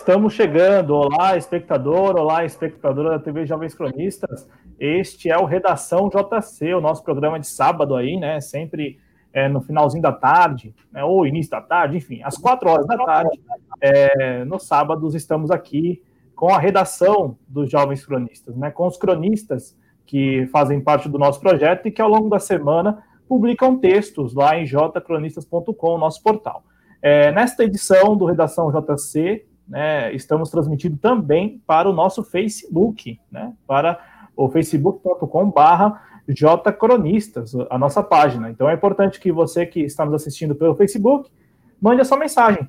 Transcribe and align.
Estamos 0.00 0.32
chegando. 0.32 0.94
Olá, 0.94 1.36
espectador, 1.36 2.18
olá, 2.18 2.42
espectadora 2.42 3.10
da 3.10 3.18
TV 3.18 3.44
Jovens 3.44 3.74
Cronistas. 3.74 4.48
Este 4.78 5.30
é 5.30 5.36
o 5.36 5.44
Redação 5.44 6.08
JC, 6.08 6.72
o 6.72 6.80
nosso 6.80 7.04
programa 7.04 7.38
de 7.38 7.46
sábado 7.46 7.94
aí, 7.94 8.16
né? 8.16 8.40
Sempre 8.40 8.98
é, 9.30 9.46
no 9.46 9.60
finalzinho 9.60 10.02
da 10.02 10.10
tarde, 10.10 10.74
né, 10.90 11.04
ou 11.04 11.26
início 11.26 11.50
da 11.50 11.60
tarde, 11.60 11.98
enfim, 11.98 12.22
às 12.24 12.38
quatro 12.38 12.70
horas 12.70 12.86
da 12.86 12.96
tarde. 12.96 13.38
É, 13.78 14.42
nos 14.46 14.66
sábados 14.66 15.14
estamos 15.14 15.50
aqui 15.50 16.02
com 16.34 16.48
a 16.48 16.58
redação 16.58 17.36
dos 17.46 17.70
Jovens 17.70 18.04
Cronistas, 18.04 18.56
né? 18.56 18.70
Com 18.70 18.86
os 18.86 18.96
cronistas 18.96 19.76
que 20.06 20.46
fazem 20.46 20.80
parte 20.80 21.10
do 21.10 21.18
nosso 21.18 21.38
projeto 21.40 21.86
e 21.86 21.90
que 21.90 22.00
ao 22.00 22.08
longo 22.08 22.30
da 22.30 22.38
semana 22.38 23.04
publicam 23.28 23.78
textos 23.78 24.32
lá 24.32 24.56
em 24.56 24.64
jcronistas.com, 24.64 25.98
nosso 25.98 26.22
portal. 26.22 26.64
É, 27.02 27.30
nesta 27.32 27.64
edição 27.64 28.16
do 28.16 28.24
Redação 28.24 28.72
JC, 28.72 29.49
né, 29.70 30.12
estamos 30.12 30.50
transmitindo 30.50 30.96
também 30.96 31.62
para 31.64 31.88
o 31.88 31.92
nosso 31.92 32.24
Facebook, 32.24 33.20
né, 33.30 33.54
para 33.68 34.00
o 34.36 34.50
facebook.com/barra 34.50 36.02
jcronistas, 36.28 37.54
a 37.70 37.78
nossa 37.78 38.02
página. 38.02 38.50
Então 38.50 38.68
é 38.68 38.74
importante 38.74 39.20
que 39.20 39.30
você 39.30 39.64
que 39.64 39.80
está 39.80 40.04
nos 40.04 40.14
assistindo 40.14 40.54
pelo 40.54 40.74
Facebook 40.74 41.30
mande 41.80 42.02
a 42.02 42.04
sua 42.04 42.18
mensagem. 42.18 42.68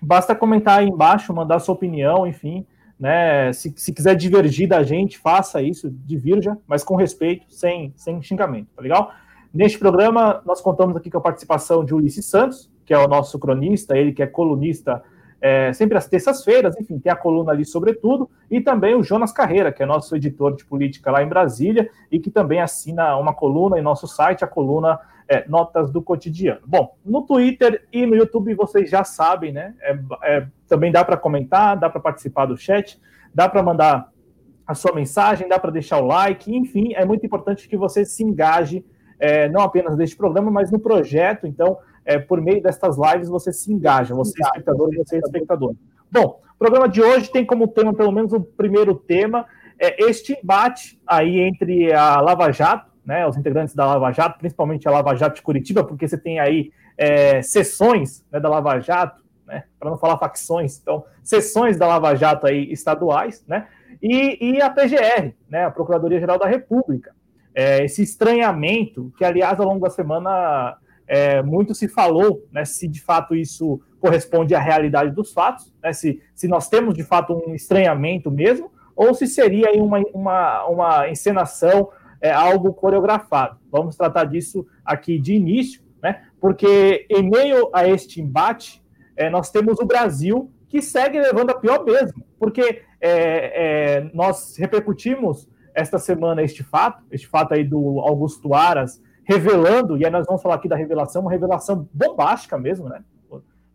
Basta 0.00 0.34
comentar 0.34 0.78
aí 0.78 0.88
embaixo, 0.88 1.34
mandar 1.34 1.58
sua 1.58 1.74
opinião, 1.74 2.26
enfim, 2.26 2.64
né? 2.98 3.52
Se, 3.52 3.74
se 3.76 3.92
quiser 3.92 4.14
divergir 4.14 4.68
da 4.68 4.82
gente, 4.84 5.18
faça 5.18 5.60
isso, 5.60 5.90
divirja, 5.90 6.56
mas 6.66 6.84
com 6.84 6.94
respeito, 6.94 7.46
sem, 7.48 7.92
sem 7.96 8.22
xingamento, 8.22 8.68
tá 8.76 8.82
legal? 8.82 9.12
Neste 9.52 9.78
programa, 9.78 10.40
nós 10.46 10.60
contamos 10.60 10.96
aqui 10.96 11.10
com 11.10 11.18
a 11.18 11.22
participação 11.22 11.84
de 11.84 11.94
Ulisses 11.94 12.26
Santos, 12.26 12.70
que 12.84 12.94
é 12.94 12.98
o 12.98 13.08
nosso 13.08 13.38
cronista, 13.38 13.96
ele 13.96 14.12
que 14.12 14.22
é 14.22 14.26
colunista 14.26 15.02
é, 15.40 15.72
sempre 15.72 15.96
às 15.96 16.06
terças-feiras, 16.06 16.78
enfim, 16.78 16.98
tem 16.98 17.12
a 17.12 17.16
coluna 17.16 17.52
ali 17.52 17.64
sobretudo, 17.64 18.28
e 18.50 18.60
também 18.60 18.94
o 18.94 19.02
Jonas 19.02 19.32
Carreira, 19.32 19.72
que 19.72 19.82
é 19.82 19.86
nosso 19.86 20.14
editor 20.16 20.56
de 20.56 20.64
política 20.64 21.10
lá 21.10 21.22
em 21.22 21.28
Brasília, 21.28 21.90
e 22.10 22.18
que 22.18 22.30
também 22.30 22.60
assina 22.60 23.16
uma 23.16 23.32
coluna 23.32 23.78
em 23.78 23.82
nosso 23.82 24.06
site, 24.08 24.44
a 24.44 24.48
coluna 24.48 24.98
é, 25.28 25.44
Notas 25.48 25.90
do 25.90 26.02
Cotidiano. 26.02 26.60
Bom, 26.66 26.96
no 27.04 27.22
Twitter 27.22 27.86
e 27.92 28.06
no 28.06 28.16
YouTube 28.16 28.54
vocês 28.54 28.88
já 28.88 29.04
sabem, 29.04 29.52
né? 29.52 29.74
É, 29.80 29.98
é 30.22 30.46
também 30.66 30.90
dá 30.90 31.04
para 31.04 31.16
comentar, 31.16 31.78
dá 31.78 31.88
para 31.88 32.00
participar 32.00 32.46
do 32.46 32.56
chat, 32.56 33.00
dá 33.34 33.48
para 33.48 33.62
mandar 33.62 34.10
a 34.66 34.74
sua 34.74 34.94
mensagem, 34.94 35.48
dá 35.48 35.58
para 35.58 35.70
deixar 35.70 35.98
o 35.98 36.06
like, 36.06 36.54
enfim, 36.54 36.92
é 36.94 37.04
muito 37.04 37.24
importante 37.24 37.68
que 37.68 37.76
você 37.76 38.04
se 38.04 38.22
engaje, 38.22 38.84
é, 39.18 39.48
não 39.48 39.62
apenas 39.62 39.96
neste 39.96 40.16
programa, 40.16 40.50
mas 40.50 40.70
no 40.70 40.78
projeto, 40.78 41.46
então 41.46 41.78
é, 42.08 42.18
por 42.18 42.40
meio 42.40 42.62
destas 42.62 42.96
lives 42.96 43.28
você 43.28 43.52
se 43.52 43.70
engaja, 43.70 44.14
você 44.14 44.32
é 44.42 44.46
espectador 44.46 44.88
e 44.94 44.96
você 44.96 45.16
é 45.16 45.18
espectador. 45.18 45.74
Bom, 46.10 46.40
o 46.54 46.58
programa 46.58 46.88
de 46.88 47.02
hoje 47.02 47.30
tem 47.30 47.44
como 47.44 47.68
tema, 47.68 47.92
pelo 47.92 48.10
menos 48.10 48.32
o 48.32 48.40
primeiro 48.40 48.94
tema, 48.94 49.44
é 49.78 50.02
este 50.04 50.32
embate 50.32 50.98
aí 51.06 51.38
entre 51.38 51.92
a 51.92 52.18
Lava 52.22 52.50
Jato, 52.50 52.90
né, 53.04 53.26
os 53.26 53.36
integrantes 53.36 53.74
da 53.74 53.84
Lava 53.84 54.10
Jato, 54.10 54.38
principalmente 54.38 54.88
a 54.88 54.90
Lava 54.90 55.14
Jato 55.14 55.36
de 55.36 55.42
Curitiba, 55.42 55.84
porque 55.84 56.08
você 56.08 56.16
tem 56.16 56.40
aí 56.40 56.72
é, 56.96 57.42
sessões 57.42 58.24
né, 58.32 58.40
da 58.40 58.48
Lava 58.48 58.80
Jato, 58.80 59.22
né, 59.46 59.64
para 59.78 59.90
não 59.90 59.98
falar 59.98 60.16
facções, 60.16 60.80
então, 60.80 61.04
sessões 61.22 61.76
da 61.76 61.86
Lava 61.86 62.14
Jato 62.14 62.46
aí 62.46 62.72
estaduais, 62.72 63.44
né, 63.46 63.68
e, 64.02 64.54
e 64.54 64.62
a 64.62 64.70
PGR, 64.70 65.34
né, 65.46 65.66
a 65.66 65.70
Procuradoria-Geral 65.70 66.38
da 66.38 66.46
República. 66.46 67.14
É, 67.54 67.84
esse 67.84 68.02
estranhamento, 68.02 69.12
que 69.18 69.24
aliás 69.24 69.60
ao 69.60 69.66
longo 69.66 69.80
da 69.80 69.90
semana 69.90 70.78
é, 71.08 71.42
muito 71.42 71.74
se 71.74 71.88
falou 71.88 72.46
né, 72.52 72.64
se 72.66 72.86
de 72.86 73.00
fato 73.00 73.34
isso 73.34 73.80
corresponde 73.98 74.54
à 74.54 74.60
realidade 74.60 75.10
dos 75.10 75.32
fatos, 75.32 75.72
né, 75.82 75.92
se, 75.92 76.22
se 76.34 76.46
nós 76.46 76.68
temos 76.68 76.94
de 76.94 77.02
fato 77.02 77.32
um 77.32 77.54
estranhamento 77.54 78.30
mesmo, 78.30 78.70
ou 78.94 79.14
se 79.14 79.26
seria 79.26 79.72
uma, 79.82 79.98
uma, 80.12 80.66
uma 80.66 81.08
encenação, 81.08 81.88
é, 82.20 82.30
algo 82.30 82.74
coreografado. 82.74 83.58
Vamos 83.70 83.96
tratar 83.96 84.24
disso 84.24 84.66
aqui 84.84 85.18
de 85.18 85.34
início, 85.34 85.82
né, 86.02 86.24
porque 86.40 87.06
em 87.10 87.28
meio 87.28 87.70
a 87.72 87.88
este 87.88 88.20
embate, 88.20 88.82
é, 89.16 89.30
nós 89.30 89.50
temos 89.50 89.80
o 89.80 89.86
Brasil 89.86 90.50
que 90.68 90.82
segue 90.82 91.18
levando 91.18 91.50
a 91.50 91.54
pior 91.54 91.84
mesmo, 91.84 92.22
porque 92.38 92.82
é, 93.00 94.00
é, 94.00 94.10
nós 94.12 94.56
repercutimos 94.58 95.48
esta 95.74 95.98
semana 95.98 96.42
este 96.42 96.62
fato, 96.62 97.02
este 97.10 97.26
fato 97.26 97.54
aí 97.54 97.64
do 97.64 98.00
Augusto 98.00 98.52
Aras 98.52 99.00
revelando, 99.28 99.98
e 99.98 100.06
aí 100.06 100.10
nós 100.10 100.24
vamos 100.26 100.40
falar 100.40 100.54
aqui 100.54 100.66
da 100.66 100.74
revelação, 100.74 101.20
uma 101.20 101.30
revelação 101.30 101.86
bombástica 101.92 102.56
mesmo, 102.56 102.88
né? 102.88 103.04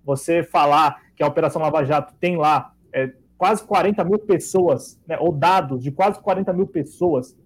Você 0.04 0.42
falar 0.42 1.00
que 1.16 1.22
a 1.22 1.28
Operação 1.28 1.62
Lava 1.62 1.86
Jato 1.86 2.16
tem 2.20 2.36
lá 2.36 2.74
é, 2.92 3.14
quase 3.38 3.64
40 3.64 4.04
mil 4.04 4.18
pessoas, 4.18 5.00
né, 5.08 5.16
ou 5.20 5.32
dados 5.32 5.84
de 5.84 5.92
quase 5.92 6.20
40 6.20 6.52
mil 6.54 6.66
pessoas 6.66 7.38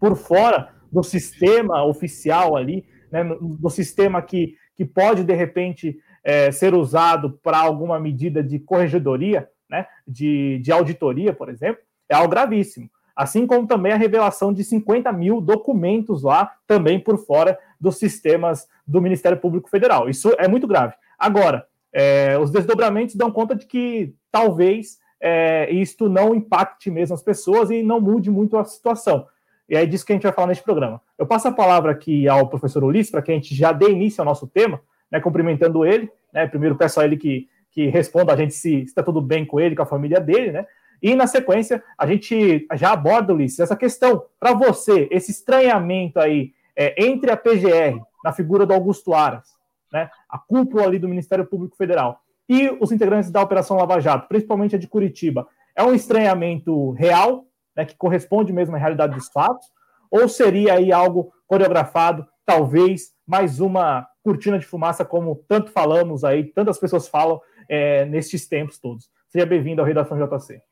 por 0.00 0.16
fora 0.16 0.70
do 0.90 1.02
sistema 1.02 1.84
oficial 1.84 2.56
ali, 2.56 2.86
né, 3.12 3.22
do 3.22 3.68
sistema 3.68 4.22
que, 4.22 4.56
que 4.74 4.84
pode, 4.84 5.22
de 5.22 5.34
repente, 5.34 5.98
é, 6.24 6.50
ser 6.50 6.74
usado 6.74 7.38
para 7.42 7.58
alguma 7.58 8.00
medida 8.00 8.42
de 8.42 8.58
corregedoria, 8.58 9.46
né, 9.68 9.86
de, 10.08 10.60
de 10.60 10.72
auditoria, 10.72 11.34
por 11.34 11.50
exemplo, 11.50 11.82
é 12.08 12.14
algo 12.14 12.30
gravíssimo 12.30 12.88
assim 13.14 13.46
como 13.46 13.66
também 13.66 13.92
a 13.92 13.96
revelação 13.96 14.52
de 14.52 14.64
50 14.64 15.12
mil 15.12 15.40
documentos 15.40 16.22
lá, 16.22 16.52
também 16.66 16.98
por 16.98 17.18
fora 17.18 17.58
dos 17.80 17.98
sistemas 17.98 18.68
do 18.86 19.00
Ministério 19.00 19.38
Público 19.38 19.70
Federal. 19.70 20.08
Isso 20.08 20.34
é 20.38 20.48
muito 20.48 20.66
grave. 20.66 20.94
Agora, 21.18 21.66
é, 21.92 22.36
os 22.38 22.50
desdobramentos 22.50 23.14
dão 23.14 23.30
conta 23.30 23.54
de 23.54 23.66
que 23.66 24.14
talvez 24.32 24.98
é, 25.20 25.70
isto 25.72 26.08
não 26.08 26.34
impacte 26.34 26.90
mesmo 26.90 27.14
as 27.14 27.22
pessoas 27.22 27.70
e 27.70 27.82
não 27.82 28.00
mude 28.00 28.30
muito 28.30 28.56
a 28.56 28.64
situação. 28.64 29.26
E 29.68 29.76
é 29.76 29.86
disso 29.86 30.04
que 30.04 30.12
a 30.12 30.16
gente 30.16 30.24
vai 30.24 30.32
falar 30.32 30.48
neste 30.48 30.64
programa. 30.64 31.00
Eu 31.16 31.26
passo 31.26 31.48
a 31.48 31.52
palavra 31.52 31.92
aqui 31.92 32.28
ao 32.28 32.48
professor 32.48 32.84
Ulisses, 32.84 33.10
para 33.10 33.22
que 33.22 33.30
a 33.30 33.34
gente 33.34 33.54
já 33.54 33.72
dê 33.72 33.90
início 33.90 34.20
ao 34.20 34.26
nosso 34.26 34.46
tema, 34.46 34.80
né, 35.10 35.20
cumprimentando 35.20 35.86
ele. 35.86 36.10
Né, 36.32 36.46
primeiro 36.46 36.76
peço 36.76 37.00
a 37.00 37.04
ele 37.04 37.16
que, 37.16 37.48
que 37.70 37.86
responda 37.86 38.32
a 38.32 38.36
gente 38.36 38.52
se 38.52 38.82
está 38.82 39.02
tudo 39.02 39.22
bem 39.22 39.46
com 39.46 39.58
ele, 39.58 39.74
com 39.74 39.82
a 39.82 39.86
família 39.86 40.20
dele, 40.20 40.52
né? 40.52 40.66
E 41.02 41.14
na 41.14 41.26
sequência, 41.26 41.82
a 41.98 42.06
gente 42.06 42.66
já 42.74 42.92
aborda, 42.92 43.34
Ulisses, 43.34 43.60
essa 43.60 43.76
questão. 43.76 44.24
Para 44.38 44.52
você, 44.52 45.08
esse 45.10 45.30
estranhamento 45.30 46.18
aí 46.18 46.52
é, 46.76 47.04
entre 47.04 47.30
a 47.30 47.36
PGR, 47.36 48.00
na 48.24 48.32
figura 48.32 48.66
do 48.66 48.72
Augusto 48.72 49.14
Aras, 49.14 49.48
né, 49.92 50.10
a 50.28 50.38
cúpula 50.38 50.84
ali 50.84 50.98
do 50.98 51.08
Ministério 51.08 51.46
Público 51.46 51.76
Federal, 51.76 52.20
e 52.48 52.68
os 52.80 52.92
integrantes 52.92 53.30
da 53.30 53.42
Operação 53.42 53.76
Lava 53.76 54.00
Jato, 54.00 54.28
principalmente 54.28 54.76
a 54.76 54.78
de 54.78 54.88
Curitiba, 54.88 55.46
é 55.76 55.82
um 55.82 55.94
estranhamento 55.94 56.90
real, 56.92 57.44
né, 57.76 57.84
que 57.84 57.96
corresponde 57.96 58.52
mesmo 58.52 58.74
à 58.76 58.78
realidade 58.78 59.14
dos 59.14 59.28
fatos, 59.28 59.66
ou 60.10 60.28
seria 60.28 60.74
aí 60.74 60.92
algo 60.92 61.32
coreografado, 61.46 62.26
talvez 62.44 63.12
mais 63.26 63.60
uma 63.60 64.06
cortina 64.22 64.58
de 64.58 64.66
fumaça, 64.66 65.04
como 65.04 65.44
tanto 65.48 65.70
falamos 65.70 66.24
aí, 66.24 66.44
tantas 66.44 66.78
pessoas 66.78 67.08
falam 67.08 67.40
é, 67.68 68.04
nestes 68.04 68.46
tempos 68.46 68.78
todos. 68.78 69.10
Seja 69.28 69.46
bem-vindo 69.46 69.80
ao 69.80 69.86
Redação 69.86 70.16
JC. 70.18 70.62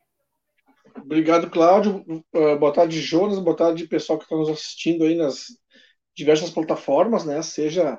Obrigado, 0.96 1.50
Cláudio. 1.50 2.04
Uh, 2.34 2.58
boa 2.58 2.72
tarde, 2.72 3.00
Jonas. 3.00 3.38
Boa 3.38 3.56
tarde, 3.56 3.86
pessoal 3.86 4.18
que 4.18 4.24
está 4.24 4.36
nos 4.36 4.48
assistindo 4.48 5.04
aí 5.04 5.14
nas 5.14 5.46
diversas 6.14 6.50
plataformas, 6.50 7.24
né? 7.24 7.40
Seja 7.42 7.98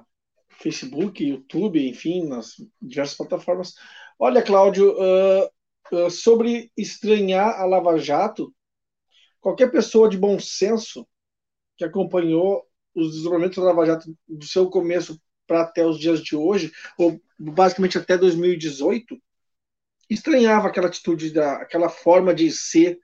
Facebook, 0.62 1.24
YouTube, 1.24 1.88
enfim, 1.88 2.28
nas 2.28 2.54
diversas 2.82 3.18
plataformas. 3.18 3.74
Olha, 4.20 4.42
Cláudio, 4.42 4.94
uh, 4.94 5.50
uh, 5.92 6.10
sobre 6.10 6.72
estranhar 6.78 7.60
a 7.60 7.66
Lava 7.66 7.98
Jato, 7.98 8.54
qualquer 9.42 9.72
pessoa 9.72 10.08
de 10.10 10.18
bom 10.18 10.40
senso 10.40 11.08
que 11.78 11.84
acompanhou 11.84 12.64
os 12.96 13.14
desdobramentos 13.14 13.58
da 13.58 13.64
Lava 13.64 13.86
Jato 13.86 14.16
do 14.28 14.46
seu 14.46 14.70
começo 14.70 15.20
para 15.48 15.62
até 15.62 15.86
os 15.86 16.00
dias 16.00 16.22
de 16.22 16.36
hoje, 16.36 16.72
ou 16.98 17.20
basicamente 17.38 17.98
até 17.98 18.18
2018, 18.18 19.18
estranhava 20.10 20.68
aquela 20.68 20.88
atitude, 20.88 21.32
da, 21.32 21.58
aquela 21.58 21.90
forma 21.90 22.34
de 22.34 22.52
ser 22.52 23.00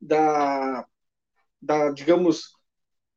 da, 0.00 0.84
da 1.60 1.90
digamos, 1.90 2.50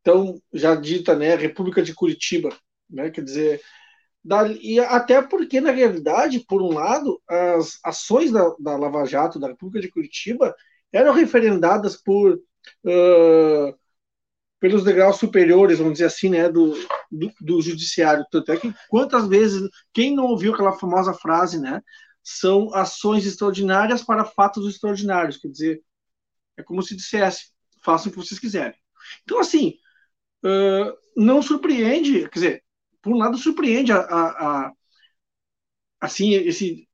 tão 0.04 0.42
já 0.54 0.76
dita, 0.76 1.16
né, 1.16 1.36
República 1.36 1.82
de 1.82 1.94
Curitiba, 1.94 2.50
né, 2.90 3.10
quer 3.10 3.24
dizer, 3.24 3.62
da, 4.24 4.48
e 4.48 4.80
até 4.80 5.22
porque, 5.22 5.62
na 5.62 5.72
realidade, 5.72 6.46
por 6.48 6.62
um 6.62 6.74
lado, 6.74 7.22
as 7.28 7.80
ações 7.84 8.32
da, 8.32 8.56
da 8.60 8.76
Lava 8.76 9.06
Jato, 9.06 9.40
da 9.40 9.48
República 9.48 9.82
de 9.82 9.92
Curitiba, 9.92 10.56
eram 10.92 11.14
referendadas 11.14 11.96
por 11.96 12.34
uh, 12.34 13.78
pelos 14.60 14.84
degraus 14.84 15.18
superiores, 15.18 15.78
vamos 15.78 15.94
dizer 15.94 16.06
assim, 16.06 16.30
né, 16.30 16.50
do, 16.50 16.74
do, 17.12 17.32
do, 17.40 17.62
judiciário. 17.62 18.26
Tanto 18.32 18.52
é 18.52 18.58
que 18.58 18.74
quantas 18.90 19.28
vezes, 19.28 19.70
quem 19.94 20.16
não 20.16 20.26
ouviu 20.26 20.54
aquela 20.54 20.74
famosa 20.74 21.14
frase, 21.14 21.60
né, 21.60 21.82
são 22.28 22.74
ações 22.74 23.24
extraordinárias 23.24 24.04
para 24.04 24.26
fatos 24.26 24.68
extraordinários. 24.68 25.38
Quer 25.38 25.50
dizer, 25.50 25.84
é 26.58 26.64
como 26.64 26.82
se 26.82 26.96
dissesse, 26.96 27.52
façam 27.84 28.10
o 28.10 28.12
que 28.12 28.18
vocês 28.18 28.40
quiserem. 28.40 28.76
Então, 29.24 29.40
assim, 29.40 29.78
uh, 30.44 30.98
não 31.16 31.40
surpreende, 31.44 32.28
quer 32.30 32.34
dizer, 32.34 32.64
por 33.00 33.14
um 33.14 33.18
lado 33.18 33.38
surpreende 33.38 33.92
a, 33.92 34.00
a, 34.00 34.66
a 34.66 34.74
assim, 36.02 36.32
esse, 36.34 36.90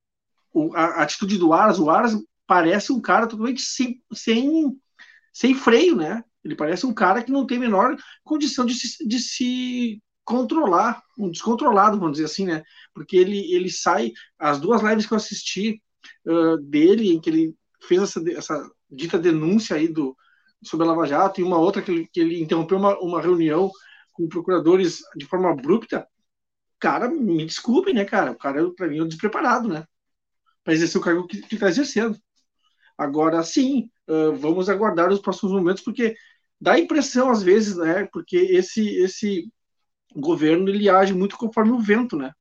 o, 0.53 0.75
a, 0.75 1.01
atitude 1.01 1.37
do 1.37 1.53
Aras. 1.53 1.79
O 1.79 1.89
Aras 1.89 2.13
parece 2.45 2.91
um 2.91 2.99
cara 2.99 3.25
totalmente 3.25 3.61
sem, 3.61 4.03
sem, 4.13 4.77
sem 5.31 5.55
freio, 5.55 5.95
né? 5.95 6.25
Ele 6.43 6.55
parece 6.55 6.85
um 6.85 6.93
cara 6.93 7.23
que 7.23 7.31
não 7.31 7.47
tem 7.47 7.55
a 7.55 7.61
menor 7.61 7.95
condição 8.21 8.65
de 8.65 8.73
se, 8.73 9.07
de 9.07 9.19
se 9.19 10.03
controlar, 10.31 11.03
um 11.17 11.29
descontrolado, 11.29 11.99
vamos 11.99 12.13
dizer 12.13 12.25
assim, 12.25 12.45
né? 12.45 12.63
Porque 12.93 13.17
ele, 13.17 13.53
ele 13.53 13.69
sai, 13.69 14.13
as 14.39 14.59
duas 14.59 14.81
lives 14.81 15.05
que 15.05 15.13
eu 15.13 15.17
assisti 15.17 15.81
uh, 16.25 16.57
dele, 16.57 17.11
em 17.11 17.19
que 17.19 17.29
ele 17.29 17.55
fez 17.81 18.01
essa, 18.01 18.21
essa 18.31 18.71
dita 18.89 19.19
denúncia 19.19 19.75
aí 19.75 19.87
do, 19.87 20.15
sobre 20.63 20.85
a 20.85 20.89
Lava 20.89 21.05
Jato, 21.05 21.41
e 21.41 21.43
uma 21.43 21.57
outra 21.57 21.81
que 21.81 21.91
ele, 21.91 22.09
que 22.11 22.19
ele 22.19 22.41
interrompeu 22.41 22.77
uma, 22.77 22.97
uma 22.99 23.21
reunião 23.21 23.69
com 24.13 24.29
procuradores 24.29 25.01
de 25.15 25.25
forma 25.25 25.51
abrupta, 25.51 26.07
cara, 26.79 27.09
me 27.09 27.45
desculpe, 27.45 27.93
né, 27.93 28.05
cara? 28.05 28.31
O 28.31 28.37
cara, 28.37 28.71
para 28.71 28.87
mim, 28.87 28.99
é 28.99 29.03
um 29.03 29.07
despreparado, 29.07 29.67
né? 29.67 29.85
Para 30.63 30.73
exercer 30.73 30.99
o 30.99 31.03
cargo 31.03 31.27
que 31.27 31.37
está 31.53 31.67
exercendo. 31.67 32.17
Agora, 32.97 33.43
sim, 33.43 33.89
uh, 34.07 34.33
vamos 34.35 34.69
aguardar 34.69 35.11
os 35.11 35.19
próximos 35.19 35.51
momentos, 35.53 35.83
porque 35.83 36.15
dá 36.59 36.73
a 36.73 36.79
impressão, 36.79 37.31
às 37.31 37.41
vezes, 37.41 37.75
né, 37.75 38.07
porque 38.13 38.37
esse, 38.37 38.87
esse 38.97 39.51
governo 40.15 40.69
ele 40.69 40.89
age 40.89 41.13
muito 41.13 41.37
conforme 41.37 41.71
o 41.71 41.79
vento, 41.79 42.17
né? 42.17 42.31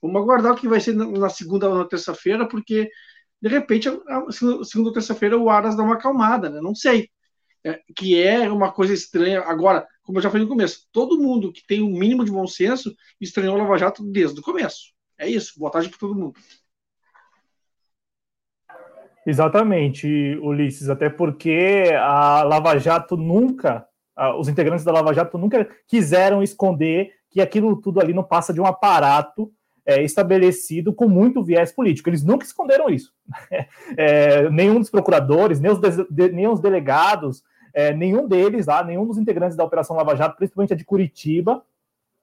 Vamos 0.00 0.20
aguardar 0.20 0.52
o 0.52 0.56
que 0.56 0.68
vai 0.68 0.80
ser 0.80 0.94
na 0.94 1.28
segunda 1.28 1.68
ou 1.68 1.76
na 1.76 1.84
terça-feira, 1.84 2.46
porque 2.46 2.90
de 3.40 3.48
repente, 3.48 3.88
segunda 4.30 4.88
ou 4.88 4.92
terça-feira 4.92 5.36
o 5.36 5.50
Aras 5.50 5.76
dá 5.76 5.82
uma 5.82 5.94
acalmada, 5.94 6.48
né? 6.48 6.60
Não 6.60 6.74
sei. 6.74 7.08
É, 7.64 7.80
que 7.94 8.20
é 8.20 8.50
uma 8.50 8.72
coisa 8.72 8.92
estranha. 8.92 9.40
Agora, 9.42 9.86
como 10.02 10.18
eu 10.18 10.22
já 10.22 10.30
falei 10.30 10.44
no 10.44 10.50
começo, 10.50 10.86
todo 10.92 11.20
mundo 11.20 11.52
que 11.52 11.64
tem 11.66 11.80
o 11.80 11.86
um 11.86 11.98
mínimo 11.98 12.24
de 12.24 12.30
bom 12.30 12.46
senso 12.46 12.94
estranhou 13.20 13.54
o 13.54 13.58
Lava 13.58 13.78
Jato 13.78 14.04
desde 14.04 14.38
o 14.38 14.42
começo. 14.42 14.92
É 15.18 15.28
isso. 15.28 15.58
Boa 15.58 15.70
tarde 15.70 15.88
para 15.88 15.98
todo 15.98 16.14
mundo. 16.14 16.34
Exatamente, 19.24 20.08
Ulisses, 20.42 20.88
até 20.88 21.08
porque 21.08 21.90
a 21.96 22.42
Lava 22.42 22.76
Jato 22.78 23.16
nunca, 23.16 23.86
os 24.38 24.48
integrantes 24.48 24.84
da 24.84 24.92
Lava 24.92 25.12
Jato 25.12 25.38
nunca 25.38 25.68
quiseram 25.86 26.42
esconder 26.42 27.12
que 27.30 27.40
aquilo 27.40 27.76
tudo 27.76 28.00
ali 28.00 28.12
não 28.12 28.22
passa 28.22 28.52
de 28.52 28.60
um 28.60 28.66
aparato 28.66 29.50
é, 29.84 30.02
estabelecido 30.02 30.92
com 30.92 31.08
muito 31.08 31.42
viés 31.42 31.72
político. 31.72 32.08
Eles 32.08 32.22
nunca 32.22 32.44
esconderam 32.44 32.88
isso. 32.88 33.12
É, 33.94 34.48
nenhum 34.48 34.78
dos 34.78 34.88
procuradores, 34.88 35.60
nem 35.60 35.70
os, 35.70 35.78
de, 35.78 36.30
nem 36.30 36.48
os 36.48 36.60
delegados, 36.60 37.42
é, 37.74 37.92
nenhum 37.92 38.26
deles 38.26 38.66
lá, 38.66 38.82
nenhum 38.82 39.06
dos 39.06 39.18
integrantes 39.18 39.56
da 39.56 39.64
Operação 39.64 39.96
Lava 39.96 40.16
Jato, 40.16 40.36
principalmente 40.36 40.72
a 40.72 40.76
de 40.76 40.84
Curitiba, 40.84 41.62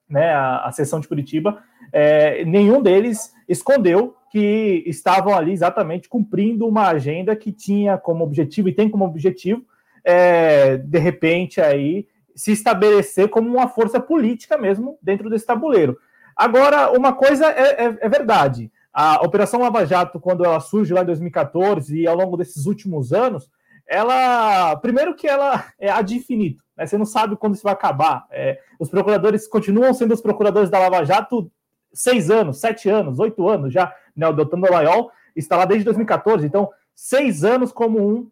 né, 0.08 0.32
a, 0.32 0.64
a 0.64 0.72
seção 0.72 0.98
de 0.98 1.06
Curitiba, 1.06 1.62
é, 1.92 2.44
nenhum 2.44 2.82
deles 2.82 3.32
escondeu 3.48 4.16
que 4.32 4.82
estavam 4.86 5.34
ali 5.34 5.52
exatamente 5.52 6.08
cumprindo 6.08 6.66
uma 6.66 6.88
agenda 6.88 7.36
que 7.36 7.52
tinha 7.52 7.96
como 7.96 8.24
objetivo 8.24 8.68
e 8.68 8.72
tem 8.72 8.88
como 8.88 9.04
objetivo, 9.04 9.64
é, 10.04 10.76
de 10.76 10.98
repente, 10.98 11.60
aí 11.60 12.06
se 12.34 12.52
estabelecer 12.52 13.28
como 13.28 13.48
uma 13.48 13.68
força 13.68 14.00
política 14.00 14.56
mesmo 14.56 14.98
dentro 15.02 15.28
desse 15.28 15.46
tabuleiro. 15.46 15.98
Agora, 16.34 16.90
uma 16.96 17.12
coisa 17.12 17.46
é, 17.46 17.84
é, 17.84 17.98
é 18.00 18.08
verdade. 18.08 18.72
A 18.92 19.24
Operação 19.24 19.60
Lava 19.60 19.84
Jato, 19.84 20.18
quando 20.18 20.44
ela 20.44 20.58
surge 20.58 20.92
lá 20.92 21.02
em 21.02 21.06
2014 21.06 22.00
e 22.00 22.06
ao 22.06 22.16
longo 22.16 22.36
desses 22.36 22.66
últimos 22.66 23.12
anos, 23.12 23.50
ela. 23.86 24.76
Primeiro 24.76 25.14
que 25.14 25.26
ela 25.26 25.64
é 25.78 25.90
ad 25.90 26.14
infinito, 26.14 26.64
né? 26.76 26.86
Você 26.86 26.96
não 26.96 27.04
sabe 27.04 27.36
quando 27.36 27.54
isso 27.54 27.62
vai 27.64 27.72
acabar. 27.72 28.26
É, 28.30 28.58
os 28.78 28.88
procuradores 28.88 29.46
continuam 29.46 29.92
sendo 29.92 30.14
os 30.14 30.20
procuradores 30.20 30.70
da 30.70 30.78
Lava 30.78 31.04
Jato 31.04 31.50
seis 31.92 32.30
anos, 32.30 32.58
sete 32.58 32.88
anos, 32.88 33.18
oito 33.18 33.48
anos 33.48 33.72
já. 33.72 33.94
Né? 34.16 34.26
O 34.26 34.32
Deltan 34.32 34.60
Dallagnol 34.60 35.10
está 35.34 35.56
lá 35.56 35.64
desde 35.64 35.84
2014, 35.84 36.46
então 36.46 36.70
seis 36.94 37.44
anos 37.44 37.72
como 37.72 37.98
um 38.00 38.30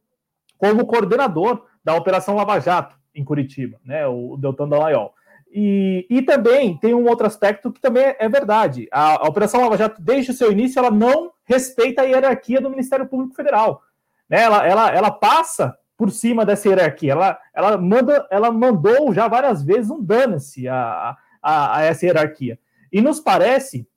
como 0.58 0.87
coordenador 0.87 1.64
da 1.82 1.94
Operação 1.94 2.34
Lava 2.34 2.58
Jato 2.60 2.96
em 3.14 3.25
Curitiba, 3.25 3.78
né? 3.84 4.06
O 4.06 4.37
Deltan 4.37 4.69
Dallagnol. 4.69 5.14
E, 5.50 6.06
e 6.10 6.20
também 6.20 6.76
tem 6.76 6.93
um 6.94 7.06
outro 7.06 7.26
aspecto 7.26 7.72
que 7.72 7.81
também 7.81 8.14
é 8.19 8.28
verdade. 8.28 8.87
A, 8.93 9.25
a 9.25 9.28
Operação 9.28 9.62
Lava 9.62 9.78
Jato, 9.78 10.02
desde 10.02 10.32
o 10.32 10.34
seu 10.34 10.52
início, 10.52 10.78
ela 10.78 10.90
não 10.90 11.32
respeita 11.44 12.02
a 12.02 12.05
hierarquia 12.05 12.60
do 12.60 12.69
Ministério 12.69 13.06
Público 13.06 13.34
Federal. 13.34 13.82
Né? 14.28 14.43
Ela, 14.43 14.66
ela, 14.66 14.90
ela 14.90 15.10
passa 15.10 15.75
por 15.96 16.10
cima 16.10 16.44
dessa 16.44 16.69
hierarquia. 16.69 17.12
Ela, 17.12 17.38
ela, 17.55 17.78
manda, 17.78 18.26
ela 18.31 18.52
mandou 18.52 19.12
já 19.14 19.26
várias 19.26 19.62
vezes 19.62 19.90
um 19.90 20.02
dane-se 20.02 20.69
a, 20.69 21.16
a, 21.43 21.78
a, 21.78 21.82
essa 21.82 22.05
hierarquia. 22.05 22.58
E 22.93 23.00
nos 23.00 23.20
parece, 23.20 23.88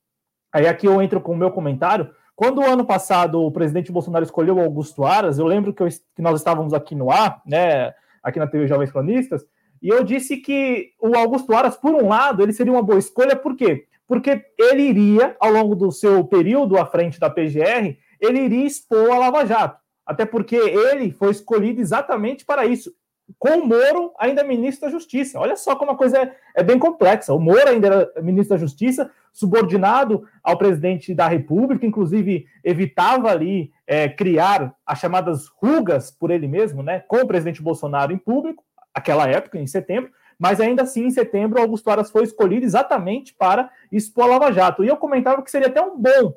aí 0.54 0.68
aqui 0.68 0.88
eu 0.88 1.02
entro 1.02 1.20
com 1.20 1.34
o 1.34 1.38
meu 1.38 1.52
comentário, 1.52 2.10
quando 2.42 2.58
o 2.58 2.66
ano 2.66 2.84
passado 2.84 3.40
o 3.40 3.52
presidente 3.52 3.92
Bolsonaro 3.92 4.26
escolheu 4.26 4.60
Augusto 4.60 5.06
Aras, 5.06 5.38
eu 5.38 5.46
lembro 5.46 5.72
que, 5.72 5.84
eu, 5.84 5.88
que 5.88 6.24
nós 6.24 6.40
estávamos 6.40 6.74
aqui 6.74 6.96
no 6.96 7.12
ar, 7.12 7.40
né, 7.46 7.94
aqui 8.24 8.40
na 8.40 8.48
TV 8.48 8.66
Jovens 8.66 8.92
Cronistas, 8.92 9.46
e 9.80 9.90
eu 9.90 10.04
disse 10.04 10.38
que 10.38 10.90
o 11.00 11.16
Augusto 11.16 11.54
Aras, 11.54 11.78
por 11.78 11.94
um 11.94 12.08
lado, 12.08 12.42
ele 12.42 12.52
seria 12.52 12.74
uma 12.74 12.82
boa 12.82 12.98
escolha, 12.98 13.36
por 13.36 13.56
quê? 13.56 13.86
Porque 14.08 14.44
ele 14.58 14.82
iria, 14.82 15.36
ao 15.40 15.52
longo 15.52 15.76
do 15.76 15.92
seu 15.92 16.24
período 16.24 16.80
à 16.80 16.86
frente 16.88 17.20
da 17.20 17.30
PGR, 17.30 17.96
ele 18.20 18.40
iria 18.40 18.66
expor 18.66 19.12
a 19.12 19.20
Lava 19.20 19.46
Jato. 19.46 19.80
Até 20.04 20.26
porque 20.26 20.56
ele 20.56 21.12
foi 21.12 21.30
escolhido 21.30 21.80
exatamente 21.80 22.44
para 22.44 22.66
isso. 22.66 22.92
Com 23.38 23.60
o 23.60 23.66
Moro 23.66 24.14
ainda 24.18 24.44
ministro 24.44 24.88
da 24.88 24.92
Justiça. 24.92 25.40
Olha 25.40 25.56
só 25.56 25.76
como 25.76 25.92
a 25.92 25.98
coisa 25.98 26.18
é, 26.18 26.36
é 26.56 26.64
bem 26.64 26.80
complexa. 26.80 27.34
O 27.34 27.40
Moro 27.40 27.68
ainda 27.68 27.88
era 27.88 28.22
ministro 28.22 28.56
da 28.56 28.60
Justiça, 28.60 29.12
subordinado 29.32 30.28
ao 30.44 30.58
presidente 30.58 31.14
da 31.14 31.28
República, 31.28 31.86
inclusive 31.86 32.46
evitava 32.64 33.30
ali 33.30 33.72
é, 33.88 34.10
criar 34.10 34.76
as 34.86 35.00
chamadas 35.00 35.48
rugas 35.48 36.12
por 36.12 36.32
ele 36.32 36.48
mesmo, 36.48 36.84
né, 36.84 37.00
com 37.08 37.18
o 37.18 37.28
presidente 37.28 37.62
Bolsonaro 37.62 38.12
em 38.12 38.18
público, 38.18 38.64
aquela 38.94 39.28
época, 39.28 39.58
em 39.58 39.68
setembro, 39.68 40.12
mas 40.38 40.60
ainda 40.60 40.84
assim, 40.84 41.06
em 41.06 41.12
setembro, 41.12 41.62
Augusto 41.62 41.90
Aras 41.90 42.10
foi 42.10 42.24
escolhido 42.24 42.66
exatamente 42.66 43.34
para 43.34 43.70
expor 43.92 44.24
a 44.24 44.28
Lava 44.28 44.52
Jato. 44.52 44.84
E 44.84 44.88
eu 44.88 44.98
comentava 44.98 45.42
que 45.44 45.52
seria 45.52 45.68
até 45.68 45.82
um 45.82 45.96
bom, 45.98 46.36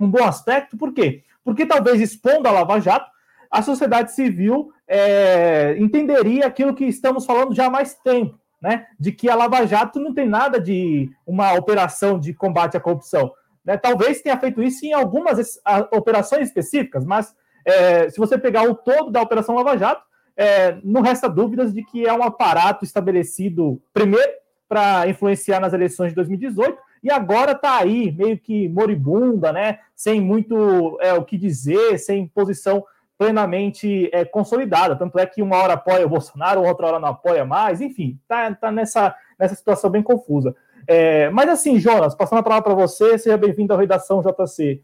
um 0.00 0.10
bom 0.10 0.24
aspecto, 0.24 0.76
por 0.76 0.92
quê? 0.92 1.22
Porque 1.44 1.66
talvez 1.66 2.00
expondo 2.00 2.48
a 2.48 2.50
Lava 2.50 2.80
Jato, 2.80 3.10
a 3.56 3.62
sociedade 3.62 4.12
civil 4.12 4.70
é, 4.86 5.76
entenderia 5.78 6.46
aquilo 6.46 6.74
que 6.74 6.84
estamos 6.84 7.24
falando 7.24 7.54
já 7.54 7.66
há 7.66 7.70
mais 7.70 7.94
tempo, 7.94 8.38
né? 8.60 8.86
De 9.00 9.10
que 9.10 9.30
a 9.30 9.34
Lava 9.34 9.66
Jato 9.66 9.98
não 9.98 10.12
tem 10.12 10.28
nada 10.28 10.60
de 10.60 11.10
uma 11.26 11.54
operação 11.54 12.20
de 12.20 12.34
combate 12.34 12.76
à 12.76 12.80
corrupção. 12.80 13.32
Né? 13.64 13.78
Talvez 13.78 14.20
tenha 14.20 14.38
feito 14.38 14.62
isso 14.62 14.84
em 14.84 14.92
algumas 14.92 15.58
operações 15.90 16.48
específicas, 16.48 17.06
mas 17.06 17.34
é, 17.64 18.10
se 18.10 18.18
você 18.18 18.36
pegar 18.36 18.64
o 18.64 18.74
todo 18.74 19.10
da 19.10 19.22
Operação 19.22 19.54
Lava 19.54 19.78
Jato, 19.78 20.02
é, 20.36 20.76
não 20.84 21.00
resta 21.00 21.26
dúvidas 21.26 21.72
de 21.72 21.82
que 21.82 22.06
é 22.06 22.12
um 22.12 22.22
aparato 22.22 22.84
estabelecido, 22.84 23.80
primeiro, 23.94 24.32
para 24.68 25.08
influenciar 25.08 25.60
nas 25.60 25.72
eleições 25.72 26.10
de 26.10 26.16
2018, 26.16 26.76
e 27.02 27.10
agora 27.10 27.52
está 27.52 27.78
aí, 27.78 28.12
meio 28.12 28.36
que 28.36 28.68
moribunda, 28.68 29.50
né? 29.50 29.78
Sem 29.94 30.20
muito 30.20 30.98
é, 31.00 31.14
o 31.14 31.24
que 31.24 31.38
dizer, 31.38 31.98
sem 31.98 32.26
posição 32.28 32.84
plenamente 33.18 34.10
é, 34.12 34.24
consolidada. 34.24 34.96
Tanto 34.96 35.18
é 35.18 35.26
que 35.26 35.42
uma 35.42 35.56
hora 35.56 35.74
apoia 35.74 36.06
o 36.06 36.08
Bolsonaro, 36.08 36.62
outra 36.62 36.86
hora 36.86 37.00
não 37.00 37.08
apoia 37.08 37.44
mais, 37.44 37.80
enfim, 37.80 38.18
tá, 38.28 38.54
tá 38.54 38.70
nessa, 38.70 39.14
nessa 39.38 39.54
situação 39.54 39.90
bem 39.90 40.02
confusa. 40.02 40.54
É, 40.86 41.30
mas 41.30 41.48
assim, 41.48 41.78
Jonas, 41.78 42.14
passando 42.14 42.38
a 42.38 42.42
palavra 42.42 42.64
para 42.64 42.74
você, 42.74 43.18
seja 43.18 43.36
bem-vindo 43.36 43.74
à 43.74 43.76
redação 43.76 44.22
JC. 44.22 44.82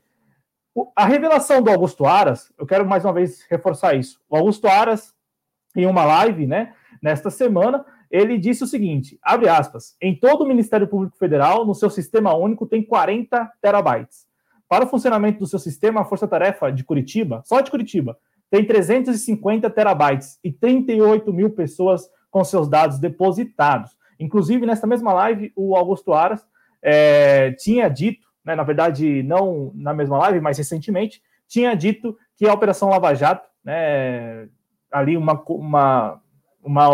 a 0.97 1.05
revelação 1.05 1.63
do 1.63 1.71
Augusto 1.71 2.07
Aras, 2.07 2.53
eu 2.59 2.67
quero 2.67 2.87
mais 2.87 3.05
uma 3.05 3.13
vez 3.13 3.45
reforçar 3.49 3.95
isso. 3.95 4.21
O 4.29 4.37
Augusto 4.37 4.67
Aras, 4.67 5.15
em 5.77 5.87
uma 5.87 6.05
live, 6.05 6.47
né, 6.47 6.75
nesta 7.01 7.31
semana, 7.31 7.85
ele 8.11 8.37
disse 8.37 8.65
o 8.65 8.67
seguinte: 8.67 9.19
abre 9.23 9.49
aspas, 9.49 9.97
em 10.01 10.15
todo 10.15 10.43
o 10.43 10.49
Ministério 10.49 10.89
Público 10.89 11.17
Federal, 11.17 11.65
no 11.65 11.75
seu 11.75 11.89
sistema 11.89 12.35
único, 12.35 12.67
tem 12.67 12.83
40 12.83 13.53
terabytes. 13.61 14.27
Para 14.73 14.87
o 14.87 14.89
funcionamento 14.89 15.39
do 15.39 15.47
seu 15.47 15.59
sistema, 15.59 16.01
a 16.01 16.05
Força 16.07 16.27
Tarefa 16.27 16.73
de 16.73 16.83
Curitiba, 16.83 17.43
só 17.45 17.61
de 17.61 17.71
Curitiba, 17.71 18.17
tem 18.51 18.65
350 18.65 19.69
terabytes 19.69 20.39
e 20.43 20.51
38 20.51 21.31
mil 21.31 21.51
pessoas 21.51 22.09
com 22.31 22.43
seus 22.43 22.71
dados 22.71 22.99
depositados. 22.99 23.95
Inclusive, 24.19 24.65
nesta 24.65 24.87
mesma 24.87 25.13
live, 25.13 25.53
o 25.55 25.77
Augusto 25.77 26.15
Aras 26.15 26.49
é, 26.81 27.53
tinha 27.59 27.87
dito, 27.91 28.27
né, 28.43 28.55
na 28.55 28.63
verdade, 28.63 29.23
não 29.23 29.73
na 29.75 29.93
mesma 29.93 30.17
live, 30.17 30.41
mas 30.41 30.57
recentemente, 30.57 31.23
tinha 31.47 31.75
dito 31.75 32.17
que 32.35 32.49
a 32.49 32.55
Operação 32.55 32.89
Lava 32.89 33.15
Jato, 33.15 33.47
né, 33.63 34.49
ali 34.91 35.19
uma, 35.19 35.35
uma 35.51 36.19
uma, 36.65 36.89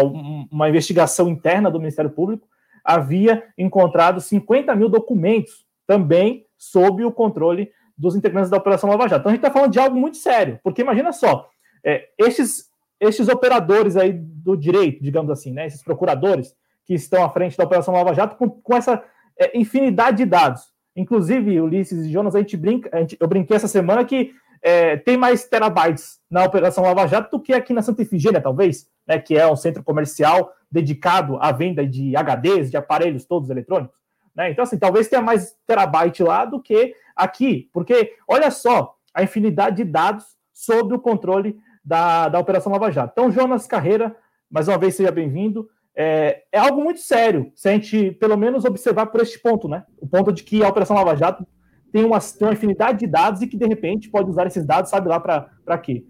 uma 0.51 0.69
investigação 0.69 1.29
interna 1.29 1.71
do 1.71 1.79
Ministério 1.79 2.11
Público, 2.11 2.49
havia 2.83 3.45
encontrado 3.57 4.21
50 4.21 4.75
mil 4.75 4.89
documentos 4.89 5.65
também 5.87 6.48
sob 6.59 7.05
o 7.05 7.13
controle 7.13 7.71
dos 7.97 8.15
integrantes 8.15 8.51
da 8.51 8.57
Operação 8.57 8.91
Lava 8.91 9.09
Jato. 9.09 9.21
Então 9.21 9.31
a 9.31 9.35
gente 9.35 9.45
está 9.45 9.53
falando 9.53 9.73
de 9.73 9.79
algo 9.79 9.97
muito 9.97 10.17
sério, 10.19 10.59
porque 10.63 10.83
imagina 10.83 11.13
só, 11.13 11.49
é, 11.85 12.09
estes, 12.19 12.67
estes 13.01 13.29
operadores 13.29 13.97
aí 13.97 14.13
do 14.13 14.57
direito, 14.57 15.03
digamos 15.03 15.31
assim, 15.31 15.53
né, 15.53 15.67
esses 15.67 15.83
procuradores 15.83 16.55
que 16.85 16.95
estão 16.95 17.25
à 17.25 17.31
frente 17.31 17.57
da 17.57 17.65
Operação 17.65 17.95
Lava 17.95 18.15
Jato 18.15 18.37
com, 18.37 18.49
com 18.49 18.77
essa 18.77 19.03
é, 19.39 19.57
infinidade 19.59 20.19
de 20.19 20.27
dados. 20.27 20.63
Inclusive, 20.97 21.61
Ulisses 21.61 22.07
e 22.07 22.11
Jonas, 22.11 22.35
a 22.35 22.39
gente 22.41 22.57
brinca, 22.57 22.89
a 22.93 23.01
gente, 23.01 23.17
eu 23.21 23.29
brinquei 23.29 23.57
essa 23.57 23.69
semana 23.69 24.05
que 24.05 24.33
é, 24.63 24.97
tem 24.97 25.17
mais 25.17 25.45
terabytes 25.45 26.19
na 26.31 26.45
Operação 26.45 26.83
Lava 26.83 27.07
Jato 27.07 27.37
do 27.37 27.43
que 27.43 27.53
aqui 27.53 27.73
na 27.73 27.83
Santa 27.83 28.03
Efigênia, 28.03 28.41
talvez, 28.41 28.89
né, 29.07 29.19
que 29.19 29.37
é 29.37 29.47
um 29.47 29.57
centro 29.57 29.83
comercial 29.83 30.53
dedicado 30.71 31.39
à 31.41 31.53
venda 31.53 31.87
de 31.87 32.15
HDs, 32.17 32.71
de 32.71 32.77
aparelhos 32.77 33.25
todos 33.25 33.51
eletrônicos. 33.51 33.98
Né? 34.39 34.53
Então, 34.53 34.63
assim, 34.63 34.79
talvez 34.79 35.09
tenha 35.09 35.21
mais 35.21 35.57
terabyte 35.67 36.23
lá 36.23 36.45
do 36.45 36.63
que 36.63 36.95
aqui, 37.17 37.69
porque 37.73 38.15
olha 38.29 38.53
só 38.53 38.95
a 39.13 39.25
infinidade 39.25 39.79
de 39.79 39.85
dados 39.85 40.25
sob 40.55 40.95
o 40.95 41.01
controle 41.01 41.59
da, 41.85 42.29
da 42.29 42.39
Operação 42.39 42.71
Lava 42.71 42.93
Jato. 42.93 43.11
Então, 43.13 43.33
Jonas 43.33 43.67
Carreira, 43.67 44.15
mais 44.49 44.69
uma 44.69 44.79
vez, 44.79 44.95
seja 44.95 45.11
bem-vindo. 45.11 45.69
É, 45.93 46.45
é, 46.53 46.59
algo 46.61 46.81
muito 46.81 47.01
sério, 47.01 47.51
se 47.57 47.69
a 47.69 47.73
gente 47.73 48.13
pelo 48.13 48.37
menos 48.37 48.65
observar 48.65 49.07
por 49.07 49.21
este 49.21 49.41
ponto, 49.41 49.67
né? 49.67 49.83
O 50.01 50.07
ponto 50.07 50.33
de 50.33 50.45
que 50.45 50.63
a 50.63 50.69
Operação 50.69 50.95
Lava 50.95 51.17
Jato 51.17 51.45
tem 51.91 52.05
uma, 52.05 52.21
tem 52.21 52.47
uma 52.47 52.55
infinidade 52.55 53.01
de 53.01 53.09
dados 53.09 53.43
e 53.43 53.49
que, 53.49 53.57
de 53.57 53.67
repente, 53.67 54.09
pode 54.09 54.31
usar 54.31 54.47
esses 54.47 54.65
dados, 54.65 54.91
sabe 54.91 55.09
lá 55.09 55.19
para 55.19 55.79
quê. 55.79 56.07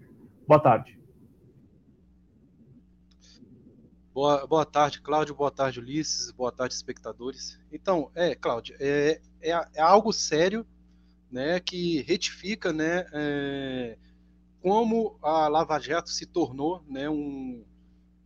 Boa 0.47 0.59
tarde. 0.59 0.98
Boa, 4.19 4.45
boa 4.45 4.65
tarde, 4.65 4.99
Cláudio. 4.99 5.33
Boa 5.33 5.49
tarde, 5.49 5.79
Ulisses. 5.79 6.29
Boa 6.29 6.51
tarde, 6.51 6.73
espectadores. 6.73 7.57
Então, 7.71 8.11
é, 8.13 8.35
Cláudio, 8.35 8.75
é, 8.77 9.21
é, 9.41 9.51
é 9.75 9.81
algo 9.81 10.11
sério, 10.11 10.67
né, 11.31 11.57
que 11.61 12.01
retifica, 12.01 12.73
né, 12.73 13.05
é, 13.13 13.97
como 14.61 15.17
a 15.21 15.47
Lava 15.47 15.79
Jato 15.79 16.09
se 16.09 16.25
tornou, 16.25 16.83
né, 16.85 17.09
um, 17.09 17.63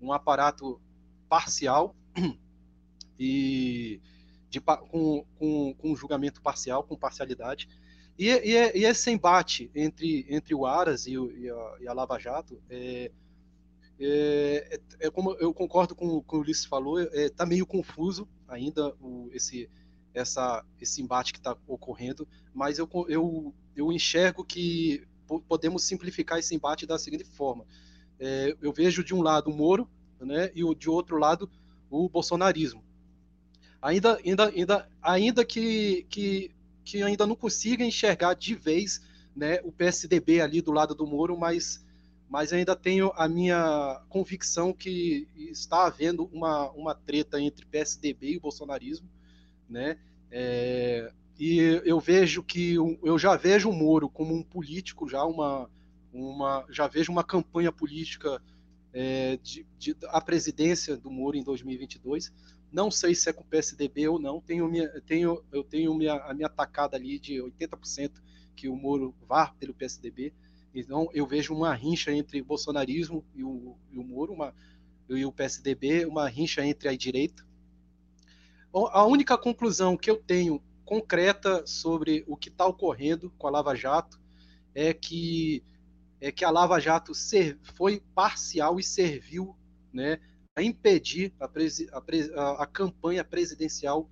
um 0.02 0.12
aparato 0.12 0.82
parcial 1.30 1.96
e 3.20 4.02
de, 4.50 4.60
com, 4.60 5.24
com, 5.38 5.76
com 5.76 5.96
julgamento 5.96 6.42
parcial, 6.42 6.82
com 6.82 6.98
parcialidade. 6.98 7.70
E, 8.18 8.30
e, 8.30 8.80
e, 8.80 8.84
esse 8.84 9.12
embate 9.12 9.70
entre, 9.76 10.26
entre 10.28 10.56
o 10.56 10.66
Aras 10.66 11.06
e, 11.06 11.14
e, 11.14 11.52
a, 11.52 11.76
e 11.82 11.88
a 11.88 11.94
Lava 11.94 12.18
Jato 12.18 12.60
é, 12.68 13.12
é, 14.06 14.80
é, 15.00 15.08
é, 15.08 15.10
como 15.10 15.34
eu 15.40 15.54
concordo 15.54 15.96
com, 15.96 16.22
com 16.22 16.38
o 16.38 16.40
Ulisses 16.40 16.66
falou, 16.66 17.00
está 17.00 17.18
é, 17.18 17.30
tá 17.30 17.46
meio 17.46 17.66
confuso 17.66 18.28
ainda 18.48 18.94
o, 19.00 19.30
esse, 19.32 19.70
essa, 20.14 20.64
esse 20.80 21.02
embate 21.02 21.32
que 21.32 21.40
está 21.40 21.56
ocorrendo, 21.68 22.28
mas 22.54 22.80
eu, 22.80 22.90
eu, 23.08 23.54
eu 23.76 23.92
enxergo 23.92 24.44
que 24.44 25.06
podemos 25.48 25.84
simplificar 25.84 26.38
esse 26.38 26.54
embate 26.54 26.86
da 26.86 27.00
seguinte 27.00 27.24
forma. 27.24 27.66
É, 28.20 28.56
eu 28.62 28.72
vejo 28.72 29.04
de 29.04 29.14
um 29.14 29.22
lado 29.22 29.50
o 29.50 29.56
Moro, 29.56 29.90
né, 30.20 30.52
e 30.54 30.64
o, 30.64 30.74
de 30.74 30.90
outro 30.90 31.18
lado 31.18 31.50
o 31.90 32.10
bolsonarismo. 32.10 32.84
Ainda, 33.82 34.18
ainda, 34.24 34.50
ainda, 34.50 34.90
ainda 35.02 35.46
que, 35.46 36.06
que, 36.10 36.52
que 36.84 37.04
ainda 37.04 37.28
não 37.28 37.36
consiga 37.36 37.84
enxergar 37.84 38.34
de 38.34 38.56
vez 38.56 39.02
né, 39.36 39.60
o 39.64 39.72
PSDB 39.72 40.42
ali 40.42 40.62
do 40.62 40.72
lado 40.72 40.96
do 40.96 41.06
Moro, 41.06 41.38
mas 41.38 41.86
mas 42.34 42.52
ainda 42.52 42.76
tenho 42.76 43.12
a 43.16 43.30
minha 43.30 44.02
convicção 44.10 44.74
que 44.74 45.28
está 45.52 45.86
havendo 45.86 46.26
uma, 46.34 46.72
uma 46.72 46.96
treta 46.96 47.40
entre 47.40 47.64
PSDB 47.64 48.32
e 48.32 48.38
o 48.38 48.42
bolsonarismo, 48.42 49.08
né? 49.70 50.00
É, 50.32 51.14
e 51.38 51.60
eu 51.86 52.00
vejo 52.00 52.42
que 52.42 52.74
eu 52.74 53.20
já 53.20 53.36
vejo 53.36 53.70
o 53.70 53.72
Moro 53.72 54.10
como 54.10 54.34
um 54.34 54.42
político, 54.42 55.08
já 55.08 55.24
uma, 55.24 55.70
uma 56.12 56.66
já 56.72 56.88
vejo 56.88 57.12
uma 57.12 57.24
campanha 57.24 57.72
política 57.72 58.42
é, 58.92 59.38
de, 59.38 59.64
de, 59.78 59.96
a 60.08 60.20
presidência 60.20 60.98
do 60.98 61.12
Moro 61.12 61.38
em 61.38 61.44
2022. 61.44 62.34
Não 62.72 62.90
sei 62.90 63.14
se 63.14 63.30
é 63.30 63.34
com 63.34 63.44
o 63.44 63.48
PSDB 63.48 64.08
ou 64.08 64.18
não. 64.18 64.42
Tenho 64.42 64.68
minha, 64.68 64.90
tenho, 65.02 65.44
eu 65.52 65.64
tenho 65.64 65.94
minha, 65.94 66.16
a 66.16 66.34
minha 66.34 66.48
atacada 66.48 66.98
ali 66.98 67.20
de 67.20 67.36
80% 67.36 68.12
que 68.56 68.68
o 68.68 68.76
Moro 68.76 69.14
vá 69.28 69.54
pelo 69.60 69.76
PSDB. 69.76 70.34
Então, 70.74 71.10
eu 71.14 71.28
vejo 71.28 71.54
uma 71.54 71.74
rincha 71.74 72.12
entre 72.12 72.42
o 72.42 72.46
bolsonarismo 72.46 73.24
e 73.36 73.44
o, 73.44 73.78
e 73.92 73.98
o 73.98 74.04
Moro, 74.04 74.34
uma, 74.34 74.54
e 75.10 75.26
o 75.26 75.32
PSDB, 75.32 76.06
uma 76.06 76.28
rincha 76.28 76.66
entre 76.66 76.90
a 76.90 76.96
direita. 76.96 77.46
A 78.74 79.06
única 79.06 79.38
conclusão 79.38 79.96
que 79.96 80.10
eu 80.10 80.18
tenho 80.18 80.62
concreta 80.84 81.66
sobre 81.68 82.24
o 82.28 82.36
que 82.36 82.50
está 82.50 82.66
ocorrendo 82.66 83.32
com 83.38 83.48
a 83.48 83.52
Lava 83.52 83.76
Jato 83.76 84.20
é 84.74 84.94
que 84.94 85.64
é 86.20 86.32
que 86.32 86.46
a 86.46 86.50
Lava 86.50 86.80
Jato 86.80 87.14
ser, 87.14 87.60
foi 87.76 88.02
parcial 88.16 88.80
e 88.80 88.84
serviu 88.84 89.54
né, 89.92 90.22
a 90.56 90.64
impedir 90.64 91.34
a, 91.38 91.46
a, 91.46 92.64
a 92.64 92.66
campanha 92.66 93.26
presidencial 93.26 94.10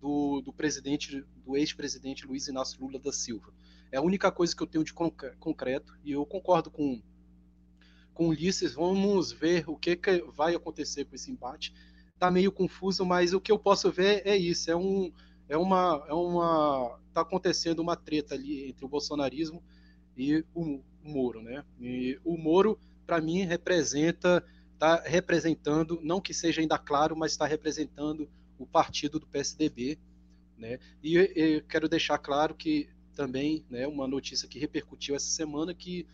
do, 0.00 0.40
do 0.40 0.52
presidente, 0.52 1.24
do 1.36 1.56
ex-presidente 1.56 2.26
Luiz 2.26 2.48
Inácio 2.48 2.80
Lula 2.80 2.98
da 2.98 3.12
Silva. 3.12 3.54
É 3.92 3.98
a 3.98 4.02
única 4.02 4.32
coisa 4.32 4.56
que 4.56 4.62
eu 4.62 4.66
tenho 4.66 4.82
de 4.82 4.94
concreto 4.94 5.94
e 6.02 6.12
eu 6.12 6.24
concordo 6.24 6.70
com 6.70 7.00
com 8.14 8.28
Ulisses. 8.28 8.74
Vamos 8.74 9.32
ver 9.32 9.68
o 9.68 9.76
que, 9.76 9.96
que 9.96 10.22
vai 10.34 10.54
acontecer 10.54 11.04
com 11.04 11.14
esse 11.14 11.30
embate. 11.30 11.74
Tá 12.18 12.30
meio 12.30 12.50
confuso, 12.50 13.04
mas 13.04 13.32
o 13.32 13.40
que 13.40 13.52
eu 13.52 13.58
posso 13.58 13.90
ver 13.90 14.22
é 14.24 14.36
isso. 14.36 14.70
É 14.70 14.76
um 14.76 15.12
é 15.48 15.56
uma 15.56 16.04
é 16.08 16.14
uma 16.14 16.98
tá 17.12 17.20
acontecendo 17.20 17.80
uma 17.80 17.94
treta 17.94 18.34
ali 18.34 18.70
entre 18.70 18.84
o 18.84 18.88
bolsonarismo 18.88 19.62
e 20.16 20.44
o, 20.54 20.80
o 21.04 21.08
Moro, 21.10 21.42
né? 21.42 21.62
E 21.78 22.18
o 22.24 22.38
Moro 22.38 22.78
para 23.06 23.20
mim 23.20 23.42
representa 23.44 24.42
tá 24.78 25.02
representando, 25.04 26.00
não 26.02 26.20
que 26.20 26.32
seja 26.32 26.60
ainda 26.60 26.78
claro, 26.78 27.16
mas 27.16 27.32
está 27.32 27.46
representando 27.46 28.28
o 28.58 28.66
partido 28.66 29.20
do 29.20 29.26
PSDB, 29.26 29.98
né? 30.56 30.78
E 31.02 31.16
eu 31.16 31.62
quero 31.64 31.88
deixar 31.88 32.18
claro 32.18 32.54
que 32.54 32.88
também 33.12 33.64
né, 33.70 33.86
uma 33.86 34.06
notícia 34.06 34.48
que 34.48 34.58
repercutiu 34.58 35.14
essa 35.14 35.26
semana 35.26 35.74
que 35.74 36.06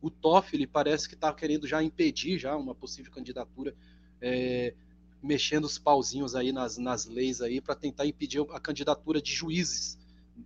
o 0.00 0.10
Toffoli 0.10 0.66
parece 0.66 1.08
que 1.08 1.14
está 1.14 1.32
querendo 1.32 1.66
já 1.66 1.82
impedir 1.82 2.38
já 2.38 2.54
uma 2.56 2.74
possível 2.74 3.10
candidatura, 3.10 3.74
é, 4.20 4.74
mexendo 5.22 5.64
os 5.64 5.78
pauzinhos 5.78 6.34
aí 6.34 6.52
nas, 6.52 6.76
nas 6.76 7.06
leis 7.06 7.40
aí 7.40 7.60
para 7.60 7.74
tentar 7.74 8.06
impedir 8.06 8.44
a 8.50 8.60
candidatura 8.60 9.22
de 9.22 9.32
juízes, 9.32 9.98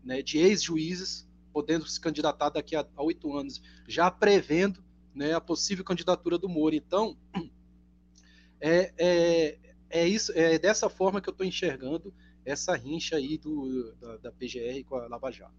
né, 0.05 0.23
de 0.23 0.38
ex-juízes, 0.38 1.26
podendo 1.52 1.87
se 1.88 2.00
candidatar 2.00 2.50
daqui 2.50 2.76
a 2.76 2.87
oito 2.99 3.37
anos, 3.37 3.61
já 3.88 4.11
prevendo 4.11 4.83
né, 5.12 5.35
a 5.35 5.40
possível 5.40 5.85
candidatura 5.85 6.38
do 6.38 6.49
Moro. 6.49 6.76
Então, 6.76 7.17
é, 8.61 8.93
é, 8.97 9.59
é, 9.90 10.07
isso, 10.07 10.31
é 10.37 10.59
dessa 10.59 10.88
forma 10.88 11.21
que 11.21 11.28
eu 11.28 11.33
estou 11.33 11.47
enxergando 11.47 12.14
essa 12.49 12.75
rincha 12.75 13.17
aí 13.17 13.37
do, 13.37 13.93
da, 13.95 14.17
da 14.17 14.33
PGR 14.33 14.85
com 14.87 14.97
a 14.97 15.07
Lava 15.07 15.31
Jato. 15.31 15.55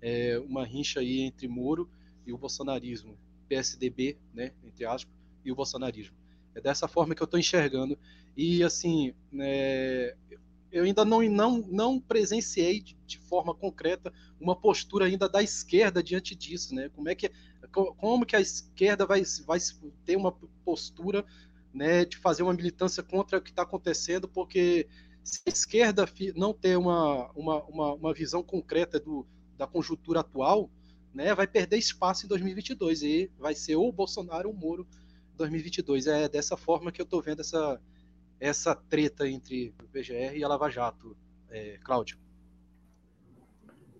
É 0.00 0.38
uma 0.38 0.64
rincha 0.64 1.00
aí 1.00 1.20
entre 1.20 1.48
Moro 1.48 1.88
e 2.26 2.32
o 2.32 2.38
bolsonarismo, 2.38 3.16
PSDB, 3.48 4.18
né, 4.32 4.52
entre 4.62 4.84
aspas, 4.84 5.12
e 5.44 5.50
o 5.50 5.54
bolsonarismo. 5.54 6.16
É 6.54 6.60
dessa 6.60 6.86
forma 6.86 7.14
que 7.14 7.22
eu 7.22 7.26
estou 7.26 7.40
enxergando. 7.40 7.98
E, 8.36 8.62
assim, 8.62 9.14
é, 9.40 10.14
eu 10.70 10.84
ainda 10.84 11.04
não, 11.04 11.22
não, 11.22 11.58
não 11.58 12.00
presenciei 12.00 12.80
de, 12.80 12.96
de, 13.06 13.18
forma 13.18 13.54
concreta 13.54 14.12
uma 14.40 14.54
postura 14.54 15.06
ainda 15.06 15.28
da 15.28 15.42
esquerda 15.42 16.02
diante 16.02 16.34
disso, 16.34 16.74
né? 16.74 16.88
Como 16.90 17.08
é 17.08 17.14
que, 17.14 17.30
como 17.96 18.26
que 18.26 18.36
a 18.36 18.40
esquerda 18.40 19.06
vai, 19.06 19.22
vai 19.46 19.58
ter 20.04 20.16
uma 20.16 20.32
postura 20.64 21.24
né, 21.72 22.04
de 22.04 22.16
fazer 22.16 22.42
uma 22.42 22.52
militância 22.52 23.02
contra 23.02 23.38
o 23.38 23.42
que 23.42 23.50
está 23.50 23.62
acontecendo, 23.62 24.28
porque 24.28 24.86
se 25.24 25.40
a 25.46 25.50
esquerda 25.50 26.06
não 26.36 26.52
ter 26.52 26.76
uma, 26.76 27.30
uma, 27.32 27.64
uma, 27.64 27.94
uma 27.94 28.14
visão 28.14 28.42
concreta 28.42 29.00
do, 29.00 29.26
da 29.56 29.66
conjuntura 29.66 30.20
atual, 30.20 30.70
né, 31.14 31.34
vai 31.34 31.46
perder 31.46 31.78
espaço 31.78 32.26
em 32.26 32.28
2022 32.28 33.02
e 33.02 33.30
vai 33.38 33.54
ser 33.54 33.76
ou 33.76 33.90
Bolsonaro 33.90 34.50
ou 34.50 34.54
Moro 34.54 34.86
em 35.32 35.36
2022. 35.38 36.06
É 36.06 36.28
dessa 36.28 36.58
forma 36.58 36.92
que 36.92 37.00
eu 37.00 37.04
estou 37.04 37.22
vendo 37.22 37.40
essa, 37.40 37.80
essa 38.38 38.74
treta 38.74 39.26
entre 39.26 39.74
o 39.82 39.88
PGR 39.88 40.36
e 40.36 40.44
a 40.44 40.48
Lava 40.48 40.68
Jato, 40.68 41.16
é, 41.48 41.78
Cláudio. 41.82 42.18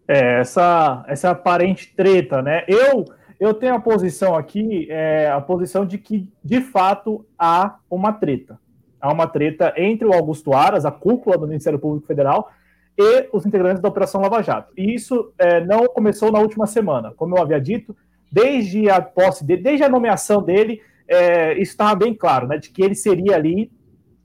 É, 0.07 0.41
essa, 0.41 1.07
essa 1.09 1.31
aparente 1.31 1.95
treta, 1.95 2.43
né? 2.43 2.67
Eu, 2.69 3.07
eu 3.41 3.55
tenho 3.55 3.75
a 3.75 3.81
posição 3.81 4.37
aqui, 4.37 4.87
é, 4.91 5.31
a 5.31 5.41
posição 5.41 5.87
de 5.87 5.97
que, 5.97 6.31
de 6.45 6.61
fato, 6.61 7.27
há 7.39 7.79
uma 7.89 8.13
treta 8.13 8.61
há 9.05 9.13
uma 9.13 9.27
treta 9.27 9.75
entre 9.77 10.09
o 10.09 10.15
Augusto 10.15 10.55
Aras, 10.55 10.87
a 10.87 10.91
cúpula 10.91 11.37
do 11.37 11.47
Ministério 11.47 11.79
Público 11.79 12.07
Federal, 12.07 12.51
e 12.97 13.29
os 13.33 13.45
integrantes 13.45 13.83
da 13.83 13.89
Operação 13.89 14.23
Lava 14.23 14.43
Jato. 14.43 14.73
E 14.79 14.95
isso 14.95 15.31
é, 15.37 15.63
não 15.63 15.87
começou 15.89 16.33
na 16.33 16.39
última 16.39 16.67
semana, 16.67 17.13
como 17.15 17.37
eu 17.37 17.43
havia 17.43 17.61
dito, 17.61 17.95
desde 18.33 18.89
a 18.89 19.03
posse 19.03 19.45
dele, 19.45 19.63
desde 19.63 19.85
a 19.85 19.91
nomeação 19.91 20.43
dele, 20.43 20.81
é, 21.07 21.53
isso 21.55 21.73
estava 21.73 21.95
bem 21.95 22.15
claro, 22.15 22.49
né, 22.49 22.57
de 22.57 22.71
que 22.71 22.83
ele 22.83 22.95
seria 22.95 23.37
ali 23.37 23.71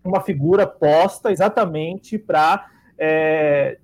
uma 0.02 0.22
figura 0.22 0.66
posta 0.66 1.30
exatamente 1.30 2.18
para 2.18 2.68
é, 2.98 3.78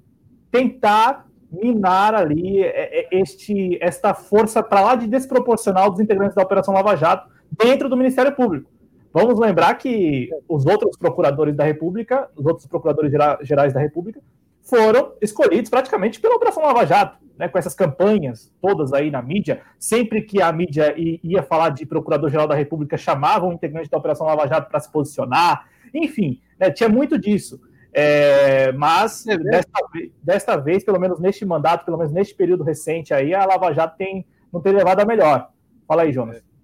tentar 0.49 1.27
minar 1.51 2.15
ali 2.15 2.63
é, 2.63 3.01
é, 3.01 3.07
este, 3.11 3.77
esta 3.81 4.13
força 4.13 4.63
para 4.63 4.79
lá 4.79 4.95
de 4.95 5.07
desproporcional 5.07 5.91
dos 5.91 5.99
integrantes 5.99 6.35
da 6.35 6.41
Operação 6.41 6.73
Lava 6.73 6.95
Jato 6.95 7.29
dentro 7.51 7.89
do 7.89 7.97
Ministério 7.97 8.31
Público. 8.31 8.71
Vamos 9.15 9.39
lembrar 9.39 9.73
que 9.75 10.29
os 10.45 10.65
outros 10.65 10.97
procuradores 10.97 11.55
da 11.55 11.63
República, 11.63 12.29
os 12.35 12.45
outros 12.45 12.67
procuradores 12.67 13.09
gerais 13.43 13.71
da 13.71 13.79
República, 13.79 14.19
foram 14.61 15.13
escolhidos 15.21 15.69
praticamente 15.69 16.19
pela 16.19 16.35
Operação 16.35 16.61
Lava 16.61 16.85
Jato. 16.85 17.17
né, 17.39 17.47
com 17.47 17.57
essas 17.57 17.73
campanhas 17.73 18.51
todas 18.61 18.91
aí 18.91 19.09
na 19.09 19.21
mídia, 19.21 19.61
sempre 19.79 20.21
que 20.21 20.41
a 20.41 20.51
mídia 20.51 20.93
ia 20.97 21.41
falar 21.41 21.69
de 21.69 21.85
Procurador-Geral 21.85 22.45
da 22.45 22.55
República, 22.55 22.97
chamavam 22.97 23.51
o 23.51 23.53
integrante 23.53 23.89
da 23.89 23.97
Operação 23.97 24.27
Lava 24.27 24.47
Jato 24.47 24.69
para 24.69 24.81
se 24.81 24.91
posicionar, 24.91 25.65
enfim, 25.93 26.41
né, 26.59 26.69
tinha 26.69 26.89
muito 26.89 27.17
disso. 27.17 27.61
É, 27.93 28.73
mas 28.73 29.25
é 29.27 29.37
desta, 29.37 29.79
desta, 30.21 30.57
vez, 30.57 30.83
pelo 30.83 30.99
menos 30.99 31.21
neste 31.21 31.45
mandato, 31.45 31.85
pelo 31.85 31.97
menos 31.97 32.11
neste 32.11 32.35
período 32.35 32.65
recente 32.65 33.13
aí, 33.13 33.33
a 33.33 33.45
Lava 33.45 33.73
Jato 33.73 33.95
tem, 33.97 34.25
não 34.51 34.59
tem 34.59 34.73
levado 34.73 34.99
a 34.99 35.05
melhor. 35.05 35.49
Fala 35.87 36.01
aí, 36.01 36.11
Jonas. 36.11 36.37
É. 36.37 36.54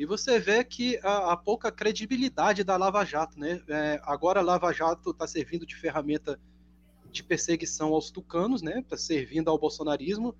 E 0.00 0.06
você 0.06 0.40
vê 0.40 0.64
que 0.64 0.98
a, 1.02 1.32
a, 1.32 1.36
pouca 1.36 1.70
credibilidade 1.70 2.64
da 2.64 2.74
Lava 2.74 3.04
Jato, 3.04 3.38
né? 3.38 3.60
É, 3.68 4.00
agora 4.02 4.40
a 4.40 4.42
Lava 4.42 4.72
Jato 4.72 5.10
está 5.10 5.26
servindo 5.26 5.66
de 5.66 5.76
ferramenta 5.76 6.40
de 7.12 7.22
perseguição 7.22 7.88
aos 7.92 8.10
tucanos, 8.10 8.62
né? 8.62 8.78
Está 8.78 8.96
servindo 8.96 9.50
ao 9.50 9.58
bolsonarismo, 9.58 10.34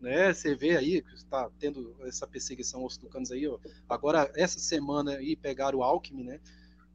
né? 0.00 0.34
Você 0.34 0.56
vê 0.56 0.76
aí 0.76 1.00
que 1.00 1.14
está 1.14 1.48
tendo 1.60 1.94
essa 2.00 2.26
perseguição 2.26 2.80
aos 2.80 2.96
tucanos 2.96 3.30
aí, 3.30 3.46
ó. 3.46 3.56
Agora 3.88 4.32
essa 4.34 4.58
semana 4.58 5.12
aí 5.12 5.36
pegaram 5.36 5.78
o 5.78 5.84
Alckmin, 5.84 6.24
né? 6.24 6.40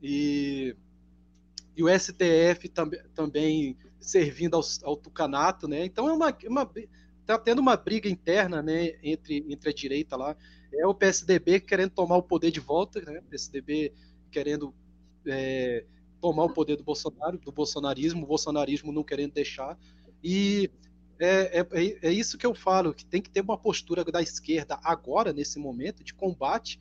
E, 0.03 0.75
e 1.73 1.81
o 1.81 1.88
STF 1.88 2.67
tam, 2.67 2.89
também 3.15 3.77
servindo 3.97 4.57
ao, 4.57 4.63
ao 4.83 4.97
tucanato, 4.97 5.69
né? 5.69 5.85
Então 5.85 6.09
é 6.09 6.11
uma, 6.11 6.38
uma 6.47 6.69
tá 7.25 7.39
tendo 7.39 7.59
uma 7.59 7.77
briga 7.77 8.09
interna, 8.09 8.61
né? 8.61 8.99
Entre 9.01 9.45
entre 9.47 9.69
a 9.69 9.73
direita 9.73 10.17
lá 10.17 10.35
é 10.73 10.85
o 10.85 10.93
PSDB 10.93 11.59
querendo 11.59 11.91
tomar 11.91 12.17
o 12.17 12.23
poder 12.23 12.51
de 12.51 12.59
volta, 12.59 13.01
né? 13.01 13.21
PSDB 13.29 13.93
querendo 14.31 14.73
é, 15.25 15.85
tomar 16.21 16.45
o 16.45 16.53
poder 16.53 16.75
do 16.75 16.83
Bolsonaro, 16.83 17.38
do 17.38 17.51
bolsonarismo, 17.51 18.23
o 18.23 18.27
bolsonarismo 18.27 18.91
não 18.91 19.03
querendo 19.03 19.33
deixar. 19.33 19.77
E 20.23 20.69
é, 21.19 21.59
é, 21.59 22.07
é, 22.07 22.11
isso 22.11 22.38
que 22.38 22.45
eu 22.45 22.55
falo, 22.55 22.93
que 22.93 23.05
tem 23.05 23.21
que 23.21 23.29
ter 23.29 23.41
uma 23.41 23.57
postura 23.57 24.03
da 24.05 24.21
esquerda 24.21 24.79
agora, 24.83 25.33
nesse 25.33 25.59
momento, 25.59 26.03
de 26.03 26.13
combate, 26.13 26.79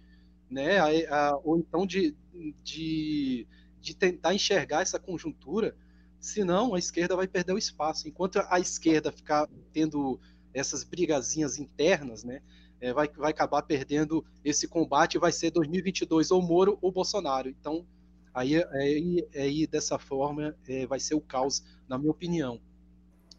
né? 0.50 0.78
A, 0.78 1.30
a, 1.30 1.36
ou 1.38 1.58
então 1.58 1.86
de, 1.86 2.16
de, 2.62 3.46
de 3.80 3.96
tentar 3.96 4.34
enxergar 4.34 4.82
essa 4.82 4.98
conjuntura, 4.98 5.76
senão 6.20 6.74
a 6.74 6.78
esquerda 6.78 7.16
vai 7.16 7.26
perder 7.26 7.52
o 7.52 7.58
espaço. 7.58 8.08
Enquanto 8.08 8.38
a 8.48 8.60
esquerda 8.60 9.12
ficar 9.12 9.48
tendo 9.72 10.20
essas 10.52 10.84
brigazinhas 10.84 11.58
internas, 11.58 12.24
né? 12.24 12.42
É, 12.80 12.92
vai, 12.92 13.08
vai 13.08 13.30
acabar 13.30 13.62
perdendo 13.62 14.24
esse 14.44 14.68
combate, 14.68 15.18
vai 15.18 15.32
ser 15.32 15.50
2022 15.50 16.30
ou 16.30 16.42
Moro 16.42 16.78
ou 16.80 16.92
Bolsonaro. 16.92 17.48
Então, 17.48 17.86
aí, 18.32 18.62
aí, 18.64 19.28
aí 19.34 19.66
dessa 19.66 19.98
forma, 19.98 20.56
é, 20.66 20.86
vai 20.86 21.00
ser 21.00 21.14
o 21.14 21.20
caos, 21.20 21.64
na 21.88 21.98
minha 21.98 22.10
opinião. 22.10 22.60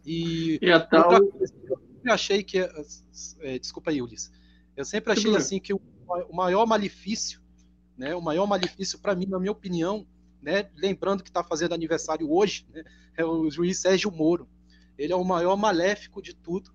E, 0.04 0.58
e 0.62 0.70
a 0.70 0.80
tal... 0.80 1.12
eu 1.12 1.46
sempre 1.46 2.12
achei 2.12 2.42
que. 2.42 2.58
É, 3.40 3.58
desculpa 3.58 3.90
aí, 3.90 4.00
Ulisses. 4.00 4.30
Eu 4.76 4.84
sempre 4.84 5.12
achei 5.12 5.34
assim 5.36 5.60
que 5.60 5.74
o, 5.74 5.80
o 6.28 6.34
maior 6.34 6.66
malefício, 6.66 7.40
né, 7.96 8.14
o 8.14 8.22
maior 8.22 8.46
malefício 8.46 8.98
para 8.98 9.14
mim, 9.14 9.26
na 9.26 9.38
minha 9.38 9.52
opinião, 9.52 10.06
né, 10.40 10.70
lembrando 10.74 11.22
que 11.22 11.28
está 11.28 11.44
fazendo 11.44 11.74
aniversário 11.74 12.32
hoje, 12.32 12.66
né, 12.72 12.82
é 13.16 13.24
o 13.24 13.50
juiz 13.50 13.78
Sérgio 13.78 14.10
Moro. 14.10 14.48
Ele 14.96 15.12
é 15.12 15.16
o 15.16 15.24
maior 15.24 15.56
maléfico 15.56 16.22
de 16.22 16.34
tudo, 16.34 16.72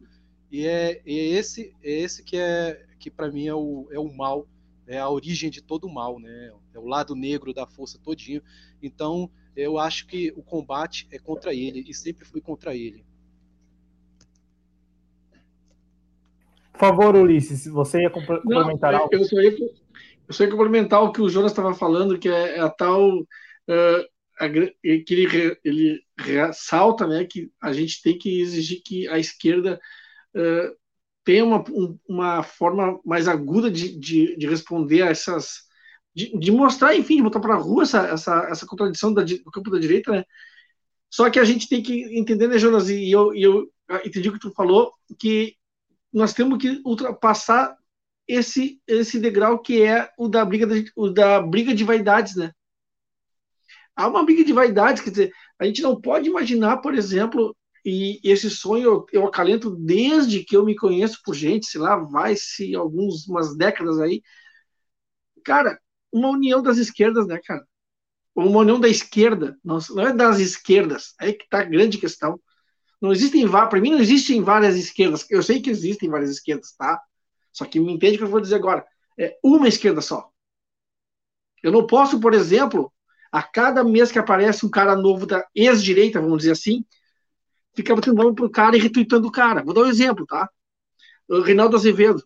e 0.55 0.65
é, 0.65 1.01
é 1.05 1.13
esse, 1.13 1.75
é 1.83 1.91
esse 1.91 2.24
que 2.24 2.37
é 2.37 2.81
que 2.98 3.11
para 3.11 3.29
mim 3.29 3.46
é 3.46 3.53
o, 3.53 3.89
é 3.91 4.00
o 4.00 4.09
mal, 4.15 4.48
é 4.87 4.98
a 4.98 5.09
origem 5.09 5.50
de 5.50 5.61
todo 5.61 5.83
o 5.83 5.94
mal, 5.94 6.18
né? 6.18 6.50
É 6.74 6.79
o 6.79 6.87
lado 6.87 7.13
negro 7.13 7.53
da 7.53 7.68
força 7.68 8.00
todinho. 8.01 8.41
Então, 8.81 9.29
eu 9.53 9.77
acho 9.77 10.07
que 10.07 10.31
o 10.33 10.41
combate 10.41 11.09
é 11.11 11.20
contra 11.20 11.53
ele 11.53 11.83
e 11.85 11.94
sempre 11.94 12.24
fui 12.24 12.39
contra 12.39 12.74
ele. 12.74 13.03
Por 16.72 16.79
favor, 16.79 17.18
Ulisses, 17.18 17.68
você 17.68 18.03
ia 18.03 18.09
complementar 18.09 18.94
Não, 18.94 19.00
algo? 19.00 19.13
Eu 19.13 19.25
só, 19.25 19.41
ia, 19.41 19.57
eu 19.59 20.33
só 20.33 20.46
ia 20.46 20.51
complementar 20.51 21.03
o 21.03 21.11
que 21.11 21.22
o 21.22 21.27
Jonas 21.27 21.51
estava 21.51 21.74
falando, 21.74 22.18
que 22.18 22.29
é 22.29 22.61
a 22.61 22.70
tal. 22.70 23.20
Uh, 23.20 24.07
a, 24.39 24.48
que 24.50 25.05
ele, 25.09 25.57
ele 25.65 26.01
ressalta 26.18 27.05
né, 27.05 27.25
que 27.25 27.51
a 27.61 27.74
gente 27.74 28.01
tem 28.01 28.18
que 28.18 28.39
exigir 28.39 28.81
que 28.81 29.05
a 29.09 29.20
esquerda 29.20 29.81
tem 31.24 31.41
uma, 31.41 31.63
um, 31.71 31.98
uma 32.07 32.43
forma 32.43 33.00
mais 33.03 33.27
aguda 33.27 33.69
de, 33.69 33.98
de, 33.98 34.37
de 34.37 34.48
responder 34.48 35.01
a 35.01 35.07
essas. 35.07 35.65
De, 36.13 36.37
de, 36.37 36.51
mostrar, 36.51 36.95
enfim, 36.95 37.17
de 37.17 37.24
botar 37.24 37.41
para 37.41 37.55
a 37.55 37.57
rua 37.57 37.83
essa, 37.83 38.07
essa, 38.07 38.48
essa 38.50 38.65
contradição 38.65 39.13
da, 39.13 39.21
do 39.24 39.51
campo 39.51 39.69
da 39.69 39.79
direita, 39.79 40.11
né? 40.11 40.24
Só 41.09 41.29
que 41.29 41.39
a 41.39 41.43
gente 41.43 41.67
tem 41.67 41.81
que 41.81 42.17
entender, 42.17 42.48
né, 42.48 42.57
Jonas? 42.57 42.89
E 42.89 43.11
eu, 43.11 43.33
e 43.35 43.43
eu 43.43 43.69
entendi 44.05 44.29
o 44.29 44.33
que 44.33 44.39
tu 44.39 44.51
falou, 44.51 44.93
que 45.19 45.55
nós 46.13 46.33
temos 46.33 46.57
que 46.57 46.81
ultrapassar 46.85 47.75
esse, 48.27 48.81
esse 48.87 49.19
degrau 49.19 49.59
que 49.59 49.81
é 49.83 50.09
o 50.17 50.27
da 50.27 50.45
briga 50.45 50.65
de, 50.65 50.91
o 50.95 51.09
da 51.09 51.41
briga 51.41 51.74
de 51.74 51.83
vaidades, 51.83 52.35
né? 52.35 52.51
Há 53.95 54.07
uma 54.07 54.24
briga 54.24 54.43
de 54.43 54.53
vaidades, 54.53 55.01
quer 55.01 55.09
dizer, 55.09 55.31
a 55.59 55.65
gente 55.65 55.81
não 55.81 56.00
pode 56.00 56.29
imaginar, 56.29 56.77
por 56.77 56.93
exemplo, 56.93 57.55
e 57.85 58.19
esse 58.24 58.50
sonho 58.50 58.83
eu, 58.83 59.05
eu 59.13 59.27
acalento 59.27 59.69
desde 59.69 60.43
que 60.43 60.57
eu 60.57 60.65
me 60.65 60.75
conheço 60.75 61.21
por 61.24 61.35
gente, 61.35 61.67
sei 61.67 61.79
lá, 61.79 61.95
vai-se 61.95 62.74
algumas 62.75 63.27
umas 63.27 63.55
décadas 63.55 64.00
aí. 64.00 64.24
Cara, 65.43 65.79
uma 66.11 66.29
união 66.29 66.63
das 66.63 66.77
esquerdas, 66.77 67.27
né, 67.27 67.39
cara? 67.45 67.63
Uma 68.35 68.59
união 68.61 68.79
da 68.79 68.89
esquerda, 68.89 69.57
não, 69.63 69.77
não 69.91 70.07
é 70.07 70.13
das 70.13 70.39
esquerdas, 70.39 71.13
aí 71.19 71.33
que 71.33 71.48
tá 71.48 71.59
a 71.59 71.63
grande 71.63 72.00
questão. 72.00 72.39
Não 73.00 73.11
existem, 73.11 73.48
para 73.48 73.79
mim 73.79 73.91
não 73.91 74.00
existem 74.00 74.41
várias 74.41 74.75
esquerdas. 74.75 75.25
Eu 75.29 75.43
sei 75.43 75.61
que 75.61 75.69
existem 75.69 76.09
várias 76.09 76.31
esquerdas, 76.31 76.74
tá? 76.75 77.00
Só 77.53 77.65
que 77.65 77.79
me 77.79 77.93
entende 77.93 78.15
o 78.15 78.17
que 78.17 78.24
eu 78.24 78.29
vou 78.29 78.41
dizer 78.41 78.55
agora. 78.55 78.85
É 79.17 79.37
uma 79.43 79.67
esquerda 79.67 80.01
só. 80.01 80.29
Eu 81.61 81.71
não 81.71 81.85
posso, 81.85 82.19
por 82.19 82.33
exemplo, 82.33 82.91
a 83.31 83.43
cada 83.43 83.83
mês 83.83 84.11
que 84.11 84.19
aparece 84.19 84.65
um 84.65 84.69
cara 84.69 84.95
novo 84.95 85.25
da 85.25 85.45
ex-direita, 85.53 86.19
vamos 86.19 86.39
dizer 86.39 86.51
assim, 86.51 86.83
fica 87.75 87.96
batendo 87.96 88.16
nome 88.16 88.35
pro 88.35 88.50
cara 88.50 88.75
e 88.75 88.79
retweetando 88.79 89.27
o 89.27 89.31
cara. 89.31 89.64
Vou 89.64 89.74
dar 89.74 89.81
um 89.81 89.88
exemplo, 89.88 90.25
tá? 90.25 90.50
O 91.27 91.42
Reinaldo 91.42 91.75
Azevedo. 91.75 92.24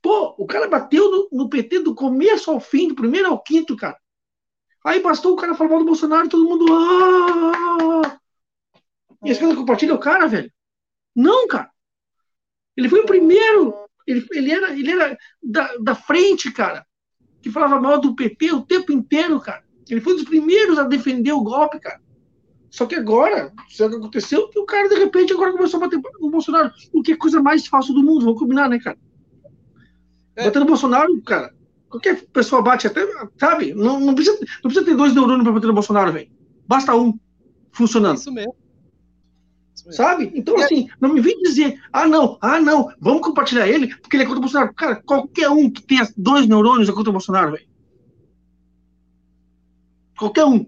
Pô, 0.00 0.34
o 0.38 0.46
cara 0.46 0.68
bateu 0.68 1.10
no, 1.10 1.28
no, 1.32 1.48
PT 1.48 1.80
do 1.80 1.94
começo 1.94 2.50
ao 2.50 2.60
fim, 2.60 2.88
do 2.88 2.94
primeiro 2.94 3.28
ao 3.28 3.42
quinto, 3.42 3.74
cara. 3.74 3.98
Aí 4.84 5.00
bastou 5.00 5.32
o 5.32 5.36
cara 5.36 5.54
falar 5.54 5.70
mal 5.70 5.78
do 5.78 5.86
Bolsonaro 5.86 6.26
e 6.26 6.28
todo 6.28 6.44
mundo. 6.44 6.66
Ah! 6.70 8.18
E 9.24 9.30
esse 9.30 9.40
cara 9.40 9.56
compartilha 9.56 9.94
o 9.94 9.98
cara, 9.98 10.26
velho? 10.26 10.52
Não, 11.16 11.48
cara. 11.48 11.70
Ele 12.76 12.88
foi 12.88 13.00
o 13.00 13.06
primeiro. 13.06 13.74
Ele, 14.06 14.26
ele 14.32 14.52
era, 14.52 14.72
ele 14.72 14.90
era 14.90 15.18
da, 15.42 15.76
da 15.78 15.94
frente, 15.94 16.52
cara. 16.52 16.86
Que 17.40 17.50
falava 17.50 17.80
mal 17.80 17.98
do 17.98 18.14
PT 18.14 18.52
o 18.52 18.66
tempo 18.66 18.92
inteiro, 18.92 19.40
cara. 19.40 19.64
Ele 19.88 20.02
foi 20.02 20.12
um 20.12 20.16
dos 20.16 20.26
primeiros 20.26 20.78
a 20.78 20.84
defender 20.84 21.32
o 21.32 21.42
golpe, 21.42 21.80
cara. 21.80 22.03
Só 22.74 22.86
que 22.86 22.96
agora, 22.96 23.52
o 23.56 23.66
que 23.68 23.82
aconteceu, 23.84 24.48
que 24.48 24.58
o 24.58 24.66
cara, 24.66 24.88
de 24.88 24.96
repente, 24.96 25.32
agora 25.32 25.52
começou 25.52 25.78
a 25.78 25.82
bater 25.82 26.00
no 26.20 26.28
Bolsonaro. 26.28 26.72
O 26.92 27.02
que 27.02 27.12
é 27.12 27.14
a 27.14 27.18
coisa 27.18 27.40
mais 27.40 27.68
fácil 27.68 27.94
do 27.94 28.02
mundo, 28.02 28.24
vamos 28.24 28.40
combinar, 28.40 28.68
né, 28.68 28.80
cara? 28.80 28.98
É. 30.34 30.46
Bater 30.46 30.58
no 30.58 30.66
Bolsonaro, 30.66 31.22
cara. 31.22 31.54
Qualquer 31.88 32.26
pessoa 32.32 32.62
bate 32.62 32.88
até, 32.88 33.06
sabe? 33.38 33.72
Não, 33.74 34.00
não, 34.00 34.12
precisa, 34.12 34.36
não 34.40 34.62
precisa 34.62 34.84
ter 34.84 34.96
dois 34.96 35.14
neurônios 35.14 35.44
para 35.44 35.52
bater 35.52 35.68
no 35.68 35.72
Bolsonaro, 35.72 36.12
velho. 36.12 36.28
Basta 36.66 36.96
um 36.96 37.16
funcionando. 37.70 38.16
Isso 38.16 38.32
mesmo. 38.32 38.56
Isso 39.72 39.86
mesmo. 39.86 39.96
Sabe? 39.96 40.32
Então, 40.34 40.58
é. 40.58 40.64
assim, 40.64 40.88
não 41.00 41.14
me 41.14 41.20
vem 41.20 41.40
dizer, 41.42 41.80
ah, 41.92 42.08
não, 42.08 42.36
ah, 42.40 42.58
não, 42.58 42.92
vamos 43.00 43.22
compartilhar 43.22 43.68
ele, 43.68 43.94
porque 43.98 44.16
ele 44.16 44.24
é 44.24 44.26
contra 44.26 44.40
o 44.40 44.42
Bolsonaro. 44.42 44.74
Cara, 44.74 44.96
qualquer 44.96 45.48
um 45.48 45.70
que 45.70 45.80
tenha 45.80 46.08
dois 46.16 46.48
neurônios 46.48 46.88
é 46.88 46.92
contra 46.92 47.10
o 47.10 47.12
Bolsonaro, 47.12 47.52
velho. 47.52 47.68
Qualquer 50.18 50.44
um. 50.44 50.66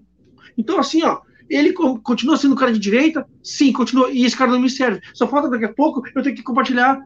Então, 0.57 0.79
assim, 0.79 1.03
ó, 1.03 1.26
ele 1.48 1.72
continua 1.72 2.37
sendo 2.37 2.56
cara 2.56 2.72
de 2.72 2.78
direita? 2.78 3.26
Sim, 3.42 3.72
continua. 3.72 4.11
E 4.11 4.24
esse 4.24 4.37
cara 4.37 4.50
não 4.50 4.61
me 4.61 4.70
serve. 4.70 5.00
Só 5.14 5.26
falta 5.26 5.48
daqui 5.48 5.64
a 5.64 5.72
pouco 5.72 6.02
eu 6.14 6.22
ter 6.22 6.32
que 6.32 6.42
compartilhar 6.42 7.00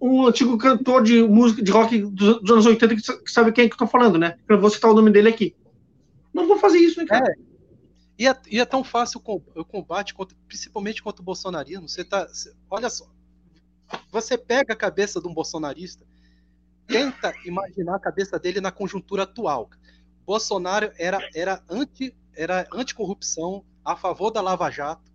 um 0.00 0.26
antigo 0.26 0.56
cantor 0.56 1.02
de 1.02 1.22
música 1.22 1.62
de 1.62 1.70
rock 1.70 1.98
dos, 1.98 2.40
dos 2.40 2.50
anos 2.50 2.66
80 2.66 2.96
que, 2.96 3.30
sabe 3.30 3.52
quem 3.52 3.64
é 3.64 3.68
que 3.68 3.74
eu 3.74 3.78
tô 3.78 3.86
falando, 3.86 4.18
né? 4.18 4.36
Eu 4.48 4.60
vou 4.60 4.70
citar 4.70 4.90
o 4.90 4.94
nome 4.94 5.10
dele 5.10 5.28
aqui. 5.28 5.54
Não 6.32 6.46
vou 6.46 6.58
fazer 6.58 6.78
isso, 6.78 7.00
né, 7.00 7.06
cara? 7.06 7.30
É. 7.30 7.48
E 8.18 8.26
é, 8.26 8.36
e 8.50 8.58
é 8.58 8.64
tão 8.64 8.82
fácil 8.82 9.20
o 9.24 9.64
combate, 9.64 10.12
contra, 10.12 10.36
principalmente 10.48 11.02
contra 11.02 11.22
o 11.22 11.24
bolsonarismo. 11.24 11.88
Você 11.88 12.04
tá. 12.04 12.26
Olha 12.68 12.90
só. 12.90 13.06
Você 14.10 14.36
pega 14.36 14.72
a 14.72 14.76
cabeça 14.76 15.20
de 15.20 15.28
um 15.28 15.32
bolsonarista, 15.32 16.04
tenta 16.86 17.32
imaginar 17.44 17.96
a 17.96 18.00
cabeça 18.00 18.38
dele 18.38 18.60
na 18.60 18.72
conjuntura 18.72 19.22
atual. 19.22 19.70
Bolsonaro 20.26 20.90
era, 20.98 21.18
era 21.34 21.62
anti 21.70 22.14
era 22.38 22.68
anticorrupção, 22.72 23.64
a 23.84 23.96
favor 23.96 24.30
da 24.30 24.40
Lava 24.40 24.70
Jato. 24.70 25.10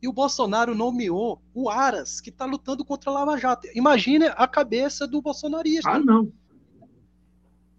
E 0.00 0.06
o 0.06 0.12
Bolsonaro 0.12 0.76
nomeou 0.76 1.42
o 1.52 1.68
Aras, 1.68 2.20
que 2.20 2.30
está 2.30 2.44
lutando 2.44 2.84
contra 2.84 3.10
a 3.10 3.14
Lava 3.14 3.36
Jato. 3.36 3.66
Imagine 3.74 4.26
a 4.26 4.46
cabeça 4.46 5.08
do 5.08 5.20
bolsonarista. 5.20 5.90
Ah, 5.90 5.98
não. 5.98 6.32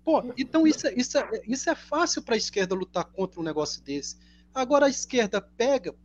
Pô, 0.04 0.22
então 0.38 0.68
isso, 0.68 0.86
é, 0.86 0.94
isso, 0.96 1.18
é, 1.18 1.42
isso 1.48 1.70
é 1.70 1.76
fácil 1.76 2.22
para 2.22 2.36
a 2.36 2.38
esquerda 2.38 2.76
lutar 2.76 3.06
contra 3.06 3.40
um 3.40 3.44
negócio 3.44 3.82
desse. 3.82 4.18
Agora 4.54 4.88
a 4.88 4.90
esquerda 4.90 5.40
pega, 5.40 5.96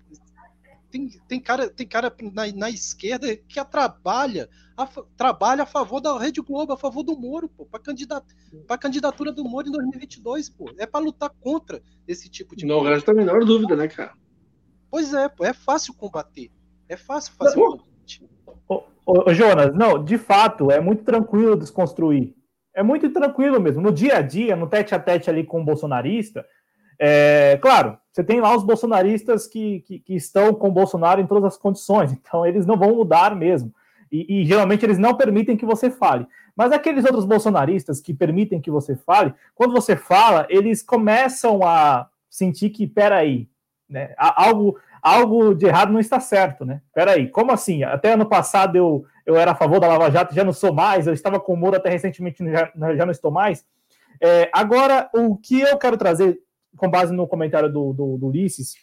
tem, 0.95 1.09
tem 1.27 1.41
cara, 1.41 1.69
tem 1.69 1.87
cara 1.87 2.15
na, 2.33 2.47
na 2.53 2.71
esquerda 2.71 3.37
que 3.37 3.59
a 3.59 3.65
trabalha, 3.65 4.49
a, 4.77 4.89
trabalha 5.17 5.65
a 5.65 5.67
favor 5.67 6.01
da 6.01 6.17
Rede 6.17 6.41
Globo, 6.41 6.73
a 6.73 6.77
favor 6.77 7.03
do 7.03 7.19
Moro, 7.19 7.49
pô, 7.49 7.67
para 7.67 7.81
candidat, 7.81 8.25
a 8.69 8.79
candidatura 8.79 9.33
do 9.33 9.45
Moro 9.45 9.67
em 9.67 9.73
2022, 9.73 10.51
pô. 10.51 10.73
É 10.79 10.87
para 10.87 11.05
lutar 11.05 11.31
contra 11.41 11.83
esse 12.07 12.29
tipo 12.29 12.55
de 12.55 12.65
Não 12.65 12.81
resta 12.81 13.11
a 13.11 13.15
menor 13.15 13.45
dúvida, 13.45 13.75
né, 13.75 13.89
cara? 13.89 14.13
Pois 14.89 15.13
é, 15.13 15.29
pô, 15.29 15.45
é 15.45 15.53
fácil 15.53 15.95
combater. 15.95 16.53
É 16.89 16.97
fácil 16.97 17.35
fazer 17.35 17.59
o 17.59 17.81
ô, 18.69 18.85
ô, 19.05 19.35
Jonas, 19.35 19.75
não, 19.75 20.03
de 20.03 20.17
fato, 20.17 20.71
é 20.71 20.81
muito 20.81 21.03
tranquilo 21.03 21.57
desconstruir. 21.57 22.37
É 22.73 22.85
muito 22.85 23.11
tranquilo 23.11 23.61
mesmo. 23.61 23.83
No 23.83 23.91
dia 23.91 24.19
a 24.19 24.23
dia, 24.23 24.55
no 24.55 24.69
tete 24.69 24.95
a 24.95 24.99
tete 25.01 25.29
ali 25.29 25.45
com 25.45 25.61
o 25.61 25.65
bolsonarista, 25.65 26.45
é, 26.99 27.59
claro, 27.61 27.99
você 28.13 28.23
tem 28.23 28.41
lá 28.41 28.55
os 28.55 28.63
bolsonaristas 28.63 29.47
que, 29.47 29.81
que, 29.81 29.99
que, 29.99 30.15
estão 30.15 30.55
com 30.55 30.71
Bolsonaro 30.71 31.21
em 31.21 31.27
todas 31.27 31.45
as 31.45 31.57
condições, 31.57 32.13
então 32.15 32.47
eles 32.47 32.67
não 32.67 32.77
vão 32.77 32.95
mudar 32.95 33.35
mesmo. 33.35 33.75
E, 34.11 34.43
e, 34.43 34.45
geralmente 34.45 34.85
eles 34.85 34.99
não 34.99 35.17
permitem 35.17 35.57
que 35.57 35.67
você 35.67 35.91
fale. 35.91 36.27
Mas 36.55 36.71
aqueles 36.71 37.05
outros 37.05 37.25
bolsonaristas 37.25 38.01
que 38.01 38.15
permitem 38.15 38.61
que 38.61 38.71
você 38.71 38.95
fale, 38.95 39.35
quando 39.57 39.73
você 39.73 39.97
fala, 39.97 40.47
eles 40.49 40.83
começam 40.83 41.67
a 41.67 42.09
sentir 42.31 42.71
que, 42.71 42.87
peraí, 42.87 43.49
né, 43.89 44.15
algo, 44.17 44.79
algo 45.03 45.53
de 45.53 45.67
errado 45.67 45.93
não 45.93 45.99
está 45.99 46.21
certo, 46.21 46.65
né? 46.65 46.81
Peraí, 46.95 47.29
como 47.29 47.51
assim? 47.51 47.83
Até 47.83 48.13
ano 48.13 48.27
passado 48.27 48.77
eu, 48.77 49.05
eu 49.27 49.37
era 49.37 49.51
a 49.51 49.57
favor 49.57 49.81
da 49.81 49.89
Lava 49.89 50.11
Jato, 50.11 50.35
já 50.35 50.45
não 50.45 50.53
sou 50.53 50.73
mais, 50.73 51.09
eu 51.09 51.13
estava 51.13 51.41
com 51.41 51.53
o 51.53 51.57
Moro 51.57 51.77
até 51.77 51.91
recentemente, 51.91 52.45
já, 52.53 52.71
já 52.95 53.05
não 53.05 53.13
estou 53.13 53.33
mais. 53.33 53.65
É, 54.21 54.49
agora, 54.53 55.11
o 55.13 55.37
que 55.37 55.61
eu 55.61 55.77
quero 55.77 55.97
trazer 55.97 56.39
com 56.77 56.91
base 56.91 57.13
no 57.13 57.27
comentário 57.27 57.73
do, 57.73 57.93
do, 57.93 58.19
do 58.19 58.27
Ulisses, 58.29 58.75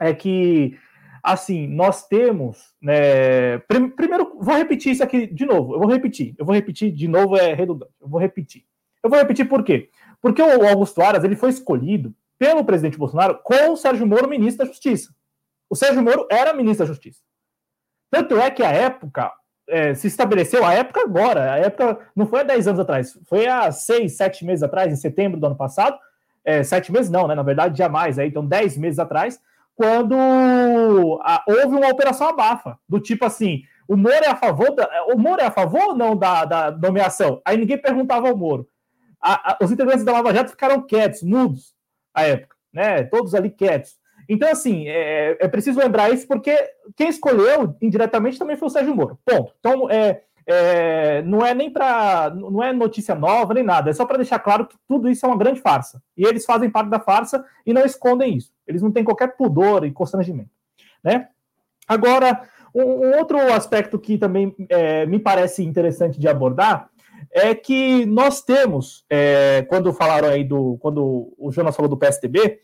é 0.00 0.14
que, 0.14 0.78
assim, 1.22 1.66
nós 1.66 2.06
temos. 2.06 2.74
Né, 2.80 3.58
prim, 3.60 3.88
primeiro, 3.90 4.38
vou 4.40 4.56
repetir 4.56 4.92
isso 4.92 5.02
aqui 5.02 5.26
de 5.26 5.44
novo. 5.44 5.74
Eu 5.74 5.80
vou 5.80 5.88
repetir. 5.88 6.34
Eu 6.38 6.44
vou 6.44 6.54
repetir 6.54 6.92
de 6.92 7.08
novo, 7.08 7.36
é 7.36 7.52
redundante. 7.54 7.92
Eu 8.00 8.08
vou 8.08 8.20
repetir. 8.20 8.64
Eu 9.02 9.10
vou 9.10 9.18
repetir 9.18 9.48
por 9.48 9.62
quê? 9.62 9.90
Porque 10.20 10.42
o 10.42 10.68
Augusto 10.68 11.00
Aras 11.00 11.24
ele 11.24 11.36
foi 11.36 11.50
escolhido 11.50 12.14
pelo 12.38 12.64
presidente 12.64 12.98
Bolsonaro 12.98 13.40
com 13.42 13.72
o 13.72 13.76
Sérgio 13.76 14.06
Moro 14.06 14.28
ministro 14.28 14.64
da 14.64 14.70
Justiça. 14.70 15.14
O 15.68 15.76
Sérgio 15.76 16.02
Moro 16.02 16.26
era 16.30 16.54
ministro 16.54 16.86
da 16.86 16.92
Justiça. 16.92 17.20
Tanto 18.10 18.38
é 18.38 18.50
que 18.50 18.62
a 18.62 18.70
época 18.70 19.32
é, 19.68 19.94
se 19.94 20.06
estabeleceu, 20.06 20.64
a 20.64 20.72
época 20.72 21.02
agora, 21.02 21.52
a 21.52 21.58
época 21.58 21.98
não 22.16 22.26
foi 22.26 22.40
há 22.40 22.44
10 22.44 22.68
anos 22.68 22.80
atrás, 22.80 23.18
foi 23.24 23.46
há 23.46 23.70
6, 23.70 24.16
7 24.16 24.44
meses 24.44 24.62
atrás, 24.62 24.90
em 24.90 24.96
setembro 24.96 25.38
do 25.38 25.46
ano 25.46 25.56
passado, 25.56 25.98
é, 26.44 26.62
sete 26.62 26.92
meses 26.92 27.10
não, 27.10 27.26
né? 27.26 27.34
Na 27.34 27.42
verdade, 27.42 27.76
jamais, 27.76 28.18
aí, 28.18 28.28
então 28.28 28.46
dez 28.46 28.76
meses 28.76 28.98
atrás, 28.98 29.40
quando 29.74 30.14
a, 31.22 31.44
houve 31.46 31.76
uma 31.76 31.88
operação 31.88 32.28
abafa, 32.28 32.78
do 32.88 32.98
tipo 32.98 33.24
assim, 33.24 33.62
o 33.86 33.96
Moro 33.96 34.24
é 34.24 34.28
a 34.28 34.36
favor 34.36 34.74
da, 34.74 34.88
o 35.14 35.18
Moro 35.18 35.40
é 35.40 35.46
a 35.46 35.50
favor 35.50 35.80
ou 35.88 35.94
não 35.94 36.16
da, 36.16 36.44
da 36.44 36.70
nomeação? 36.70 37.40
Aí 37.44 37.56
ninguém 37.56 37.78
perguntava 37.78 38.28
ao 38.28 38.36
Moro. 38.36 38.68
A, 39.20 39.52
a, 39.52 39.58
os 39.62 39.72
integrantes 39.72 40.04
da 40.04 40.12
Lava 40.12 40.34
Jato 40.34 40.50
ficaram 40.50 40.82
quietos, 40.82 41.22
mudos, 41.22 41.74
à 42.12 42.24
época, 42.24 42.56
né? 42.72 43.04
Todos 43.04 43.34
ali 43.34 43.50
quietos. 43.50 43.96
Então, 44.28 44.50
assim, 44.50 44.86
é, 44.88 45.38
é 45.40 45.48
preciso 45.48 45.78
lembrar 45.78 46.12
isso 46.12 46.26
porque 46.26 46.54
quem 46.94 47.08
escolheu 47.08 47.74
indiretamente 47.80 48.38
também 48.38 48.56
foi 48.56 48.68
o 48.68 48.70
Sérgio 48.70 48.94
Moro. 48.94 49.18
Ponto. 49.24 49.54
Então, 49.58 49.88
é, 49.88 50.22
é, 50.50 51.20
não 51.22 51.44
é 51.44 51.52
nem 51.52 51.70
para. 51.70 52.30
não 52.30 52.62
é 52.62 52.72
notícia 52.72 53.14
nova 53.14 53.52
nem 53.52 53.62
nada, 53.62 53.90
é 53.90 53.92
só 53.92 54.06
para 54.06 54.16
deixar 54.16 54.38
claro 54.38 54.66
que 54.66 54.76
tudo 54.88 55.10
isso 55.10 55.26
é 55.26 55.28
uma 55.28 55.36
grande 55.36 55.60
farsa. 55.60 56.02
E 56.16 56.24
eles 56.24 56.46
fazem 56.46 56.70
parte 56.70 56.88
da 56.88 56.98
farsa 56.98 57.44
e 57.66 57.74
não 57.74 57.84
escondem 57.84 58.34
isso. 58.34 58.50
Eles 58.66 58.80
não 58.80 58.90
têm 58.90 59.04
qualquer 59.04 59.36
pudor 59.36 59.84
e 59.84 59.92
constrangimento. 59.92 60.48
Né? 61.04 61.28
Agora, 61.86 62.48
um, 62.74 62.82
um 62.82 63.18
outro 63.18 63.38
aspecto 63.52 63.98
que 63.98 64.16
também 64.16 64.56
é, 64.70 65.04
me 65.04 65.18
parece 65.18 65.62
interessante 65.62 66.18
de 66.18 66.26
abordar 66.26 66.88
é 67.30 67.54
que 67.54 68.06
nós 68.06 68.40
temos, 68.42 69.04
é, 69.10 69.66
quando 69.68 69.92
falaram 69.92 70.28
aí 70.28 70.44
do. 70.44 70.78
quando 70.80 71.34
o 71.36 71.52
Jonas 71.52 71.76
falou 71.76 71.90
do 71.90 71.98
PSDB, 71.98 72.58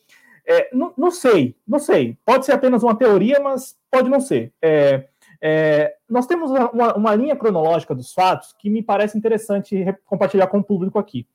é, 0.46 0.70
não, 0.72 0.94
não, 0.96 1.10
sei, 1.10 1.54
não 1.68 1.78
sei. 1.78 2.16
Pode 2.24 2.46
ser 2.46 2.52
apenas 2.52 2.82
uma 2.82 2.96
teoria, 2.96 3.40
mas 3.40 3.76
pode 3.90 4.08
não 4.08 4.20
ser. 4.20 4.54
É, 4.62 5.04
é, 5.46 5.92
nós 6.08 6.26
temos 6.26 6.50
uma, 6.50 6.96
uma, 6.96 7.14
linha 7.14 7.36
cronológica 7.36 7.94
dos 7.94 8.14
fatos 8.14 8.54
que 8.58 8.70
me 8.70 8.82
parece 8.82 9.18
interessante 9.18 9.84
compartilhar 10.06 10.46
com 10.46 10.56
o 10.56 10.64
público 10.64 10.98
aqui. 10.98 11.28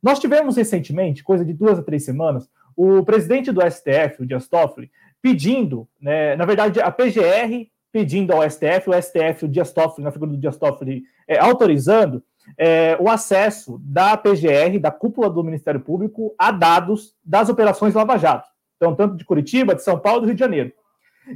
Nós 0.00 0.20
tivemos 0.20 0.56
recentemente, 0.56 1.24
coisa 1.24 1.44
de 1.44 1.52
duas 1.52 1.76
a 1.76 1.82
três 1.82 2.04
semanas, 2.04 2.48
o 2.76 3.04
presidente 3.04 3.50
do 3.50 3.60
STF, 3.60 4.22
o 4.22 4.26
Dias 4.26 4.46
Toffoli, 4.46 4.88
pedindo, 5.20 5.88
né, 6.00 6.36
na 6.36 6.46
verdade, 6.46 6.80
a 6.80 6.92
PGR 6.92 7.68
pedindo 7.90 8.32
ao 8.32 8.48
STF, 8.48 8.88
o 8.88 9.02
STF, 9.02 9.46
o 9.46 9.48
Dias 9.48 9.72
Toffoli, 9.72 10.04
na 10.04 10.12
figura 10.12 10.30
do 10.30 10.38
Dias 10.38 10.56
Toffoli, 10.56 11.02
é, 11.26 11.40
autorizando 11.40 12.22
é, 12.56 12.96
o 13.00 13.08
acesso 13.08 13.80
da 13.82 14.16
PGR, 14.16 14.78
da 14.80 14.92
cúpula 14.92 15.28
do 15.28 15.42
Ministério 15.42 15.80
Público, 15.80 16.32
a 16.38 16.52
dados 16.52 17.16
das 17.24 17.48
operações 17.48 17.94
Lava 17.94 18.16
Jato. 18.16 18.48
Então, 18.76 18.94
tanto 18.94 19.16
de 19.16 19.24
Curitiba, 19.24 19.74
de 19.74 19.82
São 19.82 19.98
Paulo 19.98 20.20
do 20.20 20.26
Rio 20.26 20.34
de 20.36 20.40
Janeiro. 20.40 20.72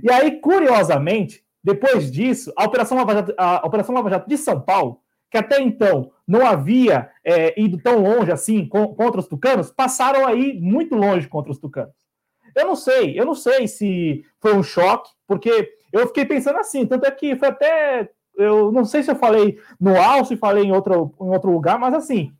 E 0.00 0.10
aí, 0.12 0.40
curiosamente, 0.40 1.43
depois 1.64 2.12
disso, 2.12 2.52
a 2.54 2.64
Operação 2.64 2.98
Lava 2.98 3.14
Jato, 3.14 3.34
a 3.38 3.66
Operação 3.66 3.94
Lava 3.94 4.10
Jato 4.10 4.28
de 4.28 4.36
São 4.36 4.60
Paulo, 4.60 5.00
que 5.30 5.38
até 5.38 5.60
então 5.60 6.12
não 6.28 6.46
havia 6.46 7.10
é, 7.24 7.58
ido 7.60 7.78
tão 7.78 8.02
longe 8.02 8.30
assim 8.30 8.68
com, 8.68 8.94
contra 8.94 9.18
os 9.18 9.26
tucanos, 9.26 9.70
passaram 9.70 10.26
aí 10.26 10.60
muito 10.60 10.94
longe 10.94 11.26
contra 11.26 11.50
os 11.50 11.58
tucanos. 11.58 11.94
Eu 12.54 12.66
não 12.66 12.76
sei, 12.76 13.18
eu 13.18 13.24
não 13.24 13.34
sei 13.34 13.66
se 13.66 14.24
foi 14.38 14.54
um 14.54 14.62
choque, 14.62 15.10
porque 15.26 15.72
eu 15.90 16.06
fiquei 16.06 16.26
pensando 16.26 16.58
assim, 16.58 16.86
tanto 16.86 17.06
é 17.06 17.10
que 17.10 17.34
foi 17.34 17.48
até. 17.48 18.10
Eu 18.36 18.70
não 18.70 18.84
sei 18.84 19.02
se 19.02 19.10
eu 19.10 19.16
falei 19.16 19.58
no 19.80 19.96
alto 19.96 20.34
e 20.34 20.36
falei 20.36 20.64
em 20.64 20.72
outro, 20.72 21.14
em 21.20 21.28
outro 21.30 21.50
lugar, 21.50 21.78
mas 21.78 21.94
assim, 21.94 22.32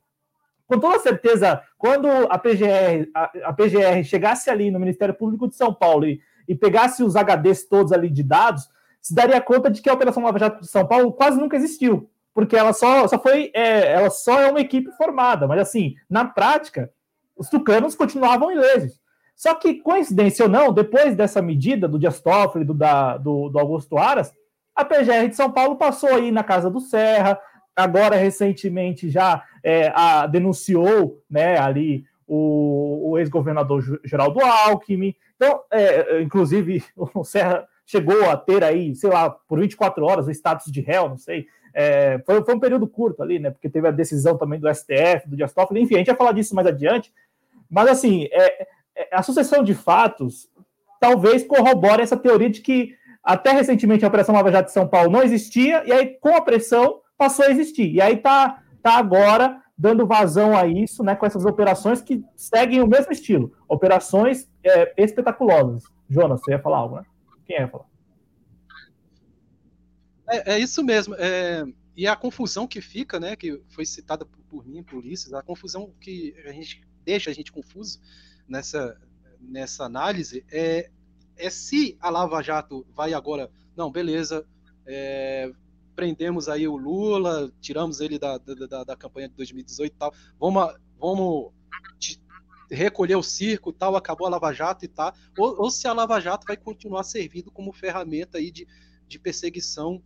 com 0.67 0.79
toda 0.79 0.99
certeza, 0.99 1.61
quando 1.77 2.07
a 2.07 2.37
PGR, 2.37 3.09
a, 3.13 3.31
a 3.45 3.53
PGR 3.53 4.03
chegasse 4.03 4.49
ali 4.49 4.69
no 4.69 4.79
Ministério 4.79 5.15
Público 5.15 5.47
de 5.47 5.55
São 5.55 5.73
Paulo 5.73 6.05
e, 6.05 6.21
e 6.47 6.55
pegasse 6.55 7.03
os 7.03 7.15
HDs 7.15 7.67
todos 7.67 7.91
ali 7.91 8.09
de 8.09 8.23
dados, 8.23 8.69
se 9.05 9.13
daria 9.13 9.39
conta 9.39 9.69
de 9.69 9.83
que 9.83 9.89
a 9.89 9.93
Operação 9.93 10.23
Lava 10.23 10.39
Jato 10.39 10.61
de 10.61 10.67
São 10.67 10.83
Paulo 10.83 11.13
quase 11.13 11.39
nunca 11.39 11.55
existiu, 11.55 12.09
porque 12.33 12.55
ela 12.55 12.73
só, 12.73 13.07
só 13.07 13.19
foi, 13.19 13.51
é, 13.53 13.91
ela 13.91 14.09
só 14.09 14.41
é 14.41 14.49
uma 14.49 14.59
equipe 14.59 14.91
formada, 14.93 15.47
mas 15.47 15.59
assim, 15.59 15.93
na 16.09 16.25
prática, 16.25 16.91
os 17.37 17.47
tucanos 17.47 17.93
continuavam 17.93 18.51
ilesos. 18.51 18.99
Só 19.35 19.53
que, 19.53 19.75
coincidência 19.75 20.45
ou 20.45 20.49
não, 20.49 20.73
depois 20.73 21.15
dessa 21.15 21.39
medida 21.39 21.87
do 21.87 21.99
Dias 21.99 22.19
Toffoli, 22.19 22.65
do, 22.65 22.73
da, 22.73 23.15
do, 23.17 23.47
do 23.49 23.59
Augusto 23.59 23.95
Aras, 23.95 24.33
a 24.75 24.83
PGR 24.83 25.29
de 25.29 25.35
São 25.35 25.51
Paulo 25.51 25.75
passou 25.75 26.09
aí 26.09 26.31
na 26.31 26.43
casa 26.43 26.67
do 26.67 26.79
Serra, 26.79 27.39
agora 27.75 28.15
recentemente 28.15 29.07
já 29.07 29.43
é, 29.61 29.91
a, 29.93 30.25
denunciou 30.25 31.21
né, 31.29 31.59
ali 31.59 32.05
o, 32.25 33.11
o 33.11 33.17
ex-governador 33.19 34.01
Geraldo 34.03 34.39
Alckmin. 34.41 35.13
Então, 35.35 35.61
é, 35.69 36.23
inclusive, 36.23 36.83
o 37.13 37.23
Serra 37.23 37.67
chegou 37.85 38.29
a 38.29 38.35
ter 38.35 38.63
aí, 38.63 38.95
sei 38.95 39.09
lá, 39.09 39.29
por 39.29 39.59
24 39.59 40.03
horas 40.03 40.27
o 40.27 40.31
status 40.31 40.71
de 40.71 40.81
réu, 40.81 41.09
não 41.09 41.17
sei. 41.17 41.47
É, 41.73 42.19
foi, 42.25 42.43
foi, 42.43 42.55
um 42.55 42.59
período 42.59 42.87
curto 42.87 43.21
ali, 43.21 43.37
né? 43.37 43.51
Porque 43.51 43.69
teve 43.69 43.87
a 43.87 43.91
decisão 43.91 44.37
também 44.37 44.59
do 44.59 44.73
STF, 44.73 45.27
do 45.27 45.35
Dias 45.35 45.53
Toffoli, 45.53 45.81
enfim, 45.81 45.95
a 45.95 45.97
gente 45.97 46.07
vai 46.07 46.15
falar 46.15 46.31
disso 46.31 46.55
mais 46.55 46.67
adiante. 46.67 47.13
Mas, 47.69 47.89
assim, 47.89 48.27
é, 48.31 48.67
é, 48.95 49.09
a 49.11 49.21
sucessão 49.21 49.63
de 49.63 49.73
fatos 49.73 50.49
talvez 50.99 51.43
corrobore 51.43 52.01
essa 52.01 52.15
teoria 52.15 52.49
de 52.49 52.61
que 52.61 52.95
até 53.21 53.51
recentemente 53.51 54.05
a 54.05 54.07
Operação 54.07 54.33
Lava 54.33 54.51
Jato 54.51 54.67
de 54.67 54.73
São 54.73 54.87
Paulo 54.87 55.11
não 55.11 55.21
existia, 55.21 55.83
e 55.85 55.91
aí, 55.91 56.17
com 56.19 56.35
a 56.35 56.41
pressão, 56.41 57.01
passou 57.17 57.45
a 57.45 57.51
existir. 57.51 57.91
E 57.91 58.01
aí 58.01 58.17
tá, 58.17 58.61
tá 58.81 58.93
agora 58.93 59.61
dando 59.77 60.07
vazão 60.07 60.57
a 60.57 60.65
isso, 60.65 61.03
né, 61.03 61.15
com 61.15 61.25
essas 61.25 61.45
operações 61.45 62.01
que 62.01 62.23
seguem 62.35 62.81
o 62.81 62.87
mesmo 62.87 63.11
estilo. 63.11 63.51
Operações 63.67 64.49
é, 64.63 64.93
espetaculosas. 64.97 65.83
Jonas, 66.09 66.39
você 66.39 66.51
ia 66.51 66.59
falar 66.59 66.77
algo, 66.77 66.95
né? 66.95 67.03
Quem 67.45 67.57
é 67.57 67.67
falar? 67.67 67.85
É, 70.27 70.53
é 70.53 70.59
isso 70.59 70.83
mesmo. 70.83 71.15
É, 71.15 71.63
e 71.95 72.07
a 72.07 72.15
confusão 72.15 72.67
que 72.67 72.81
fica, 72.81 73.19
né, 73.19 73.35
que 73.35 73.61
foi 73.69 73.85
citada 73.85 74.25
por, 74.25 74.39
por 74.43 74.67
mim, 74.67 74.83
por 74.83 74.97
Ulisses, 74.97 75.33
a 75.33 75.41
confusão 75.41 75.93
que 75.99 76.35
a 76.45 76.51
gente 76.51 76.85
deixa 77.03 77.29
a 77.29 77.33
gente 77.33 77.51
confuso 77.51 78.01
nessa, 78.47 78.99
nessa 79.39 79.85
análise 79.85 80.43
é, 80.51 80.89
é 81.37 81.49
se 81.49 81.97
a 81.99 82.09
Lava 82.09 82.41
Jato 82.41 82.85
vai 82.93 83.13
agora, 83.13 83.49
não, 83.77 83.91
beleza, 83.91 84.45
é, 84.85 85.51
prendemos 85.95 86.49
aí 86.49 86.67
o 86.67 86.75
Lula, 86.75 87.51
tiramos 87.61 88.01
ele 88.01 88.19
da, 88.19 88.37
da, 88.37 88.83
da, 88.83 88.95
campanha 88.95 89.29
de 89.29 89.35
2018 89.35 89.93
e 89.93 89.95
tal, 89.95 90.13
vamos, 90.39 90.75
vamos 90.99 91.53
recolher 92.69 93.15
o 93.15 93.23
circo 93.23 93.71
tal, 93.71 93.95
acabou 93.95 94.27
a 94.27 94.29
Lava 94.29 94.53
Jato 94.53 94.85
e 94.85 94.87
tal, 94.87 95.13
ou, 95.37 95.63
ou 95.63 95.71
se 95.71 95.87
a 95.87 95.93
Lava 95.93 96.19
Jato 96.19 96.47
vai 96.47 96.57
continuar 96.57 97.03
servindo 97.03 97.51
como 97.51 97.73
ferramenta 97.73 98.37
aí 98.37 98.51
de, 98.51 98.67
de 99.07 99.19
perseguição 99.19 100.01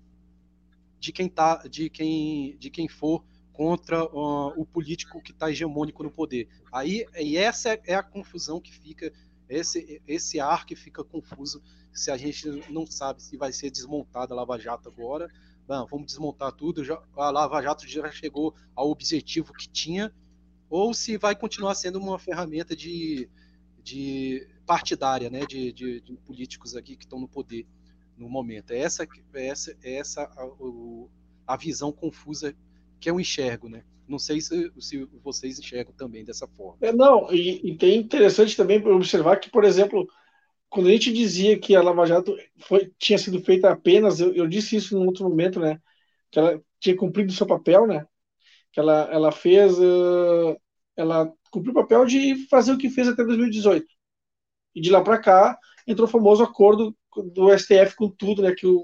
de 0.99 1.11
quem 1.11 1.29
tá, 1.29 1.63
de 1.67 1.89
quem, 1.89 2.57
de 2.57 2.69
quem 2.69 2.87
for 2.87 3.23
contra 3.53 4.03
uh, 4.05 4.59
o 4.59 4.65
político 4.65 5.21
que 5.21 5.31
está 5.31 5.49
hegemônico 5.49 6.03
no 6.03 6.11
poder. 6.11 6.47
Aí 6.71 7.05
e 7.17 7.37
essa 7.37 7.79
é, 7.85 7.95
a 7.95 8.03
confusão 8.03 8.59
que 8.59 8.73
fica, 8.73 9.11
esse 9.47 10.01
esse 10.07 10.39
ar 10.39 10.65
que 10.65 10.75
fica 10.75 11.03
confuso 11.03 11.61
se 11.91 12.11
a 12.11 12.17
gente 12.17 12.47
não 12.69 12.85
sabe 12.85 13.21
se 13.21 13.35
vai 13.35 13.51
ser 13.51 13.71
desmontada 13.71 14.33
a 14.33 14.37
Lava 14.37 14.57
Jato 14.59 14.87
agora, 14.87 15.29
Bom, 15.69 15.85
vamos 15.85 16.07
desmontar 16.07 16.51
tudo, 16.51 16.83
já, 16.83 16.99
a 17.15 17.29
Lava 17.29 17.61
Jato 17.61 17.87
já 17.87 18.09
chegou 18.09 18.55
ao 18.75 18.89
objetivo 18.89 19.53
que 19.53 19.69
tinha, 19.69 20.11
ou 20.69 20.93
se 20.93 21.17
vai 21.17 21.35
continuar 21.35 21.75
sendo 21.75 21.99
uma 21.99 22.19
ferramenta 22.19 22.75
de, 22.75 23.29
de 23.83 24.47
partidária, 24.65 25.29
né, 25.29 25.45
de, 25.45 25.71
de, 25.73 26.01
de 26.01 26.13
políticos 26.17 26.75
aqui 26.75 26.95
que 26.95 27.05
estão 27.05 27.19
no 27.19 27.27
poder 27.27 27.65
no 28.17 28.29
momento. 28.29 28.71
É 28.71 28.79
essa, 28.79 29.07
é 29.33 29.47
essa, 29.47 29.77
é 29.81 29.95
essa 29.95 30.23
a, 30.23 31.53
a 31.53 31.57
visão 31.57 31.91
confusa 31.91 32.55
que 32.99 33.09
eu 33.09 33.19
enxergo, 33.19 33.69
né? 33.69 33.83
Não 34.07 34.19
sei 34.19 34.41
se, 34.41 34.71
se 34.79 35.05
vocês 35.23 35.59
enxergam 35.59 35.93
também 35.93 36.25
dessa 36.25 36.47
forma. 36.47 36.77
É, 36.81 36.91
não, 36.91 37.31
e, 37.31 37.71
e 37.71 37.77
tem 37.77 37.99
interessante 37.99 38.57
também 38.57 38.83
observar 38.85 39.39
que, 39.39 39.49
por 39.49 39.63
exemplo, 39.63 40.07
quando 40.67 40.87
a 40.87 40.91
gente 40.91 41.13
dizia 41.13 41.57
que 41.59 41.75
a 41.75 41.81
Lava 41.81 42.05
Jato 42.05 42.35
foi, 42.59 42.91
tinha 42.97 43.17
sido 43.17 43.39
feita 43.41 43.71
apenas, 43.71 44.19
eu, 44.19 44.33
eu 44.33 44.47
disse 44.47 44.75
isso 44.75 44.97
em 44.97 45.05
outro 45.05 45.27
momento, 45.29 45.59
né? 45.59 45.79
Que 46.31 46.39
ela 46.39 46.61
tinha 46.79 46.95
cumprido 46.95 47.31
o 47.31 47.35
seu 47.35 47.45
papel, 47.45 47.87
né? 47.87 48.05
Que 48.71 48.79
ela, 48.79 49.09
ela 49.11 49.31
fez, 49.31 49.75
ela 50.95 51.31
cumpriu 51.51 51.71
o 51.71 51.75
papel 51.75 52.05
de 52.05 52.47
fazer 52.47 52.71
o 52.71 52.77
que 52.77 52.89
fez 52.89 53.07
até 53.07 53.23
2018. 53.23 53.85
E 54.75 54.81
de 54.81 54.89
lá 54.89 55.01
para 55.01 55.17
cá 55.17 55.57
entrou 55.87 56.07
o 56.07 56.11
famoso 56.11 56.43
acordo 56.43 56.95
do 57.33 57.51
STF 57.57 57.95
com 57.95 58.09
tudo, 58.09 58.41
né? 58.41 58.53
Que 58.53 58.67
o 58.67 58.83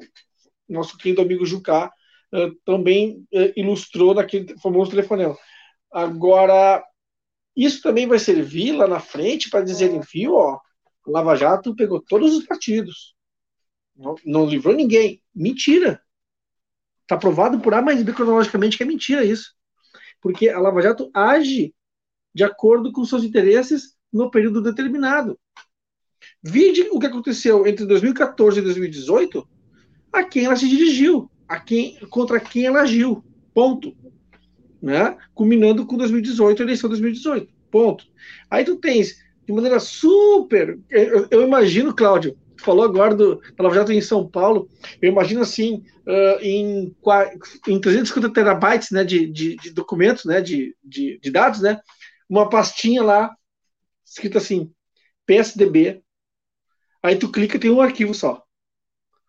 nosso 0.67 0.97
querido 0.97 1.21
amigo 1.21 1.45
Jucá 1.45 1.91
uh, 2.33 2.55
também 2.65 3.25
uh, 3.33 3.53
ilustrou 3.55 4.13
naquele 4.13 4.57
famoso 4.59 4.91
telefonema. 4.91 5.37
Agora, 5.91 6.83
isso 7.55 7.81
também 7.81 8.07
vai 8.07 8.19
servir 8.19 8.73
lá 8.73 8.87
na 8.87 8.99
frente 8.99 9.49
para 9.49 9.63
dizer, 9.63 9.97
viu, 10.11 10.35
ó, 10.35 10.59
o 11.05 11.11
Lava 11.11 11.35
Jato 11.35 11.75
pegou 11.75 12.01
todos 12.01 12.35
os 12.35 12.45
partidos. 12.45 13.15
Não, 13.95 14.15
não 14.25 14.45
livrou 14.45 14.75
ninguém. 14.75 15.21
Mentira. 15.33 16.01
Está 17.03 17.17
provado 17.17 17.59
por 17.59 17.73
A 17.73 17.81
mais 17.81 18.01
B 18.01 18.11
cronologicamente 18.11 18.75
que 18.75 18.83
é 18.83 18.85
mentira 18.85 19.23
isso. 19.23 19.53
Porque 20.25 20.49
a 20.49 20.59
Lava 20.59 20.81
Jato 20.81 21.11
age 21.13 21.71
de 22.33 22.43
acordo 22.43 22.91
com 22.91 23.05
seus 23.05 23.23
interesses 23.23 23.95
no 24.11 24.31
período 24.31 24.59
determinado. 24.59 25.39
Vide 26.41 26.81
o 26.91 26.97
que 26.97 27.05
aconteceu 27.05 27.67
entre 27.67 27.85
2014 27.85 28.57
e 28.57 28.63
2018, 28.63 29.47
a 30.11 30.23
quem 30.23 30.45
ela 30.45 30.55
se 30.55 30.67
dirigiu, 30.67 31.29
a 31.47 31.59
quem, 31.59 31.99
contra 32.09 32.39
quem 32.39 32.65
ela 32.65 32.81
agiu. 32.81 33.23
Ponto. 33.53 33.95
Né? 34.81 35.15
Culminando 35.35 35.85
com 35.85 35.95
2018, 35.95 36.59
a 36.59 36.65
eleição 36.65 36.89
de 36.89 36.95
2018. 36.95 37.53
Ponto. 37.69 38.07
Aí 38.49 38.65
tu 38.65 38.77
tens 38.77 39.23
de 39.45 39.53
maneira 39.53 39.79
super. 39.79 40.79
Eu, 40.89 41.27
eu 41.29 41.43
imagino, 41.43 41.95
Cláudio, 41.95 42.35
falou 42.59 42.85
agora 42.85 43.15
do, 43.15 43.41
Lava 43.59 43.75
Jato 43.75 43.91
em 43.91 44.01
São 44.01 44.27
Paulo, 44.27 44.69
eu 45.01 45.11
imagino 45.11 45.41
assim, 45.41 45.83
uh, 46.07 46.41
em, 46.41 46.95
em 47.67 47.79
350 47.79 48.33
terabytes 48.33 48.91
né, 48.91 49.03
de, 49.03 49.27
de, 49.27 49.55
de 49.55 49.71
documentos, 49.71 50.25
né, 50.25 50.41
de, 50.41 50.75
de, 50.83 51.19
de, 51.19 51.31
dados, 51.31 51.61
né, 51.61 51.79
uma 52.29 52.49
pastinha 52.49 53.03
lá, 53.03 53.35
escrito 54.05 54.37
assim, 54.37 54.71
PSDB, 55.25 56.03
aí 57.01 57.15
tu 57.15 57.31
clica 57.31 57.59
tem 57.59 57.71
um 57.71 57.81
arquivo 57.81 58.13
só. 58.13 58.43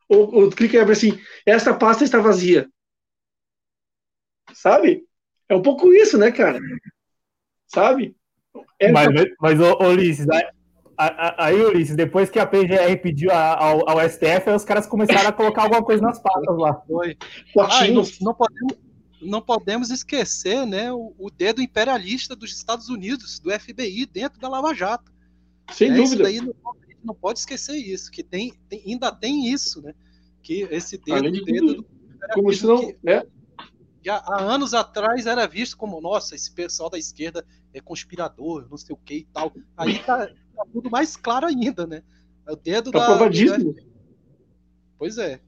Ou, 0.08 0.34
ou 0.34 0.50
tu 0.50 0.56
clica 0.56 0.76
e 0.76 0.80
abre 0.80 0.92
assim, 0.92 1.18
esta 1.44 1.74
pasta 1.74 2.04
está 2.04 2.20
vazia. 2.20 2.68
Sabe? 4.52 5.04
É 5.48 5.54
um 5.54 5.62
pouco 5.62 5.92
isso, 5.92 6.16
né, 6.16 6.30
cara? 6.30 6.60
Sabe? 7.66 8.16
É, 8.78 8.92
mas, 8.92 9.08
mas 9.40 9.60
ô, 9.60 9.78
Ulisses, 9.82 10.26
aí, 10.98 11.60
Ulisses, 11.60 11.96
depois 11.96 12.30
que 12.30 12.38
a 12.38 12.46
PGR 12.46 12.96
pediu 13.02 13.30
ao, 13.30 13.88
ao, 13.88 14.08
STF, 14.08 14.48
aí 14.48 14.56
os 14.56 14.64
caras 14.64 14.86
começaram 14.86 15.28
a 15.28 15.32
colocar 15.32 15.62
alguma 15.62 15.82
coisa 15.82 16.02
nas 16.02 16.18
patas 16.18 16.56
lá. 16.56 16.74
Foi. 16.86 17.16
Ah, 17.58 17.86
não, 17.88 18.02
não, 18.20 18.34
podemos, 18.34 18.76
não 19.20 19.42
podemos 19.42 19.90
esquecer 19.90 20.66
né, 20.66 20.92
o, 20.92 21.14
o, 21.18 21.30
dedo 21.30 21.60
imperialista 21.60 22.34
dos 22.34 22.52
Estados 22.52 22.88
Unidos, 22.88 23.38
do 23.38 23.50
FBI, 23.50 24.06
dentro 24.06 24.40
da 24.40 24.48
Lava 24.48 24.74
Jato. 24.74 25.12
Sem 25.72 25.90
é, 25.90 25.94
dúvida. 25.94 26.30
Não, 26.42 26.54
não, 27.04 27.14
pode 27.14 27.40
esquecer 27.40 27.76
isso, 27.76 28.10
que 28.10 28.22
tem, 28.22 28.52
tem, 28.68 28.82
ainda 28.86 29.12
tem 29.12 29.48
isso, 29.48 29.82
né? 29.82 29.94
Que 30.42 30.62
esse 30.70 30.96
dedo, 30.96 31.44
dedo 31.44 31.74
do, 31.74 31.86
como 32.32 32.52
se 32.52 32.66
não, 32.66 32.78
que, 32.78 32.96
né? 33.02 33.22
há, 34.08 34.34
há, 34.34 34.40
anos 34.42 34.74
atrás 34.74 35.26
era 35.26 35.46
visto 35.46 35.76
como, 35.76 36.00
nossa, 36.00 36.34
esse 36.34 36.50
pessoal 36.52 36.88
da 36.88 36.98
esquerda 36.98 37.44
é 37.72 37.80
conspirador, 37.80 38.66
não 38.70 38.76
sei 38.76 38.94
o 38.94 38.98
que 38.98 39.14
e 39.14 39.24
tal. 39.24 39.52
Aí 39.76 39.98
tá, 39.98 40.30
tá 40.56 40.64
tudo 40.72 40.90
mais 40.90 41.16
claro 41.16 41.46
ainda, 41.46 41.86
né? 41.86 42.02
É 42.46 42.52
o 42.52 42.56
dedo 42.56 42.90
tá 42.90 42.98
da. 42.98 43.06
Provadíssimo. 43.06 43.74
Pois 44.98 45.18
é. 45.18 45.40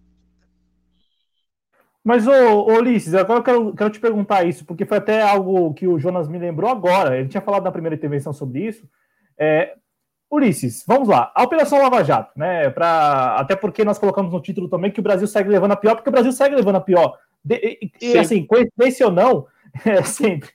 Mas, 2.05 2.27
ô, 2.27 2.33
ô 2.33 2.79
Ulisses, 2.79 3.15
agora 3.15 3.41
eu 3.41 3.43
quero, 3.43 3.75
quero, 3.75 3.91
te 3.91 4.01
perguntar 4.01 4.45
isso, 4.45 4.65
porque 4.65 4.87
foi 4.87 4.99
até 4.99 5.21
algo 5.21 5.75
que 5.75 5.87
o 5.87 5.99
Jonas 5.99 6.29
me 6.29 6.39
lembrou 6.39 6.71
agora. 6.71 7.19
Ele 7.19 7.29
tinha 7.29 7.41
falado 7.41 7.65
na 7.65 7.73
primeira 7.73 7.97
intervenção 7.97 8.33
sobre 8.33 8.67
isso. 8.67 8.89
É, 9.39 9.75
Ulisses, 10.31 10.85
vamos 10.87 11.09
lá. 11.09 11.33
A 11.35 11.43
Operação 11.43 11.83
Lava 11.83 12.05
Jato, 12.05 12.39
né? 12.39 12.71
Pra, 12.71 13.37
até 13.37 13.57
porque 13.57 13.85
nós 13.85 13.99
colocamos 13.99 14.33
no 14.33 14.41
título 14.41 14.69
também 14.69 14.91
que 14.91 15.01
o 15.01 15.03
Brasil 15.03 15.27
segue 15.27 15.51
levando 15.51 15.73
a 15.73 15.77
pior, 15.77 15.97
porque 15.97 16.09
o 16.09 16.13
Brasil 16.13 16.33
segue 16.33 16.55
levando 16.55 16.77
a 16.77 16.81
pior 16.81 17.19
de, 17.45 17.57
e, 17.57 17.93
e 18.01 18.19
assim, 18.19 18.45
coincidência 18.45 19.07
ou 19.07 19.13
não, 19.13 19.47
é, 19.85 20.03
sempre, 20.03 20.51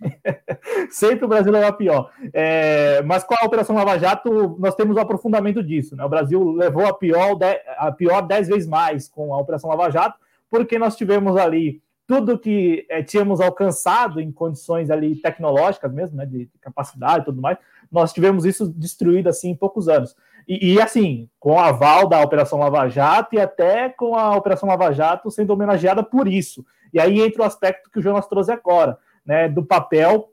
sempre 0.90 1.26
o 1.26 1.28
Brasil 1.28 1.52
leva 1.52 1.72
pior. 1.74 2.12
É, 2.34 3.02
mas 3.04 3.24
com 3.24 3.36
a 3.36 3.46
Operação 3.46 3.76
Lava 3.76 3.98
Jato, 3.98 4.56
nós 4.60 4.76
temos 4.76 4.96
o 4.96 5.00
um 5.00 5.02
aprofundamento 5.02 5.64
disso. 5.64 5.96
Né? 5.96 6.04
O 6.04 6.10
Brasil 6.10 6.52
levou 6.52 6.86
a 6.86 6.94
pior, 6.94 7.38
a 7.78 7.92
pior 7.92 8.22
dez 8.22 8.48
vezes 8.48 8.68
mais 8.68 9.08
com 9.08 9.34
a 9.34 9.38
Operação 9.38 9.70
Lava 9.70 9.90
Jato, 9.90 10.18
porque 10.50 10.78
nós 10.78 10.96
tivemos 10.96 11.38
ali 11.38 11.82
tudo 12.06 12.38
que 12.38 12.86
é, 12.90 13.02
tínhamos 13.02 13.40
alcançado 13.40 14.20
em 14.20 14.32
condições 14.32 14.92
ali 14.92 15.16
tecnológicas 15.16 15.92
mesmo, 15.92 16.18
né, 16.18 16.26
de 16.26 16.50
capacidade 16.62 17.22
e 17.22 17.26
tudo 17.26 17.42
mais, 17.42 17.58
nós 17.92 18.12
tivemos 18.12 18.46
isso 18.46 18.68
destruído 18.68 19.30
assim 19.30 19.52
em 19.52 19.56
poucos 19.56 19.88
anos. 19.88 20.16
E, 20.48 20.74
e, 20.74 20.82
assim, 20.82 21.30
com 21.40 21.54
o 21.54 21.60
aval 21.60 22.08
da 22.08 22.22
Operação 22.22 22.60
Lava 22.60 22.90
Jato 22.90 23.36
e 23.36 23.40
até 23.40 23.88
com 23.90 24.16
a 24.16 24.36
Operação 24.36 24.68
Lava 24.68 24.92
Jato 24.92 25.32
sendo 25.32 25.54
homenageada 25.54 26.04
por 26.04 26.28
isso. 26.28 26.66
E 26.94 27.00
aí 27.00 27.22
entra 27.22 27.42
o 27.42 27.46
aspecto 27.46 27.90
que 27.90 28.00
o 28.00 28.02
Jonas 28.02 28.28
trouxe 28.28 28.52
agora, 28.52 28.98
né, 29.26 29.48
do 29.48 29.64
papel 29.64 30.30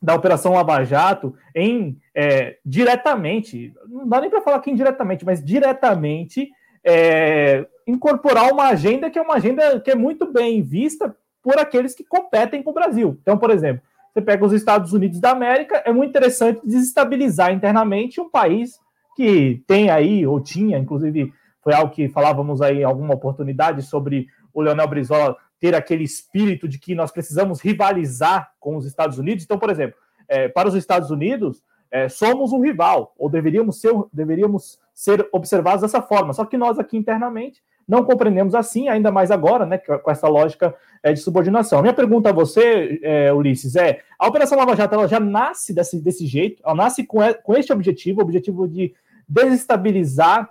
da 0.00 0.14
Operação 0.14 0.54
Lava 0.54 0.84
Jato 0.84 1.34
em 1.54 1.98
é, 2.14 2.58
diretamente, 2.64 3.74
não 3.86 4.08
dá 4.08 4.20
nem 4.20 4.30
para 4.30 4.40
falar 4.40 4.58
aqui 4.58 4.70
indiretamente, 4.70 5.24
mas 5.24 5.44
diretamente 5.44 6.50
é, 6.84 7.66
incorporar 7.86 8.52
uma 8.52 8.68
agenda 8.68 9.10
que 9.10 9.18
é 9.18 9.22
uma 9.22 9.34
agenda 9.34 9.80
que 9.80 9.90
é 9.90 9.94
muito 9.94 10.30
bem 10.32 10.62
vista 10.62 11.14
por 11.42 11.58
aqueles 11.58 11.94
que 11.94 12.04
competem 12.04 12.62
com 12.62 12.70
o 12.70 12.74
Brasil. 12.74 13.18
Então, 13.20 13.36
por 13.36 13.50
exemplo, 13.50 13.82
você 14.12 14.20
pega 14.20 14.44
os 14.44 14.52
Estados 14.52 14.92
Unidos 14.92 15.20
da 15.20 15.30
América, 15.30 15.82
é 15.84 15.92
muito 15.92 16.10
interessante 16.10 16.60
desestabilizar 16.64 17.52
internamente 17.52 18.20
um 18.20 18.30
país 18.30 18.78
que 19.16 19.62
tem 19.66 19.90
aí, 19.90 20.26
ou 20.26 20.40
tinha, 20.40 20.78
inclusive, 20.78 21.32
foi 21.62 21.74
algo 21.74 21.92
que 21.92 22.08
falávamos 22.08 22.62
aí 22.62 22.78
em 22.78 22.84
alguma 22.84 23.14
oportunidade 23.14 23.82
sobre 23.82 24.28
o 24.54 24.60
Leonel 24.60 24.88
Brizola 24.88 25.36
ter 25.60 25.74
aquele 25.74 26.04
espírito 26.04 26.68
de 26.68 26.78
que 26.78 26.94
nós 26.94 27.10
precisamos 27.10 27.60
rivalizar 27.60 28.52
com 28.60 28.76
os 28.76 28.86
Estados 28.86 29.18
Unidos. 29.18 29.44
Então, 29.44 29.58
por 29.58 29.70
exemplo, 29.70 29.98
é, 30.28 30.48
para 30.48 30.68
os 30.68 30.74
Estados 30.74 31.10
Unidos, 31.10 31.62
é, 31.90 32.08
somos 32.08 32.52
um 32.52 32.60
rival, 32.60 33.14
ou 33.18 33.30
deveríamos 33.30 33.80
ser, 33.80 33.92
deveríamos 34.12 34.78
ser 34.94 35.26
observados 35.32 35.82
dessa 35.82 36.02
forma. 36.02 36.32
Só 36.32 36.44
que 36.44 36.58
nós 36.58 36.78
aqui 36.78 36.96
internamente 36.96 37.62
não 37.88 38.04
compreendemos 38.04 38.54
assim, 38.54 38.88
ainda 38.88 39.10
mais 39.10 39.30
agora, 39.30 39.64
né, 39.64 39.78
com 39.78 40.10
essa 40.10 40.28
lógica 40.28 40.74
é, 41.02 41.12
de 41.12 41.20
subordinação. 41.20 41.80
Minha 41.80 41.94
pergunta 41.94 42.28
a 42.28 42.32
você, 42.32 43.00
é, 43.02 43.32
Ulisses, 43.32 43.76
é: 43.76 44.02
a 44.18 44.28
Operação 44.28 44.58
Lava 44.58 44.76
Jato 44.76 44.94
ela 44.94 45.08
já 45.08 45.18
nasce 45.18 45.72
desse, 45.72 45.98
desse 45.98 46.26
jeito, 46.26 46.62
ela 46.62 46.74
nasce 46.74 47.06
com, 47.06 47.18
com 47.42 47.54
este 47.56 47.72
objetivo, 47.72 48.20
o 48.20 48.22
objetivo 48.22 48.68
de 48.68 48.94
desestabilizar 49.26 50.50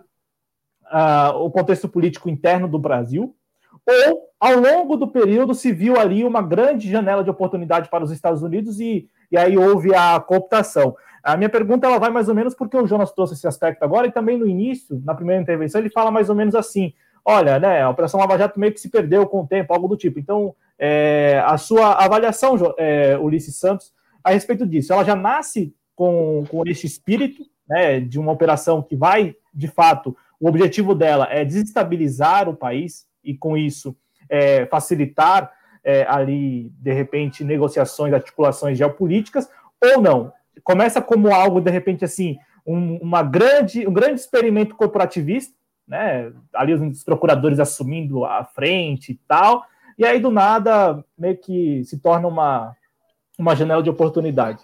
uh, 0.85 1.37
o 1.37 1.51
contexto 1.51 1.87
político 1.87 2.29
interno 2.29 2.67
do 2.67 2.79
Brasil, 2.79 3.35
ou 3.87 4.27
ao 4.39 4.59
longo 4.59 4.97
do 4.97 5.07
período 5.07 5.55
se 5.55 5.71
viu 5.71 5.99
ali 5.99 6.23
uma 6.23 6.41
grande 6.41 6.89
janela 6.89 7.23
de 7.23 7.29
oportunidade 7.29 7.89
para 7.89 8.03
os 8.03 8.11
Estados 8.11 8.43
Unidos 8.43 8.79
e, 8.79 9.09
e 9.31 9.37
aí 9.37 9.57
houve 9.57 9.95
a 9.95 10.19
cooptação. 10.19 10.95
A 11.23 11.35
minha 11.35 11.49
pergunta 11.49 11.87
ela 11.87 11.97
vai 11.97 12.09
mais 12.09 12.29
ou 12.29 12.35
menos 12.35 12.53
porque 12.53 12.77
o 12.77 12.85
Jonas 12.85 13.11
trouxe 13.11 13.33
esse 13.33 13.47
aspecto 13.47 13.83
agora 13.83 14.07
e 14.07 14.11
também 14.11 14.37
no 14.37 14.47
início, 14.47 15.01
na 15.03 15.15
primeira 15.15 15.41
intervenção, 15.41 15.81
ele 15.81 15.89
fala 15.89 16.11
mais 16.11 16.29
ou 16.29 16.35
menos 16.35 16.53
assim: 16.53 16.93
olha, 17.25 17.59
né, 17.59 17.81
a 17.81 17.89
Operação 17.89 18.19
Lava 18.19 18.37
Jato 18.37 18.59
meio 18.59 18.73
que 18.73 18.79
se 18.79 18.89
perdeu 18.89 19.25
com 19.25 19.41
o 19.41 19.47
tempo, 19.47 19.73
algo 19.73 19.87
do 19.87 19.97
tipo. 19.97 20.19
Então, 20.19 20.53
é, 20.77 21.41
a 21.45 21.57
sua 21.57 21.93
avaliação, 21.93 22.55
é, 22.77 23.17
Ulisses 23.17 23.57
Santos, 23.57 23.93
a 24.23 24.31
respeito 24.31 24.65
disso, 24.65 24.93
ela 24.93 25.03
já 25.03 25.15
nasce 25.15 25.73
com, 25.95 26.43
com 26.49 26.63
esse 26.67 26.85
espírito 26.85 27.43
né, 27.67 27.99
de 27.99 28.19
uma 28.19 28.31
operação 28.31 28.81
que 28.81 28.95
vai, 28.95 29.35
de 29.53 29.67
fato, 29.67 30.15
o 30.39 30.47
objetivo 30.47 30.93
dela 30.93 31.27
é 31.31 31.43
desestabilizar 31.43 32.47
o 32.47 32.55
país 32.55 33.06
e, 33.27 33.37
com 33.37 33.57
isso, 33.57 33.95
é, 34.29 34.65
facilitar 34.65 35.51
é, 35.83 36.05
ali, 36.07 36.71
de 36.79 36.93
repente, 36.93 37.43
negociações, 37.43 38.13
articulações 38.13 38.77
geopolíticas, 38.77 39.49
ou 39.81 40.01
não. 40.01 40.33
Começa 40.63 41.01
como 41.01 41.33
algo, 41.33 41.61
de 41.61 41.71
repente, 41.71 42.03
assim, 42.03 42.37
um, 42.65 42.97
uma 42.97 43.23
grande, 43.23 43.87
um 43.87 43.93
grande 43.93 44.19
experimento 44.19 44.75
corporativista, 44.75 45.55
né? 45.87 46.33
Ali 46.53 46.73
os 46.73 47.03
procuradores 47.03 47.59
assumindo 47.59 48.25
a 48.25 48.43
frente 48.43 49.13
e 49.13 49.15
tal. 49.27 49.65
E 49.97 50.05
aí, 50.05 50.19
do 50.19 50.29
nada, 50.29 51.03
meio 51.17 51.37
que 51.37 51.83
se 51.85 51.97
torna 51.99 52.27
uma, 52.27 52.75
uma 53.39 53.55
janela 53.55 53.81
de 53.81 53.89
oportunidade. 53.89 54.63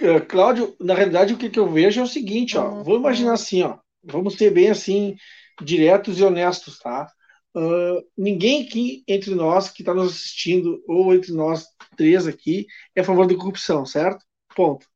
É, 0.00 0.18
Cláudio, 0.20 0.74
na 0.80 0.94
realidade, 0.94 1.34
o 1.34 1.36
que, 1.36 1.50
que 1.50 1.58
eu 1.58 1.68
vejo 1.68 2.00
é 2.00 2.04
o 2.04 2.06
seguinte, 2.06 2.56
ó. 2.56 2.82
Vou 2.82 2.96
imaginar 2.96 3.34
assim, 3.34 3.62
ó. 3.62 3.76
Vamos 4.02 4.34
ser 4.34 4.50
bem 4.50 4.70
assim, 4.70 5.14
diretos 5.62 6.18
e 6.18 6.24
honestos, 6.24 6.78
tá? 6.78 7.10
Uh, 7.54 8.06
ninguém 8.16 8.64
aqui 8.64 9.02
entre 9.08 9.34
nós 9.34 9.68
que 9.70 9.82
está 9.82 9.92
nos 9.92 10.12
assistindo, 10.12 10.82
ou 10.86 11.12
entre 11.14 11.32
nós 11.32 11.66
três 11.96 12.26
aqui, 12.26 12.66
é 12.94 13.00
a 13.00 13.04
favor 13.04 13.26
da 13.26 13.34
corrupção, 13.34 13.84
certo? 13.84 14.24
Ponto. 14.54 14.86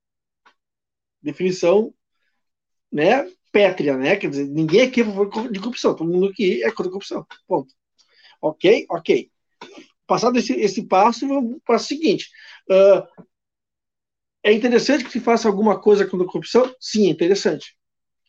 Definição, 1.20 1.92
né? 2.92 3.28
Pétrea, 3.50 3.96
né? 3.96 4.16
Quer 4.16 4.30
dizer, 4.30 4.48
ninguém 4.48 4.82
aqui 4.82 5.00
é 5.00 5.04
a 5.04 5.06
favor 5.06 5.50
de 5.50 5.58
corrupção, 5.58 5.94
todo 5.96 6.10
mundo 6.10 6.28
aqui 6.28 6.62
é 6.62 6.68
contra 6.70 6.86
a 6.86 6.90
corrupção. 6.90 7.26
Ponto. 7.46 7.74
Ok? 8.40 8.86
Ok. 8.90 9.30
Passado 10.06 10.38
esse, 10.38 10.52
esse 10.54 10.86
passo, 10.86 11.26
vamos 11.26 11.58
para 11.64 11.76
o 11.76 11.78
seguinte. 11.78 12.30
Uh, 12.70 13.24
é 14.42 14.52
interessante 14.52 15.04
que 15.04 15.10
se 15.10 15.20
faça 15.20 15.48
alguma 15.48 15.80
coisa 15.80 16.06
contra 16.06 16.26
a 16.26 16.30
corrupção? 16.30 16.72
Sim, 16.78 17.08
é 17.08 17.10
interessante. 17.10 17.76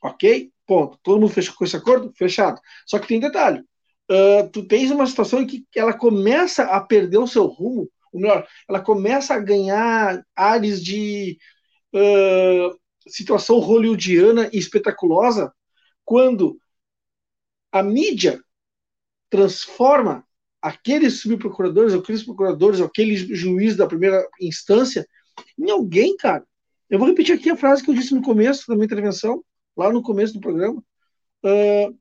Ok? 0.01 0.51
Ponto. 0.65 0.97
Todo 1.03 1.19
mundo 1.19 1.33
fechou 1.33 1.55
com 1.55 1.63
esse 1.63 1.75
acordo? 1.75 2.11
Fechado. 2.15 2.59
Só 2.85 2.99
que 2.99 3.07
tem 3.07 3.19
detalhe. 3.19 3.63
Uh, 4.09 4.49
tu 4.51 4.67
tens 4.67 4.91
uma 4.91 5.07
situação 5.07 5.41
em 5.41 5.47
que 5.47 5.65
ela 5.75 5.93
começa 5.93 6.63
a 6.63 6.79
perder 6.79 7.17
o 7.17 7.27
seu 7.27 7.45
rumo, 7.45 7.89
ou 8.13 8.21
melhor, 8.21 8.47
ela 8.69 8.79
começa 8.79 9.33
a 9.33 9.39
ganhar 9.39 10.23
áreas 10.35 10.83
de 10.83 11.37
uh, 11.93 12.79
situação 13.07 13.59
hollywoodiana 13.59 14.49
e 14.53 14.57
espetaculosa 14.57 15.51
quando 16.03 16.57
a 17.71 17.81
mídia 17.83 18.39
transforma 19.29 20.23
aqueles 20.61 21.19
subprocuradores, 21.19 21.93
aqueles 21.93 22.23
procuradores, 22.23 22.79
aquele 22.79 23.15
juiz 23.15 23.75
da 23.75 23.87
primeira 23.87 24.27
instância 24.39 25.05
em 25.59 25.69
alguém, 25.69 26.15
cara. 26.15 26.45
Eu 26.89 26.99
vou 26.99 27.07
repetir 27.07 27.35
aqui 27.35 27.49
a 27.49 27.57
frase 27.57 27.83
que 27.83 27.89
eu 27.89 27.95
disse 27.95 28.13
no 28.13 28.21
começo 28.21 28.67
da 28.67 28.75
minha 28.75 28.85
intervenção, 28.85 29.43
lá 29.75 29.91
no 29.91 30.01
começo 30.01 30.33
do 30.33 30.39
programa. 30.39 30.83
Uh, 31.43 31.97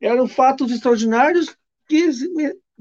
eram 0.00 0.28
fatos 0.28 0.70
extraordinários 0.70 1.54
que 1.88 2.10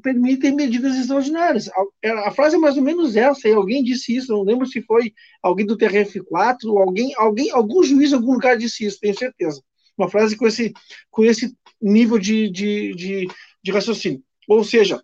permitem 0.02 0.56
medidas 0.56 0.96
extraordinárias. 0.96 1.70
A, 1.70 2.28
a, 2.28 2.32
frase 2.32 2.56
é 2.56 2.60
mais 2.60 2.78
ou 2.78 2.84
menos 2.84 3.16
essa, 3.16 3.48
e 3.48 3.54
alguém 3.54 3.84
disse 3.84 4.16
isso, 4.16 4.32
não 4.32 4.44
lembro 4.44 4.66
se 4.66 4.82
foi 4.82 5.14
alguém 5.42 5.66
do 5.66 5.78
TRF4, 5.78 6.66
ou 6.66 6.80
alguém, 6.80 7.14
alguém, 7.16 7.52
algum 7.52 7.84
juiz 7.84 8.12
em 8.12 8.16
algum 8.16 8.34
lugar 8.34 8.58
disse 8.58 8.86
isso, 8.86 9.00
tenho 9.00 9.18
certeza. 9.18 9.62
Uma 9.98 10.10
frase 10.10 10.36
com 10.36 10.48
esse, 10.48 10.74
com 11.12 11.24
esse 11.24 11.56
nível 11.82 12.18
de, 12.18 12.50
de, 12.50 12.94
de, 12.96 13.28
de 13.64 13.72
raciocínio. 13.72 14.24
Ou 14.48 14.64
seja, 14.64 15.02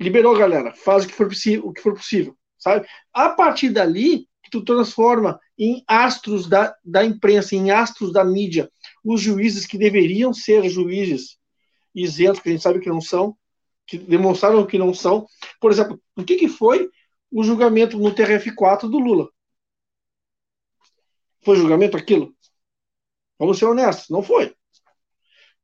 liberou, 0.00 0.36
galera, 0.36 0.74
faz 0.74 1.04
o 1.04 1.08
que 1.08 1.14
for, 1.14 1.28
o 1.62 1.72
que 1.72 1.82
for 1.82 1.94
possível 1.94 2.36
sabe? 2.66 2.86
A 3.12 3.30
partir 3.30 3.70
dali, 3.70 4.25
tu 4.50 4.64
transforma 4.64 5.38
em 5.58 5.82
astros 5.86 6.48
da, 6.48 6.74
da 6.84 7.04
imprensa, 7.04 7.54
em 7.54 7.70
astros 7.70 8.12
da 8.12 8.24
mídia, 8.24 8.70
os 9.04 9.20
juízes 9.20 9.66
que 9.66 9.78
deveriam 9.78 10.32
ser 10.32 10.68
juízes 10.68 11.38
isentos, 11.94 12.40
que 12.40 12.48
a 12.48 12.52
gente 12.52 12.62
sabe 12.62 12.80
que 12.80 12.88
não 12.88 13.00
são, 13.00 13.36
que 13.86 13.98
demonstraram 13.98 14.66
que 14.66 14.78
não 14.78 14.92
são. 14.92 15.26
Por 15.60 15.70
exemplo, 15.70 16.00
o 16.16 16.24
que, 16.24 16.36
que 16.36 16.48
foi 16.48 16.90
o 17.30 17.42
julgamento 17.42 17.98
no 17.98 18.14
TRF4 18.14 18.82
do 18.82 18.98
Lula? 18.98 19.30
Foi 21.42 21.56
julgamento 21.56 21.96
aquilo? 21.96 22.34
Vamos 23.38 23.58
ser 23.58 23.66
honestos, 23.66 24.08
não 24.08 24.22
foi. 24.22 24.54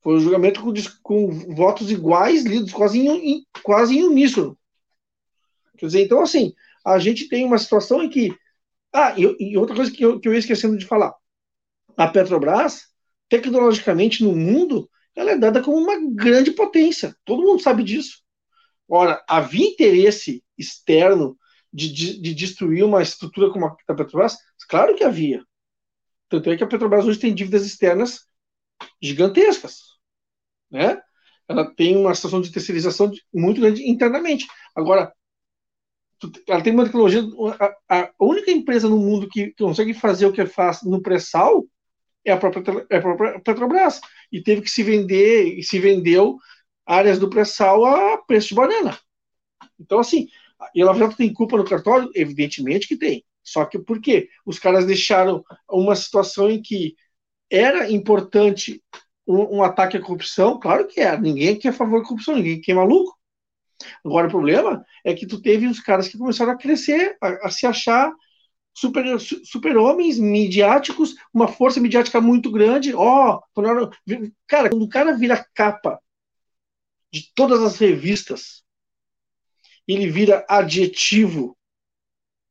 Foi 0.02 0.16
um 0.16 0.20
julgamento 0.20 0.60
com, 0.60 0.72
com 1.02 1.54
votos 1.54 1.90
iguais, 1.90 2.44
lidos 2.44 2.72
quase 2.72 3.00
em, 3.00 3.46
quase 3.62 3.96
em 3.96 4.04
uníssono. 4.04 4.58
Quer 5.78 5.86
dizer, 5.86 6.04
então, 6.04 6.20
assim, 6.20 6.54
a 6.84 6.98
gente 6.98 7.28
tem 7.28 7.44
uma 7.44 7.58
situação 7.58 8.02
em 8.02 8.10
que. 8.10 8.36
Ah, 8.92 9.14
e, 9.18 9.52
e 9.52 9.56
outra 9.56 9.74
coisa 9.74 9.90
que 9.90 10.04
eu, 10.04 10.20
que 10.20 10.28
eu 10.28 10.32
ia 10.32 10.38
esquecendo 10.38 10.76
de 10.76 10.86
falar. 10.86 11.14
A 11.96 12.08
Petrobras, 12.08 12.86
tecnologicamente 13.28 14.22
no 14.22 14.34
mundo, 14.34 14.88
ela 15.14 15.32
é 15.32 15.38
dada 15.38 15.62
como 15.62 15.78
uma 15.78 15.98
grande 16.14 16.52
potência. 16.52 17.14
Todo 17.24 17.42
mundo 17.42 17.62
sabe 17.62 17.82
disso. 17.82 18.22
Ora, 18.88 19.22
havia 19.28 19.68
interesse 19.68 20.44
externo 20.56 21.38
de, 21.72 21.92
de, 21.92 22.20
de 22.20 22.34
destruir 22.34 22.84
uma 22.84 23.02
estrutura 23.02 23.50
como 23.50 23.66
a 23.66 23.94
Petrobras? 23.94 24.36
Claro 24.68 24.94
que 24.94 25.04
havia. 25.04 25.42
Tanto 26.28 26.50
é 26.50 26.56
que 26.56 26.64
a 26.64 26.66
Petrobras 26.66 27.06
hoje 27.06 27.18
tem 27.18 27.34
dívidas 27.34 27.64
externas 27.64 28.26
gigantescas. 29.00 29.80
Né? 30.70 31.00
Ela 31.48 31.74
tem 31.74 31.96
uma 31.96 32.14
situação 32.14 32.40
de 32.40 32.50
terceirização 32.50 33.10
muito 33.32 33.60
grande 33.60 33.88
internamente. 33.88 34.46
Agora, 34.74 35.12
ela 36.48 36.62
tem 36.62 36.72
uma 36.72 36.84
tecnologia. 36.84 37.22
A, 37.88 38.00
a, 38.00 38.10
única 38.20 38.50
empresa 38.50 38.88
no 38.88 38.98
mundo 38.98 39.28
que, 39.28 39.52
consegue 39.58 39.94
fazer 39.94 40.26
o 40.26 40.32
que 40.32 40.46
faz 40.46 40.82
no 40.82 41.00
pré-sal 41.02 41.64
é 42.24 42.32
a 42.32 42.36
própria, 42.36 42.86
é 42.90 42.96
a 42.96 43.00
própria 43.00 43.40
Petrobras. 43.40 44.00
E 44.30 44.42
teve 44.42 44.62
que 44.62 44.70
se 44.70 44.82
vender, 44.82 45.58
e 45.58 45.62
se 45.62 45.78
vendeu 45.78 46.36
áreas 46.86 47.18
do 47.18 47.30
pré-sal 47.30 47.84
a 47.84 48.18
preço 48.18 48.48
de 48.48 48.54
banana. 48.54 48.98
Então, 49.78 49.98
assim, 49.98 50.28
e 50.74 50.80
ela 50.80 50.94
já 50.94 51.08
tem 51.08 51.32
culpa 51.32 51.56
no 51.56 51.64
cartório? 51.64 52.10
Evidentemente 52.14 52.86
que 52.86 52.96
tem. 52.96 53.24
Só 53.42 53.64
que 53.64 53.78
por 53.78 54.00
quê? 54.00 54.28
Os 54.46 54.58
caras 54.58 54.86
deixaram 54.86 55.44
uma 55.68 55.96
situação 55.96 56.50
em 56.50 56.62
que 56.62 56.94
era 57.50 57.90
importante 57.90 58.82
um, 59.26 59.58
um 59.58 59.62
ataque 59.62 59.96
à 59.96 60.00
corrupção? 60.00 60.58
Claro 60.60 60.86
que 60.86 61.00
era. 61.00 61.20
Ninguém 61.20 61.50
aqui 61.50 61.66
é 61.66 61.70
a 61.70 61.74
favor 61.74 62.00
da 62.00 62.06
corrupção, 62.06 62.36
ninguém 62.36 62.58
aqui 62.58 62.70
é 62.72 62.74
maluco. 62.74 63.16
Agora, 64.04 64.26
o 64.26 64.30
problema 64.30 64.84
é 65.04 65.14
que 65.14 65.26
tu 65.26 65.40
teve 65.40 65.66
os 65.66 65.80
caras 65.80 66.08
que 66.08 66.18
começaram 66.18 66.52
a 66.52 66.58
crescer, 66.58 67.16
a, 67.20 67.46
a 67.46 67.50
se 67.50 67.66
achar 67.66 68.12
super, 68.74 69.04
super 69.20 69.76
homens 69.76 70.18
midiáticos, 70.18 71.14
uma 71.32 71.48
força 71.48 71.80
midiática 71.80 72.20
muito 72.20 72.50
grande. 72.50 72.94
Ó, 72.94 73.40
oh, 73.54 73.90
cara, 74.46 74.70
quando 74.70 74.84
o 74.84 74.88
cara 74.88 75.16
vira 75.16 75.46
capa 75.54 76.00
de 77.12 77.30
todas 77.34 77.62
as 77.62 77.76
revistas, 77.78 78.64
ele 79.86 80.08
vira 80.10 80.44
adjetivo, 80.48 81.56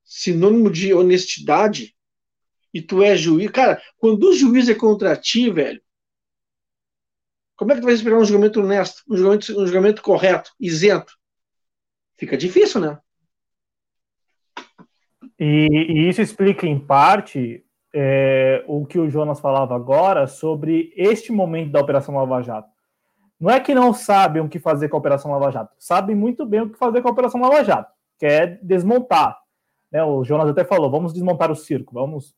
sinônimo 0.04 0.70
de 0.70 0.94
honestidade, 0.94 1.96
e 2.74 2.82
tu 2.82 3.02
é 3.02 3.16
juiz. 3.16 3.50
Cara, 3.52 3.82
quando 3.98 4.30
o 4.30 4.34
juiz 4.34 4.70
é 4.70 4.76
contra 4.76 5.16
ti, 5.18 5.50
velho, 5.50 5.82
como 7.56 7.72
é 7.72 7.76
que 7.76 7.82
tu 7.82 7.86
vai 7.86 7.94
esperar 7.94 8.18
um 8.18 8.26
julgamento 8.26 8.60
honesto, 8.60 9.04
um 9.08 9.16
julgamento, 9.16 9.62
um 9.62 9.66
julgamento 9.66 10.02
correto, 10.02 10.52
isento? 10.60 11.14
Fica 12.22 12.38
difícil, 12.38 12.80
né? 12.80 13.00
E, 15.40 15.68
e 15.90 16.08
isso 16.08 16.22
explica, 16.22 16.68
em 16.68 16.78
parte, 16.78 17.66
é, 17.92 18.64
o 18.68 18.86
que 18.86 19.00
o 19.00 19.10
Jonas 19.10 19.40
falava 19.40 19.76
agora 19.76 20.28
sobre 20.28 20.94
este 20.96 21.32
momento 21.32 21.72
da 21.72 21.80
Operação 21.80 22.14
Lava 22.14 22.44
Jato. 22.44 22.70
Não 23.40 23.50
é 23.50 23.60
que 23.60 23.74
não 23.74 23.92
sabem 23.92 24.40
o 24.40 24.48
que 24.48 24.60
fazer 24.60 24.88
com 24.88 24.98
a 24.98 25.00
Operação 25.00 25.32
Lava 25.32 25.52
Jato, 25.52 25.74
sabem 25.80 26.16
muito 26.16 26.46
bem 26.46 26.62
o 26.62 26.70
que 26.70 26.78
fazer 26.78 27.02
com 27.02 27.08
a 27.08 27.12
Operação 27.12 27.42
Lava 27.42 27.64
Jato, 27.64 27.92
que 28.20 28.28
é 28.28 28.46
desmontar. 28.62 29.36
Né? 29.92 30.04
O 30.04 30.24
Jonas 30.24 30.48
até 30.48 30.64
falou: 30.64 30.92
vamos 30.92 31.14
desmontar 31.14 31.50
o 31.50 31.56
circo, 31.56 31.92
vamos, 31.92 32.36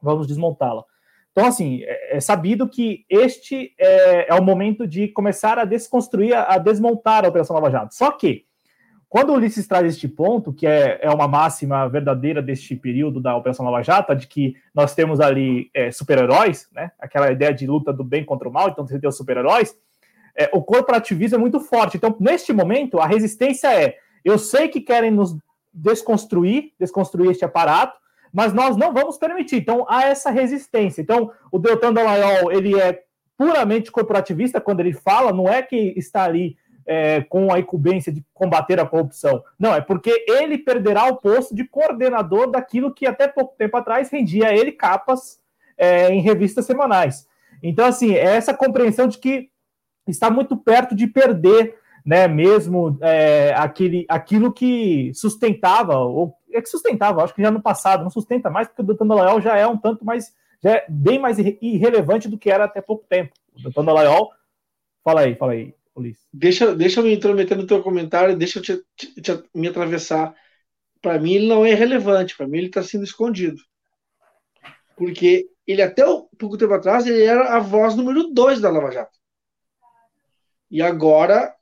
vamos 0.00 0.28
desmontá-la. 0.28 0.84
Então, 1.32 1.46
assim, 1.46 1.82
é, 1.82 2.18
é 2.18 2.20
sabido 2.20 2.68
que 2.68 3.04
este 3.10 3.74
é, 3.76 4.30
é, 4.30 4.34
o 4.34 4.42
momento 4.42 4.86
de 4.86 5.08
começar 5.08 5.58
a 5.58 5.64
desconstruir, 5.64 6.32
a 6.32 6.58
desmontar 6.58 7.24
a 7.24 7.28
Operação 7.28 7.54
Lava 7.56 7.72
Jato. 7.72 7.92
Só 7.92 8.12
que 8.12 8.46
quando 9.08 9.30
o 9.30 9.34
Ulisses 9.34 9.66
traz 9.66 9.86
este 9.86 10.08
ponto, 10.08 10.52
que 10.52 10.66
é, 10.66 10.98
é 11.00 11.10
uma 11.10 11.28
máxima 11.28 11.88
verdadeira 11.88 12.42
deste 12.42 12.74
período 12.74 13.20
da 13.20 13.36
Operação 13.36 13.64
Lava 13.64 13.82
Jato, 13.82 14.14
de 14.14 14.26
que 14.26 14.56
nós 14.74 14.94
temos 14.94 15.20
ali 15.20 15.70
é, 15.72 15.90
super-heróis, 15.92 16.68
né? 16.72 16.90
aquela 16.98 17.30
ideia 17.30 17.54
de 17.54 17.66
luta 17.66 17.92
do 17.92 18.02
bem 18.02 18.24
contra 18.24 18.48
o 18.48 18.52
mal, 18.52 18.68
então 18.68 18.86
você 18.86 18.98
tem 18.98 19.08
os 19.08 19.16
super-heróis, 19.16 19.76
é, 20.36 20.50
o 20.52 20.62
corporativismo 20.62 21.36
é 21.36 21.40
muito 21.40 21.60
forte. 21.60 21.96
Então, 21.96 22.14
neste 22.20 22.52
momento, 22.52 22.98
a 23.00 23.06
resistência 23.06 23.72
é: 23.72 23.96
eu 24.24 24.38
sei 24.38 24.68
que 24.68 24.80
querem 24.80 25.10
nos 25.10 25.34
desconstruir, 25.72 26.72
desconstruir 26.78 27.30
este 27.30 27.44
aparato, 27.44 27.98
mas 28.32 28.52
nós 28.52 28.76
não 28.76 28.92
vamos 28.92 29.16
permitir. 29.16 29.56
Então, 29.56 29.86
há 29.88 30.04
essa 30.04 30.30
resistência. 30.30 31.00
Então, 31.00 31.30
o 31.50 31.58
Deltan 31.58 31.92
Dallagnol, 31.92 32.52
ele 32.52 32.78
é 32.78 33.02
puramente 33.36 33.90
corporativista 33.90 34.60
quando 34.60 34.80
ele 34.80 34.92
fala, 34.92 35.32
não 35.32 35.48
é 35.48 35.62
que 35.62 35.94
está 35.96 36.24
ali 36.24 36.56
é, 36.86 37.22
com 37.22 37.52
a 37.52 37.58
incumbência 37.58 38.12
de 38.12 38.24
combater 38.32 38.78
a 38.78 38.86
corrupção. 38.86 39.42
Não, 39.58 39.74
é 39.74 39.80
porque 39.80 40.24
ele 40.28 40.58
perderá 40.58 41.06
o 41.06 41.16
posto 41.16 41.54
de 41.54 41.64
coordenador 41.64 42.50
daquilo 42.50 42.94
que 42.94 43.06
até 43.06 43.26
pouco 43.26 43.56
tempo 43.56 43.76
atrás 43.76 44.08
rendia 44.08 44.48
a 44.48 44.54
ele 44.54 44.72
capas 44.72 45.40
é, 45.76 46.10
em 46.10 46.20
revistas 46.20 46.64
semanais. 46.64 47.26
Então, 47.62 47.86
assim, 47.86 48.14
é 48.14 48.36
essa 48.36 48.54
compreensão 48.54 49.08
de 49.08 49.18
que 49.18 49.50
está 50.06 50.30
muito 50.30 50.56
perto 50.56 50.94
de 50.94 51.06
perder, 51.06 51.76
né, 52.04 52.28
mesmo 52.28 52.96
é, 53.00 53.52
aquele, 53.56 54.06
aquilo 54.08 54.52
que 54.52 55.10
sustentava, 55.14 55.96
ou 55.96 56.36
é 56.52 56.62
que 56.62 56.68
sustentava, 56.68 57.22
acho 57.22 57.34
que 57.34 57.42
já 57.42 57.50
no 57.50 57.60
passado, 57.60 58.02
não 58.02 58.10
sustenta 58.10 58.48
mais, 58.48 58.68
porque 58.68 58.82
o 58.82 58.84
Doutor 58.84 59.06
Leal 59.12 59.40
já 59.40 59.56
é 59.56 59.66
um 59.66 59.76
tanto 59.76 60.04
mais, 60.04 60.32
já 60.62 60.70
é 60.70 60.86
bem 60.88 61.18
mais 61.18 61.38
irrelevante 61.38 62.28
do 62.28 62.38
que 62.38 62.50
era 62.50 62.64
até 62.64 62.80
pouco 62.80 63.04
tempo. 63.08 63.32
Doutor 63.60 63.84
Laiol, 63.84 64.30
fala 65.02 65.22
aí, 65.22 65.34
fala 65.34 65.52
aí, 65.52 65.74
Deixa, 66.32 66.74
deixa 66.74 67.00
eu 67.00 67.04
me 67.04 67.14
intrometer 67.14 67.56
no 67.56 67.66
teu 67.66 67.82
comentário, 67.82 68.36
deixa 68.36 68.58
eu 68.58 68.62
te, 68.62 68.82
te, 68.96 69.20
te, 69.20 69.42
me 69.54 69.68
atravessar. 69.68 70.34
Para 71.00 71.18
mim, 71.18 71.34
ele 71.34 71.46
não 71.46 71.64
é 71.64 71.72
relevante, 71.74 72.36
para 72.36 72.46
mim, 72.46 72.58
ele 72.58 72.66
está 72.66 72.82
sendo 72.82 73.04
escondido. 73.04 73.60
Porque 74.96 75.48
ele, 75.66 75.82
até 75.82 76.04
pouco 76.38 76.56
tempo 76.56 76.74
atrás, 76.74 77.06
ele 77.06 77.24
era 77.24 77.56
a 77.56 77.58
voz 77.58 77.94
número 77.94 78.28
dois 78.32 78.60
da 78.60 78.70
Lava 78.70 78.90
Jato. 78.90 79.18
E 80.70 80.82
agora, 80.82 81.54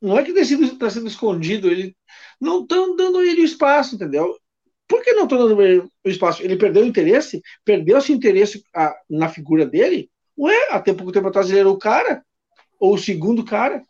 não 0.00 0.18
é 0.18 0.24
que 0.24 0.30
está 0.30 0.44
sendo, 0.44 0.78
tá 0.78 0.90
sendo 0.90 1.08
escondido, 1.08 1.70
ele 1.70 1.96
não 2.40 2.62
estão 2.62 2.96
dando 2.96 3.22
ele 3.22 3.42
o 3.42 3.44
espaço, 3.44 3.96
entendeu? 3.96 4.38
Por 4.86 5.02
que 5.02 5.12
não 5.12 5.24
estão 5.24 5.38
dando 5.38 5.60
ele 5.60 5.80
o 5.80 6.08
espaço? 6.08 6.42
Ele 6.42 6.56
perdeu 6.56 6.82
o 6.82 6.86
interesse? 6.86 7.42
Perdeu 7.64 7.98
esse 7.98 8.12
interesse 8.12 8.62
a, 8.74 8.94
na 9.10 9.28
figura 9.28 9.66
dele? 9.66 10.10
Ué, 10.38 10.68
até 10.70 10.94
pouco 10.94 11.12
tempo 11.12 11.28
atrás 11.28 11.50
ele 11.50 11.60
era 11.60 11.68
o 11.68 11.78
cara? 11.78 12.24
Ou 12.78 12.94
o 12.94 12.98
segundo 12.98 13.44
cara? 13.44 13.82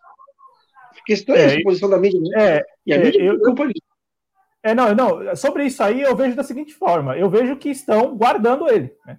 A 0.98 1.04
questão 1.04 1.34
é, 1.34 1.40
é 1.40 1.44
essa 1.44 1.62
posição 1.62 1.88
da 1.88 1.98
mídia, 1.98 2.20
né? 2.20 2.28
É, 2.36 2.64
e 2.86 2.92
a 2.92 2.96
é, 2.96 3.04
mídia 3.04 3.22
eu, 3.22 3.40
culpa 3.40 3.66
disso. 3.66 3.82
É, 4.62 4.74
não, 4.74 4.94
não, 4.94 5.36
sobre 5.36 5.64
isso 5.64 5.82
aí 5.82 6.02
eu 6.02 6.16
vejo 6.16 6.36
da 6.36 6.42
seguinte 6.42 6.74
forma: 6.74 7.16
eu 7.16 7.30
vejo 7.30 7.56
que 7.56 7.70
estão 7.70 8.16
guardando 8.16 8.68
ele. 8.68 8.92
Né? 9.06 9.18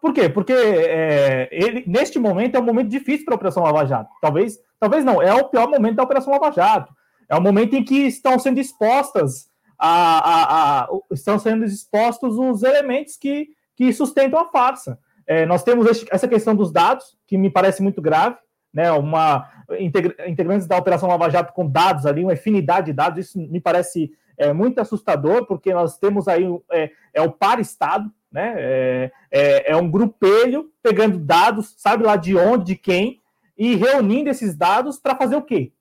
Por 0.00 0.12
quê? 0.12 0.28
Porque 0.28 0.52
é, 0.52 1.48
ele, 1.50 1.84
neste 1.86 2.18
momento 2.18 2.56
é 2.56 2.60
um 2.60 2.64
momento 2.64 2.88
difícil 2.88 3.24
para 3.24 3.34
a 3.34 3.36
Operação 3.36 3.62
Lava 3.62 3.84
Jato. 3.86 4.10
Talvez, 4.20 4.58
talvez 4.78 5.04
não, 5.04 5.20
é 5.20 5.34
o 5.34 5.48
pior 5.48 5.68
momento 5.68 5.96
da 5.96 6.02
Operação 6.04 6.32
Lava 6.32 6.52
Jato. 6.52 6.92
É 7.28 7.36
o 7.36 7.40
momento 7.40 7.74
em 7.74 7.84
que 7.84 8.06
estão 8.06 8.38
sendo 8.38 8.60
expostas 8.60 9.48
a, 9.78 10.18
a, 10.18 10.82
a 10.82 10.88
estão 11.12 11.38
sendo 11.38 11.64
expostos 11.64 12.36
os 12.36 12.62
elementos 12.62 13.16
que, 13.16 13.48
que 13.76 13.92
sustentam 13.92 14.40
a 14.40 14.48
farsa. 14.48 14.98
É, 15.26 15.44
nós 15.46 15.62
temos 15.62 16.06
essa 16.10 16.26
questão 16.26 16.54
dos 16.54 16.72
dados, 16.72 17.16
que 17.26 17.36
me 17.36 17.50
parece 17.50 17.82
muito 17.82 18.00
grave, 18.00 18.36
né? 18.72 18.90
Uma 18.92 19.48
integrantes 19.78 20.66
da 20.66 20.76
Operação 20.76 21.08
Lava 21.08 21.28
Jato 21.28 21.52
com 21.52 21.68
dados 21.68 22.06
ali, 22.06 22.24
uma 22.24 22.32
infinidade 22.32 22.86
de 22.86 22.92
dados, 22.92 23.26
isso 23.26 23.38
me 23.38 23.60
parece 23.60 24.10
é, 24.36 24.52
muito 24.52 24.80
assustador, 24.80 25.46
porque 25.46 25.74
nós 25.74 25.98
temos 25.98 26.28
aí 26.28 26.44
é, 26.70 26.90
é 27.12 27.22
o 27.22 27.32
par-estado, 27.32 28.10
né? 28.30 28.54
É, 28.56 29.12
é, 29.30 29.72
é, 29.72 29.76
um 29.76 29.90
grupelho 29.90 30.70
pegando 30.82 31.18
dados, 31.18 31.74
sabe 31.76 32.04
lá 32.04 32.16
de 32.16 32.36
onde, 32.36 32.66
de 32.66 32.76
quem, 32.76 33.20
e 33.56 33.74
reunindo 33.74 34.30
esses 34.30 34.56
dados 34.56 34.98
para 34.98 35.16
fazer 35.16 35.36
o 35.36 35.42
quê? 35.42 35.72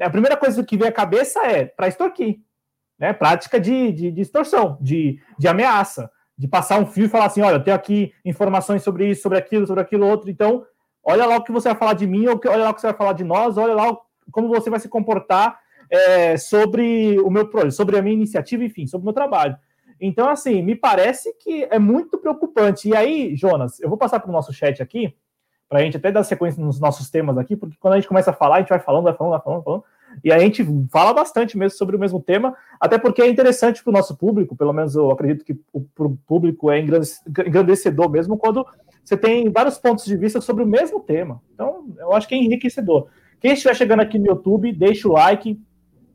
A 0.00 0.10
primeira 0.10 0.36
coisa 0.36 0.62
que 0.64 0.76
vem 0.76 0.88
à 0.88 0.92
cabeça 0.92 1.40
é 1.46 1.64
para 1.64 1.88
extorquir, 1.88 2.40
né? 2.98 3.12
Prática 3.12 3.60
de, 3.60 3.92
de, 3.92 4.10
de 4.10 4.20
extorsão, 4.20 4.76
de, 4.80 5.20
de 5.38 5.48
ameaça, 5.48 6.10
de 6.36 6.48
passar 6.48 6.80
um 6.80 6.86
fio 6.86 7.06
e 7.06 7.08
falar 7.08 7.26
assim: 7.26 7.40
olha, 7.40 7.56
eu 7.56 7.64
tenho 7.64 7.76
aqui 7.76 8.12
informações 8.24 8.82
sobre 8.82 9.08
isso, 9.08 9.22
sobre 9.22 9.38
aquilo, 9.38 9.66
sobre 9.66 9.82
aquilo 9.82 10.06
outro, 10.06 10.28
então 10.28 10.66
olha 11.06 11.24
lá 11.24 11.36
o 11.36 11.44
que 11.44 11.52
você 11.52 11.68
vai 11.68 11.78
falar 11.78 11.92
de 11.92 12.06
mim, 12.06 12.26
olha 12.26 12.64
lá 12.64 12.70
o 12.70 12.74
que 12.74 12.80
você 12.80 12.88
vai 12.88 12.96
falar 12.96 13.12
de 13.12 13.22
nós, 13.22 13.56
olha 13.56 13.74
lá 13.74 13.96
como 14.32 14.48
você 14.48 14.68
vai 14.68 14.80
se 14.80 14.88
comportar 14.88 15.58
é, 15.88 16.36
sobre 16.36 17.18
o 17.20 17.30
meu 17.30 17.48
projeto, 17.48 17.70
sobre 17.70 17.96
a 17.96 18.02
minha 18.02 18.14
iniciativa, 18.14 18.64
enfim, 18.64 18.86
sobre 18.88 19.04
o 19.04 19.06
meu 19.06 19.14
trabalho. 19.14 19.56
Então, 20.00 20.28
assim, 20.28 20.60
me 20.62 20.74
parece 20.74 21.32
que 21.38 21.64
é 21.70 21.78
muito 21.78 22.18
preocupante. 22.18 22.88
E 22.88 22.96
aí, 22.96 23.36
Jonas, 23.36 23.80
eu 23.80 23.88
vou 23.88 23.96
passar 23.96 24.18
para 24.18 24.28
o 24.28 24.32
nosso 24.32 24.52
chat 24.52 24.82
aqui, 24.82 25.16
para 25.68 25.78
a 25.78 25.82
gente 25.82 25.96
até 25.96 26.10
dar 26.10 26.24
sequência 26.24 26.62
nos 26.62 26.80
nossos 26.80 27.08
temas 27.08 27.38
aqui, 27.38 27.56
porque 27.56 27.76
quando 27.78 27.94
a 27.94 27.96
gente 27.96 28.08
começa 28.08 28.30
a 28.30 28.34
falar, 28.34 28.56
a 28.56 28.58
gente 28.58 28.68
vai 28.68 28.80
falando, 28.80 29.04
vai 29.04 29.14
falando, 29.14 29.30
vai 29.30 29.40
falando, 29.40 29.58
vai 29.58 29.64
falando 29.64 29.84
e 30.24 30.32
a 30.32 30.38
gente 30.38 30.66
fala 30.90 31.12
bastante 31.12 31.56
mesmo 31.56 31.76
sobre 31.76 31.96
o 31.96 31.98
mesmo 31.98 32.20
tema, 32.20 32.54
até 32.80 32.98
porque 32.98 33.22
é 33.22 33.28
interessante 33.28 33.82
para 33.82 33.90
o 33.90 33.94
nosso 33.94 34.16
público, 34.16 34.56
pelo 34.56 34.72
menos 34.72 34.94
eu 34.94 35.10
acredito 35.10 35.44
que 35.44 35.58
o 35.72 35.80
público 36.26 36.70
é 36.70 36.80
engrandecedor 36.80 38.10
mesmo 38.10 38.36
quando 38.36 38.66
você 39.04 39.16
tem 39.16 39.48
vários 39.50 39.78
pontos 39.78 40.04
de 40.04 40.16
vista 40.16 40.40
sobre 40.40 40.64
o 40.64 40.66
mesmo 40.66 41.00
tema. 41.00 41.40
Então, 41.54 41.86
eu 41.98 42.12
acho 42.12 42.26
que 42.26 42.34
é 42.34 42.38
enriquecedor. 42.38 43.06
Quem 43.40 43.52
estiver 43.52 43.74
chegando 43.74 44.00
aqui 44.00 44.18
no 44.18 44.26
YouTube, 44.26 44.72
deixa 44.72 45.08
o 45.08 45.12
like, 45.12 45.60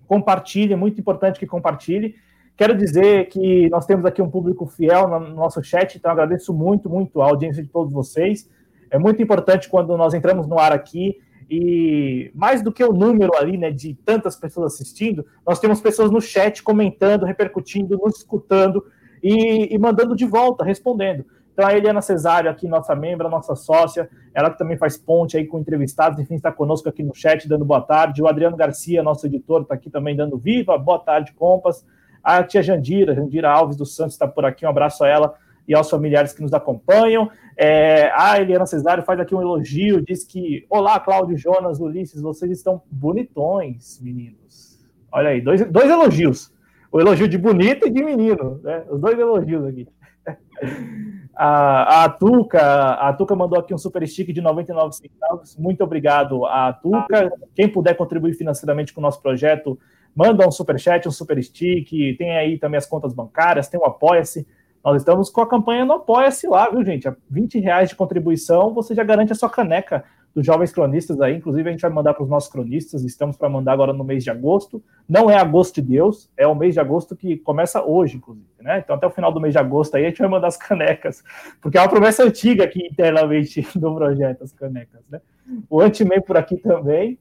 compartilhe, 0.08 0.74
é 0.74 0.76
muito 0.76 1.00
importante 1.00 1.40
que 1.40 1.48
compartilhe. 1.48 2.16
Quero 2.58 2.76
dizer 2.76 3.30
que 3.30 3.70
nós 3.70 3.86
temos 3.86 4.06
aqui 4.06 4.22
um 4.22 4.30
público 4.30 4.66
fiel 4.66 5.08
no 5.08 5.34
nosso 5.34 5.64
chat, 5.64 5.96
então 5.98 6.12
agradeço 6.12 6.54
muito, 6.54 6.90
muito 6.90 7.22
a 7.22 7.26
audiência 7.30 7.64
de 7.64 7.70
todos 7.70 7.94
vocês. 7.94 8.50
É 8.90 9.00
muito 9.00 9.22
importante 9.22 9.70
quando 9.70 9.96
nós 9.96 10.14
entramos 10.14 10.46
no 10.46 10.60
ar 10.60 10.74
aqui 10.74 11.18
e 11.54 12.32
mais 12.34 12.62
do 12.62 12.72
que 12.72 12.82
o 12.82 12.94
número 12.94 13.36
ali, 13.36 13.58
né, 13.58 13.70
de 13.72 13.94
tantas 13.94 14.38
pessoas 14.38 14.74
assistindo, 14.74 15.26
nós 15.46 15.60
temos 15.60 15.82
pessoas 15.82 16.10
no 16.10 16.22
chat 16.22 16.64
comentando, 16.64 17.26
repercutindo, 17.26 18.00
nos 18.02 18.20
escutando 18.20 18.86
e, 19.22 19.76
e 19.76 19.78
mandando 19.78 20.16
de 20.16 20.26
volta, 20.26 20.64
respondendo. 20.64 21.26
Então 21.52 21.68
a 21.68 21.76
Eliana 21.76 22.02
Cesário 22.02 22.50
aqui, 22.50 22.70
nossa 22.70 22.96
membra, 22.96 23.28
nossa 23.28 23.54
sócia, 23.54 24.10
ela 24.34 24.50
que 24.50 24.58
também 24.58 24.78
faz 24.78 24.96
ponte 24.96 25.36
aí 25.36 25.46
com 25.46 25.60
entrevistados, 25.60 26.18
enfim, 26.20 26.36
está 26.36 26.54
conosco 26.54 26.88
aqui 26.88 27.04
no 27.04 27.14
chat, 27.14 27.46
dando 27.50 27.66
boa 27.66 27.82
tarde. 27.82 28.24
O 28.24 28.30
Adriano 28.30 28.56
Garcia, 28.56 29.04
nosso 29.04 29.26
editor, 29.26 29.64
está 29.64 29.76
aqui 29.76 29.90
também 29.90 30.16
dando 30.16 30.38
viva, 30.38 30.78
boa 30.78 31.00
tarde, 31.00 31.34
compas. 31.34 31.86
A 32.24 32.42
tia 32.46 32.64
Jandira, 32.64 33.14
Jandira 33.14 33.52
Alves 33.52 33.76
dos 33.76 33.94
Santos 33.94 34.14
está 34.14 34.26
por 34.26 34.46
aqui, 34.46 34.66
um 34.66 34.70
abraço 34.70 35.04
a 35.04 35.10
ela 35.10 35.36
e 35.72 35.76
aos 35.76 35.90
familiares 35.90 36.34
que 36.34 36.42
nos 36.42 36.54
acompanham. 36.54 37.32
É, 37.56 38.12
a 38.14 38.40
Eliana 38.42 38.66
Cesário 38.66 39.04
faz 39.04 39.20
aqui 39.22 39.34
um 39.34 39.42
elogio, 39.42 40.04
diz 40.04 40.26
que: 40.26 40.66
Olá, 40.70 41.00
Cláudio 41.00 41.38
Jonas, 41.38 41.80
Ulisses, 41.80 42.22
vocês 42.22 42.52
estão 42.52 42.82
bonitões, 42.92 44.00
meninos. 44.02 44.78
Olha 45.10 45.30
aí, 45.30 45.40
dois, 45.40 45.66
dois 45.72 45.90
elogios. 45.90 46.54
O 46.92 47.00
elogio 47.00 47.26
de 47.26 47.38
bonito 47.38 47.88
e 47.88 47.90
de 47.90 48.04
menino, 48.04 48.60
né? 48.62 48.84
Os 48.90 49.00
dois 49.00 49.18
elogios 49.18 49.66
aqui. 49.66 49.88
A, 51.34 52.04
a 52.04 52.10
Tuca, 52.10 52.62
a 52.92 53.14
Tuca 53.14 53.36
mandou 53.36 53.58
aqui 53.58 53.74
um 53.74 53.78
super 53.78 54.06
stick 54.08 54.32
de 54.32 54.42
99 54.42 54.94
centavos. 54.94 55.58
Muito 55.58 55.84
obrigado 55.84 56.46
a 56.46 56.72
Tuca. 56.74 57.32
Quem 57.56 57.68
puder 57.68 57.96
contribuir 57.96 58.34
financeiramente 58.34 58.94
com 58.94 59.00
o 59.00 59.02
nosso 59.02 59.20
projeto, 59.22 59.80
manda 60.14 60.48
um 60.48 60.52
super 60.52 60.78
chat, 60.78 61.08
um 61.08 61.12
super 61.12 61.42
stick. 61.42 61.90
Tem 62.18 62.38
aí 62.38 62.60
também 62.60 62.78
as 62.78 62.86
contas 62.86 63.14
bancárias, 63.14 63.70
tem 63.70 63.80
o 63.80 63.86
Apoia-se. 63.86 64.46
Nós 64.84 65.02
estamos 65.02 65.30
com 65.30 65.42
a 65.42 65.48
campanha 65.48 65.86
no 65.86 65.94
Apoia-se 65.94 66.48
lá, 66.48 66.70
viu, 66.70 66.84
gente? 66.84 67.08
A 67.08 67.16
20 67.30 67.60
reais 67.60 67.90
de 67.90 67.96
contribuição, 67.96 68.74
você 68.74 68.96
já 68.96 69.04
garante 69.04 69.32
a 69.32 69.36
sua 69.36 69.50
caneca 69.50 70.04
dos 70.34 70.46
jovens 70.46 70.72
cronistas 70.72 71.20
aí. 71.22 71.36
Inclusive, 71.36 71.70
a 71.70 71.72
gente 71.72 71.82
vai 71.82 71.92
mandar 71.92 72.14
para 72.14 72.24
os 72.24 72.30
nossos 72.30 72.50
cronistas. 72.50 73.04
Estamos 73.04 73.38
para 73.38 73.50
mandar 73.50 73.74
agora 73.74 73.94
no 73.94 74.04
mês 74.04 74.24
de 74.24 74.30
agosto. 74.30 74.84
Não 75.08 75.30
é 75.30 75.38
agosto 75.38 75.76
de 75.76 75.82
Deus, 75.82 76.32
é 76.38 76.48
o 76.48 76.56
mês 76.56 76.74
de 76.74 76.80
agosto 76.80 77.16
que 77.16 77.38
começa 77.38 77.84
hoje, 77.84 78.18
inclusive, 78.18 78.48
né? 78.60 78.80
Então, 78.80 78.96
até 78.96 79.06
o 79.06 79.12
final 79.12 79.32
do 79.32 79.40
mês 79.40 79.54
de 79.54 79.60
agosto 79.60 79.96
aí, 79.96 80.06
a 80.06 80.10
gente 80.10 80.20
vai 80.20 80.30
mandar 80.30 80.48
as 80.48 80.58
canecas, 80.58 81.24
porque 81.62 81.78
é 81.78 81.82
uma 81.82 81.90
promessa 81.90 82.24
antiga 82.24 82.64
aqui 82.64 82.88
internamente 82.88 83.68
do 83.78 83.94
projeto, 83.94 84.44
as 84.44 84.54
canecas, 84.54 85.02
né? 85.10 85.22
O 85.70 85.82
Antimei 85.82 86.22
por 86.22 86.38
aqui 86.38 86.58
também. 86.58 87.20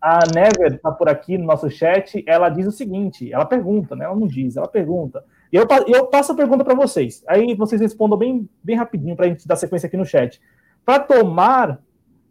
A 0.00 0.20
Never 0.34 0.74
está 0.74 0.90
por 0.90 1.08
aqui 1.08 1.38
no 1.38 1.46
nosso 1.46 1.70
chat. 1.70 2.22
Ela 2.26 2.48
diz 2.48 2.66
o 2.66 2.72
seguinte: 2.72 3.32
ela 3.32 3.46
pergunta, 3.46 3.94
né? 3.94 4.04
Ela 4.04 4.16
não 4.16 4.26
diz, 4.26 4.56
ela 4.56 4.68
pergunta. 4.68 5.24
Eu, 5.52 5.66
eu 5.86 6.06
passo 6.06 6.32
a 6.32 6.36
pergunta 6.36 6.64
para 6.64 6.74
vocês. 6.74 7.22
Aí 7.26 7.54
vocês 7.54 7.80
respondam 7.80 8.18
bem, 8.18 8.48
bem 8.62 8.76
rapidinho 8.76 9.16
para 9.16 9.26
a 9.26 9.28
gente 9.28 9.46
dar 9.46 9.56
sequência 9.56 9.86
aqui 9.86 9.96
no 9.96 10.04
chat. 10.04 10.40
Para 10.84 11.00
tomar 11.00 11.80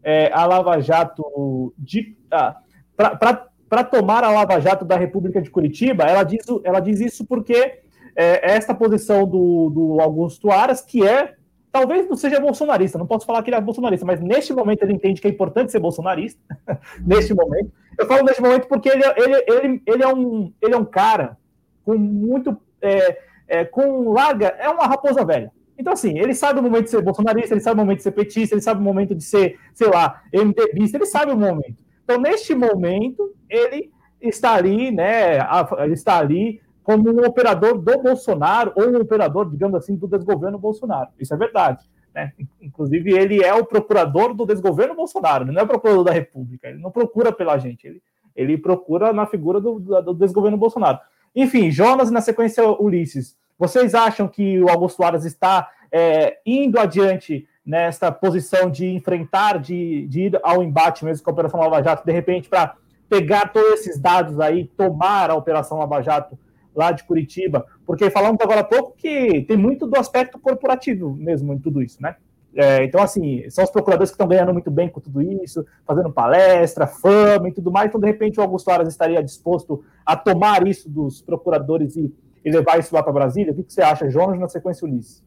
é, 0.04 0.32
a 0.32 0.46
Lava 0.46 0.80
Jato 0.80 1.74
de. 1.78 2.18
Ah, 2.32 2.58
para 2.96 3.84
tomar 3.84 4.24
a 4.24 4.30
Lava 4.30 4.60
Jato 4.60 4.86
da 4.86 4.96
República 4.96 5.42
de 5.42 5.50
Curitiba, 5.50 6.04
ela 6.04 6.24
diz, 6.24 6.46
ela 6.64 6.80
diz 6.80 7.00
isso 7.00 7.26
porque 7.26 7.82
é, 8.16 8.54
esta 8.54 8.74
posição 8.74 9.28
do, 9.28 9.70
do 9.70 10.00
Augusto 10.00 10.52
Aras, 10.52 10.82
que 10.82 11.06
é 11.06 11.36
talvez 11.72 12.08
não 12.08 12.16
seja 12.16 12.40
bolsonarista, 12.40 12.98
não 12.98 13.06
posso 13.06 13.26
falar 13.26 13.44
que 13.44 13.50
ele 13.50 13.58
é 13.58 13.62
bolsonarista, 13.62 14.06
mas 14.06 14.22
neste 14.22 14.54
momento 14.54 14.84
ele 14.84 14.94
entende 14.94 15.20
que 15.20 15.28
é 15.28 15.30
importante 15.30 15.74
ser 15.74 15.80
bolsonarista, 15.80 16.40
neste 17.06 17.34
momento. 17.34 17.70
Eu 18.00 18.08
falo 18.08 18.24
neste 18.24 18.42
momento 18.42 18.68
porque 18.70 18.88
ele, 18.88 19.04
ele, 19.18 19.44
ele, 19.46 19.84
ele, 19.86 20.04
é, 20.04 20.08
um, 20.08 20.54
ele 20.62 20.74
é 20.74 20.78
um 20.78 20.86
cara 20.86 21.38
com 21.84 21.98
muito 21.98 22.58
é, 22.82 23.18
é, 23.48 23.66
com 23.66 24.12
larga, 24.12 24.48
é 24.60 24.70
uma 24.70 24.86
raposa 24.86 25.24
velha. 25.26 25.52
Então, 25.78 25.94
assim, 25.94 26.18
ele 26.18 26.34
sabe 26.34 26.60
o 26.60 26.64
momento 26.64 26.86
de 26.86 26.92
ser 26.92 27.02
bolsonarista, 27.02 27.54
ele 27.54 27.62
sabe 27.62 27.80
o 27.80 27.84
momento 27.84 27.98
de 27.98 28.04
ser 28.04 28.12
petista, 28.12 28.56
ele 28.56 28.62
sabe 28.62 28.80
o 28.80 28.84
momento 28.84 29.14
de 29.14 29.24
ser, 29.24 29.60
sei 29.74 29.88
lá, 29.88 30.22
MDBista, 30.34 30.98
ele 30.98 31.06
sabe 31.06 31.32
o 31.32 31.38
momento. 31.38 31.84
Então, 32.04 32.20
neste 32.20 32.56
momento, 32.56 33.34
ele 33.50 33.92
está 34.22 34.54
ali, 34.54 34.92
né, 34.92 35.40
ele 35.80 35.94
está 35.94 36.18
ali 36.18 36.62
como 36.82 37.10
um 37.10 37.26
operador 37.26 37.78
do 37.78 37.98
Bolsonaro, 37.98 38.72
ou 38.76 38.90
um 38.90 39.02
operador, 39.02 39.50
digamos 39.50 39.76
assim, 39.76 39.96
do 39.96 40.08
desgoverno 40.08 40.60
Bolsonaro. 40.60 41.10
Isso 41.20 41.34
é 41.34 41.38
verdade. 41.38 41.84
Né? 42.14 42.32
Inclusive, 42.62 43.12
ele 43.12 43.44
é 43.44 43.54
o 43.54 43.66
procurador 43.66 44.34
do 44.34 44.46
desgoverno 44.46 44.96
Bolsonaro, 44.96 45.44
ele 45.44 45.52
não 45.52 45.64
é 45.64 45.66
procurador 45.66 46.04
da 46.04 46.14
República, 46.14 46.70
ele 46.70 46.80
não 46.80 46.92
procura 46.92 47.32
pela 47.32 47.58
gente, 47.58 47.86
ele, 47.86 48.02
ele 48.36 48.58
procura 48.58 49.12
na 49.12 49.26
figura 49.26 49.60
do, 49.60 49.80
do 49.80 50.14
desgoverno 50.14 50.58
Bolsonaro. 50.58 51.00
Enfim, 51.36 51.70
Jonas 51.70 52.10
na 52.10 52.22
sequência 52.22 52.64
Ulisses. 52.80 53.36
Vocês 53.58 53.94
acham 53.94 54.28
que 54.28 54.62
o 54.62 54.70
Augusto 54.70 55.04
Aras 55.04 55.26
está 55.26 55.70
é, 55.92 56.38
indo 56.46 56.80
adiante 56.80 57.48
nesta 57.66 58.12
posição 58.12 58.70
de 58.70 58.88
enfrentar, 58.88 59.60
de, 59.60 60.08
de, 60.08 60.22
ir 60.22 60.40
ao 60.44 60.64
embate 60.64 61.04
mesmo 61.04 61.24
com 61.24 61.32
a 61.32 61.34
Operação 61.34 61.60
Lava 61.60 61.82
Jato, 61.82 62.06
de 62.06 62.12
repente, 62.12 62.48
para 62.48 62.76
pegar 63.10 63.52
todos 63.52 63.80
esses 63.80 64.00
dados 64.00 64.40
aí, 64.40 64.66
tomar 64.78 65.30
a 65.30 65.36
Operação 65.36 65.80
Lava 65.80 66.02
Jato 66.02 66.38
lá 66.76 66.92
de 66.92 67.04
Curitiba? 67.04 67.66
Porque 67.86 68.10
falamos 68.10 68.40
agora 68.42 68.62
há 68.62 68.64
pouco 68.64 68.94
que 68.96 69.42
tem 69.44 69.58
muito 69.58 69.88
do 69.88 69.98
aspecto 69.98 70.38
corporativo 70.38 71.16
mesmo 71.16 71.54
em 71.54 71.60
tudo 71.60 71.82
isso, 71.82 72.02
né? 72.02 72.16
É, 72.56 72.86
então, 72.86 73.02
assim, 73.02 73.48
são 73.50 73.66
os 73.66 73.70
procuradores 73.70 74.12
que 74.12 74.14
estão 74.14 74.28
ganhando 74.28 74.54
muito 74.54 74.72
bem 74.72 74.88
com 74.88 75.02
tudo 75.02 75.22
isso, 75.22 75.66
fazendo 75.86 76.12
palestra, 76.12 76.88
fama 76.88 77.50
e 77.50 77.52
tudo 77.52 77.70
mais. 77.70 77.90
Então, 77.90 78.00
de 78.00 78.08
repente, 78.08 78.40
o 78.40 78.44
Augusto 78.44 78.72
Aras 78.72 78.88
estaria 78.88 79.22
disposto 79.22 79.84
a 80.06 80.16
tomar 80.16 80.66
isso 80.66 80.90
dos 80.90 81.22
procuradores 81.22 81.98
e, 81.98 82.14
e 82.46 82.50
levar 82.50 82.80
isso 82.80 82.96
lá 82.96 83.04
para 83.04 83.12
Brasília? 83.12 83.52
O 83.52 83.56
que, 83.56 83.64
que, 83.64 83.74
você 83.74 83.82
acha, 83.82 84.10
Jonas, 84.10 84.40
na 84.40 84.48
sequência 84.48 84.88
Ulisses? 84.88 85.22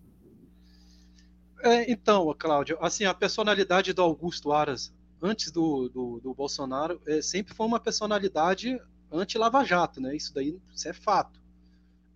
É, 1.62 1.90
então, 1.90 2.34
Cláudio, 2.38 2.78
assim, 2.80 3.04
a 3.04 3.12
personalidade 3.12 3.92
do 3.92 4.00
Augusto 4.00 4.50
Aras 4.50 4.90
antes 5.20 5.50
do, 5.50 5.90
do, 5.90 6.20
do 6.20 6.32
Bolsonaro 6.32 6.98
é, 7.06 7.20
sempre 7.20 7.52
foi 7.52 7.66
uma 7.66 7.80
personalidade 7.80 8.80
anti-Lava 9.12 9.64
Jato, 9.64 10.00
né? 10.00 10.16
Isso 10.16 10.32
daí 10.32 10.58
isso 10.74 10.88
é 10.88 10.94
fato. 10.94 11.38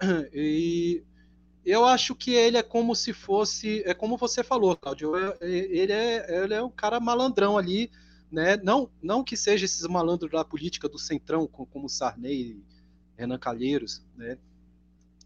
E 0.33 1.03
eu 1.65 1.85
acho 1.85 2.15
que 2.15 2.33
ele 2.33 2.57
é 2.57 2.63
como 2.63 2.95
se 2.95 3.13
fosse, 3.13 3.83
é 3.87 3.95
como 3.95 4.17
você 4.17 4.43
falou, 4.43 4.77
Claudio, 4.77 5.17
é, 5.17 5.37
é, 5.41 5.49
ele 5.49 5.93
é, 5.93 6.43
ele 6.45 6.55
é 6.55 6.63
um 6.63 6.71
cara 6.71 6.99
malandrão 6.99 7.57
ali, 7.57 7.91
né? 8.31 8.57
Não, 8.57 8.91
não 9.03 9.23
que 9.23 9.37
seja 9.37 9.65
esses 9.65 9.87
malandros 9.87 10.31
da 10.31 10.45
política 10.45 10.89
do 10.89 10.99
centrão, 10.99 11.47
como 11.47 11.89
Sarney, 11.89 12.61
Renan 13.17 13.39
Calheiros, 13.39 14.05
né? 14.17 14.39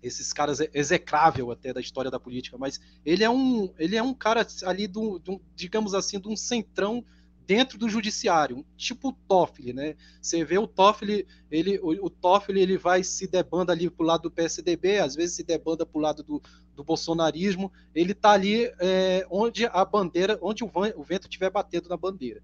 Esses 0.02 0.32
caras 0.32 0.60
execrável 0.74 1.50
até 1.50 1.72
da 1.72 1.80
história 1.80 2.10
da 2.10 2.20
política, 2.20 2.58
mas 2.58 2.78
ele 3.04 3.24
é 3.24 3.30
um, 3.30 3.72
ele 3.78 3.96
é 3.96 4.02
um 4.02 4.12
cara 4.12 4.46
ali 4.64 4.86
do, 4.86 5.18
do 5.18 5.40
digamos 5.54 5.94
assim, 5.94 6.20
de 6.20 6.28
um 6.28 6.36
centrão 6.36 7.04
dentro 7.46 7.78
do 7.78 7.88
judiciário, 7.88 8.66
tipo 8.76 9.08
o 9.08 9.12
Toffoli, 9.12 9.72
né? 9.72 9.94
Você 10.20 10.44
vê 10.44 10.58
o 10.58 10.66
Toffoli, 10.66 11.26
ele, 11.50 11.78
o, 11.78 12.06
o 12.06 12.10
Toffoli 12.10 12.60
ele 12.60 12.76
vai 12.76 13.04
se 13.04 13.26
debanda 13.28 13.72
ali 13.72 13.88
pro 13.88 14.04
lado 14.04 14.22
do 14.22 14.30
PSDB, 14.30 14.98
às 14.98 15.14
vezes 15.14 15.36
se 15.36 15.44
debanda 15.44 15.86
pro 15.86 16.00
lado 16.00 16.24
do, 16.24 16.42
do 16.74 16.82
bolsonarismo, 16.82 17.72
ele 17.94 18.14
tá 18.14 18.32
ali 18.32 18.64
é, 18.80 19.24
onde 19.30 19.64
a 19.66 19.84
bandeira, 19.84 20.38
onde 20.42 20.64
o, 20.64 20.70
o 20.96 21.04
vento 21.04 21.24
estiver 21.24 21.50
batendo 21.50 21.88
na 21.88 21.96
bandeira. 21.96 22.42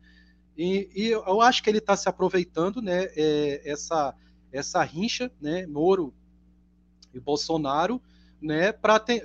E, 0.57 0.88
e, 0.94 1.09
eu 1.09 1.40
acho 1.40 1.62
que 1.62 1.70
ele 1.70 1.78
está 1.78 1.96
se 1.96 2.09
aproveitando, 2.09 2.80
né, 2.80 3.07
é, 3.16 3.62
essa, 3.64 4.14
essa 4.53 4.82
rincha, 4.82 5.32
né, 5.40 5.66
Moro 5.66 6.14
e 7.12 7.18
Bolsonaro, 7.18 8.00
né, 8.40 8.70
para 8.70 9.00
te, 9.00 9.22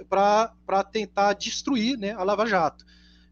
tentar 0.91 1.33
destruir 1.33 1.97
né, 1.97 2.13
a 2.13 2.23
Lava 2.23 2.47
Jato 2.47 2.85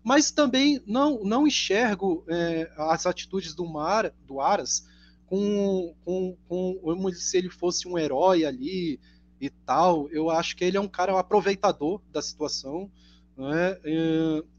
mas 0.06 0.30
também 0.30 0.80
não, 0.86 1.24
não 1.24 1.48
enxergo 1.48 2.24
é, 2.30 2.72
as 2.78 3.08
atitudes 3.08 3.56
do, 3.56 3.66
Mar, 3.66 4.14
do 4.28 4.40
Aras 4.40 4.88
com, 5.26 5.96
com, 6.06 6.38
com, 6.48 6.80
como 6.80 7.12
se 7.12 7.36
ele 7.36 7.50
fosse 7.50 7.88
um 7.88 7.98
herói 7.98 8.46
ali 8.46 9.00
e 9.42 9.50
tal. 9.50 10.08
Eu 10.12 10.30
acho 10.30 10.56
que 10.56 10.64
ele 10.64 10.78
é 10.78 10.80
um 10.80 10.88
cara 10.88 11.20
aproveitador 11.20 12.00
da 12.12 12.22
situação. 12.22 12.92
Né? 13.36 13.80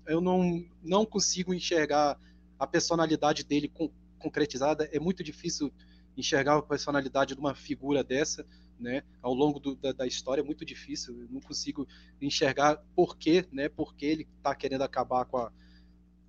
Eu 0.09 0.20
não, 0.20 0.64
não 0.82 1.07
consigo 1.07 1.55
enxergar 1.55 2.18
a 2.59 2.66
personalidade 2.66 3.44
dele 3.44 3.72
concretizada. 4.18 4.88
É 4.92 4.99
muito 4.99 5.22
difícil 5.22 5.72
enxergar 6.16 6.57
a 6.57 6.62
personalidade 6.62 7.34
de 7.34 7.40
uma 7.40 7.55
figura 7.55 8.03
dessa 8.03 8.44
né, 8.79 9.03
ao 9.22 9.33
longo 9.33 9.59
do, 9.59 9.74
da, 9.74 9.93
da, 9.93 10.07
história 10.07 10.41
é 10.41 10.45
muito 10.45 10.64
difícil. 10.64 11.20
Eu 11.22 11.29
não 11.31 11.41
consigo 11.41 11.87
enxergar 12.20 12.77
por 12.95 13.16
quê, 13.16 13.47
né, 13.53 13.68
por 13.68 13.95
que 13.95 14.07
ele 14.07 14.29
está 14.37 14.55
querendo 14.55 14.83
acabar 14.83 15.24
com 15.24 15.39
a, 15.39 15.53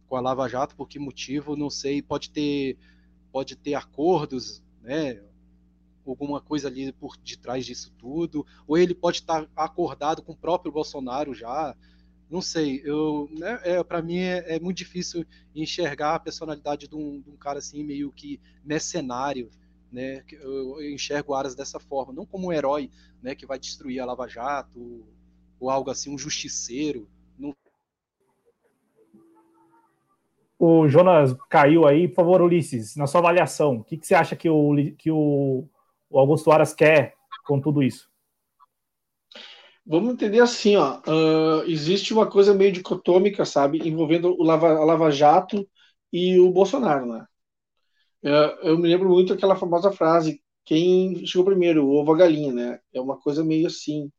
com 0.08 0.16
a 0.16 0.22
Lava 0.22 0.48
Jato, 0.48 0.76
por 0.76 0.88
que 0.88 1.00
motivo, 1.00 1.56
não 1.56 1.70
sei. 1.70 2.02
Pode 2.02 2.30
ter, 2.30 2.78
pode 3.32 3.56
ter 3.56 3.74
acordos, 3.74 4.64
né, 4.82 5.22
alguma 6.06 6.42
coisa 6.42 6.68
ali 6.68 6.92
por 6.94 7.18
detrás 7.18 7.66
disso 7.66 7.92
tudo, 7.98 8.46
ou 8.66 8.78
ele 8.78 8.96
pode 8.96 9.18
estar 9.18 9.46
tá 9.46 9.64
acordado 9.64 10.22
com 10.22 10.32
o 10.32 10.38
próprio 10.38 10.72
Bolsonaro 10.72 11.34
já. 11.34 11.76
Não 12.30 12.42
sei, 12.42 12.82
eu, 12.84 13.30
né, 13.38 13.60
é, 13.64 13.84
para 13.84 14.02
mim 14.02 14.18
é, 14.18 14.56
é, 14.56 14.60
muito 14.60 14.78
difícil 14.78 15.26
enxergar 15.56 16.16
a 16.16 16.20
personalidade 16.20 16.88
de 16.88 16.96
um, 16.96 17.22
de 17.22 17.30
um 17.30 17.38
cara 17.38 17.60
assim 17.60 17.84
meio 17.84 18.12
que 18.12 18.40
mercenário, 18.64 19.50
né? 19.92 20.24
Eu 20.32 20.82
enxergo 20.92 21.34
Aras 21.34 21.56
dessa 21.56 21.80
forma, 21.80 22.14
não 22.14 22.26
como 22.26 22.48
um 22.48 22.54
herói, 22.54 22.90
né, 23.22 23.36
que 23.36 23.46
vai 23.46 23.60
destruir 23.60 24.00
a 24.00 24.06
Lava 24.06 24.28
Jato 24.28 25.06
ou 25.60 25.70
algo 25.70 25.90
assim, 25.90 26.14
um 26.14 26.18
justiceiro. 26.18 27.10
Não... 27.38 27.56
O 30.60 30.88
Jonas 30.88 31.36
caiu 31.50 31.88
aí, 31.88 32.08
por 32.08 32.16
favor, 32.16 32.42
Ulisses, 32.42 32.96
na 32.96 33.08
sua 33.08 33.20
avaliação, 33.20 33.78
o 33.78 33.84
que, 33.84 33.98
que 33.98 34.06
você 34.06 34.16
acha 34.16 34.36
que 34.36 34.50
o, 34.50 34.76
que 34.98 35.12
o, 35.12 35.68
o 36.10 36.20
Augusto 36.20 36.52
Aras 36.52 36.74
quer 36.74 37.16
com 37.46 37.60
tudo 37.60 37.82
isso? 37.82 38.10
Vamos 39.90 40.14
entender 40.14 40.42
assim, 40.42 40.76
ó, 40.76 41.00
uh, 41.00 41.64
existe 41.66 42.14
uma 42.14 42.30
coisa 42.30 42.54
meio 42.54 42.74
dicotômica, 42.74 43.46
sabe, 43.46 43.88
envolvendo 43.88 44.36
o 44.38 44.44
Lava, 44.44 44.70
a 44.72 44.84
Lava 44.84 45.10
Jato 45.10 45.66
e 46.12 46.38
o 46.38 46.52
Bolsonaro, 46.52 47.06
né? 47.06 47.26
É, 48.24 48.70
eu 48.70 48.78
me 48.78 48.88
lembro 48.88 49.10
muito 49.10 49.34
aquela 49.34 49.56
famosa 49.56 49.92
frase: 49.92 50.42
quem 50.66 51.26
chegou 51.26 51.46
primeiro, 51.46 51.86
o 51.86 51.92
ovo 51.96 52.14
a 52.14 52.18
galinha, 52.18 52.54
né? 52.54 52.80
É 52.94 53.02
uma 53.02 53.18
coisa 53.20 53.44
meio 53.44 53.68
assim. 53.68 54.12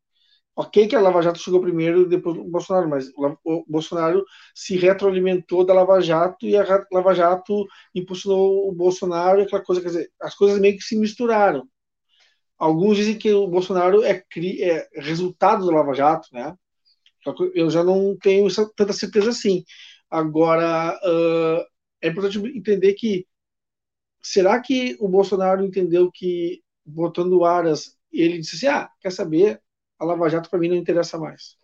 Ok, 0.57 0.89
que 0.89 0.97
a 0.97 1.01
Lava 1.01 1.23
Jato 1.23 1.39
chegou 1.39 1.61
primeiro 1.61 2.09
depois 2.09 2.37
do 2.37 2.45
Bolsonaro, 2.45 2.89
mas 2.89 3.09
o 3.45 3.65
Bolsonaro 3.69 4.25
se 4.55 4.77
retroalimentou 4.77 5.65
da 5.65 5.73
Lava 5.73 6.01
Jato 6.01 6.47
e 6.47 6.57
a 6.57 6.65
Lava 6.93 7.15
Jato 7.15 7.65
impulsionou 7.95 8.69
o 8.69 8.75
Bolsonaro 8.75 9.41
e 9.41 9.45
aquela 9.45 9.63
coisa, 9.63 9.81
quer 9.81 9.89
dizer, 9.89 10.11
as 10.21 10.35
coisas 10.35 10.59
meio 10.61 10.77
que 10.77 10.83
se 10.83 10.99
misturaram. 10.99 11.69
Alguns 12.59 12.97
dizem 12.97 13.17
que 13.19 13.33
o 13.33 13.47
Bolsonaro 13.47 14.03
é, 14.05 14.25
é 14.61 14.89
resultado 15.01 15.65
da 15.67 15.73
Lava 15.73 15.95
Jato, 15.95 16.29
né? 16.33 16.55
Eu 17.55 17.71
já 17.71 17.85
não 17.85 18.17
tenho 18.19 18.49
tanta 18.77 18.93
certeza 18.93 19.31
assim. 19.31 19.65
Agora, 20.11 20.99
uh, 21.05 21.65
é 22.03 22.09
importante 22.09 22.39
entender 22.57 22.95
que 22.95 23.27
será 24.33 24.61
que 24.61 24.97
o 25.01 25.09
Bolsonaro 25.09 25.65
entendeu 25.65 26.11
que, 26.13 26.63
botando 26.85 27.45
Aras, 27.45 27.97
ele 28.13 28.39
disse 28.39 28.57
assim: 28.57 28.67
ah, 28.67 28.91
quer 29.01 29.11
saber, 29.11 29.63
a 29.99 30.05
Lava 30.05 30.29
Jato 30.29 30.51
para 30.51 30.59
mim 30.59 30.69
não 30.69 30.77
interessa 30.77 31.19
mais? 31.19 31.57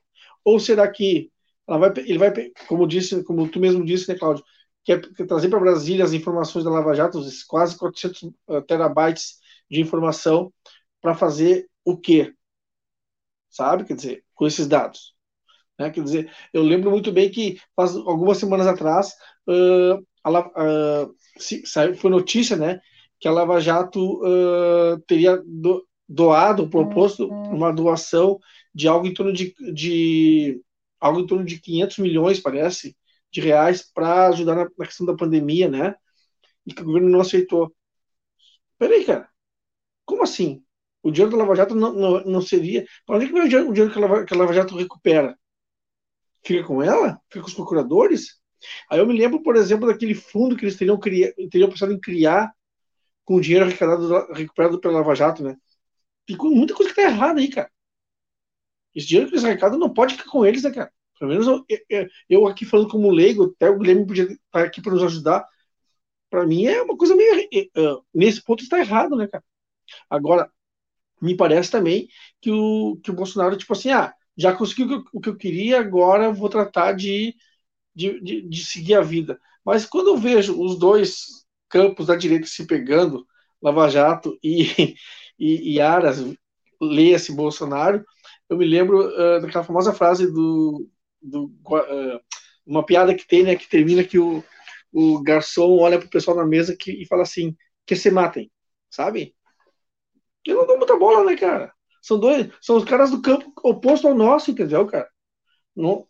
Ou 0.44 0.58
será 0.58 0.90
que 0.90 1.30
vai, 1.66 1.92
ele 1.98 2.18
vai, 2.18 2.32
como 2.66 2.86
disse, 2.86 3.22
como 3.24 3.48
tu 3.48 3.60
mesmo 3.60 3.84
disse, 3.84 4.08
né, 4.10 4.18
Cláudio, 4.18 4.44
quer, 4.82 5.00
trazer 5.26 5.48
para 5.48 5.60
Brasília 5.60 6.04
as 6.04 6.12
informações 6.12 6.64
da 6.64 6.70
Lava 6.70 6.94
Jato, 6.94 7.18
os 7.18 7.42
quase 7.44 7.76
400 7.78 8.22
uh, 8.22 8.34
eh, 8.50 8.60
terabytes 8.62 9.38
de 9.70 9.80
informação, 9.80 10.52
para 11.00 11.14
fazer 11.14 11.68
o 11.84 11.96
quê? 11.98 12.34
Sabe? 13.50 13.84
Quer 13.84 13.94
dizer, 13.94 14.24
com 14.34 14.46
esses 14.46 14.66
dados. 14.66 15.14
Né? 15.78 15.90
Quer 15.90 16.02
dizer, 16.02 16.34
eu 16.52 16.62
lembro 16.62 16.90
muito 16.90 17.12
bem 17.12 17.30
que 17.30 17.60
faz 17.76 17.94
algumas 17.94 18.38
semanas 18.38 18.66
atrás 18.66 19.14
uh, 19.48 20.04
a, 20.24 21.08
se, 21.38 21.66
saiu, 21.66 21.94
foi 21.94 22.10
notícia, 22.10 22.56
né, 22.56 22.80
que 23.18 23.28
a 23.28 23.32
Lava 23.32 23.60
Jato 23.60 24.20
uh, 24.22 25.00
teria 25.06 25.42
do, 25.44 25.86
doado, 26.08 26.68
proposto 26.68 27.28
uhum. 27.28 27.56
uma 27.56 27.72
doação 27.72 28.38
de 28.74 28.88
algo 28.88 29.06
em 29.06 29.14
torno 29.14 29.32
de, 29.32 29.54
de 29.72 30.60
algo 31.00 31.20
em 31.20 31.26
torno 31.26 31.44
de 31.44 31.60
500 31.60 31.98
milhões, 31.98 32.40
parece, 32.40 32.96
de 33.30 33.40
reais 33.40 33.82
para 33.92 34.28
ajudar 34.28 34.54
na, 34.54 34.64
na, 34.78 34.86
questão 34.86 35.06
da 35.06 35.16
pandemia, 35.16 35.68
né? 35.68 35.94
E 36.66 36.72
que 36.72 36.82
o 36.82 36.84
governo 36.84 37.10
não 37.10 37.20
aceitou. 37.20 37.74
Peraí, 38.78 39.04
cara, 39.04 39.28
como 40.04 40.22
assim? 40.22 40.62
O 41.02 41.10
dinheiro 41.10 41.30
da 41.30 41.38
Lava 41.38 41.54
Jato 41.54 41.74
não, 41.74 41.92
não, 41.92 42.24
não 42.24 42.40
seria. 42.40 42.86
Para 43.06 43.16
onde 43.16 43.26
é 43.26 43.28
que 43.28 43.34
vai 43.34 43.46
o 43.46 43.48
dinheiro, 43.48 43.70
o 43.70 43.72
dinheiro 43.72 43.92
que, 43.92 43.98
a 43.98 44.00
Lava, 44.00 44.24
que 44.24 44.34
a 44.34 44.36
Lava 44.36 44.52
Jato 44.52 44.76
recupera? 44.76 45.38
Fica 46.42 46.66
com 46.66 46.82
ela? 46.82 47.20
Fica 47.28 47.42
com 47.42 47.48
os 47.48 47.54
procuradores? 47.54 48.40
Aí 48.90 48.98
eu 48.98 49.06
me 49.06 49.16
lembro, 49.16 49.42
por 49.42 49.56
exemplo, 49.56 49.86
daquele 49.86 50.14
fundo 50.14 50.56
que 50.56 50.64
eles 50.64 50.76
teriam, 50.76 50.98
cria, 50.98 51.34
teriam 51.50 51.68
pensado 51.70 51.92
em 51.92 52.00
criar 52.00 52.52
com 53.24 53.36
o 53.36 53.40
dinheiro 53.40 53.64
arrecadado, 53.64 54.32
recuperado 54.32 54.80
pela 54.80 54.94
Lava 54.94 55.14
Jato, 55.14 55.42
né? 55.42 55.56
Tem 56.26 56.36
muita 56.36 56.74
coisa 56.74 56.92
que 56.92 57.00
tá 57.00 57.08
errada 57.08 57.40
aí, 57.40 57.48
cara. 57.48 57.70
Esse 58.94 59.06
dinheiro 59.06 59.28
que 59.28 59.34
eles 59.34 59.44
arrecadam 59.44 59.78
não 59.78 59.92
pode 59.92 60.14
ficar 60.14 60.30
com 60.30 60.46
eles, 60.46 60.62
né, 60.62 60.70
cara? 60.70 60.92
Pelo 61.18 61.30
menos 61.30 61.46
eu, 61.46 61.64
eu, 61.88 62.08
eu 62.28 62.46
aqui 62.46 62.64
falando 62.64 62.88
como 62.88 63.10
leigo, 63.10 63.54
até 63.56 63.70
o 63.70 63.78
Guilherme 63.78 64.06
podia 64.06 64.24
estar 64.24 64.64
aqui 64.64 64.80
para 64.80 64.92
nos 64.92 65.02
ajudar. 65.02 65.46
Para 66.30 66.46
mim 66.46 66.66
é 66.66 66.82
uma 66.82 66.96
coisa 66.96 67.14
meio. 67.16 67.48
Uh, 67.76 68.04
nesse 68.12 68.42
ponto 68.42 68.62
está 68.62 68.78
errado, 68.78 69.16
né, 69.16 69.26
cara? 69.28 69.44
Agora, 70.10 70.50
me 71.20 71.36
parece 71.36 71.70
também 71.70 72.08
que 72.40 72.50
o, 72.50 72.98
que 73.02 73.10
o 73.10 73.14
Bolsonaro, 73.14 73.56
tipo 73.56 73.72
assim, 73.72 73.90
ah, 73.90 74.12
já 74.36 74.54
conseguiu 74.54 75.04
o 75.12 75.20
que 75.20 75.28
eu 75.28 75.36
queria, 75.36 75.80
agora 75.80 76.32
vou 76.32 76.48
tratar 76.48 76.92
de 76.92 77.34
de, 77.94 78.20
de, 78.20 78.42
de 78.42 78.64
seguir 78.64 78.94
a 78.94 79.00
vida. 79.00 79.40
Mas 79.64 79.86
quando 79.86 80.08
eu 80.08 80.16
vejo 80.16 80.60
os 80.60 80.78
dois 80.78 81.44
campos 81.68 82.06
da 82.06 82.16
direita 82.16 82.46
se 82.46 82.66
pegando, 82.66 83.26
Lava 83.62 83.88
Jato 83.88 84.38
e, 84.42 84.96
e, 85.38 85.74
e 85.74 85.80
Aras, 85.80 86.24
leia-se 86.80 87.32
Bolsonaro, 87.32 88.04
eu 88.48 88.56
me 88.56 88.66
lembro 88.66 89.00
uh, 89.00 89.40
daquela 89.40 89.64
famosa 89.64 89.92
frase 89.92 90.30
do, 90.30 90.88
do 91.20 91.44
uh, 91.44 92.20
uma 92.66 92.84
piada 92.84 93.14
que 93.14 93.26
tem, 93.26 93.42
né, 93.42 93.56
que 93.56 93.68
termina 93.68 94.04
que 94.04 94.18
o, 94.18 94.44
o 94.92 95.22
garçom 95.22 95.78
olha 95.78 95.98
pro 95.98 96.08
pessoal 96.08 96.36
na 96.36 96.46
mesa 96.46 96.76
que, 96.78 96.90
e 96.92 97.06
fala 97.06 97.22
assim, 97.22 97.56
que 97.86 97.96
se 97.96 98.10
matem, 98.10 98.50
sabe? 98.90 99.34
Eu 100.46 100.58
não 100.58 100.66
dou 100.66 100.78
muita 100.78 100.96
bola, 100.96 101.24
né, 101.24 101.36
cara? 101.36 101.72
São 102.02 102.18
dois, 102.18 102.48
são 102.60 102.76
os 102.76 102.84
caras 102.84 103.10
do 103.10 103.22
campo 103.22 103.52
oposto 103.62 104.06
ao 104.06 104.14
nosso, 104.14 104.50
entendeu, 104.50 104.86
cara? 104.86 105.08
Não, 105.76 106.06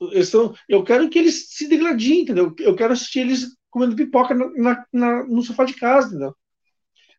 eu 0.68 0.84
quero 0.84 1.08
que 1.08 1.18
eles 1.18 1.48
se 1.50 1.66
degradiem, 1.66 2.20
entendeu? 2.22 2.54
Eu 2.58 2.76
quero 2.76 2.92
assistir 2.92 3.20
eles 3.20 3.56
comendo 3.70 3.96
pipoca 3.96 4.34
na, 4.34 4.84
na, 4.92 5.24
no 5.24 5.42
sofá 5.42 5.64
de 5.64 5.74
casa, 5.74 6.08
entendeu? 6.08 6.36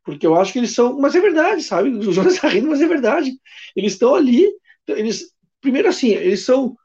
Porque 0.04 0.26
eu 0.28 0.36
acho 0.36 0.54
que 0.54 0.60
eles 0.60 0.72
são. 0.72 1.00
Mas 1.00 1.16
é 1.16 1.20
verdade, 1.20 1.64
sabe? 1.64 1.90
O 1.98 2.14
Jonas 2.14 2.36
está 2.36 2.48
rindo, 2.48 2.70
mas 2.70 2.82
é 2.82 2.88
verdade. 2.88 3.32
Eles 3.76 3.94
estão 3.94 4.14
ali. 4.14 4.48
Eles, 4.88 5.34
primeiro, 5.60 5.90
assim, 5.90 6.10
eles 6.10 6.46
são, 6.46 6.78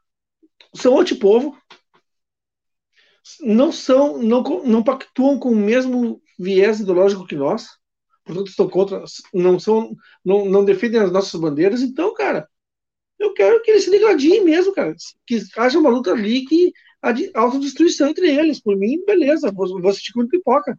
são 0.75 0.93
outro 0.93 1.15
povo. 1.17 1.55
Não 3.39 3.71
são, 3.71 4.17
não, 4.17 4.41
não 4.63 4.83
pactuam 4.83 5.37
com 5.37 5.51
o 5.51 5.55
mesmo 5.55 6.21
viés 6.39 6.79
ideológico 6.79 7.27
que 7.27 7.35
nós. 7.35 7.67
Portanto, 8.25 8.47
estão 8.47 8.67
contra, 8.67 9.03
não 9.33 9.59
são, 9.59 9.95
não, 10.25 10.45
não 10.45 10.65
defendem 10.65 10.99
as 10.99 11.11
nossas 11.11 11.39
bandeiras. 11.39 11.81
Então, 11.81 12.13
cara, 12.15 12.47
eu 13.21 13.33
quero 13.33 13.61
que 13.61 13.71
eles 13.71 13.83
se 13.83 13.91
degradiem 13.91 14.43
mesmo, 14.43 14.73
cara. 14.73 14.95
Que 15.25 15.39
haja 15.57 15.77
uma 15.77 15.89
luta 15.89 16.11
ali 16.11 16.43
que 16.45 16.73
a 17.01 17.39
autodestruição 17.39 18.09
entre 18.09 18.29
eles. 18.29 18.59
Por 18.59 18.75
mim, 18.75 19.03
beleza, 19.05 19.51
vou, 19.51 19.67
vou 19.79 19.89
assistir 19.89 20.13
com 20.13 20.27
pipoca. 20.27 20.77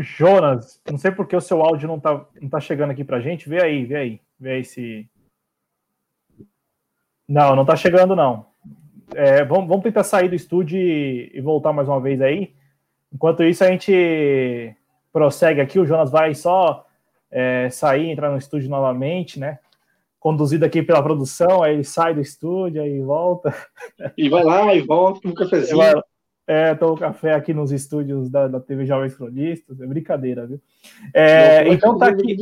Jonas, 0.00 0.80
não 0.88 0.96
sei 0.96 1.10
porque 1.10 1.34
o 1.34 1.40
seu 1.40 1.60
áudio 1.60 1.88
não 1.88 1.98
tá, 1.98 2.24
não 2.40 2.48
tá 2.48 2.60
chegando 2.60 2.90
aqui 2.90 3.02
pra 3.02 3.20
gente. 3.20 3.48
Vê 3.48 3.60
aí, 3.60 3.84
vê 3.84 3.96
aí. 3.96 4.20
Vê 4.38 4.52
aí 4.52 4.64
se. 4.64 5.08
Não, 7.28 7.56
não 7.56 7.64
tá 7.64 7.74
chegando, 7.74 8.14
não. 8.14 8.46
É, 9.14 9.44
vamos, 9.44 9.68
vamos 9.68 9.82
tentar 9.82 10.04
sair 10.04 10.28
do 10.28 10.34
estúdio 10.34 10.78
e, 10.78 11.30
e, 11.34 11.40
voltar 11.40 11.72
mais 11.72 11.88
uma 11.88 12.00
vez 12.00 12.20
aí. 12.20 12.54
Enquanto 13.12 13.42
isso, 13.42 13.64
a 13.64 13.68
gente 13.68 14.74
prossegue 15.12 15.60
aqui. 15.60 15.78
O 15.78 15.86
Jonas 15.86 16.10
vai 16.10 16.34
só 16.34 16.86
é, 17.34 17.68
sair, 17.68 18.10
entrar 18.10 18.30
no 18.30 18.38
estúdio 18.38 18.70
novamente, 18.70 19.40
né? 19.40 19.58
Conduzido 20.20 20.64
aqui 20.64 20.82
pela 20.84 21.02
produção, 21.02 21.64
aí 21.64 21.74
ele 21.74 21.84
sai 21.84 22.14
do 22.14 22.20
estúdio, 22.20 22.80
aí 22.80 23.02
volta. 23.02 23.52
E 24.16 24.28
vai 24.28 24.44
lá 24.44 24.72
e 24.72 24.80
volta, 24.80 25.26
um 25.28 25.34
cafezinho. 25.34 25.76
Vai, 25.76 25.94
é, 26.46 26.74
tomo 26.74 26.96
café 26.96 27.34
aqui 27.34 27.52
nos 27.52 27.72
estúdios 27.72 28.30
da, 28.30 28.46
da 28.46 28.60
TV 28.60 28.86
Jovens 28.86 29.16
Cronistas, 29.16 29.80
é 29.80 29.86
brincadeira, 29.86 30.46
viu? 30.46 30.60
É, 31.12 31.66
então 31.68 31.98
tá 31.98 32.08
aqui. 32.08 32.36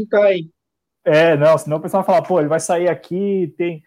É, 1.04 1.36
não, 1.36 1.56
senão 1.56 1.78
o 1.78 1.80
pessoal 1.80 2.02
vai 2.02 2.14
falar, 2.14 2.26
pô, 2.26 2.38
ele 2.38 2.48
vai 2.48 2.60
sair 2.60 2.88
aqui, 2.88 3.54
tem. 3.56 3.82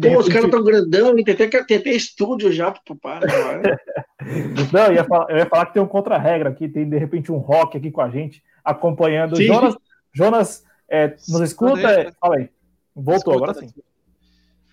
tem 0.00 0.12
pô, 0.12 0.18
os 0.18 0.28
caras 0.28 0.50
tão 0.50 0.62
grandão, 0.62 1.14
tem 1.14 1.34
até, 1.34 1.46
tem 1.64 1.76
até 1.78 1.90
estúdio 1.90 2.52
já 2.52 2.70
pro 2.70 2.96
papai. 2.96 3.20
não, 4.72 4.86
eu 4.86 4.94
ia, 4.94 5.04
falar, 5.04 5.30
eu 5.30 5.36
ia 5.38 5.46
falar 5.46 5.66
que 5.66 5.74
tem 5.74 5.82
um 5.82 5.86
contra-regra 5.86 6.50
aqui, 6.50 6.68
tem 6.68 6.88
de 6.88 6.98
repente 6.98 7.32
um 7.32 7.38
rock 7.38 7.78
aqui 7.78 7.90
com 7.90 8.00
a 8.02 8.10
gente, 8.10 8.42
acompanhando. 8.64 9.36
Sim. 9.36 9.46
Jonas, 9.46 9.74
Jonas 10.14 10.64
é, 10.88 11.16
nos 11.28 11.40
escuta? 11.40 12.14
Fala 12.20 12.36
aí. 12.36 12.48
Voltou, 12.94 13.34
agora 13.34 13.52
sim. 13.54 13.68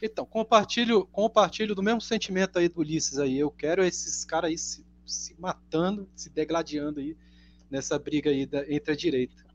Então, 0.02 0.26
compartilho, 0.26 1.06
compartilho 1.08 1.76
do 1.76 1.84
mesmo 1.84 2.02
sentimento 2.02 2.58
aí 2.58 2.70
do 2.70 2.80
Ulisses 2.80 3.18
aí. 3.20 3.38
Eu 3.38 3.52
quero 3.52 3.84
esses 3.84 4.24
caras 4.24 4.50
aí 4.50 4.58
se, 4.58 4.86
se, 5.06 5.36
matando, 5.40 6.08
se 6.16 6.30
degladiando 6.30 7.00
aí 7.00 7.16
nessa 7.70 7.98
briga 7.98 8.30
aí 8.30 8.46
da, 8.46 8.72
entre 8.72 8.94
a 8.94 8.96
direita. 8.96 9.46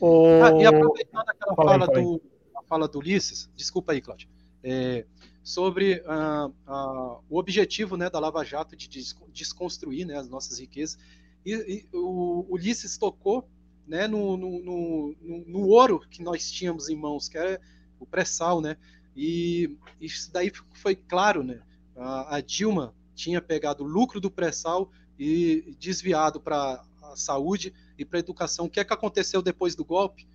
Oh... 0.00 0.42
Ah, 0.42 0.62
e 0.62 0.66
aproveitando 0.66 1.28
aquela 1.28 1.54
fala, 1.54 1.86
do, 1.86 2.22
a 2.54 2.62
fala 2.62 2.88
do 2.88 2.98
Ulisses, 2.98 3.50
desculpa 3.56 3.92
aí, 3.92 4.00
Cláudio, 4.00 4.28
é, 4.62 5.06
sobre 5.42 6.02
uh, 6.02 6.48
uh, 6.70 7.24
o 7.28 7.38
objetivo 7.38 7.96
né, 7.96 8.10
da 8.10 8.18
Lava 8.18 8.44
Jato 8.44 8.76
de 8.76 8.88
desconstruir 9.32 10.06
né, 10.06 10.16
as 10.16 10.28
nossas 10.28 10.58
riquezas. 10.58 10.98
E, 11.44 11.52
e 11.54 11.96
o 11.96 12.46
Ulisses 12.50 12.98
tocou 12.98 13.48
né, 13.86 14.06
no, 14.06 14.36
no, 14.36 14.60
no, 14.60 15.16
no, 15.46 15.60
ouro 15.68 16.00
que 16.00 16.22
nós 16.22 16.50
tínhamos 16.50 16.88
em 16.88 16.96
mãos, 16.96 17.28
que 17.28 17.38
era 17.38 17.60
o 18.00 18.06
pré-sal, 18.06 18.60
né? 18.60 18.76
E 19.14 19.76
isso 20.00 20.30
daí 20.32 20.52
foi 20.74 20.96
claro, 20.96 21.42
né? 21.42 21.62
A, 21.96 22.36
a 22.36 22.40
Dilma 22.40 22.94
tinha 23.14 23.40
pegado 23.40 23.84
o 23.84 23.86
lucro 23.86 24.20
do 24.20 24.30
pré-sal 24.30 24.90
e 25.18 25.74
desviado 25.78 26.40
para 26.40 26.84
a 27.02 27.16
saúde 27.16 27.72
e 27.98 28.04
para 28.04 28.18
a 28.18 28.20
educação. 28.20 28.66
O 28.66 28.70
que 28.70 28.80
é 28.80 28.84
que 28.84 28.92
aconteceu 28.92 29.40
depois 29.40 29.74
do 29.74 29.84
golpe? 29.84 30.28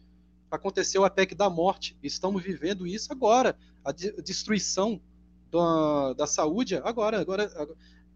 Aconteceu 0.50 1.06
a 1.06 1.10
PEC 1.10 1.36
da 1.36 1.50
morte. 1.50 1.96
Estamos 2.02 2.42
vivendo 2.44 2.88
isso 2.88 3.12
agora. 3.12 3.58
A 3.84 3.92
destruição 3.92 5.00
da, 5.52 6.14
da 6.14 6.28
saúde 6.28 6.76
agora, 6.78 7.20
agora, 7.20 7.52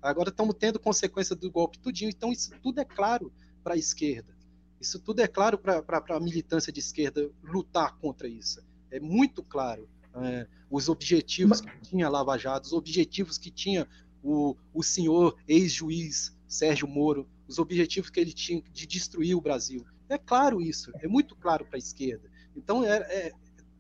agora 0.02 0.30
estamos 0.30 0.56
tendo 0.58 0.80
consequência 0.80 1.36
do 1.36 1.52
golpe 1.52 1.80
tudinho. 1.80 2.10
Então 2.10 2.32
isso 2.32 2.52
tudo 2.62 2.80
é 2.80 2.86
claro 2.86 3.32
para 3.64 3.76
a 3.76 3.78
esquerda. 3.78 4.35
Isso 4.80 5.00
tudo 5.00 5.22
é 5.22 5.28
claro 5.28 5.58
para 5.58 6.04
a 6.10 6.20
militância 6.20 6.72
de 6.72 6.80
esquerda 6.80 7.30
lutar 7.44 7.98
contra 7.98 8.28
isso. 8.28 8.62
É 8.92 9.00
muito 9.00 9.44
claro 9.44 9.90
é, 10.16 10.48
os 10.70 10.90
objetivos 10.90 11.62
que 11.62 11.82
tinha 11.82 12.10
Lava 12.10 12.38
Jato, 12.38 12.68
os 12.68 12.74
objetivos 12.74 13.38
que 13.38 13.52
tinha 13.52 13.88
o, 14.24 14.56
o 14.74 14.82
senhor 14.82 15.38
ex-juiz 15.48 16.36
Sérgio 16.48 16.88
Moro, 16.88 17.28
os 17.48 17.60
objetivos 17.60 18.10
que 18.10 18.20
ele 18.20 18.34
tinha 18.34 18.62
de 18.72 18.88
destruir 18.88 19.36
o 19.36 19.42
Brasil. 19.42 19.86
É 20.10 20.18
claro 20.18 20.62
isso, 20.62 20.92
é 21.00 21.08
muito 21.08 21.36
claro 21.36 21.66
para 21.66 21.78
a 21.78 21.80
esquerda. 21.80 22.30
Então 22.56 22.84
é, 22.84 22.98
é, 22.98 23.32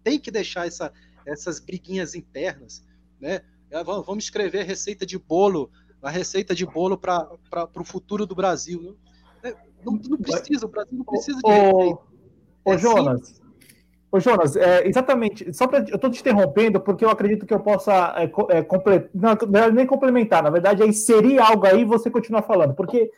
tem 0.04 0.20
que 0.20 0.30
deixar 0.30 0.68
essa, 0.68 0.92
essas 1.26 1.60
briguinhas 1.60 2.16
internas. 2.16 2.84
Né? 3.20 3.42
É, 3.70 3.84
vamos 3.84 4.26
escrever 4.26 4.66
receita 4.66 5.06
de 5.06 5.18
bolo, 5.18 5.72
a 6.02 6.10
receita 6.10 6.54
de 6.54 6.66
bolo 6.66 6.98
para 6.98 7.30
o 7.76 7.84
futuro 7.84 8.26
do 8.26 8.36
Brasil. 8.36 8.98
É, 9.44 9.56
não, 9.86 10.00
não, 10.10 10.18
precisa, 10.18 10.66
o 10.66 10.70
Brasil 10.70 10.98
não 10.98 11.06
precisa 11.06 11.38
de. 11.38 11.52
Ô, 11.52 12.00
é 12.74 12.78
Jonas, 12.78 13.42
Ô, 14.12 14.20
Jonas, 14.20 14.56
é, 14.56 14.88
exatamente, 14.88 15.54
só 15.54 15.68
para 15.68 15.80
eu 15.90 15.96
estou 15.96 16.10
te 16.10 16.22
interrompendo 16.22 16.80
porque 16.80 17.04
eu 17.04 17.10
acredito 17.10 17.46
que 17.46 17.54
eu 17.54 17.60
possa 17.60 18.16
é, 18.18 18.24
é, 18.58 18.64
comple, 18.64 19.10
não, 19.14 19.32
é 19.32 19.72
nem 19.72 19.86
complementar, 19.86 20.42
na 20.42 20.50
verdade 20.50 20.82
é 20.82 20.88
inserir 20.88 21.38
algo 21.40 21.66
aí 21.66 21.82
e 21.82 21.86
você 21.86 22.10
continuar 22.10 22.44
falando, 22.44 22.74
porque 22.74 23.12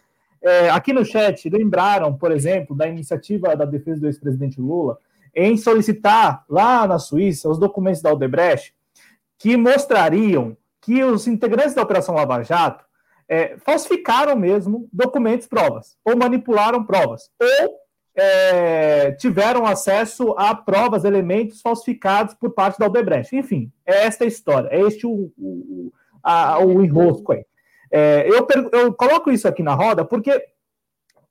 aqui 0.72 0.94
no 0.94 1.04
chat 1.04 1.50
lembraram, 1.50 2.16
por 2.16 2.32
exemplo, 2.32 2.76
da 2.76 2.88
iniciativa 2.88 3.56
da 3.56 3.66
defesa 3.66 4.00
do 4.00 4.08
ex-presidente 4.08 4.62
Lula 4.62 4.98
em 5.36 5.56
solicitar 5.56 6.44
lá 6.50 6.88
na 6.88 6.98
Suíça 6.98 7.50
os 7.50 7.60
documentos 7.60 8.02
da 8.02 8.12
Odebrecht 8.12 8.74
que 9.38 9.56
mostrariam 9.56 10.58
que 10.82 11.04
os 11.04 11.28
integrantes 11.28 11.76
da 11.76 11.84
Operação 11.84 12.16
Lava 12.16 12.42
Jato 12.44 12.87
é, 13.30 13.58
falsificaram 13.58 14.36
mesmo 14.36 14.88
documentos, 14.92 15.48
provas, 15.48 15.98
ou 16.04 16.16
manipularam 16.16 16.84
provas, 16.84 17.30
ou 17.40 17.80
é, 18.16 19.12
tiveram 19.12 19.66
acesso 19.66 20.34
a 20.38 20.56
provas, 20.56 21.04
elementos 21.04 21.62
falsificados 21.62 22.34
por 22.34 22.52
parte 22.52 22.80
da 22.80 22.88
Odebrecht. 22.88 23.36
Enfim, 23.36 23.72
é 23.86 24.06
esta 24.06 24.24
a 24.24 24.28
história, 24.28 24.70
é 24.72 24.82
este 24.82 25.06
o, 25.06 25.32
o, 25.38 25.92
a, 26.24 26.60
o 26.60 26.84
enrosco 26.84 27.34
aí. 27.34 27.46
É, 27.92 28.28
eu, 28.28 28.46
eu 28.74 28.94
coloco 28.94 29.32
isso 29.32 29.48
aqui 29.48 29.64
na 29.64 29.74
roda 29.74 30.04
porque 30.04 30.44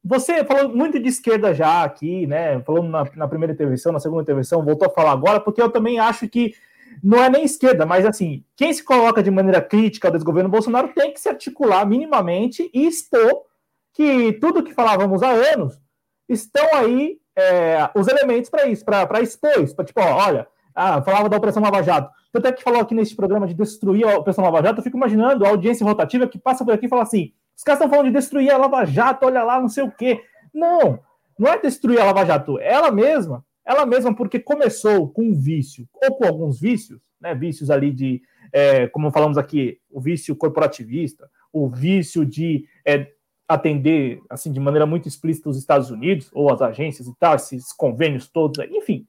você 0.02 0.44
falou 0.44 0.68
muito 0.68 1.00
de 1.00 1.08
esquerda 1.08 1.52
já 1.52 1.82
aqui, 1.82 2.26
né? 2.26 2.60
Falou 2.62 2.82
na, 2.84 3.04
na, 3.16 3.26
primeira 3.28 3.52
intervenção, 3.52 3.92
na 3.92 3.98
segunda 3.98 4.22
intervenção, 4.22 4.64
voltou 4.64 4.86
a 4.86 4.94
falar 4.94 5.10
agora, 5.10 5.40
porque 5.40 5.60
eu 5.60 5.68
também 5.68 5.98
acho 5.98 6.28
que 6.28 6.54
não 7.02 7.22
é 7.22 7.28
nem 7.28 7.44
esquerda, 7.44 7.84
mas 7.84 8.04
assim, 8.04 8.44
quem 8.56 8.72
se 8.72 8.82
coloca 8.82 9.22
de 9.22 9.30
maneira 9.30 9.60
crítica 9.60 10.08
ao 10.08 10.12
desgoverno 10.12 10.50
Bolsonaro 10.50 10.88
tem 10.88 11.12
que 11.12 11.20
se 11.20 11.28
articular 11.28 11.86
minimamente 11.86 12.70
e 12.72 12.86
expor 12.86 13.44
que 13.92 14.34
tudo 14.34 14.62
que 14.62 14.74
falávamos 14.74 15.22
há 15.22 15.30
anos 15.30 15.80
estão 16.28 16.66
aí 16.74 17.18
é, 17.36 17.90
os 17.94 18.08
elementos 18.08 18.50
para 18.50 18.66
isso, 18.66 18.84
para 18.84 19.20
expor 19.20 19.62
isso. 19.62 19.74
Pra, 19.74 19.84
tipo, 19.84 20.00
ó, 20.00 20.26
olha, 20.26 20.46
ah, 20.74 21.00
falava 21.02 21.28
da 21.28 21.36
Operação 21.36 21.62
Lava 21.62 21.82
Jato. 21.82 22.10
Tanto 22.32 22.48
é 22.48 22.52
que 22.52 22.62
falou 22.62 22.80
aqui 22.80 22.94
nesse 22.94 23.16
programa 23.16 23.46
de 23.46 23.54
destruir 23.54 24.06
a 24.06 24.18
Operação 24.18 24.44
Lava 24.44 24.62
Jato, 24.62 24.80
eu 24.80 24.84
fico 24.84 24.96
imaginando 24.96 25.44
a 25.44 25.48
audiência 25.48 25.86
rotativa 25.86 26.26
que 26.26 26.38
passa 26.38 26.64
por 26.64 26.74
aqui 26.74 26.84
e 26.84 26.88
fala 26.88 27.02
assim: 27.02 27.32
os 27.56 27.62
caras 27.62 27.80
estão 27.80 27.90
falando 27.90 28.06
de 28.06 28.18
destruir 28.18 28.50
a 28.50 28.58
Lava 28.58 28.84
Jato, 28.84 29.24
olha 29.24 29.42
lá, 29.42 29.58
não 29.58 29.68
sei 29.68 29.84
o 29.84 29.90
quê. 29.90 30.22
Não, 30.52 30.98
não 31.38 31.50
é 31.50 31.58
destruir 31.58 31.98
a 31.98 32.04
Lava 32.04 32.26
Jato, 32.26 32.58
ela 32.58 32.90
mesma, 32.90 33.42
ela 33.66 33.84
mesma, 33.84 34.14
porque 34.14 34.38
começou 34.38 35.08
com 35.08 35.22
um 35.22 35.34
vício, 35.34 35.88
ou 35.92 36.16
com 36.16 36.26
alguns 36.26 36.60
vícios, 36.60 37.02
né? 37.20 37.34
Vícios 37.34 37.70
ali 37.70 37.90
de, 37.90 38.22
é, 38.52 38.86
como 38.86 39.10
falamos 39.10 39.36
aqui, 39.36 39.80
o 39.90 40.00
vício 40.00 40.36
corporativista, 40.36 41.28
o 41.52 41.68
vício 41.68 42.24
de 42.24 42.64
é, 42.86 43.10
atender 43.48 44.20
assim 44.30 44.52
de 44.52 44.60
maneira 44.60 44.86
muito 44.86 45.08
explícita 45.08 45.48
os 45.48 45.58
Estados 45.58 45.90
Unidos 45.90 46.30
ou 46.32 46.52
as 46.52 46.62
agências 46.62 47.08
e 47.08 47.14
tal, 47.18 47.34
esses 47.34 47.72
convênios 47.72 48.28
todos, 48.28 48.64
enfim. 48.70 49.06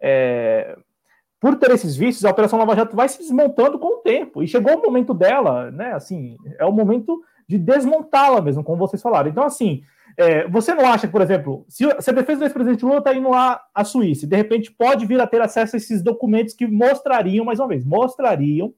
É, 0.00 0.76
por 1.40 1.56
ter 1.56 1.70
esses 1.70 1.96
vícios, 1.96 2.24
a 2.24 2.30
Operação 2.30 2.58
Lava 2.58 2.76
Jato 2.76 2.94
vai 2.94 3.08
se 3.08 3.18
desmontando 3.18 3.78
com 3.78 3.98
o 3.98 4.02
tempo. 4.02 4.42
E 4.42 4.48
chegou 4.48 4.76
o 4.76 4.82
momento 4.82 5.14
dela, 5.14 5.70
né? 5.70 5.92
Assim, 5.92 6.36
é 6.58 6.66
o 6.66 6.72
momento 6.72 7.22
de 7.48 7.56
desmontá-la 7.58 8.42
mesmo, 8.42 8.62
como 8.62 8.78
vocês 8.78 9.00
falaram. 9.00 9.30
Então, 9.30 9.44
assim, 9.44 9.82
é, 10.20 10.46
você 10.48 10.74
não 10.74 10.86
acha 10.86 11.08
por 11.08 11.22
exemplo, 11.22 11.64
se, 11.68 11.84
se 12.00 12.10
a 12.10 12.12
defesa 12.12 12.40
do 12.40 12.44
ex-presidente 12.44 12.84
Lula 12.84 12.98
está 12.98 13.14
indo 13.14 13.30
lá 13.30 13.60
à 13.74 13.84
Suíça, 13.84 14.26
de 14.26 14.36
repente 14.36 14.70
pode 14.70 15.06
vir 15.06 15.20
a 15.20 15.26
ter 15.26 15.40
acesso 15.40 15.76
a 15.76 15.78
esses 15.78 16.02
documentos 16.02 16.54
que 16.54 16.66
mostrariam, 16.66 17.44
mais 17.44 17.58
uma 17.58 17.68
vez, 17.68 17.84
mostrariam 17.84 18.74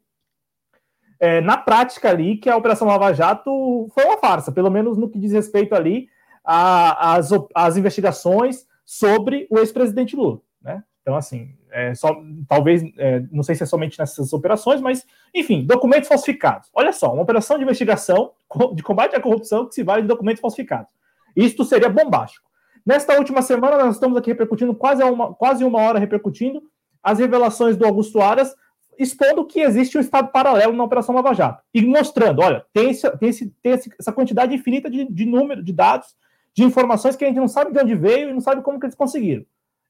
é, 1.19 1.41
na 1.41 1.57
prática 1.57 2.11
ali 2.11 2.37
que 2.37 2.49
a 2.49 2.57
Operação 2.57 2.87
Lava 2.87 3.13
Jato 3.13 3.89
foi 3.95 4.05
uma 4.05 4.19
farsa, 4.19 4.51
pelo 4.51 4.71
menos 4.71 4.97
no 4.97 5.09
que 5.09 5.19
diz 5.19 5.33
respeito 5.33 5.75
ali 5.75 6.09
às, 6.45 7.31
às 7.55 7.77
investigações 7.77 8.67
sobre 8.85 9.47
o 9.51 9.59
ex-presidente 9.59 10.17
Lula, 10.17 10.41
né? 10.61 10.83
Então, 11.01 11.17
assim, 11.17 11.57
é, 11.73 11.95
só, 11.95 12.17
talvez, 12.49 12.83
é, 12.97 13.25
não 13.33 13.43
sei 13.43 13.57
se 13.57 13.65
é 13.65 13.67
somente 13.67 13.99
nessas 13.99 14.33
operações, 14.33 14.81
mas, 14.81 15.05
enfim, 15.35 15.65
documentos 15.67 16.09
falsificados. 16.09 16.69
Olha 16.73 16.93
só, 16.93 17.13
uma 17.13 17.23
operação 17.23 17.57
de 17.57 17.65
investigação 17.65 18.33
de 18.75 18.83
combate 18.85 19.17
à 19.17 19.21
corrupção 19.21 19.67
que 19.67 19.75
se 19.75 19.83
vale 19.83 20.03
de 20.03 20.09
documentos 20.09 20.41
falsificados. 20.41 20.93
Isto 21.35 21.65
seria 21.65 21.89
bombástico. 21.89 22.49
Nesta 22.85 23.17
última 23.17 23.43
semana, 23.43 23.79
nós 23.79 23.95
estamos 23.95 24.17
aqui 24.17 24.31
repercutindo, 24.31 24.75
quase 24.75 25.03
uma, 25.03 25.35
quase 25.35 25.65
uma 25.65 25.81
hora 25.81 25.99
repercutindo, 25.99 26.63
as 27.03 27.19
revelações 27.19 27.77
do 27.77 27.87
Augusto 27.87 28.21
Aras, 28.21 28.55
expondo 28.99 29.47
que 29.47 29.61
existe 29.61 29.97
um 29.97 30.01
Estado 30.01 30.31
paralelo 30.31 30.73
na 30.73 30.85
Operação 30.85 31.15
Lava 31.15 31.33
Jato. 31.33 31.63
E 31.73 31.85
mostrando, 31.85 32.41
olha, 32.41 32.65
tem, 32.73 32.91
esse, 32.91 33.09
tem, 33.19 33.29
esse, 33.29 33.55
tem 33.63 33.73
essa 33.99 34.13
quantidade 34.13 34.55
infinita 34.55 34.91
de, 34.91 35.05
de 35.11 35.25
número, 35.25 35.63
de 35.63 35.73
dados, 35.73 36.15
de 36.55 36.65
informações 36.65 37.17
que 37.17 37.25
a 37.25 37.29
gente 37.29 37.39
não 37.39 37.49
sabe 37.49 37.73
de 37.73 37.79
onde 37.79 37.95
veio 37.95 38.31
e 38.31 38.33
não 38.33 38.41
sabe 38.41 38.63
como 38.63 38.79
que 38.79 38.87
eles 38.87 38.95
conseguiram. 38.95 39.45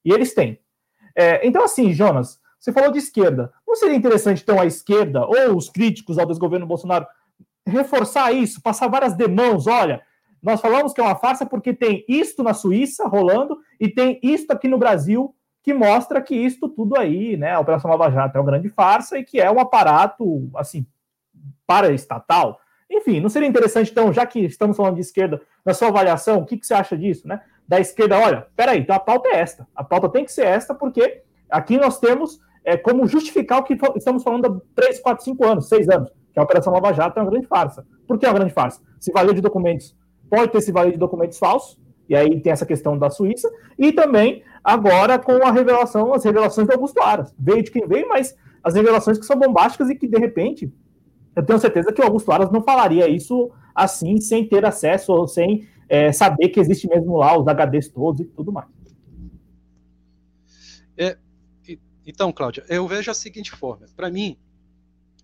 E 0.05 0.13
eles 0.13 0.35
têm. 0.35 0.61
É, 1.17 1.47
então, 1.47 1.65
assim, 1.65 1.93
Jonas, 1.93 2.41
você 2.59 2.73
falou 2.73 2.93
de 2.93 2.99
esquerda. 2.99 3.53
Não 3.67 3.75
seria 3.75 3.97
interessante, 3.97 4.43
então, 4.43 4.61
a 4.61 4.67
esquerda 4.67 5.27
ou 5.27 5.57
os 5.57 5.69
críticos 5.69 6.19
ao 6.19 6.27
desgoverno 6.27 6.67
Bolsonaro 6.67 7.07
reforçar 7.67 8.33
isso, 8.33 8.63
passar 8.63 8.89
várias 8.89 9.15
demãos? 9.15 9.67
Olha, 9.67 10.03
nós 10.43 10.61
falamos 10.61 10.93
que 10.93 11.01
é 11.01 11.05
uma 11.05 11.15
farsa 11.15 11.47
porque 11.47 11.73
tem 11.73 12.05
isto 12.09 12.43
na 12.43 12.53
Suíça 12.53 13.07
rolando 13.07 13.59
e 13.79 13.89
tem 13.89 14.19
isto 14.23 14.51
aqui 14.51 14.67
no 14.67 14.77
Brasil 14.77 15.35
que 15.63 15.73
mostra 15.73 16.21
que 16.21 16.35
isto 16.35 16.69
tudo 16.69 16.99
aí, 16.99 17.37
né, 17.37 17.53
a 17.53 17.61
Operação 17.61 17.89
Lava 17.89 18.11
Jato 18.11 18.37
é 18.37 18.41
uma 18.41 18.51
grande 18.51 18.69
farsa 18.69 19.17
e 19.17 19.23
que 19.23 19.41
é 19.41 19.49
um 19.49 19.61
aparato, 19.61 20.51
assim, 20.57 20.85
para-estatal. 21.65 22.59
Enfim, 22.91 23.21
não 23.21 23.29
seria 23.29 23.49
interessante, 23.49 23.93
então, 23.93 24.13
já 24.13 24.27
que 24.27 24.41
estamos 24.41 24.77
falando 24.77 24.97
de 24.97 25.03
esquerda, 25.03 25.41
na 25.65 25.73
sua 25.73 25.89
avaliação, 25.89 26.39
o 26.39 26.45
que, 26.45 26.57
que 26.57 26.67
você 26.67 26.75
acha 26.75 26.99
disso, 26.99 27.29
né? 27.29 27.41
Da 27.67 27.79
esquerda, 27.79 28.19
olha, 28.19 28.47
peraí, 28.57 28.81
então 28.81 28.97
a 28.97 28.99
pauta 28.99 29.29
é 29.29 29.37
esta. 29.37 29.67
A 29.75 29.85
pauta 29.85 30.09
tem 30.09 30.25
que 30.25 30.33
ser 30.33 30.47
esta, 30.47 30.75
porque 30.75 31.23
aqui 31.49 31.79
nós 31.79 32.01
temos 32.01 32.41
é, 32.65 32.77
como 32.77 33.07
justificar 33.07 33.61
o 33.61 33.63
que 33.63 33.79
estamos 33.97 34.25
falando 34.25 34.47
há 34.47 34.61
3, 34.75 34.99
4, 34.99 35.25
5 35.25 35.47
anos, 35.47 35.69
6 35.69 35.89
anos, 35.89 36.11
que 36.33 36.41
a 36.41 36.43
Operação 36.43 36.73
Lava 36.73 36.93
Jato 36.93 37.21
é 37.21 37.23
uma 37.23 37.31
grande 37.31 37.47
farsa. 37.47 37.87
Por 38.07 38.19
que 38.19 38.27
é 38.27 38.29
uma 38.29 38.35
grande 38.35 38.53
farsa? 38.53 38.83
Se 38.99 39.13
valeu 39.13 39.33
de 39.33 39.41
documentos 39.41 39.97
pode 40.33 40.51
ter 40.51 40.63
se 40.63 40.73
valido 40.73 40.95
de 40.95 40.99
documentos 40.99 41.39
falsos, 41.39 41.79
e 42.09 42.17
aí 42.17 42.41
tem 42.41 42.51
essa 42.51 42.65
questão 42.65 42.99
da 42.99 43.11
Suíça, 43.11 43.53
e 43.79 43.93
também 43.93 44.43
agora 44.65 45.19
com 45.19 45.47
a 45.47 45.53
revelação, 45.53 46.15
as 46.15 46.25
revelações 46.25 46.67
do 46.67 46.73
Augusto 46.73 47.03
Aras. 47.03 47.35
Veio 47.39 47.63
de 47.63 47.71
quem 47.71 47.87
veio, 47.87 48.09
mas 48.09 48.35
as 48.65 48.75
revelações 48.75 49.19
que 49.19 49.27
são 49.27 49.39
bombásticas 49.39 49.91
e 49.91 49.95
que, 49.95 50.09
de 50.09 50.19
repente, 50.19 50.73
eu 51.37 51.45
tenho 51.45 51.59
certeza 51.59 51.93
que 51.93 52.01
o 52.01 52.05
Augusto 52.05 52.33
Aras 52.33 52.51
não 52.51 52.63
falaria 52.63 53.07
isso 53.09 53.51
assim, 53.75 54.19
sem 54.23 54.49
ter 54.49 54.65
acesso 54.65 55.13
ou 55.13 55.29
sem 55.29 55.69
é, 55.87 56.11
saber 56.13 56.49
que 56.49 56.59
existe 56.59 56.89
mesmo 56.89 57.19
lá 57.19 57.39
os 57.39 57.47
HDs 57.47 57.89
todos 57.89 58.23
e 58.23 58.25
tudo 58.25 58.51
mais. 58.51 58.69
É, 60.97 61.19
então, 62.07 62.33
Cláudia, 62.33 62.65
eu 62.71 62.89
vejo 62.89 63.11
a 63.11 63.15
seguinte 63.15 63.51
forma. 63.51 63.87
Para 63.95 64.11
mim, 64.11 64.39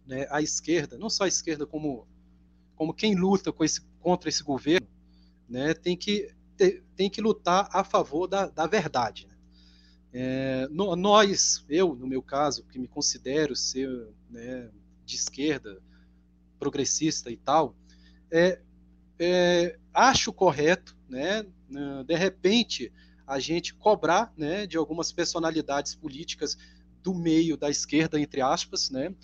né, 0.07 0.27
a 0.31 0.43
esquerda, 0.43 0.99
não 0.99 1.09
só 1.09 1.25
a 1.25 1.29
esquerda, 1.29 1.67
como, 1.67 2.07
como 2.77 2.93
quem 2.93 3.15
luta 3.15 3.55
esse, 3.61 3.81
contra 4.01 4.29
esse 4.29 4.43
governo, 4.43 4.87
né, 5.49 5.75
tem, 5.75 5.97
que, 5.97 6.33
tem 6.95 7.09
que 7.09 7.21
lutar 7.21 7.69
a 7.73 7.83
favor 7.83 8.27
da, 8.27 8.47
da 8.47 8.67
verdade. 8.67 9.27
Né? 9.27 9.35
É, 10.13 10.69
no, 10.71 10.97
nós, 10.97 11.65
eu, 11.69 11.95
no 11.95 12.07
meu 12.07 12.23
caso, 12.23 12.65
que 12.65 12.79
me 12.79 12.89
considero 12.89 13.55
ser 13.55 13.89
né, 14.31 14.71
de 15.05 15.17
esquerda, 15.17 15.81
progressista 16.59 17.31
e 17.31 17.37
tal, 17.37 17.75
é, 18.31 18.61
é, 19.19 19.79
acho 19.93 20.33
correto, 20.33 20.97
né, 21.09 21.45
de 22.07 22.15
repente, 22.15 22.93
a 23.27 23.39
gente 23.39 23.75
cobrar 23.75 24.33
né, 24.37 24.67
de 24.67 24.77
algumas 24.77 25.13
personalidades 25.13 25.95
políticas 25.95 26.57
do 27.03 27.15
meio 27.15 27.57
da 27.57 27.69
esquerda, 27.69 28.19
entre 28.19 28.41
aspas, 28.41 28.91
né, 28.91 29.15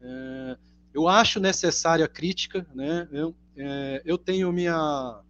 é, 0.00 0.58
eu 0.92 1.08
acho 1.08 1.40
necessária 1.40 2.04
a 2.04 2.08
crítica, 2.08 2.66
né, 2.74 3.08
eu, 3.10 3.34
é, 3.56 4.02
eu 4.04 4.18
tenho 4.18 4.52
minha 4.52 5.22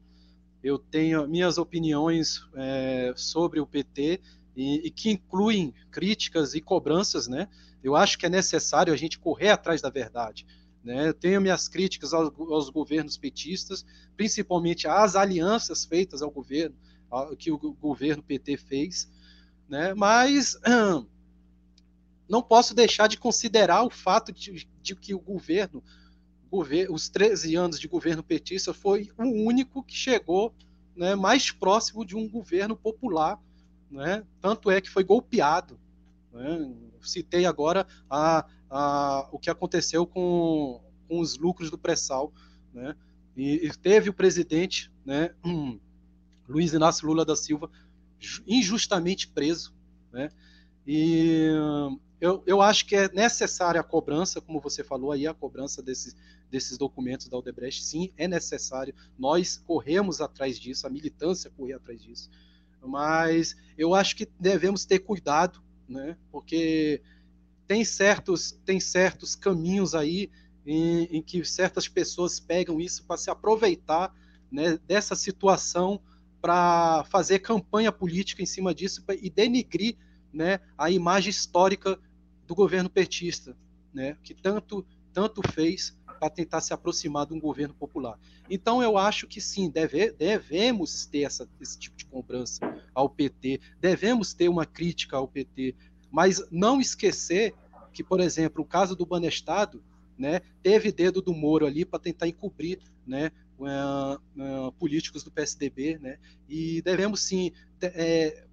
eu 0.66 0.80
tenho 0.80 1.28
minhas 1.28 1.58
opiniões 1.58 2.40
é, 2.56 3.14
sobre 3.16 3.60
o 3.60 3.66
PT 3.66 4.20
e, 4.56 4.88
e, 4.88 4.90
que 4.90 5.12
incluem 5.12 5.72
críticas 5.92 6.54
e 6.54 6.60
cobranças, 6.60 7.28
né? 7.28 7.48
Eu 7.84 7.94
acho 7.94 8.18
que 8.18 8.26
é 8.26 8.28
necessário 8.28 8.92
a 8.92 8.96
gente 8.96 9.16
correr 9.16 9.50
atrás 9.50 9.80
da 9.80 9.88
verdade. 9.88 10.44
Né? 10.82 11.08
Eu 11.08 11.14
tenho 11.14 11.40
minhas 11.40 11.68
críticas 11.68 12.12
aos, 12.12 12.32
aos 12.50 12.68
governos 12.68 13.16
petistas, 13.16 13.86
principalmente 14.16 14.88
às 14.88 15.14
alianças 15.14 15.84
feitas 15.84 16.20
ao 16.20 16.32
governo, 16.32 16.74
ao, 17.08 17.36
que 17.36 17.52
o 17.52 17.58
governo 17.58 18.20
PT 18.24 18.56
fez, 18.56 19.08
né? 19.68 19.94
Mas 19.94 20.58
não 22.28 22.42
posso 22.42 22.74
deixar 22.74 23.06
de 23.06 23.18
considerar 23.18 23.84
o 23.84 23.90
fato 23.90 24.32
de, 24.32 24.66
de 24.82 24.96
que 24.96 25.14
o 25.14 25.20
governo 25.20 25.80
os 26.90 27.08
13 27.08 27.54
anos 27.56 27.80
de 27.80 27.88
governo 27.88 28.22
petista 28.22 28.72
foi 28.72 29.10
o 29.18 29.24
único 29.24 29.82
que 29.82 29.94
chegou 29.94 30.54
né, 30.96 31.14
mais 31.14 31.50
próximo 31.50 32.04
de 32.04 32.16
um 32.16 32.28
governo 32.28 32.76
popular, 32.76 33.38
né, 33.90 34.24
tanto 34.40 34.70
é 34.70 34.80
que 34.80 34.90
foi 34.90 35.04
golpeado. 35.04 35.78
Né, 36.32 36.74
citei 37.02 37.46
agora 37.46 37.86
a, 38.10 38.46
a, 38.68 39.28
o 39.30 39.38
que 39.38 39.50
aconteceu 39.50 40.06
com, 40.06 40.82
com 41.08 41.20
os 41.20 41.36
lucros 41.36 41.70
do 41.70 41.78
pré-sal, 41.78 42.32
né, 42.72 42.96
e, 43.36 43.66
e, 43.66 43.70
teve 43.76 44.08
o 44.08 44.14
presidente, 44.14 44.90
né, 45.04 45.34
hum, 45.44 45.78
Luiz 46.48 46.72
Inácio 46.72 47.06
Lula 47.06 47.24
da 47.24 47.36
Silva, 47.36 47.70
injustamente 48.46 49.28
preso, 49.28 49.74
né, 50.12 50.30
e 50.86 51.50
eu, 52.20 52.42
eu 52.46 52.62
acho 52.62 52.86
que 52.86 52.96
é 52.96 53.12
necessária 53.12 53.80
a 53.80 53.84
cobrança, 53.84 54.40
como 54.40 54.60
você 54.60 54.82
falou 54.82 55.12
aí, 55.12 55.26
a 55.26 55.34
cobrança 55.34 55.82
desses, 55.82 56.16
desses 56.50 56.78
documentos 56.78 57.28
da 57.28 57.36
Odebrecht, 57.36 57.84
sim, 57.84 58.12
é 58.16 58.28
necessário. 58.28 58.94
Nós 59.18 59.56
corremos 59.56 60.20
atrás 60.20 60.58
disso, 60.58 60.86
a 60.86 60.90
militância 60.90 61.50
corre 61.50 61.72
atrás 61.72 62.02
disso. 62.02 62.30
Mas 62.82 63.56
eu 63.76 63.94
acho 63.94 64.14
que 64.16 64.28
devemos 64.38 64.84
ter 64.84 65.00
cuidado, 65.00 65.60
né? 65.88 66.16
Porque 66.30 67.02
tem 67.66 67.84
certos, 67.84 68.52
tem 68.64 68.78
certos 68.78 69.34
caminhos 69.34 69.94
aí 69.94 70.30
em, 70.64 71.04
em 71.04 71.22
que 71.22 71.44
certas 71.44 71.88
pessoas 71.88 72.38
pegam 72.38 72.80
isso 72.80 73.04
para 73.04 73.16
se 73.16 73.30
aproveitar 73.30 74.14
né, 74.50 74.78
dessa 74.86 75.16
situação 75.16 76.00
para 76.40 77.04
fazer 77.10 77.40
campanha 77.40 77.90
política 77.90 78.42
em 78.42 78.46
cima 78.46 78.72
disso 78.72 79.02
e 79.20 79.28
denigrir 79.28 79.96
né, 80.32 80.60
a 80.78 80.90
imagem 80.90 81.30
histórica 81.30 81.98
do 82.46 82.54
governo 82.54 82.88
petista, 82.88 83.56
né, 83.92 84.16
que 84.22 84.34
tanto 84.34 84.86
tanto 85.12 85.40
fez 85.50 85.96
para 86.18 86.30
tentar 86.30 86.60
se 86.60 86.72
aproximar 86.72 87.26
de 87.26 87.34
um 87.34 87.40
governo 87.40 87.74
popular. 87.74 88.18
Então 88.48 88.82
eu 88.82 88.96
acho 88.98 89.26
que 89.26 89.40
sim, 89.40 89.70
deve, 89.70 90.12
devemos 90.12 91.06
ter 91.06 91.22
essa, 91.22 91.48
esse 91.60 91.78
tipo 91.78 91.96
de 91.96 92.06
cobrança 92.06 92.60
ao 92.94 93.08
PT, 93.08 93.60
devemos 93.80 94.32
ter 94.32 94.48
uma 94.48 94.66
crítica 94.66 95.16
ao 95.16 95.28
PT, 95.28 95.74
mas 96.10 96.42
não 96.50 96.80
esquecer 96.80 97.54
que, 97.92 98.04
por 98.04 98.20
exemplo, 98.20 98.62
o 98.62 98.66
caso 98.66 98.94
do 98.94 99.06
Banestado, 99.06 99.82
né, 100.18 100.40
teve 100.62 100.92
dedo 100.92 101.20
do 101.20 101.32
Moro 101.32 101.66
ali 101.66 101.84
para 101.84 101.98
tentar 101.98 102.28
encobrir, 102.28 102.78
né, 103.06 103.30
uh, 103.58 104.68
uh, 104.68 104.72
políticos 104.72 105.22
do 105.22 105.30
PSDB, 105.30 105.98
né, 105.98 106.18
e 106.48 106.82
devemos 106.82 107.20
sim 107.20 107.52
é, 107.80 108.46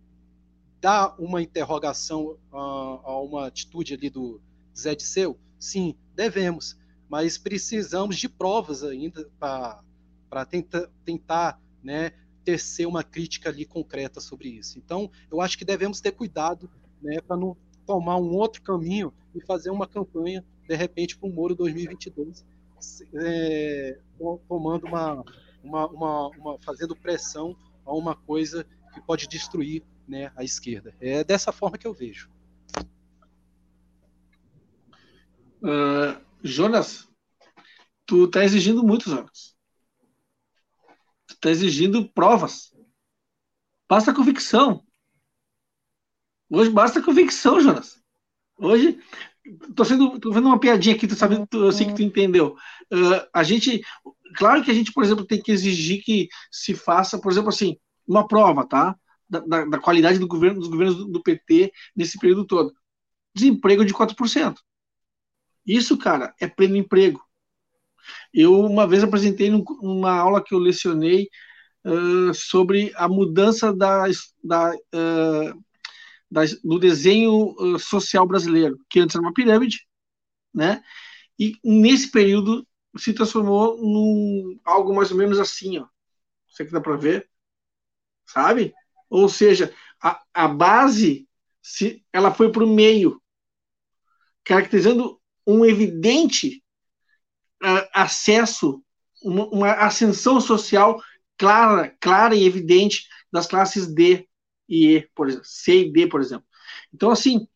dar 0.80 1.16
uma 1.20 1.42
interrogação 1.42 2.38
a, 2.52 2.58
a 2.58 3.22
uma 3.22 3.48
atitude 3.48 3.94
ali 3.94 4.10
do 4.10 4.42
Zé 4.78 4.96
Disseu? 4.96 5.40
Sim, 5.58 5.96
devemos, 6.14 6.78
mas 7.14 7.38
precisamos 7.38 8.18
de 8.18 8.28
provas 8.28 8.84
ainda 8.84 9.30
para 9.40 10.46
tentar, 10.50 10.90
tentar 11.06 11.62
né, 11.84 12.12
tecer 12.44 12.88
uma 12.88 13.04
crítica 13.04 13.50
ali 13.50 13.66
concreta 13.66 14.20
sobre 14.20 14.50
isso. 14.50 14.80
Então, 14.80 15.12
eu 15.32 15.40
acho 15.40 15.56
que 15.56 15.64
devemos 15.64 16.02
ter 16.02 16.14
cuidado 16.14 16.68
né, 17.04 17.22
para 17.22 17.38
não 17.38 17.56
tomar 17.86 18.18
um 18.18 18.34
outro 18.34 18.64
caminho 18.64 19.14
e 19.36 19.40
fazer 19.46 19.70
uma 19.70 19.86
campanha, 19.86 20.44
de 20.68 20.76
repente, 20.76 21.16
para 21.16 21.30
o 21.30 21.32
Moro 21.32 21.54
2022, 21.54 22.44
é, 23.14 24.00
tomando 24.48 24.88
uma, 24.88 25.24
uma, 25.64 25.86
uma, 25.86 26.28
uma, 26.30 26.60
fazendo 26.62 26.96
pressão 26.96 27.56
a 27.86 27.94
uma 27.94 28.16
coisa 28.16 28.66
que 28.92 29.00
pode 29.00 29.28
destruir 29.28 29.84
né, 30.08 30.32
a 30.36 30.44
esquerda. 30.44 30.96
É 31.00 31.24
dessa 31.24 31.52
forma 31.52 31.78
que 31.78 31.86
eu 31.86 31.94
vejo. 31.94 32.28
Uh, 35.62 36.23
Jonas, 36.44 37.08
tu 38.06 38.26
está 38.26 38.44
exigindo 38.44 38.84
muito, 38.84 39.10
Jonas. 39.10 39.56
Tu 41.28 41.34
está 41.36 41.50
exigindo 41.50 42.10
provas. 42.10 42.74
Basta 43.90 44.14
convicção. 44.14 44.86
Hoje 46.50 46.70
basta 46.70 47.02
convicção, 47.02 47.60
Jonas. 47.60 48.02
Hoje, 48.58 49.00
tô 49.76 49.84
sendo, 49.86 50.20
tô 50.20 50.32
vendo 50.32 50.48
uma 50.48 50.60
piadinha 50.60 50.96
aqui, 50.96 51.08
tu 51.08 51.16
sabe, 51.16 51.48
eu 51.52 51.72
sei 51.72 51.88
que 51.88 51.96
tu 51.96 52.04
entendeu. 52.04 52.56
Uh, 52.92 53.28
a 53.34 53.44
gente, 53.44 53.82
claro 54.36 54.64
que 54.64 54.70
a 54.70 54.74
gente, 54.74 54.92
por 54.92 55.04
exemplo, 55.04 55.26
tem 55.26 55.42
que 55.42 55.52
exigir 55.52 56.04
que 56.04 56.28
se 56.52 56.76
faça, 56.76 57.20
por 57.20 57.32
exemplo, 57.32 57.50
assim, 57.50 57.78
uma 58.08 58.28
prova, 58.28 58.68
tá? 58.68 58.96
da, 59.30 59.66
da, 59.66 59.80
qualidade 59.80 60.20
do 60.20 60.28
governo, 60.28 60.60
dos 60.60 60.70
governos 60.70 60.96
do, 60.96 61.06
do, 61.06 61.24
PT 61.24 61.72
nesse 61.96 62.20
período 62.20 62.46
todo. 62.46 62.74
desemprego 63.36 63.84
de 63.86 63.94
4%. 63.94 64.58
Isso, 65.66 65.98
cara, 65.98 66.34
é 66.40 66.48
pleno 66.48 66.76
emprego. 66.76 67.22
Eu 68.34 68.60
uma 68.62 68.88
vez 68.88 69.04
apresentei 69.04 69.50
numa 69.50 70.12
aula 70.12 70.44
que 70.44 70.54
eu 70.54 70.60
lecionei 70.60 71.30
uh, 71.86 72.34
sobre 72.34 72.92
a 72.96 73.08
mudança 73.08 73.74
da, 73.74 74.06
da, 74.44 74.72
uh, 74.74 75.64
da 76.30 76.42
do 76.64 76.80
desenho 76.80 77.56
social 77.80 78.28
brasileiro, 78.28 78.78
que 78.90 79.00
antes 79.00 79.16
era 79.16 79.24
uma 79.24 79.34
pirâmide, 79.34 79.88
né? 80.54 80.84
E 81.40 81.58
nesse 81.64 82.12
período 82.12 82.68
se 82.98 83.14
transformou 83.14 83.78
num 83.78 84.60
algo 84.64 84.94
mais 84.96 85.12
ou 85.12 85.18
menos 85.18 85.40
assim, 85.40 85.80
ó. 85.80 85.88
Você 86.48 86.66
que 86.66 86.72
dá 86.72 86.82
para 86.82 86.96
ver, 86.98 87.30
sabe? 88.26 88.74
Ou 89.10 89.28
seja, 89.30 89.74
a, 90.02 90.22
a 90.34 90.48
base 90.48 91.28
se 91.62 92.06
ela 92.12 92.34
foi 92.34 92.52
para 92.52 92.64
o 92.64 92.68
meio, 92.68 93.22
caracterizando 94.44 95.20
um 95.46 95.66
evidente 95.66 96.64
uh, 97.64 97.88
acesso, 97.94 98.84
uma, 99.24 99.48
uma, 99.48 99.72
ascensão 99.74 100.40
social 100.40 101.02
clara, 101.38 101.96
clara 102.00 102.36
e 102.36 102.46
evidente 102.46 103.08
das 103.32 103.48
classes 103.48 103.88
D 103.88 104.28
e 104.68 104.96
E, 104.96 105.10
por 105.16 105.28
exemplo, 105.28 105.46
C 105.46 105.86
e 105.86 105.92
D, 105.92 106.08
por 106.08 106.22
exemplo. 106.22 106.46
Então, 106.94 107.12
assim, 107.12 107.48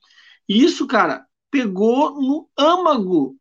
isso, 0.48 0.88
cara, 0.88 1.26
pegou 1.52 2.22
no 2.22 2.50
âmago 2.58 3.38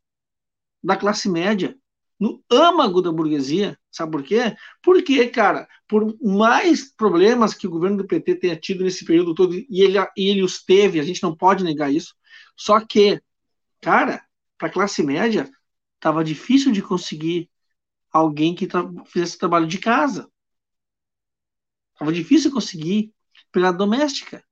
da 0.82 0.96
classe 0.96 1.28
média, 1.28 1.76
no 2.18 2.42
âmago 2.50 3.02
da 3.02 3.12
burguesia. 3.12 3.78
Sabe 3.90 4.12
por 4.12 4.22
quê? 4.22 4.56
Porque, 4.82 5.26
cara, 5.28 5.68
por 5.88 6.16
mais 6.22 6.94
problemas 6.94 7.54
que 7.54 7.66
o 7.66 7.70
governo 7.70 7.98
do 7.98 8.06
PT 8.06 8.36
tenha 8.36 8.56
tido 8.56 8.84
nesse 8.84 9.04
período 9.04 9.34
todo, 9.34 9.54
e 9.54 9.82
ele, 9.82 9.98
e 10.16 10.28
ele 10.28 10.42
os 10.42 10.62
teve, 10.62 11.00
a 11.00 11.02
gente 11.02 11.22
não 11.22 11.34
pode 11.34 11.64
negar 11.64 11.92
isso, 11.92 12.14
só 12.56 12.80
que, 12.80 13.20
cara, 13.80 14.25
para 14.58 14.68
a 14.68 14.72
classe 14.72 15.02
média, 15.02 15.50
estava 15.96 16.24
difícil 16.24 16.72
de 16.72 16.82
conseguir 16.82 17.50
alguém 18.10 18.54
que 18.54 18.66
tra 18.66 18.82
fizesse 19.06 19.38
trabalho 19.38 19.66
de 19.66 19.78
casa. 19.78 20.30
Estava 21.92 22.12
difícil 22.12 22.52
conseguir 22.52 23.12
empregada 23.48 23.78
doméstica. 23.78 24.44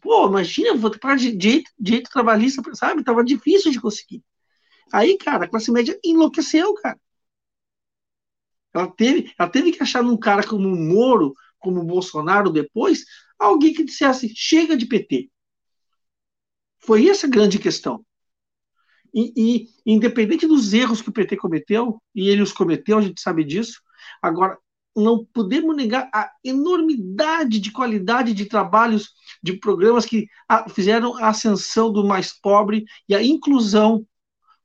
Pô, 0.00 0.28
imagina, 0.28 0.76
vou 0.76 0.90
de 0.90 1.36
direito, 1.36 1.70
direito 1.78 2.10
trabalhista, 2.10 2.62
sabe? 2.74 3.04
Tava 3.04 3.24
difícil 3.24 3.72
de 3.72 3.80
conseguir. 3.80 4.22
Aí, 4.92 5.16
cara, 5.16 5.44
a 5.44 5.48
classe 5.48 5.70
média 5.70 5.98
enlouqueceu, 6.04 6.74
cara. 6.74 6.98
Ela 8.74 8.88
teve, 8.88 9.32
ela 9.38 9.48
teve 9.48 9.72
que 9.72 9.82
achar 9.82 10.02
num 10.02 10.16
cara 10.16 10.46
como 10.46 10.68
o 10.68 10.76
Moro, 10.76 11.34
como 11.58 11.80
o 11.80 11.84
Bolsonaro 11.84 12.50
depois, 12.50 13.04
alguém 13.38 13.72
que 13.74 13.84
dissesse: 13.84 14.32
chega 14.34 14.76
de 14.76 14.86
PT. 14.86 15.30
Foi 16.80 17.08
essa 17.08 17.26
a 17.26 17.30
grande 17.30 17.58
questão. 17.58 18.04
E, 19.14 19.32
e, 19.36 19.68
independente 19.86 20.46
dos 20.46 20.72
erros 20.72 21.02
que 21.02 21.08
o 21.08 21.12
PT 21.12 21.36
cometeu, 21.36 22.00
e 22.14 22.28
ele 22.28 22.42
os 22.42 22.52
cometeu, 22.52 22.98
a 22.98 23.02
gente 23.02 23.20
sabe 23.20 23.44
disso, 23.44 23.80
agora, 24.22 24.56
não 24.94 25.24
podemos 25.24 25.76
negar 25.76 26.08
a 26.12 26.30
enormidade 26.44 27.60
de 27.60 27.70
qualidade 27.70 28.34
de 28.34 28.46
trabalhos, 28.46 29.10
de 29.42 29.54
programas 29.54 30.04
que 30.04 30.28
fizeram 30.74 31.16
a 31.16 31.28
ascensão 31.28 31.92
do 31.92 32.04
mais 32.04 32.32
pobre 32.32 32.84
e 33.08 33.14
a 33.14 33.22
inclusão, 33.22 34.06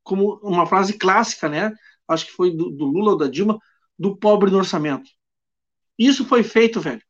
como 0.03 0.39
uma 0.43 0.65
frase 0.65 0.93
clássica, 0.93 1.49
né? 1.49 1.71
Acho 2.07 2.27
que 2.27 2.31
foi 2.31 2.51
do, 2.51 2.69
do 2.69 2.85
Lula 2.85 3.11
ou 3.11 3.17
da 3.17 3.27
Dilma, 3.27 3.59
do 3.97 4.15
pobre 4.15 4.51
no 4.51 4.57
orçamento. 4.57 5.09
Isso 5.97 6.25
foi 6.25 6.43
feito, 6.43 6.81
velho. 6.81 7.01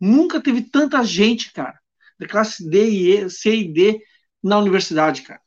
Nunca 0.00 0.40
teve 0.40 0.62
tanta 0.62 1.04
gente, 1.04 1.52
cara, 1.52 1.78
da 2.18 2.26
classe 2.26 2.68
D 2.68 2.88
e 2.88 3.10
E, 3.18 3.30
C 3.30 3.54
e 3.54 3.72
D 3.72 4.00
na 4.42 4.58
universidade, 4.58 5.22
cara. 5.22 5.40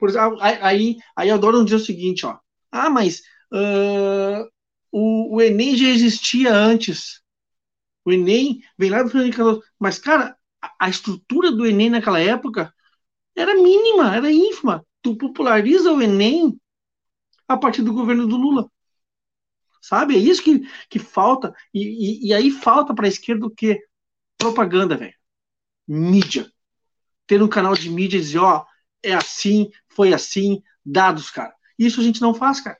Por 0.00 0.08
exemplo, 0.08 0.38
aí, 0.40 0.96
aí 1.14 1.30
adoram 1.30 1.62
dizer 1.62 1.76
o 1.76 1.80
seguinte, 1.80 2.24
ó. 2.24 2.38
Ah, 2.72 2.88
mas 2.88 3.20
uh, 3.52 4.48
o, 4.90 5.36
o, 5.36 5.42
Enem 5.42 5.76
já 5.76 5.88
existia 5.88 6.54
antes. 6.54 7.20
O 8.04 8.10
Enem 8.10 8.62
vem 8.78 8.90
lá 8.90 9.02
do 9.02 9.10
Fernando 9.10 9.62
Mas, 9.78 9.98
cara, 9.98 10.36
a, 10.60 10.86
a, 10.86 10.88
estrutura 10.88 11.52
do 11.52 11.66
Enem 11.66 11.90
naquela 11.90 12.18
época 12.18 12.72
era 13.36 13.54
mínima, 13.54 14.16
era 14.16 14.32
ínfima. 14.32 14.86
Tu 15.02 15.16
populariza 15.16 15.92
o 15.92 16.00
Enem 16.00 16.58
a 17.46 17.56
partir 17.56 17.82
do 17.82 17.92
governo 17.92 18.26
do 18.26 18.36
Lula. 18.36 18.70
Sabe? 19.82 20.14
É 20.14 20.18
isso 20.18 20.42
que, 20.42 20.60
que 20.88 20.98
falta. 20.98 21.54
E, 21.74 22.26
e, 22.26 22.28
e 22.28 22.34
aí 22.34 22.50
falta 22.50 22.94
para 22.94 23.06
a 23.06 23.08
esquerda 23.08 23.46
o 23.46 23.50
quê? 23.50 23.82
Propaganda, 24.38 24.96
velho. 24.96 25.14
Mídia. 25.86 26.50
Ter 27.26 27.42
um 27.42 27.48
canal 27.48 27.74
de 27.74 27.90
mídia 27.90 28.16
e 28.16 28.20
dizer, 28.20 28.38
ó, 28.38 28.64
é 29.02 29.14
assim, 29.14 29.70
foi 29.88 30.12
assim, 30.12 30.62
dados, 30.84 31.30
cara. 31.30 31.54
Isso 31.78 32.00
a 32.00 32.02
gente 32.02 32.20
não 32.20 32.34
faz, 32.34 32.60
cara. 32.60 32.76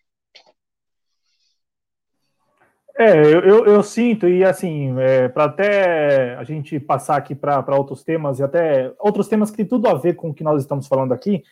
É, 2.99 3.19
eu, 3.19 3.41
eu, 3.41 3.65
eu 3.67 3.83
sinto, 3.83 4.29
e 4.29 4.45
assim, 4.45 4.95
é, 5.01 5.27
para 5.29 5.45
até 5.45 6.35
a 6.35 6.45
gente 6.45 6.79
passar 6.79 7.17
aqui 7.17 7.35
para 7.35 7.75
outros 7.75 8.03
temas, 8.03 8.39
e 8.39 8.43
até 8.43 8.93
outros 8.99 9.27
temas 9.27 9.51
que 9.51 9.57
tem 9.57 9.65
tudo 9.65 9.89
a 9.89 9.95
ver 9.95 10.17
com 10.17 10.29
o 10.31 10.35
que 10.35 10.45
nós 10.45 10.61
estamos 10.61 10.87
falando 10.87 11.13
aqui, 11.13 11.43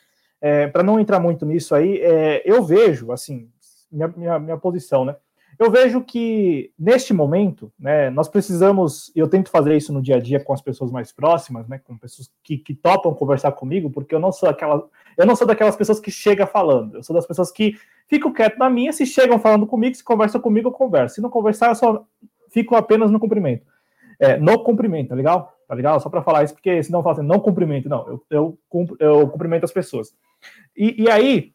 é, 0.42 0.66
para 0.66 0.82
não 0.82 1.00
entrar 1.00 1.18
muito 1.18 1.46
nisso 1.46 1.74
aí, 1.74 2.02
é, 2.02 2.42
eu 2.44 2.62
vejo, 2.62 3.12
assim, 3.12 3.50
minha, 3.90 4.08
minha, 4.08 4.38
minha 4.38 4.58
posição, 4.58 5.06
né? 5.06 5.16
Eu 5.58 5.72
vejo 5.72 6.02
que 6.02 6.72
neste 6.78 7.12
momento, 7.12 7.72
né, 7.78 8.10
nós 8.10 8.28
precisamos, 8.28 9.10
e 9.14 9.18
eu 9.18 9.28
tento 9.28 9.50
fazer 9.50 9.76
isso 9.76 9.92
no 9.92 10.00
dia 10.00 10.16
a 10.16 10.20
dia 10.20 10.38
com 10.38 10.52
as 10.52 10.62
pessoas 10.62 10.92
mais 10.92 11.10
próximas, 11.10 11.66
né, 11.66 11.80
com 11.82 11.98
pessoas 11.98 12.30
que, 12.44 12.58
que 12.58 12.74
topam 12.74 13.12
conversar 13.12 13.50
comigo, 13.52 13.90
porque 13.90 14.14
eu 14.14 14.20
não 14.20 14.30
sou 14.30 14.48
aquela, 14.48 14.86
eu 15.16 15.26
não 15.26 15.34
sou 15.34 15.46
daquelas 15.46 15.74
pessoas 15.74 15.98
que 15.98 16.12
chega 16.12 16.46
falando, 16.46 16.96
eu 16.96 17.02
sou 17.02 17.14
das 17.14 17.26
pessoas 17.26 17.50
que 17.50 17.76
ficam 18.06 18.32
quieto 18.32 18.56
na 18.56 18.70
minha, 18.70 18.92
se 18.92 19.04
chegam 19.04 19.38
falando 19.40 19.66
comigo, 19.66 19.96
se 19.96 20.04
conversam 20.04 20.40
comigo, 20.40 20.68
eu 20.68 20.72
converso. 20.72 21.16
Se 21.16 21.20
não 21.20 21.28
conversar, 21.28 21.70
eu 21.70 21.74
só 21.74 22.06
fico 22.50 22.76
apenas 22.76 23.10
no 23.10 23.18
cumprimento. 23.18 23.66
É, 24.20 24.36
no 24.36 24.62
cumprimento, 24.62 25.08
tá 25.08 25.14
legal? 25.16 25.54
Tá 25.66 25.74
legal? 25.74 26.00
Só 26.00 26.08
para 26.08 26.22
falar 26.22 26.44
isso, 26.44 26.54
porque 26.54 26.82
senão 26.82 27.02
fala 27.02 27.16
assim, 27.16 27.26
não 27.26 27.40
cumprimento, 27.40 27.88
não, 27.88 28.06
eu, 28.08 28.24
eu, 28.30 28.58
eu 28.98 29.28
cumprimento 29.28 29.64
as 29.64 29.72
pessoas. 29.72 30.14
E, 30.76 31.02
e 31.02 31.10
aí, 31.10 31.52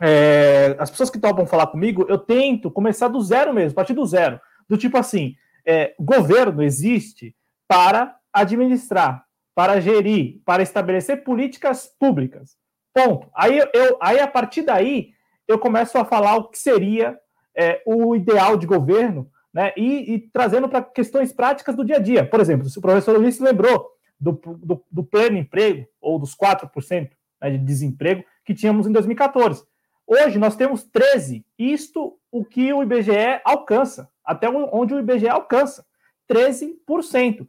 é, 0.00 0.76
as 0.78 0.90
pessoas 0.90 1.10
que 1.10 1.18
topam 1.18 1.46
falar 1.46 1.66
comigo, 1.66 2.06
eu 2.08 2.18
tento 2.18 2.70
começar 2.70 3.08
do 3.08 3.20
zero 3.20 3.52
mesmo, 3.52 3.74
partir 3.74 3.92
do 3.92 4.06
zero. 4.06 4.40
Do 4.68 4.78
tipo 4.78 4.96
assim, 4.96 5.34
é, 5.66 5.94
governo 6.00 6.62
existe 6.62 7.36
para 7.68 8.16
administrar, 8.32 9.24
para 9.54 9.80
gerir, 9.80 10.40
para 10.44 10.62
estabelecer 10.62 11.22
políticas 11.22 11.86
públicas. 11.98 12.56
Ponto. 12.94 13.28
Aí, 13.34 13.58
eu, 13.58 13.98
aí 14.00 14.18
a 14.18 14.26
partir 14.26 14.62
daí, 14.62 15.10
eu 15.46 15.58
começo 15.58 15.98
a 15.98 16.04
falar 16.04 16.36
o 16.36 16.48
que 16.48 16.58
seria 16.58 17.18
é, 17.54 17.82
o 17.84 18.16
ideal 18.16 18.56
de 18.56 18.66
governo, 18.66 19.30
né? 19.52 19.72
E, 19.76 20.14
e 20.14 20.18
trazendo 20.18 20.68
para 20.68 20.82
questões 20.82 21.32
práticas 21.32 21.76
do 21.76 21.84
dia 21.84 21.96
a 21.96 22.00
dia. 22.00 22.24
Por 22.24 22.40
exemplo, 22.40 22.68
se 22.68 22.78
o 22.78 22.82
professor 22.82 23.18
Luiz 23.18 23.38
lembrou 23.38 23.90
do, 24.18 24.32
do, 24.32 24.84
do 24.90 25.04
pleno 25.04 25.36
emprego, 25.36 25.86
ou 26.00 26.18
dos 26.18 26.36
4% 26.36 27.10
né, 27.40 27.50
de 27.50 27.58
desemprego 27.58 28.24
que 28.44 28.54
tínhamos 28.54 28.86
em 28.86 28.92
2014. 28.92 29.64
Hoje 30.12 30.40
nós 30.40 30.56
temos 30.56 30.82
13, 30.82 31.46
isto 31.56 32.18
o 32.32 32.44
que 32.44 32.72
o 32.72 32.82
IBGE 32.82 33.40
alcança, 33.44 34.10
até 34.24 34.50
onde 34.50 34.92
o 34.92 34.98
IBGE 34.98 35.28
alcança, 35.28 35.86
13%. 36.28 37.46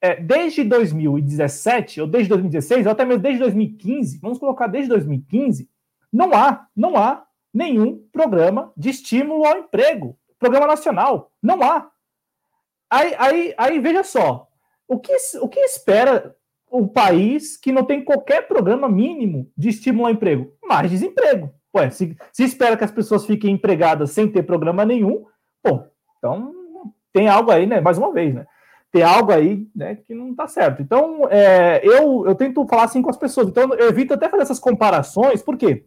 É, 0.00 0.16
desde 0.16 0.64
2017, 0.64 2.00
ou 2.00 2.08
desde 2.08 2.30
2016, 2.30 2.86
ou 2.86 2.90
até 2.90 3.04
mesmo 3.04 3.22
desde 3.22 3.38
2015, 3.38 4.18
vamos 4.18 4.40
colocar 4.40 4.66
desde 4.66 4.88
2015, 4.88 5.70
não 6.12 6.34
há, 6.34 6.66
não 6.74 6.96
há 6.96 7.24
nenhum 7.54 8.04
programa 8.10 8.72
de 8.76 8.90
estímulo 8.90 9.46
ao 9.46 9.58
emprego, 9.58 10.18
programa 10.36 10.66
nacional, 10.66 11.30
não 11.40 11.62
há. 11.62 11.92
Aí, 12.90 13.14
aí, 13.18 13.54
aí 13.56 13.78
veja 13.78 14.02
só, 14.02 14.48
o 14.88 14.98
que, 14.98 15.14
o 15.40 15.48
que 15.48 15.60
espera 15.60 16.34
o 16.68 16.88
país 16.88 17.56
que 17.56 17.70
não 17.70 17.84
tem 17.84 18.04
qualquer 18.04 18.48
programa 18.48 18.88
mínimo 18.88 19.48
de 19.56 19.68
estímulo 19.68 20.06
ao 20.06 20.12
emprego? 20.12 20.52
Mais 20.60 20.90
desemprego. 20.90 21.54
Ué, 21.76 21.90
se, 21.90 22.16
se 22.32 22.44
espera 22.44 22.76
que 22.76 22.84
as 22.84 22.90
pessoas 22.90 23.24
fiquem 23.24 23.52
empregadas 23.52 24.10
sem 24.10 24.28
ter 24.28 24.42
programa 24.42 24.84
nenhum, 24.84 25.24
pô, 25.62 25.84
então 26.18 26.52
tem 27.12 27.28
algo 27.28 27.50
aí, 27.50 27.66
né? 27.66 27.80
Mais 27.80 27.98
uma 27.98 28.12
vez, 28.12 28.34
né? 28.34 28.46
Tem 28.92 29.02
algo 29.02 29.30
aí 29.30 29.68
né, 29.74 29.96
que 29.96 30.14
não 30.14 30.30
está 30.32 30.48
certo. 30.48 30.82
Então, 30.82 31.28
é, 31.30 31.80
eu, 31.84 32.26
eu 32.26 32.34
tento 32.34 32.66
falar 32.66 32.84
assim 32.84 33.00
com 33.00 33.10
as 33.10 33.16
pessoas. 33.16 33.48
Então, 33.48 33.72
eu 33.74 33.88
evito 33.88 34.14
até 34.14 34.28
fazer 34.28 34.42
essas 34.42 34.58
comparações, 34.58 35.42
porque 35.42 35.84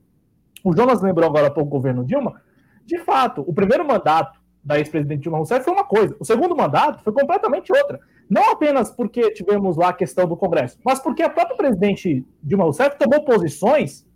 o 0.63 0.73
Jonas 0.73 1.01
lembrou 1.01 1.29
agora 1.29 1.51
pouco 1.51 1.67
o 1.67 1.71
governo 1.71 2.05
Dilma. 2.05 2.41
De 2.85 2.97
fato, 2.99 3.43
o 3.45 3.53
primeiro 3.53 3.85
mandato 3.85 4.39
da 4.63 4.77
ex-presidente 4.77 5.23
Dilma 5.23 5.37
Rousseff 5.37 5.65
foi 5.65 5.73
uma 5.73 5.83
coisa, 5.83 6.15
o 6.17 6.23
segundo 6.23 6.55
mandato 6.55 7.03
foi 7.03 7.11
completamente 7.11 7.71
outra. 7.73 7.99
Não 8.29 8.51
apenas 8.51 8.89
porque 8.89 9.31
tivemos 9.31 9.75
lá 9.75 9.89
a 9.89 9.93
questão 9.93 10.25
do 10.25 10.37
Congresso, 10.37 10.79
mas 10.85 10.99
porque 10.99 11.21
a 11.21 11.29
própria 11.29 11.57
presidente 11.57 12.25
Dilma 12.41 12.63
Rousseff 12.63 12.97
tomou 12.97 13.25
posições 13.25 14.07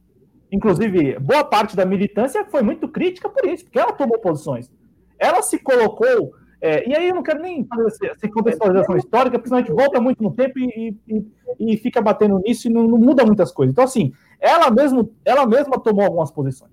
Inclusive, 0.52 1.20
boa 1.20 1.44
parte 1.44 1.76
da 1.76 1.86
militância 1.86 2.46
foi 2.46 2.62
muito 2.62 2.88
crítica 2.88 3.30
por 3.30 3.46
isso, 3.46 3.66
porque 3.66 3.80
ela 3.80 3.92
tomou 3.92 4.20
posições. 4.20 4.72
Ela 5.20 5.42
se 5.42 5.60
colocou 5.60 6.34
É, 6.60 6.90
e 6.90 6.96
aí 6.96 7.10
eu 7.10 7.14
não 7.14 7.22
quero 7.22 7.40
nem 7.40 7.64
fazer 7.66 8.08
essa 8.10 8.28
contextualização 8.30 8.98
histórica, 8.98 9.38
porque 9.38 9.48
senão 9.48 9.60
a 9.60 9.62
gente 9.62 9.76
volta 9.76 10.02
muito 10.02 10.24
no 10.24 10.34
tempo 10.34 10.58
e, 10.58 10.98
e, 11.08 11.26
e 11.60 11.78
fica 11.78 12.02
batendo 12.02 12.40
nisso 12.40 12.68
e 12.68 12.72
não, 12.72 12.88
não, 12.88 12.98
muda 12.98 13.24
muitas 13.24 13.52
coisas. 13.52 13.74
Então, 13.74 13.84
assim, 13.84 14.12
ela, 14.40 14.72
mesmo, 14.72 15.14
ela 15.24 15.46
mesma 15.46 15.80
tomou 15.80 16.04
algumas 16.04 16.32
posições. 16.32 16.72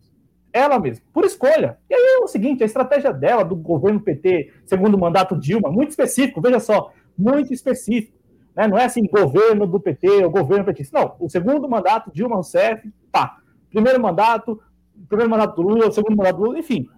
Ela 0.50 0.78
mesma, 0.78 1.04
por 1.12 1.24
escolha. 1.24 1.76
E 1.90 1.94
aí 1.94 2.00
é 2.00 2.24
o 2.24 2.26
seguinte, 2.26 2.62
a 2.62 2.66
estratégia 2.66 3.12
dela, 3.12 3.44
do 3.44 3.54
governo 3.56 4.00
PT, 4.00 4.52
segundo 4.64 4.96
mandato 4.96 5.36
Dilma, 5.36 5.70
muito 5.70 5.90
específico, 5.90 6.40
veja 6.40 6.60
só, 6.60 6.90
muito 7.18 7.52
específico. 7.52 8.16
Né? 8.56 8.66
Não 8.68 8.78
é 8.78 8.84
assim, 8.84 9.06
governo 9.06 9.66
do 9.66 9.80
PT 9.80 10.24
ou 10.24 10.30
governo 10.30 10.64
petista. 10.64 10.98
Não, 10.98 11.16
o 11.18 11.28
segundo 11.28 11.68
mandato 11.68 12.10
Dilma 12.10 12.36
Rousseff, 12.36 12.90
pá. 13.12 13.36
Primeiro 13.74 14.00
mandato, 14.00 14.62
primeiro 15.08 15.28
mandato 15.28 15.56
do 15.56 15.62
Lula, 15.62 15.90
segundo 15.90 16.16
mandato 16.16 16.36
do 16.36 16.44
Lula, 16.44 16.60
enfim. 16.60 16.88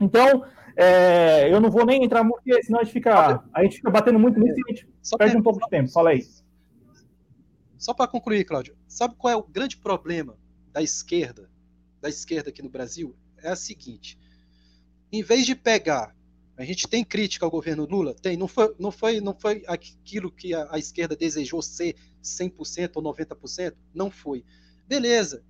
Então, 0.00 0.42
é, 0.74 1.52
eu 1.52 1.60
não 1.60 1.70
vou 1.70 1.84
nem 1.84 2.02
entrar 2.02 2.24
muito, 2.24 2.36
porque 2.36 2.62
senão 2.62 2.80
a 2.80 2.82
gente 2.82 2.94
fica, 2.94 3.44
a 3.52 3.62
gente 3.62 3.76
fica 3.76 3.90
batendo 3.90 4.18
muito 4.18 4.40
nisso 4.40 4.58
e 4.58 4.62
a 4.66 4.74
gente 4.74 4.88
Só 5.02 5.18
perde 5.18 5.36
um 5.36 5.42
pouco 5.42 5.60
de 5.60 5.68
tempo. 5.68 5.92
Fala 5.92 6.10
aí. 6.10 6.22
Só 7.76 7.92
para 7.92 8.10
concluir, 8.10 8.46
Cláudio, 8.46 8.74
sabe 8.88 9.16
qual 9.16 9.34
é 9.34 9.36
o 9.36 9.42
grande 9.42 9.76
problema 9.76 10.38
da 10.72 10.80
esquerda, 10.80 11.50
da 12.00 12.08
esquerda 12.08 12.48
aqui 12.48 12.62
no 12.62 12.70
Brasil? 12.70 13.14
É 13.42 13.50
a 13.50 13.56
seguinte: 13.56 14.18
em 15.12 15.22
vez 15.22 15.44
de 15.44 15.54
pegar, 15.54 16.16
a 16.56 16.64
gente 16.64 16.88
tem 16.88 17.04
crítica 17.04 17.44
ao 17.44 17.50
governo 17.50 17.84
Lula, 17.84 18.14
tem, 18.14 18.34
não 18.34 18.48
foi, 18.48 18.74
não 18.78 18.90
foi, 18.90 19.20
não 19.20 19.34
foi 19.38 19.62
aquilo 19.66 20.32
que 20.32 20.54
a, 20.54 20.68
a 20.70 20.78
esquerda 20.78 21.14
desejou 21.14 21.60
ser 21.60 21.94
100% 22.22 22.92
ou 22.94 23.02
90%, 23.02 23.74
não 23.94 24.10
foi. 24.10 24.42
Beleza, 24.88 25.44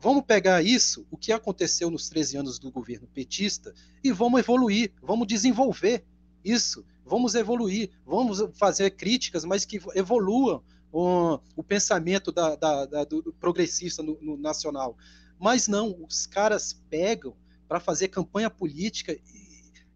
Vamos 0.00 0.24
pegar 0.24 0.62
isso, 0.64 1.06
o 1.10 1.16
que 1.16 1.30
aconteceu 1.30 1.90
nos 1.90 2.08
13 2.08 2.38
anos 2.38 2.58
do 2.58 2.70
governo 2.70 3.06
petista, 3.06 3.74
e 4.02 4.10
vamos 4.10 4.40
evoluir, 4.40 4.92
vamos 5.02 5.26
desenvolver 5.26 6.02
isso, 6.42 6.82
vamos 7.04 7.34
evoluir, 7.34 7.90
vamos 8.06 8.42
fazer 8.54 8.92
críticas, 8.92 9.44
mas 9.44 9.66
que 9.66 9.78
evoluam 9.94 10.62
o, 10.90 11.38
o 11.54 11.62
pensamento 11.62 12.32
da, 12.32 12.56
da, 12.56 12.86
da, 12.86 13.04
do 13.04 13.30
progressista 13.38 14.02
no, 14.02 14.18
no 14.22 14.38
nacional. 14.38 14.96
Mas 15.38 15.68
não, 15.68 15.94
os 16.02 16.26
caras 16.26 16.80
pegam 16.88 17.36
para 17.68 17.78
fazer 17.78 18.08
campanha 18.08 18.48
política 18.48 19.12
e, 19.12 19.20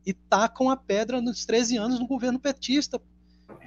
e 0.05 0.13
tacam 0.13 0.69
a 0.69 0.77
pedra 0.77 1.19
nos 1.19 1.47
13 1.47 1.79
anos 1.79 1.99
do 1.99 2.07
governo 2.07 2.39
petista. 2.39 3.01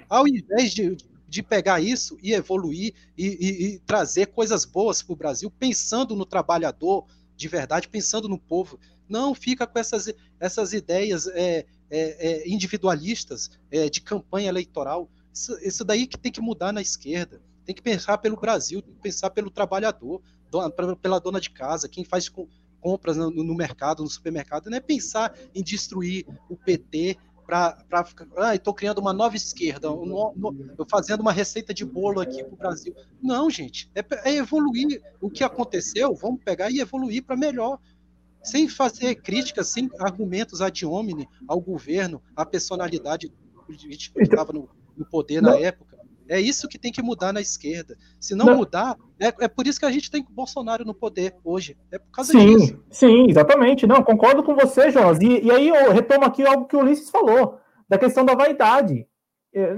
Ao 0.08 0.28
invés 0.28 0.72
de, 0.72 0.96
de 1.28 1.44
pegar 1.44 1.82
isso 1.82 2.18
e 2.22 2.34
evoluir 2.34 2.94
e, 3.18 3.26
e, 3.26 3.66
e 3.66 3.80
trazer 3.80 4.28
coisas 4.28 4.64
boas 4.64 5.02
para 5.02 5.14
o 5.14 5.16
Brasil, 5.16 5.52
pensando 5.52 6.16
no 6.16 6.26
trabalhador 6.26 7.06
de 7.36 7.48
verdade, 7.48 7.88
pensando 7.88 8.28
no 8.28 8.40
povo. 8.40 8.80
Não 9.08 9.34
fica 9.36 9.68
com 9.68 9.78
essas, 9.78 10.12
essas 10.40 10.74
ideias 10.74 11.28
é, 11.28 11.66
é, 11.90 12.28
é, 12.30 12.50
individualistas 12.50 13.52
é, 13.72 13.90
de 13.90 14.02
campanha 14.02 14.50
eleitoral. 14.50 15.10
Isso, 15.34 15.58
isso, 15.62 15.86
daí 15.86 16.08
que 16.08 16.18
tem 16.18 16.32
que 16.32 16.42
mudar 16.42 16.74
na 16.74 16.82
esquerda. 16.82 17.42
Tem 17.64 17.76
que 17.76 17.82
pensar 17.82 18.18
pelo 18.18 18.38
Brasil, 18.38 18.82
tem 18.82 18.94
que 18.94 19.02
pensar 19.02 19.30
pelo 19.30 19.52
trabalhador, 19.52 20.22
dona, 20.50 20.72
pela 20.96 21.20
dona 21.20 21.40
de 21.40 21.50
casa, 21.50 21.88
quem 21.88 22.04
faz 22.04 22.28
com, 22.28 22.48
compras 22.80 23.18
no, 23.18 23.30
no, 23.30 23.56
mercado, 23.56 24.04
no 24.04 24.10
supermercado. 24.10 24.70
Não 24.70 24.78
é 24.78 24.82
pensar 24.82 25.38
em 25.54 25.62
destruir 25.62 26.26
o 26.50 26.56
PT, 26.56 27.18
para 27.48 28.04
ficar. 28.04 28.28
Ah, 28.36 28.54
estou 28.54 28.74
criando 28.74 29.00
uma 29.00 29.14
nova 29.14 29.38
esquerda, 29.38 29.90
um, 29.90 30.06
no, 30.06 30.56
fazendo 30.92 31.22
uma 31.22 31.32
receita 31.32 31.74
de 31.74 31.86
bolo 31.86 32.20
aqui 32.20 32.44
para 32.44 32.54
o 32.54 32.58
Brasil. 32.58 32.94
Não, 33.24 33.50
gente, 33.50 33.90
é, 33.96 34.04
é, 34.30 34.36
evoluir. 34.36 35.02
O 35.22 35.30
que 35.30 35.44
aconteceu, 35.44 36.14
vamos 36.14 36.44
pegar 36.44 36.70
e 36.70 36.82
evoluir 36.82 37.24
para 37.24 37.38
melhor. 37.38 37.80
Sem 38.44 38.68
fazer 38.68 39.16
críticas, 39.16 39.70
sem 39.70 39.90
argumentos 40.00 40.62
ad 40.62 40.86
hominem 40.86 41.28
ao 41.48 41.60
governo, 41.60 42.22
à 42.36 42.46
personalidade 42.46 43.32
política 43.66 44.20
que 44.20 44.24
estava 44.24 44.52
no, 44.52 44.70
no 44.96 45.06
poder 45.06 45.42
na 45.42 45.58
época. 45.58 45.97
É 46.30 46.40
isso 46.40 46.68
que 46.68 46.78
tem 46.78 46.92
que 46.92 47.02
mudar 47.02 47.34
na 47.34 47.42
esquerda. 47.42 47.96
Se 48.20 48.36
não, 48.36 48.46
não. 48.46 48.58
mudar, 48.58 48.96
é, 49.20 49.28
é, 49.42 49.48
por 49.48 49.68
isso 49.68 49.80
que 49.80 49.86
a 49.86 49.92
gente 49.92 50.12
tem 50.12 50.26
Bolsonaro 50.30 50.86
no 50.86 50.94
poder 50.94 51.36
hoje. 51.44 51.78
É 51.92 51.98
por 51.98 52.12
causa 52.12 52.32
sim, 52.32 52.58
disso. 52.58 52.84
Sim, 52.90 53.30
exatamente. 53.30 53.88
Não, 53.88 54.04
concordo 54.04 54.44
com 54.44 54.56
você, 54.56 54.92
Jonas. 54.92 55.20
E, 55.20 55.42
e 55.42 55.52
aí 55.52 55.70
eu 55.70 55.92
retomo 55.92 56.26
aqui 56.26 56.46
algo 56.46 56.66
que 56.66 56.76
o 56.76 56.80
Ulisses 56.80 57.10
falou, 57.10 57.58
da 57.88 57.98
questão 57.98 58.26
da 58.26 58.36
vaidade. 58.36 59.08
É, 59.54 59.78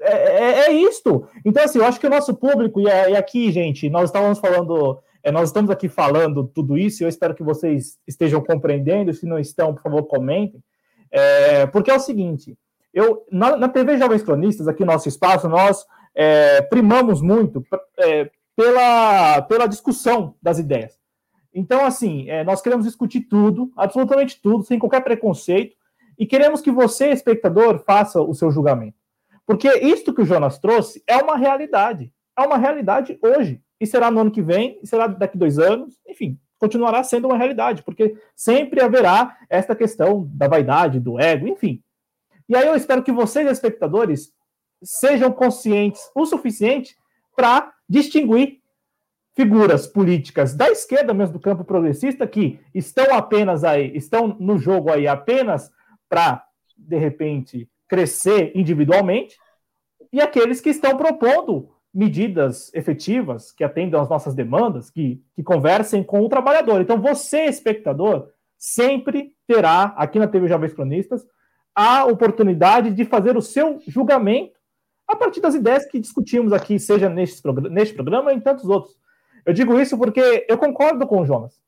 é, 0.00 0.12
é, 0.12 0.60
é 0.66 0.72
isto. 0.72 1.26
Então, 1.44 1.62
assim, 1.62 1.78
eu 1.78 1.84
acho 1.84 2.00
que 2.00 2.06
o 2.06 2.10
nosso 2.10 2.34
público, 2.34 2.80
e, 2.80 2.84
e 2.84 3.16
aqui, 3.16 3.50
gente, 3.50 3.88
nós 3.90 4.04
estávamos 4.04 4.38
falando, 4.38 4.98
é, 5.22 5.30
nós 5.30 5.48
estamos 5.48 5.70
aqui 5.70 5.88
falando 5.88 6.46
tudo 6.46 6.78
isso, 6.78 7.02
e 7.02 7.04
eu 7.04 7.08
espero 7.08 7.34
que 7.34 7.42
vocês 7.42 7.98
estejam 8.06 8.42
compreendendo. 8.42 9.12
Se 9.12 9.26
não 9.26 9.38
estão, 9.38 9.74
por 9.74 9.82
favor, 9.82 10.04
comentem. 10.04 10.62
É, 11.10 11.66
porque 11.66 11.90
é 11.90 11.94
o 11.94 12.00
seguinte 12.00 12.56
eu, 12.92 13.24
na, 13.30 13.56
na 13.56 13.68
TV 13.68 13.96
Jovens 13.96 14.22
Cronistas, 14.22 14.68
aqui 14.68 14.84
no 14.84 14.92
nosso 14.92 15.08
espaço, 15.08 15.48
nós 15.48 15.86
é, 16.14 16.62
primamos 16.62 17.22
muito 17.22 17.64
é, 17.98 18.30
pela, 18.56 19.42
pela 19.42 19.66
discussão 19.66 20.34
das 20.42 20.58
ideias. 20.58 20.98
Então, 21.52 21.84
assim, 21.84 22.28
é, 22.28 22.44
nós 22.44 22.62
queremos 22.62 22.86
discutir 22.86 23.22
tudo, 23.22 23.72
absolutamente 23.76 24.40
tudo, 24.40 24.64
sem 24.64 24.78
qualquer 24.78 25.02
preconceito, 25.02 25.76
e 26.18 26.26
queremos 26.26 26.60
que 26.60 26.70
você, 26.70 27.10
espectador, 27.10 27.82
faça 27.84 28.20
o 28.20 28.34
seu 28.34 28.50
julgamento. 28.50 28.98
Porque 29.46 29.68
isto 29.78 30.14
que 30.14 30.22
o 30.22 30.24
Jonas 30.24 30.58
trouxe 30.58 31.02
é 31.06 31.16
uma 31.16 31.36
realidade. 31.36 32.12
É 32.38 32.42
uma 32.42 32.56
realidade 32.56 33.18
hoje. 33.22 33.60
E 33.80 33.86
será 33.86 34.10
no 34.10 34.20
ano 34.20 34.30
que 34.30 34.42
vem, 34.42 34.78
e 34.82 34.86
será 34.86 35.06
daqui 35.06 35.38
dois 35.38 35.58
anos, 35.58 35.98
enfim, 36.06 36.38
continuará 36.58 37.02
sendo 37.02 37.26
uma 37.26 37.38
realidade, 37.38 37.82
porque 37.82 38.14
sempre 38.36 38.82
haverá 38.82 39.36
esta 39.48 39.74
questão 39.74 40.28
da 40.34 40.46
vaidade, 40.46 41.00
do 41.00 41.18
ego, 41.18 41.48
enfim. 41.48 41.82
E 42.50 42.56
aí 42.56 42.66
eu 42.66 42.74
espero 42.74 43.04
que 43.04 43.12
vocês, 43.12 43.48
espectadores, 43.48 44.32
sejam 44.82 45.30
conscientes 45.30 46.10
o 46.16 46.26
suficiente 46.26 46.96
para 47.36 47.72
distinguir 47.88 48.58
figuras 49.36 49.86
políticas 49.86 50.52
da 50.52 50.68
esquerda 50.68 51.14
mesmo 51.14 51.34
do 51.34 51.40
campo 51.40 51.62
progressista 51.62 52.26
que 52.26 52.58
estão 52.74 53.14
apenas 53.14 53.62
aí, 53.62 53.96
estão 53.96 54.36
no 54.40 54.58
jogo 54.58 54.90
aí 54.90 55.06
apenas 55.06 55.70
para 56.08 56.44
de 56.76 56.98
repente 56.98 57.70
crescer 57.86 58.50
individualmente 58.56 59.38
e 60.12 60.20
aqueles 60.20 60.60
que 60.60 60.70
estão 60.70 60.96
propondo 60.96 61.70
medidas 61.94 62.74
efetivas 62.74 63.52
que 63.52 63.62
atendam 63.62 64.00
às 64.00 64.08
nossas 64.08 64.34
demandas, 64.34 64.90
que, 64.90 65.22
que 65.36 65.42
conversem 65.44 66.02
com 66.02 66.20
o 66.20 66.28
trabalhador. 66.28 66.80
Então 66.80 67.00
você, 67.00 67.44
espectador, 67.44 68.28
sempre 68.58 69.36
terá 69.46 69.94
aqui 69.96 70.18
na 70.18 70.26
TV 70.26 70.48
Jovens 70.48 70.72
Cronistas 70.72 71.24
a 71.74 72.04
oportunidade 72.04 72.90
de 72.90 73.04
fazer 73.04 73.36
o 73.36 73.42
seu 73.42 73.80
julgamento 73.86 74.58
a 75.06 75.16
partir 75.16 75.40
das 75.40 75.54
ideias 75.54 75.86
que 75.86 75.98
discutimos 75.98 76.52
aqui, 76.52 76.78
seja 76.78 77.08
neste, 77.08 77.42
neste 77.70 77.94
programa 77.94 78.30
ou 78.30 78.36
em 78.36 78.40
tantos 78.40 78.64
outros. 78.64 78.96
Eu 79.44 79.52
digo 79.52 79.78
isso 79.80 79.98
porque 79.98 80.46
eu 80.48 80.56
concordo 80.56 81.06
com 81.06 81.20
o 81.20 81.26
Jonas. 81.26 81.60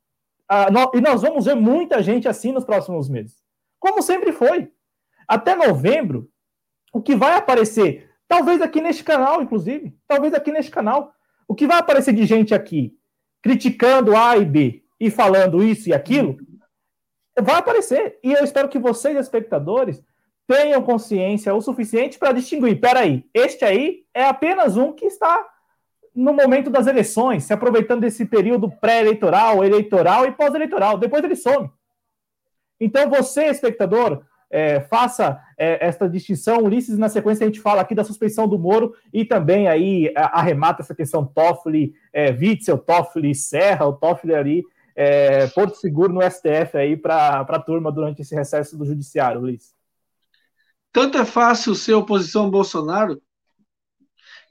Ah, 0.48 0.70
nós, 0.70 0.90
e 0.94 1.00
nós 1.00 1.22
vamos 1.22 1.46
ver 1.46 1.54
muita 1.54 2.02
gente 2.02 2.28
assim 2.28 2.52
nos 2.52 2.64
próximos 2.64 3.08
meses. 3.08 3.42
Como 3.80 4.02
sempre 4.02 4.32
foi. 4.32 4.70
Até 5.26 5.56
novembro, 5.56 6.28
o 6.92 7.00
que 7.00 7.16
vai 7.16 7.34
aparecer, 7.34 8.08
talvez 8.28 8.60
aqui 8.60 8.80
neste 8.80 9.02
canal, 9.02 9.42
inclusive, 9.42 9.96
talvez 10.06 10.34
aqui 10.34 10.52
neste 10.52 10.70
canal, 10.70 11.12
o 11.48 11.54
que 11.54 11.66
vai 11.66 11.78
aparecer 11.78 12.12
de 12.12 12.24
gente 12.26 12.54
aqui 12.54 12.96
criticando 13.42 14.16
A 14.16 14.36
e 14.36 14.44
B 14.44 14.84
e 15.00 15.10
falando 15.10 15.62
isso 15.62 15.88
e 15.88 15.92
aquilo, 15.92 16.36
vai 17.40 17.56
aparecer. 17.56 18.18
E 18.22 18.32
eu 18.32 18.44
espero 18.44 18.68
que 18.68 18.78
vocês, 18.78 19.16
espectadores, 19.16 20.02
tenham 20.46 20.82
consciência 20.82 21.54
o 21.54 21.60
suficiente 21.60 22.18
para 22.18 22.32
distinguir. 22.32 22.80
Peraí, 22.80 23.24
este 23.32 23.64
aí 23.64 24.04
é 24.12 24.24
apenas 24.24 24.76
um 24.76 24.92
que 24.92 25.06
está 25.06 25.48
no 26.14 26.32
momento 26.34 26.68
das 26.68 26.86
eleições, 26.86 27.44
se 27.44 27.52
aproveitando 27.52 28.02
desse 28.02 28.26
período 28.26 28.70
pré-eleitoral, 28.70 29.64
eleitoral 29.64 30.26
e 30.26 30.32
pós-eleitoral. 30.32 30.98
Depois 30.98 31.24
ele 31.24 31.36
some. 31.36 31.70
Então, 32.78 33.08
você, 33.08 33.46
espectador, 33.46 34.22
é, 34.50 34.80
faça 34.80 35.40
é, 35.56 35.86
esta 35.86 36.06
distinção. 36.06 36.58
Ulisses, 36.58 36.98
na 36.98 37.08
sequência, 37.08 37.44
a 37.44 37.46
gente 37.46 37.60
fala 37.60 37.80
aqui 37.80 37.94
da 37.94 38.04
suspeição 38.04 38.46
do 38.46 38.58
Moro 38.58 38.94
e 39.12 39.24
também 39.24 39.66
aí 39.66 40.12
arremata 40.14 40.82
essa 40.82 40.94
questão 40.94 41.24
Toffoli, 41.24 41.94
é, 42.12 42.30
Witzel, 42.30 42.76
Toffoli, 42.76 43.34
Serra, 43.34 43.86
o 43.86 43.94
Toffoli 43.94 44.34
ali 44.34 44.62
é, 44.94 45.46
Porto 45.48 45.76
Seguro 45.76 46.12
no 46.12 46.22
STF 46.22 46.76
aí 46.76 46.96
para 46.96 47.40
a 47.40 47.62
turma 47.62 47.90
durante 47.90 48.22
esse 48.22 48.34
recesso 48.34 48.76
do 48.76 48.84
judiciário, 48.84 49.40
Luiz? 49.40 49.74
Tanto 50.92 51.18
é 51.18 51.24
fácil 51.24 51.74
ser 51.74 51.94
oposição 51.94 52.44
ao 52.44 52.50
Bolsonaro 52.50 53.22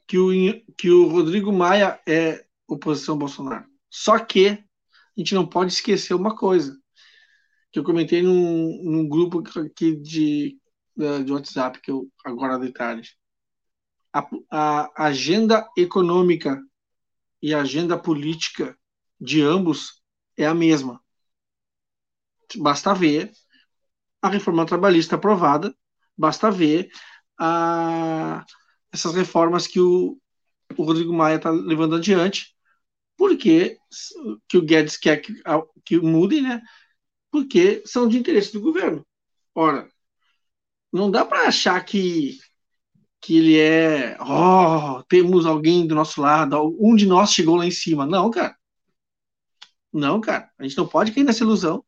que 0.08 0.18
o, 0.18 0.32
que 0.76 0.90
o 0.90 1.08
Rodrigo 1.08 1.52
Maia 1.54 2.02
é 2.08 2.46
oposição 2.68 3.14
ao 3.14 3.20
Bolsonaro. 3.20 3.66
Só 3.90 4.18
que 4.20 4.48
a 4.50 4.60
gente 5.16 5.36
não 5.36 5.46
pode 5.46 5.72
esquecer 5.74 6.14
uma 6.14 6.36
coisa 6.36 6.82
que 7.72 7.80
eu 7.80 7.84
comentei 7.84 8.22
num, 8.22 8.82
num 8.84 9.08
grupo 9.08 9.44
aqui 9.60 9.96
de, 9.96 10.60
de 10.98 11.32
WhatsApp 11.32 11.80
que 11.80 11.92
eu 11.92 12.12
agora 12.26 12.60
de. 12.60 12.74
A, 14.14 14.28
a 14.52 15.06
agenda 15.06 15.70
econômica 15.78 16.62
e 17.42 17.54
a 17.54 17.62
agenda 17.62 17.98
política 17.98 18.78
de 19.20 19.42
ambos 19.42 20.01
é 20.44 20.48
a 20.48 20.54
mesma. 20.54 21.02
Basta 22.58 22.94
ver 22.94 23.32
a 24.22 24.30
reforma 24.30 24.66
trabalhista 24.66 25.16
aprovada 25.16 25.74
Basta 26.22 26.52
ver 26.52 26.92
a, 27.40 28.46
essas 28.94 29.16
reformas 29.16 29.66
que 29.66 29.80
o, 29.80 30.20
o 30.78 30.84
Rodrigo 30.84 31.12
Maia 31.12 31.38
está 31.38 31.50
levando 31.50 31.96
adiante, 31.96 32.56
porque 33.18 33.78
que 34.48 34.58
o 34.58 34.62
Guedes 34.62 34.98
quer 34.98 35.18
que, 35.18 35.34
que 35.84 36.00
mudem, 36.00 36.44
né? 36.44 36.62
Porque 37.32 37.82
são 37.88 38.08
de 38.08 38.20
interesse 38.20 38.54
do 38.54 38.62
governo. 38.62 39.06
Ora, 39.56 39.90
não 40.94 41.10
dá 41.10 41.26
para 41.26 41.48
achar 41.48 41.84
que 41.84 42.38
que 43.24 43.38
ele 43.38 43.60
é, 43.60 44.18
ó, 44.20 45.00
oh, 45.00 45.04
temos 45.04 45.46
alguém 45.46 45.86
do 45.88 45.96
nosso 45.96 46.22
lado, 46.22 46.76
um 46.80 46.96
de 46.96 47.06
nós 47.06 47.32
chegou 47.34 47.56
lá 47.56 47.66
em 47.66 47.72
cima. 47.72 48.06
Não, 48.06 48.32
cara. 48.32 48.56
Não, 49.94 50.22
cara. 50.22 50.50
A 50.58 50.64
gente 50.64 50.78
não 50.78 50.88
pode 50.88 51.12
cair 51.12 51.24
nessa 51.24 51.44
ilusão. 51.44 51.84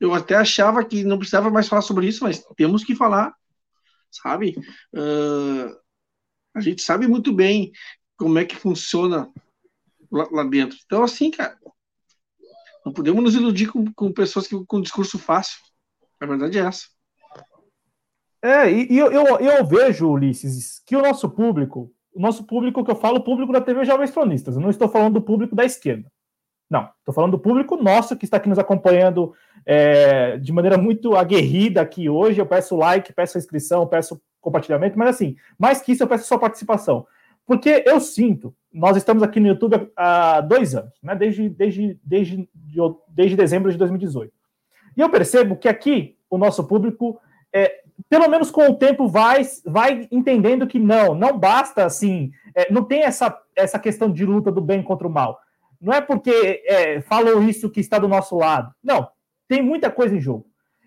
Eu 0.00 0.14
até 0.14 0.34
achava 0.34 0.84
que 0.84 1.04
não 1.04 1.18
precisava 1.18 1.50
mais 1.50 1.68
falar 1.68 1.82
sobre 1.82 2.06
isso, 2.06 2.24
mas 2.24 2.44
temos 2.56 2.82
que 2.82 2.94
falar, 2.94 3.32
sabe? 4.10 4.56
Uh, 4.92 5.76
a 6.54 6.60
gente 6.60 6.82
sabe 6.82 7.06
muito 7.06 7.32
bem 7.32 7.70
como 8.16 8.38
é 8.38 8.44
que 8.44 8.56
funciona 8.56 9.30
lá, 10.10 10.28
lá, 10.30 10.44
dentro. 10.44 10.76
Então, 10.84 11.04
assim, 11.04 11.30
cara, 11.30 11.56
não 12.84 12.92
podemos 12.92 13.22
nos 13.22 13.34
iludir 13.34 13.70
com, 13.70 13.92
com 13.94 14.12
pessoas 14.12 14.48
que, 14.48 14.64
com 14.66 14.80
discurso 14.80 15.18
fácil. 15.18 15.60
A 16.20 16.26
verdade 16.26 16.58
é 16.58 16.62
essa. 16.62 16.86
É, 18.42 18.70
e, 18.70 18.92
e 18.92 18.98
eu, 18.98 19.12
eu, 19.12 19.38
eu, 19.38 19.64
vejo, 19.64 20.08
Ulisses, 20.08 20.82
que 20.84 20.96
o 20.96 21.02
nosso 21.02 21.30
público, 21.30 21.94
o 22.12 22.20
nosso 22.20 22.44
público 22.44 22.84
que 22.84 22.90
eu 22.90 22.96
falo, 22.96 23.18
o 23.18 23.24
público 23.24 23.52
da 23.52 23.60
TV 23.60 23.84
Jovens 23.84 24.10
Cronistas, 24.10 24.56
eu 24.56 24.60
não 24.60 24.70
estou 24.70 24.88
falando 24.88 25.14
do 25.14 25.22
público 25.22 25.54
da 25.54 25.64
esquerda. 25.64 26.10
Não, 26.72 26.88
estou 27.00 27.12
falando 27.14 27.32
do 27.32 27.38
público 27.38 27.76
nosso 27.76 28.16
que 28.16 28.24
está 28.24 28.38
aqui 28.38 28.48
nos 28.48 28.58
acompanhando 28.58 29.34
é, 29.66 30.38
de 30.38 30.50
maneira 30.54 30.78
muito 30.78 31.14
aguerrida 31.14 31.82
aqui 31.82 32.08
hoje. 32.08 32.40
Eu 32.40 32.46
peço 32.46 32.74
like, 32.74 33.12
peço 33.12 33.36
inscrição, 33.36 33.86
peço 33.86 34.18
compartilhamento, 34.40 34.98
mas 34.98 35.10
assim, 35.10 35.36
mais 35.58 35.82
que 35.82 35.92
isso, 35.92 36.02
eu 36.02 36.08
peço 36.08 36.26
sua 36.26 36.38
participação. 36.38 37.06
Porque 37.44 37.84
eu 37.86 38.00
sinto, 38.00 38.54
nós 38.72 38.96
estamos 38.96 39.22
aqui 39.22 39.38
no 39.38 39.48
YouTube 39.48 39.92
há 39.94 40.40
dois 40.40 40.74
anos, 40.74 40.94
né? 41.02 41.14
Desde, 41.14 41.50
desde, 41.50 42.00
desde, 42.02 42.48
desde 43.06 43.36
dezembro 43.36 43.70
de 43.70 43.76
2018. 43.76 44.32
E 44.96 45.00
eu 45.02 45.10
percebo 45.10 45.56
que 45.56 45.68
aqui 45.68 46.16
o 46.30 46.38
nosso 46.38 46.64
público 46.64 47.20
é, 47.52 47.82
pelo 48.08 48.30
menos 48.30 48.50
com 48.50 48.66
o 48.66 48.76
tempo 48.76 49.06
vai, 49.08 49.42
vai 49.66 50.08
entendendo 50.10 50.66
que 50.66 50.78
não, 50.78 51.14
não 51.14 51.38
basta 51.38 51.84
assim, 51.84 52.32
é, 52.54 52.72
não 52.72 52.82
tem 52.82 53.02
essa, 53.02 53.38
essa 53.54 53.78
questão 53.78 54.10
de 54.10 54.24
luta 54.24 54.50
do 54.50 54.62
bem 54.62 54.82
contra 54.82 55.06
o 55.06 55.10
mal. 55.10 55.38
Não 55.82 55.92
é 55.92 56.00
porque 56.00 56.62
é, 56.64 57.00
falou 57.00 57.42
isso 57.42 57.68
que 57.68 57.80
está 57.80 57.98
do 57.98 58.06
nosso 58.06 58.36
lado. 58.36 58.72
Não, 58.80 59.08
tem 59.48 59.60
muita 59.60 59.90
coisa 59.90 60.16
em 60.16 60.20
jogo. 60.20 60.46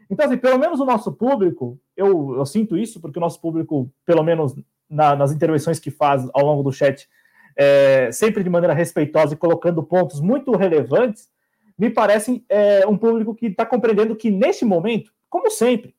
Então, 0.09 0.25
assim, 0.25 0.37
pelo 0.37 0.57
menos 0.57 0.79
o 0.79 0.85
nosso 0.85 1.11
público, 1.11 1.77
eu, 1.97 2.35
eu 2.37 2.45
sinto 2.45 2.77
isso, 2.77 3.01
porque 3.01 3.19
o 3.19 3.21
nosso 3.21 3.41
público, 3.41 3.91
pelo 4.05 4.23
menos 4.23 4.55
na, 4.89 5.13
nas 5.13 5.33
intervenções 5.33 5.79
que 5.79 5.91
faz 5.91 6.25
ao 6.33 6.45
longo 6.45 6.63
do 6.63 6.71
chat, 6.71 7.09
é, 7.57 8.09
sempre 8.13 8.41
de 8.41 8.49
maneira 8.49 8.73
respeitosa 8.73 9.33
e 9.33 9.37
colocando 9.37 9.83
pontos 9.83 10.21
muito 10.21 10.55
relevantes, 10.55 11.29
me 11.77 11.89
parece 11.89 12.45
é, 12.47 12.87
um 12.87 12.97
público 12.97 13.35
que 13.35 13.47
está 13.47 13.65
compreendendo 13.65 14.15
que, 14.15 14.31
neste 14.31 14.63
momento, 14.63 15.11
como 15.29 15.51
sempre, 15.51 15.93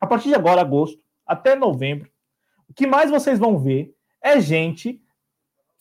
a 0.00 0.06
partir 0.06 0.28
de 0.28 0.36
agora, 0.36 0.60
agosto, 0.60 1.00
até 1.26 1.56
novembro, 1.56 2.08
o 2.68 2.72
que 2.72 2.86
mais 2.86 3.10
vocês 3.10 3.40
vão 3.40 3.58
ver 3.58 3.92
é 4.22 4.40
gente 4.40 5.02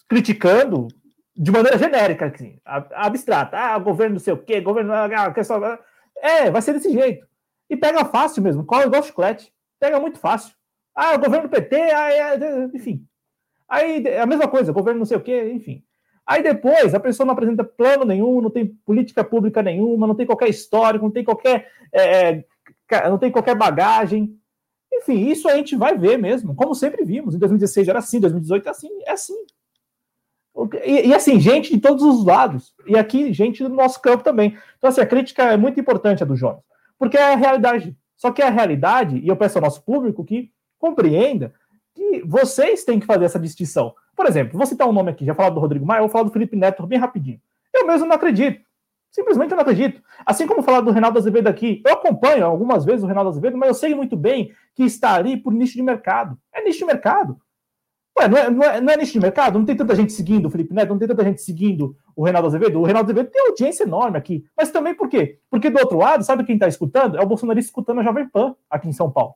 criticando 0.08 0.88
de 1.40 1.52
maneira 1.52 1.78
genérica, 1.78 2.26
assim, 2.26 2.60
abstrata. 2.66 3.58
Ah, 3.58 3.80
governo 3.80 4.16
não 4.16 4.20
sei 4.20 4.34
o 4.34 4.38
quê, 4.38 4.60
governo. 4.60 4.92
Ah, 4.94 5.32
questão... 5.34 5.62
É, 6.18 6.52
vai 6.52 6.62
ser 6.62 6.74
desse 6.74 6.92
jeito. 6.92 7.26
E 7.70 7.78
pega 7.78 8.04
fácil 8.04 8.44
mesmo, 8.44 8.66
cola 8.66 8.84
igual 8.86 9.02
chiclete. 9.02 9.54
Pega 9.80 10.02
muito 10.02 10.20
fácil. 10.20 10.54
Ah, 10.94 11.16
o 11.16 11.20
governo 11.20 11.48
PT, 11.48 11.76
ah, 11.78 12.12
é, 12.12 12.36
enfim. 12.74 13.06
Aí 13.70 14.06
a 14.18 14.26
mesma 14.26 14.50
coisa, 14.50 14.74
governo 14.74 15.00
não 15.00 15.06
sei 15.06 15.16
o 15.16 15.22
quê, 15.22 15.50
enfim. 15.54 15.82
Aí 16.28 16.44
depois 16.44 16.94
a 16.94 17.00
pessoa 17.00 17.26
não 17.26 17.34
apresenta 17.34 17.64
plano 17.64 18.04
nenhum, 18.04 18.42
não 18.42 18.50
tem 18.50 18.68
política 18.86 19.24
pública 19.24 19.64
nenhuma, 19.64 20.08
não 20.08 20.16
tem 20.16 20.26
qualquer 20.26 20.50
história, 20.50 21.00
não 21.00 21.10
tem 21.10 21.24
qualquer 21.24 21.72
é, 21.94 22.44
não 23.06 23.18
tem 23.18 23.32
qualquer 23.32 23.56
bagagem. 23.56 24.38
Enfim, 24.92 25.30
isso 25.30 25.48
a 25.48 25.56
gente 25.56 25.78
vai 25.78 25.98
ver 25.98 26.18
mesmo, 26.18 26.54
como 26.54 26.76
sempre 26.76 27.06
vimos. 27.06 27.34
Em 27.34 27.40
2016 27.40 27.88
era 27.88 28.00
assim, 28.00 28.20
2018 28.20 28.68
é 28.68 28.72
assim, 28.72 28.90
é 29.06 29.12
assim. 29.12 29.46
E, 30.84 31.08
e, 31.08 31.14
assim, 31.14 31.40
gente 31.40 31.72
de 31.74 31.80
todos 31.80 32.04
os 32.04 32.26
lados. 32.26 32.74
E 32.88 32.98
aqui, 32.98 33.32
gente 33.32 33.64
do 33.64 33.70
nosso 33.70 34.02
campo 34.02 34.24
também. 34.24 34.58
Então, 34.78 34.90
assim, 34.90 35.02
a 35.02 35.06
crítica 35.06 35.44
é 35.44 35.58
muito 35.58 35.80
importante 35.80 36.24
a 36.24 36.26
do 36.26 36.36
Jonas, 36.36 36.62
porque 36.98 37.18
é 37.18 37.34
a 37.34 37.36
realidade. 37.36 37.96
Só 38.18 38.32
que 38.32 38.42
é 38.42 38.48
a 38.48 38.52
realidade, 38.52 39.18
e 39.18 39.28
eu 39.28 39.36
peço 39.38 39.58
ao 39.58 39.64
nosso 39.64 39.82
público 39.84 40.26
que 40.26 40.52
compreenda 40.78 41.54
que 41.94 42.22
vocês 42.26 42.84
têm 42.84 43.00
que 43.00 43.06
fazer 43.06 43.26
essa 43.26 43.40
distinção. 43.40 43.94
Por 44.16 44.26
exemplo, 44.26 44.58
vou 44.58 44.68
citar 44.68 44.88
um 44.88 44.92
nome 44.92 45.12
aqui, 45.12 45.26
já 45.26 45.34
falado 45.34 45.54
do 45.54 45.60
Rodrigo 45.60 45.86
Maia, 45.86 46.02
vou 46.02 46.10
falar 46.10 46.26
do 46.26 46.32
Felipe 46.32 46.56
Neto 46.56 46.86
bem 46.86 47.00
rapidinho. 47.00 47.40
Eu 47.74 47.88
mesmo 47.88 48.06
não 48.06 48.16
acredito. 48.16 48.62
Simplesmente 49.12 49.52
eu 49.52 49.56
não 49.56 49.64
acredito. 49.64 50.02
Assim 50.26 50.46
como 50.46 50.62
falar 50.62 50.82
do 50.82 50.92
Reinaldo 50.92 51.18
Azevedo 51.18 51.48
aqui, 51.48 51.82
eu 51.86 51.94
acompanho 51.94 52.46
algumas 52.46 52.86
vezes 52.86 53.04
o 53.04 53.08
Reinaldo 53.08 53.30
Azevedo, 53.30 53.58
mas 53.58 53.70
eu 53.70 53.76
sei 53.76 53.96
muito 53.96 54.16
bem 54.16 54.54
que 54.76 54.84
está 54.84 55.16
ali 55.16 55.38
por 55.38 55.54
nicho 55.54 55.76
de 55.76 55.82
mercado. 55.82 56.38
É 56.54 56.64
nicho 56.64 56.80
de 56.80 56.86
mercado. 56.86 57.40
Ué, 58.20 58.28
não 58.28 58.38
é, 58.38 58.50
não, 58.50 58.64
é, 58.64 58.82
não 58.82 58.94
é 58.94 58.98
nicho 58.98 59.14
de 59.14 59.20
mercado? 59.20 59.58
Não 59.58 59.66
tem 59.66 59.76
tanta 59.76 59.96
gente 59.96 60.12
seguindo 60.12 60.48
o 60.48 60.50
Felipe 60.50 60.74
Neto, 60.74 60.90
não 60.90 61.00
tem 61.00 61.08
tanta 61.08 61.24
gente 61.24 61.42
seguindo 61.42 61.96
o 62.16 62.24
Reinaldo 62.24 62.48
Azevedo. 62.48 62.80
O 62.80 62.84
Reinaldo 62.84 63.10
Azevedo 63.10 63.32
tem 63.32 63.48
audiência 63.48 63.84
enorme 63.84 64.18
aqui. 64.18 64.46
Mas 64.56 64.72
também 64.72 64.94
por 64.94 65.08
quê? 65.08 65.40
Porque 65.50 65.70
do 65.70 65.80
outro 65.80 65.98
lado, 65.98 66.24
sabe 66.24 66.44
quem 66.44 66.56
está 66.56 66.68
escutando? 66.68 67.18
É 67.18 67.22
o 67.22 67.26
bolsonarista 67.26 67.70
escutando 67.70 68.02
a 68.02 68.04
Jovem 68.04 68.28
Pan 68.28 68.56
aqui 68.70 68.90
em 68.90 68.94
São 68.94 69.10
Paulo. 69.10 69.36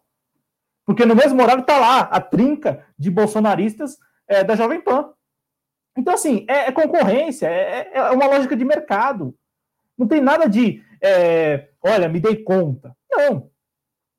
Porque 0.86 1.06
no 1.06 1.16
mesmo 1.16 1.42
horário 1.42 1.62
está 1.62 1.80
lá 1.80 2.02
a 2.02 2.20
trinca 2.20 2.86
de 3.00 3.10
bolsonaristas 3.10 3.98
é, 4.28 4.44
da 4.44 4.56
Jovem 4.56 4.82
Pan. 4.82 5.10
Então, 5.98 6.14
assim, 6.14 6.46
é, 6.50 6.68
é 6.68 6.72
concorrência, 6.72 7.48
é, 7.48 7.92
é, 7.94 7.98
é 7.98 8.12
uma 8.12 8.26
lógica 8.26 8.56
de 8.56 8.66
mercado. 8.66 9.34
Não 9.98 10.08
tem 10.08 10.20
nada 10.20 10.50
de, 10.50 10.84
é, 11.02 11.70
olha, 11.82 12.10
me 12.10 12.20
dei 12.20 12.44
conta. 12.44 12.96
Não. 13.10 13.50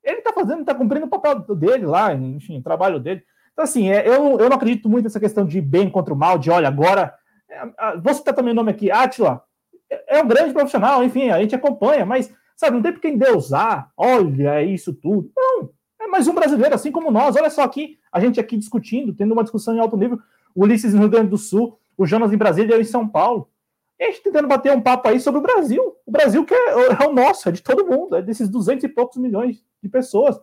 Ele 0.03 0.19
está 0.19 0.31
fazendo, 0.31 0.61
está 0.61 0.73
cumprindo 0.73 1.05
o 1.05 1.09
papel 1.09 1.39
dele 1.55 1.85
lá, 1.85 2.13
enfim, 2.13 2.59
o 2.59 2.63
trabalho 2.63 2.99
dele. 2.99 3.23
Então, 3.55 3.63
assim, 3.63 3.89
é, 3.89 4.05
eu, 4.05 4.37
eu 4.37 4.49
não 4.49 4.57
acredito 4.57 4.89
muito 4.89 5.05
nessa 5.05 5.19
questão 5.19 5.45
de 5.45 5.61
bem 5.61 5.89
contra 5.89 6.13
o 6.13 6.17
mal, 6.17 6.37
de, 6.37 6.51
olha, 6.51 6.67
agora. 6.67 7.15
É, 7.49 7.97
vou 7.97 8.13
citar 8.13 8.33
também 8.33 8.51
o 8.51 8.55
nome 8.55 8.69
aqui, 8.69 8.91
Atila. 8.91 9.41
É, 9.89 10.17
é 10.17 10.21
um 10.21 10.27
grande 10.27 10.51
profissional, 10.51 11.01
enfim, 11.05 11.29
a 11.29 11.39
gente 11.39 11.55
acompanha, 11.55 12.05
mas, 12.05 12.29
sabe, 12.57 12.75
não 12.75 12.83
tem 12.83 12.91
por 12.91 12.99
quem 12.99 13.17
deusar, 13.17 13.89
olha 13.95 14.61
isso 14.61 14.93
tudo. 14.93 15.31
Não. 15.33 15.69
É 16.01 16.05
mais 16.05 16.27
um 16.27 16.35
brasileiro, 16.35 16.75
assim 16.75 16.91
como 16.91 17.09
nós. 17.09 17.37
Olha 17.37 17.49
só 17.49 17.63
aqui, 17.63 17.97
a 18.11 18.19
gente 18.19 18.41
aqui 18.41 18.57
discutindo, 18.57 19.15
tendo 19.15 19.31
uma 19.31 19.43
discussão 19.43 19.73
em 19.73 19.79
alto 19.79 19.95
nível. 19.95 20.19
O 20.53 20.63
Ulisses 20.63 20.93
no 20.93 20.99
Rio 20.99 21.09
Grande 21.09 21.29
do 21.29 21.37
Sul, 21.37 21.79
o 21.97 22.05
Jonas 22.05 22.33
em 22.33 22.37
Brasília 22.37 22.73
e 22.73 22.77
eu 22.77 22.81
em 22.81 22.85
São 22.85 23.07
Paulo. 23.07 23.49
E 23.97 24.03
a 24.03 24.07
gente 24.07 24.21
tentando 24.21 24.49
bater 24.49 24.75
um 24.75 24.81
papo 24.81 25.07
aí 25.07 25.19
sobre 25.21 25.39
o 25.39 25.41
Brasil. 25.41 25.95
O 26.05 26.11
Brasil 26.11 26.43
que 26.43 26.53
é, 26.53 26.71
é 27.01 27.07
o 27.07 27.13
nosso, 27.13 27.47
é 27.47 27.51
de 27.53 27.63
todo 27.63 27.87
mundo, 27.87 28.17
é 28.17 28.21
desses 28.21 28.49
200 28.49 28.83
e 28.83 28.89
poucos 28.89 29.15
milhões 29.15 29.63
de 29.81 29.87
pessoas. 29.87 30.37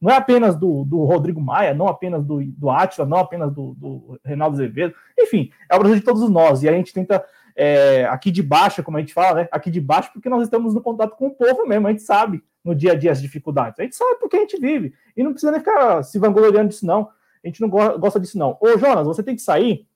Não 0.00 0.10
é 0.10 0.16
apenas 0.16 0.56
do, 0.56 0.84
do 0.84 1.04
Rodrigo 1.04 1.40
Maia, 1.40 1.74
não 1.74 1.88
apenas 1.88 2.24
do, 2.24 2.42
do 2.42 2.68
não 3.06 3.18
apenas 3.18 3.52
do, 3.52 3.74
do 3.74 4.20
Reinaldo 4.24 4.56
Azevedo. 4.56 4.94
Enfim, 5.18 5.50
é 5.68 5.74
o 5.74 5.78
Brasil 5.78 5.96
de 5.96 6.04
todos 6.04 6.28
nós. 6.30 6.62
E 6.62 6.68
a 6.68 6.72
gente 6.72 6.92
tenta, 6.92 7.24
é, 7.56 8.04
aqui 8.06 8.30
de 8.30 8.42
baixo, 8.42 8.82
como 8.82 8.96
a 8.96 9.00
gente 9.00 9.12
fala, 9.12 9.42
né? 9.42 9.48
Aqui 9.50 9.70
de 9.70 9.80
baixo, 9.80 10.10
porque 10.12 10.28
nós 10.28 10.42
estamos 10.42 10.74
no 10.74 10.80
contato 10.80 11.16
com 11.16 11.26
o 11.26 11.34
povo 11.34 11.66
mesmo. 11.66 11.86
A 11.86 11.90
gente 11.90 12.02
sabe 12.02 12.42
no 12.64 12.74
dia 12.74 12.92
a 12.92 12.94
dia 12.94 13.10
as 13.10 13.20
dificuldades. 13.20 13.78
A 13.78 13.82
gente 13.82 13.96
sabe 13.96 14.20
porque 14.20 14.36
a 14.36 14.40
gente 14.40 14.60
vive. 14.60 14.94
E 15.16 15.22
não 15.22 15.32
precisa 15.32 15.52
nem 15.52 15.60
ficar 15.60 16.02
se 16.02 16.18
vangloriando 16.18 16.68
disso, 16.68 16.86
não. 16.86 17.08
A 17.42 17.46
gente 17.46 17.60
não 17.60 17.68
gosta 17.68 18.20
disso, 18.20 18.38
não. 18.38 18.56
Ô, 18.60 18.78
Jonas, 18.78 19.06
você 19.06 19.22
tem 19.22 19.34
que 19.34 19.42
sair, 19.42 19.86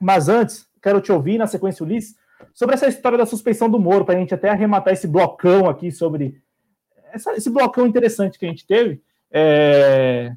mas 0.00 0.28
antes, 0.28 0.66
quero 0.82 1.00
te 1.00 1.12
ouvir 1.12 1.38
na 1.38 1.46
sequência, 1.46 1.84
Ulisses 1.84 2.16
sobre 2.54 2.74
essa 2.74 2.86
história 2.86 3.18
da 3.18 3.26
suspeição 3.26 3.68
do 3.68 3.78
Moro, 3.78 4.04
para 4.04 4.14
a 4.14 4.18
gente 4.18 4.34
até 4.34 4.48
arrematar 4.48 4.92
esse 4.92 5.06
blocão 5.06 5.68
aqui 5.68 5.90
sobre 5.90 6.40
essa, 7.12 7.32
esse 7.34 7.50
blocão 7.50 7.86
interessante 7.86 8.38
que 8.38 8.46
a 8.46 8.48
gente 8.48 8.66
teve. 8.66 9.02
É... 9.30 10.32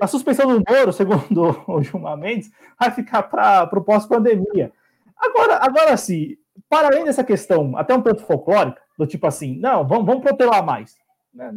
A 0.00 0.06
suspeição 0.06 0.46
do 0.46 0.64
Moro, 0.66 0.92
segundo 0.92 1.62
o 1.68 1.82
Gilmar 1.82 2.16
Mendes, 2.16 2.50
vai 2.78 2.90
ficar 2.90 3.24
para 3.24 3.68
o 3.78 3.84
pós-pandemia. 3.84 4.72
Agora, 5.16 5.56
agora 5.62 5.96
sim, 5.96 6.36
para 6.68 6.88
além 6.88 7.04
dessa 7.04 7.22
questão, 7.22 7.76
até 7.76 7.94
um 7.94 8.00
tanto 8.00 8.24
folclórica, 8.24 8.80
do 8.96 9.06
tipo 9.06 9.26
assim, 9.26 9.58
não, 9.58 9.86
vamos, 9.86 10.06
vamos 10.06 10.22
protelar 10.22 10.64
mais. 10.64 10.96
Né? 11.34 11.52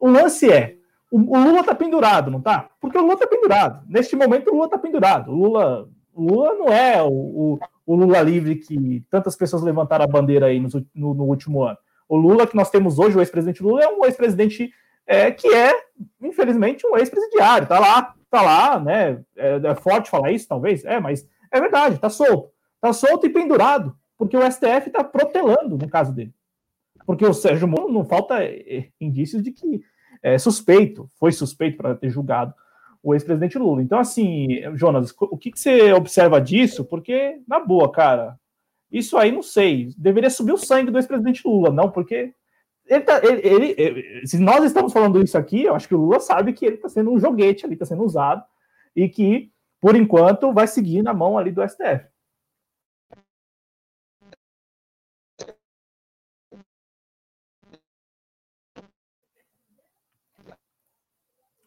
O 0.00 0.08
lance 0.08 0.50
é, 0.50 0.76
o, 1.10 1.18
o 1.18 1.44
Lula 1.44 1.60
está 1.60 1.74
pendurado, 1.74 2.30
não 2.30 2.40
tá? 2.40 2.68
Porque 2.80 2.98
o 2.98 3.02
Lula 3.02 3.14
está 3.14 3.26
pendurado. 3.26 3.84
Neste 3.88 4.14
momento, 4.14 4.50
o 4.50 4.54
Lula 4.54 4.66
está 4.66 4.78
pendurado. 4.78 5.30
O 5.30 5.34
Lula, 5.34 5.88
o 6.14 6.22
Lula 6.22 6.54
não 6.54 6.68
é 6.68 7.02
o, 7.02 7.08
o, 7.08 7.58
o 7.86 7.94
Lula 7.96 8.20
livre 8.20 8.56
que 8.56 9.04
tantas 9.10 9.34
pessoas 9.34 9.62
levantaram 9.62 10.04
a 10.04 10.08
bandeira 10.08 10.46
aí 10.46 10.60
no, 10.60 10.68
no, 10.94 11.14
no 11.14 11.24
último 11.24 11.62
ano. 11.62 11.78
O 12.08 12.16
Lula 12.16 12.46
que 12.46 12.56
nós 12.56 12.70
temos 12.70 12.98
hoje, 12.98 13.16
o 13.16 13.20
ex-presidente 13.20 13.62
Lula, 13.62 13.82
é 13.82 13.88
um 13.88 14.04
ex-presidente 14.04 14.70
é, 15.08 15.30
que 15.30 15.48
é, 15.48 15.74
infelizmente, 16.20 16.86
um 16.86 16.96
ex-presidiário. 16.98 17.66
Tá 17.66 17.80
lá, 17.80 18.14
tá 18.30 18.42
lá, 18.42 18.78
né? 18.78 19.22
É, 19.34 19.56
é, 19.56 19.74
forte 19.74 20.10
falar 20.10 20.30
isso, 20.30 20.46
talvez, 20.46 20.84
é, 20.84 21.00
mas 21.00 21.26
é 21.50 21.58
verdade, 21.58 21.98
tá 21.98 22.10
solto. 22.10 22.50
Tá 22.78 22.92
solto 22.92 23.26
e 23.26 23.30
pendurado, 23.30 23.96
porque 24.18 24.36
o 24.36 24.52
STF 24.52 24.90
tá 24.90 25.02
protelando 25.02 25.78
no 25.78 25.88
caso 25.88 26.12
dele. 26.12 26.32
Porque 27.06 27.24
o 27.24 27.32
Sérgio 27.32 27.66
Moro 27.66 27.90
não 27.90 28.04
falta 28.04 28.44
é, 28.44 28.88
indícios 29.00 29.42
de 29.42 29.50
que 29.50 29.82
é, 30.22 30.36
suspeito, 30.36 31.10
foi 31.18 31.32
suspeito 31.32 31.78
para 31.78 31.94
ter 31.94 32.10
julgado 32.10 32.52
o 33.02 33.14
ex-presidente 33.14 33.58
Lula. 33.58 33.82
Então, 33.82 33.98
assim, 33.98 34.60
Jonas, 34.74 35.14
o 35.18 35.38
que, 35.38 35.50
que, 35.50 35.58
você 35.58 35.92
observa 35.92 36.38
disso? 36.40 36.84
Porque, 36.84 37.40
na 37.48 37.58
boa, 37.58 37.90
cara, 37.90 38.38
isso 38.92 39.16
aí 39.16 39.32
não 39.32 39.42
sei. 39.42 39.90
Deveria 39.96 40.28
subir 40.28 40.52
o 40.52 40.58
sangue 40.58 40.90
do 40.90 40.98
ex-presidente 40.98 41.46
Lula, 41.46 41.70
não, 41.70 41.90
porque 41.90 42.34
ele, 42.88 43.00
tá, 43.02 43.20
ele, 43.22 43.46
ele, 43.46 43.74
ele, 43.76 44.26
se 44.26 44.38
nós 44.38 44.64
estamos 44.64 44.92
falando 44.92 45.22
isso 45.22 45.36
aqui, 45.36 45.64
eu 45.64 45.74
acho 45.74 45.86
que 45.86 45.94
o 45.94 45.98
Lula 45.98 46.20
sabe 46.20 46.52
que 46.52 46.64
ele 46.64 46.76
está 46.76 46.88
sendo 46.88 47.12
um 47.12 47.18
joguete 47.18 47.64
ali, 47.64 47.74
está 47.74 47.84
sendo 47.84 48.02
usado, 48.02 48.42
e 48.96 49.08
que, 49.08 49.52
por 49.80 49.94
enquanto, 49.94 50.52
vai 50.52 50.66
seguir 50.66 51.02
na 51.02 51.12
mão 51.14 51.38
ali 51.38 51.52
do 51.52 51.62
STF. 51.68 52.06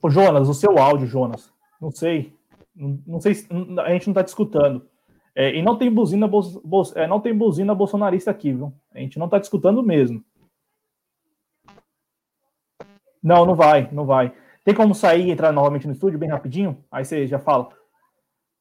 Ô, 0.01 0.09
Jonas, 0.09 0.49
o 0.49 0.53
seu 0.53 0.79
áudio, 0.79 1.05
Jonas. 1.05 1.53
Não 1.79 1.91
sei. 1.91 2.35
Não, 2.75 2.99
não 3.05 3.21
sei. 3.21 3.33
A 3.85 3.91
gente 3.91 4.07
não 4.07 4.13
está 4.13 4.23
discutindo. 4.23 4.89
É, 5.35 5.55
e 5.55 5.61
não 5.61 5.77
tem 5.77 5.91
buzina, 5.93 6.29
é, 6.95 7.07
não 7.07 7.21
tem 7.21 7.33
buzina 7.37 7.75
bolsonarista 7.75 8.31
aqui, 8.31 8.51
viu? 8.51 8.73
A 8.93 8.99
gente 8.99 9.17
não 9.17 9.27
está 9.27 9.37
discutindo 9.37 9.81
mesmo. 9.83 10.23
Não, 13.21 13.45
não 13.45 13.55
vai, 13.55 13.87
não 13.91 14.05
vai. 14.05 14.33
Tem 14.63 14.73
como 14.73 14.93
sair 14.93 15.27
e 15.27 15.31
entrar 15.31 15.51
novamente 15.51 15.87
no 15.87 15.93
estúdio 15.93 16.19
bem 16.19 16.29
rapidinho? 16.29 16.77
Aí 16.91 17.03
você 17.03 17.27
já 17.27 17.39
fala. 17.39 17.69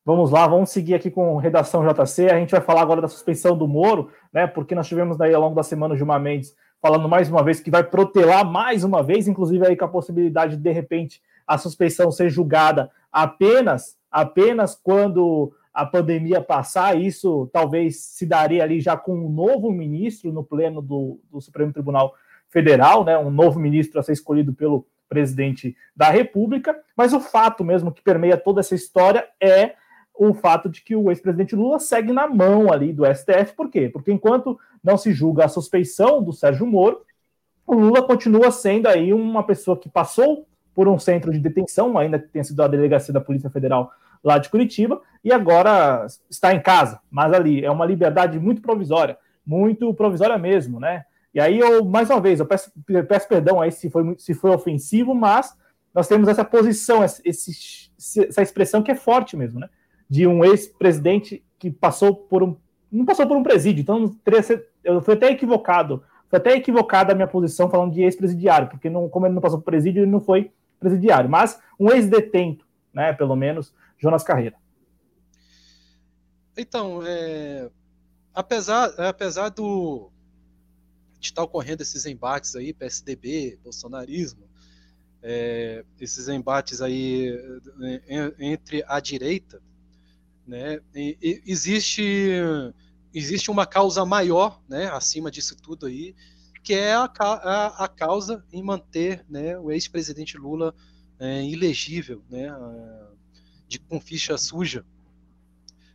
Vamos 0.04 0.30
lá, 0.30 0.46
vamos 0.46 0.70
seguir 0.70 0.94
aqui 0.94 1.10
com 1.10 1.36
redação 1.36 1.86
JC. 1.86 2.30
A 2.30 2.38
gente 2.38 2.50
vai 2.50 2.60
falar 2.60 2.80
agora 2.80 3.02
da 3.02 3.08
suspensão 3.08 3.56
do 3.56 3.68
Moro, 3.68 4.10
né? 4.32 4.46
Porque 4.46 4.74
nós 4.74 4.88
tivemos 4.88 5.16
daí 5.16 5.34
ao 5.34 5.42
longo 5.42 5.54
da 5.54 5.62
semana 5.62 5.94
o 5.94 5.96
Gilmar 5.96 6.20
Mendes 6.20 6.54
falando 6.80 7.08
mais 7.08 7.28
uma 7.28 7.42
vez 7.42 7.60
que 7.60 7.70
vai 7.70 7.84
protelar 7.84 8.44
mais 8.44 8.82
uma 8.82 9.02
vez, 9.02 9.28
inclusive 9.28 9.66
aí 9.66 9.76
com 9.76 9.84
a 9.84 9.88
possibilidade 9.88 10.56
de 10.56 10.62
de 10.62 10.72
repente 10.72 11.20
a 11.46 11.58
suspeição 11.58 12.10
ser 12.10 12.30
julgada 12.30 12.90
apenas 13.12 13.98
apenas 14.10 14.74
quando 14.74 15.52
a 15.72 15.86
pandemia 15.86 16.40
passar, 16.40 16.98
isso 16.98 17.48
talvez 17.52 18.00
se 18.00 18.26
daria 18.26 18.62
ali 18.64 18.80
já 18.80 18.96
com 18.96 19.14
um 19.14 19.30
novo 19.30 19.70
ministro 19.70 20.32
no 20.32 20.42
pleno 20.42 20.82
do, 20.82 21.20
do 21.30 21.40
Supremo 21.40 21.72
Tribunal 21.72 22.14
Federal, 22.50 23.04
né, 23.04 23.16
um 23.16 23.30
novo 23.30 23.58
ministro 23.58 23.98
a 23.98 24.02
ser 24.02 24.12
escolhido 24.12 24.52
pelo 24.52 24.86
presidente 25.08 25.76
da 25.94 26.10
República, 26.10 26.76
mas 26.96 27.12
o 27.12 27.20
fato 27.20 27.64
mesmo 27.64 27.90
que 27.90 28.02
permeia 28.02 28.36
toda 28.36 28.60
essa 28.60 28.74
história 28.74 29.26
é 29.40 29.74
o 30.14 30.34
fato 30.34 30.68
de 30.68 30.82
que 30.82 30.94
o 30.94 31.10
ex-presidente 31.10 31.56
Lula 31.56 31.78
segue 31.78 32.12
na 32.12 32.26
mão 32.28 32.72
ali 32.72 32.92
do 32.92 33.04
STF, 33.06 33.54
por 33.56 33.70
quê? 33.70 33.88
Porque 33.88 34.12
enquanto 34.12 34.58
não 34.84 34.96
se 34.98 35.12
julga 35.12 35.44
a 35.44 35.48
suspeição 35.48 36.22
do 36.22 36.32
Sérgio 36.32 36.66
Moro, 36.66 37.00
o 37.66 37.74
Lula 37.74 38.02
continua 38.02 38.50
sendo 38.50 38.86
aí 38.86 39.12
uma 39.14 39.42
pessoa 39.42 39.76
que 39.76 39.88
passou 39.88 40.46
por 40.74 40.88
um 40.88 40.98
centro 40.98 41.32
de 41.32 41.38
detenção, 41.38 41.96
ainda 41.96 42.18
que 42.18 42.28
tenha 42.28 42.44
sido 42.44 42.62
a 42.62 42.68
delegacia 42.68 43.14
da 43.14 43.20
Polícia 43.20 43.50
Federal 43.50 43.90
lá 44.22 44.38
de 44.38 44.50
Curitiba, 44.50 45.00
e 45.24 45.32
agora 45.32 46.06
está 46.28 46.52
em 46.52 46.60
casa, 46.60 47.00
mas 47.10 47.32
ali 47.32 47.64
é 47.64 47.70
uma 47.70 47.86
liberdade 47.86 48.38
muito 48.38 48.60
provisória, 48.60 49.16
muito 49.44 49.92
provisória 49.94 50.36
mesmo, 50.36 50.78
né? 50.78 51.04
E 51.32 51.40
aí 51.40 51.58
eu, 51.58 51.84
mais 51.84 52.10
uma 52.10 52.20
vez, 52.20 52.40
eu 52.40 52.46
peço, 52.46 52.72
peço 53.08 53.28
perdão 53.28 53.60
aí 53.60 53.70
se 53.70 53.88
foi, 53.88 54.16
se 54.18 54.34
foi 54.34 54.50
ofensivo, 54.50 55.14
mas 55.14 55.56
nós 55.94 56.08
temos 56.08 56.28
essa 56.28 56.44
posição, 56.44 57.04
esse, 57.04 57.90
essa 58.28 58.42
expressão 58.42 58.82
que 58.82 58.90
é 58.90 58.94
forte 58.94 59.36
mesmo, 59.36 59.60
né? 59.60 59.68
De 60.08 60.26
um 60.26 60.44
ex-presidente 60.44 61.44
que 61.58 61.70
passou 61.70 62.14
por 62.14 62.42
um. 62.42 62.56
Não 62.90 63.04
passou 63.04 63.26
por 63.26 63.36
um 63.36 63.42
presídio, 63.42 63.82
então 63.82 64.16
eu 64.82 65.00
fui 65.00 65.14
até 65.14 65.30
equivocado. 65.30 66.02
Foi 66.28 66.38
até 66.38 66.54
equivocada 66.54 67.12
a 67.12 67.14
minha 67.14 67.26
posição 67.26 67.70
falando 67.70 67.92
de 67.92 68.02
ex-presidiário, 68.02 68.68
porque 68.68 68.90
não, 68.90 69.08
como 69.08 69.26
ele 69.26 69.34
não 69.34 69.42
passou 69.42 69.58
por 69.58 69.64
presídio, 69.64 70.02
ele 70.02 70.10
não 70.10 70.20
foi 70.20 70.52
presidiário. 70.78 71.30
Mas 71.30 71.60
um 71.78 71.90
ex-detento, 71.90 72.66
né? 72.92 73.12
Pelo 73.12 73.36
menos, 73.36 73.72
Jonas 73.98 74.24
Carreira. 74.24 74.56
Então, 76.56 77.00
é, 77.04 77.70
apesar, 78.34 78.88
apesar 78.98 79.48
do, 79.50 80.10
estar 81.20 81.42
ocorrendo 81.42 81.82
esses 81.82 82.06
embates 82.06 82.56
aí, 82.56 82.72
PSDB, 82.72 83.58
bolsonarismo, 83.62 84.48
é, 85.22 85.84
esses 86.00 86.28
embates 86.28 86.80
aí 86.80 87.28
é, 88.08 88.34
entre 88.38 88.82
a 88.86 88.98
direita, 89.00 89.62
né, 90.46 90.80
e, 90.94 91.16
e 91.20 91.42
existe, 91.46 92.02
existe 93.14 93.50
uma 93.50 93.66
causa 93.66 94.04
maior, 94.04 94.60
né, 94.68 94.86
acima 94.86 95.30
disso 95.30 95.56
tudo 95.56 95.86
aí, 95.86 96.14
que 96.62 96.74
é 96.74 96.94
a, 96.94 97.10
a, 97.18 97.84
a 97.84 97.88
causa 97.88 98.44
em 98.52 98.62
manter 98.62 99.24
né, 99.28 99.58
o 99.58 99.70
ex-presidente 99.70 100.36
Lula 100.36 100.74
é, 101.18 101.44
ilegível, 101.44 102.22
né, 102.28 102.48
de, 103.68 103.78
com 103.78 104.00
ficha 104.00 104.36
suja. 104.36 104.84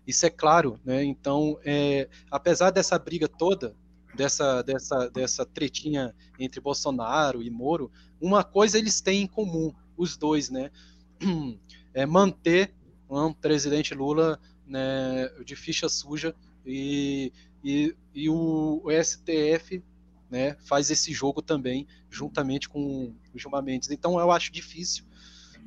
Isso 0.08 0.26
é 0.26 0.30
claro, 0.30 0.80
né? 0.86 1.04
Então, 1.04 1.60
é, 1.66 2.08
apesar 2.30 2.70
dessa 2.70 2.98
briga 2.98 3.28
toda, 3.28 3.76
dessa, 4.16 4.62
dessa, 4.62 5.10
dessa 5.10 5.46
tretinha 5.46 6.14
entre 6.40 6.60
Bolsonaro 6.60 7.44
e 7.44 7.50
Moro, 7.50 7.92
uma 8.20 8.44
coisa 8.44 8.78
eles 8.78 9.02
têm 9.02 9.24
em 9.24 9.28
comum, 9.28 9.74
os 9.98 10.18
dois, 10.18 10.50
né? 10.50 10.72
É 11.98 12.06
manter 12.06 12.74
um 13.10 13.32
presidente 13.32 13.94
Lula 13.94 14.38
né, 14.68 15.30
de 15.46 15.56
ficha 15.56 15.88
suja 15.88 16.36
e, 16.66 17.32
e, 17.64 17.96
e 18.14 18.30
o, 18.30 18.82
o, 18.84 18.92
STF 18.92 19.82
né, 20.30 20.56
faz 20.66 20.90
esse 20.92 21.14
jogo 21.14 21.42
também, 21.42 21.88
juntamente 22.10 22.68
com 22.68 23.16
o 23.34 23.40
Gilmar 23.40 23.64
Mendes. 23.64 23.92
Então 23.92 24.20
eu 24.20 24.30
acho 24.30 24.52
difícil, 24.52 25.06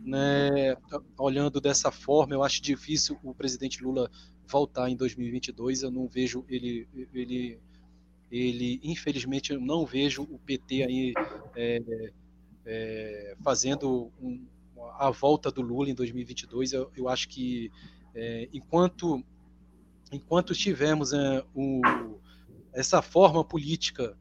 né, 0.04 0.76
olhando 1.16 1.62
dessa 1.62 1.90
forma, 1.90 2.34
eu 2.34 2.42
acho 2.42 2.60
difícil 2.60 3.18
o 3.22 3.34
presidente 3.34 3.82
Lula 3.82 4.10
voltar 4.46 4.90
em 4.90 4.96
2022. 4.96 5.82
Eu 5.82 5.90
não 5.90 6.08
vejo 6.08 6.44
ele, 6.48 6.88
ele 7.14 7.58
ele 8.30 8.80
infelizmente 8.82 9.52
eu 9.52 9.60
não 9.60 9.86
vejo 9.86 10.22
o 10.22 10.38
PT 10.38 10.82
aí 10.82 11.14
é, 11.56 12.12
é, 12.66 13.36
fazendo 13.42 14.12
um, 14.20 14.46
a 14.98 15.10
volta 15.10 15.50
do 15.50 15.62
Lula 15.62 15.88
em 15.88 15.94
2022. 15.94 16.72
Eu, 16.72 16.90
eu 16.96 17.08
acho 17.08 17.28
que 17.28 17.70
é, 18.14 18.48
enquanto 18.52 19.24
enquanto 20.12 20.54
tivermos 20.54 21.12
é, 21.12 21.44
o, 21.54 21.80
essa 22.72 23.02
forma 23.02 23.44
política 23.44 24.16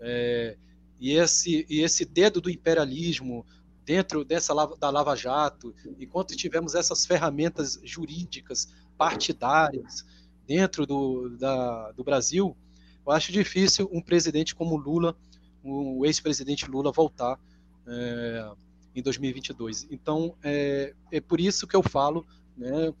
é, 0.00 0.56
e 0.98 1.12
esse 1.12 1.66
e 1.68 1.80
esse 1.80 2.04
dedo 2.04 2.40
do 2.40 2.50
imperialismo 2.50 3.44
dentro 3.84 4.24
dessa 4.24 4.54
da 4.76 4.90
Lava 4.90 5.16
Jato, 5.16 5.74
enquanto 5.98 6.36
tivermos 6.36 6.74
essas 6.74 7.04
ferramentas 7.04 7.80
jurídicas 7.82 8.72
partidárias 8.96 10.04
dentro 10.46 10.86
do, 10.86 11.30
da, 11.30 11.90
do 11.92 12.04
Brasil, 12.04 12.56
eu 13.06 13.12
acho 13.12 13.32
difícil 13.32 13.88
um 13.92 14.00
presidente 14.00 14.54
como 14.54 14.76
Lula, 14.76 15.16
o 15.62 16.04
ex-presidente 16.06 16.70
Lula, 16.70 16.92
voltar 16.92 17.38
é, 17.86 18.50
em 18.94 19.02
2022. 19.02 19.88
Então, 19.90 20.34
é, 20.42 20.94
é 21.10 21.20
por 21.20 21.40
isso 21.40 21.66
que 21.66 21.76
eu 21.76 21.82
falo, 21.82 22.26
né, 22.56 22.92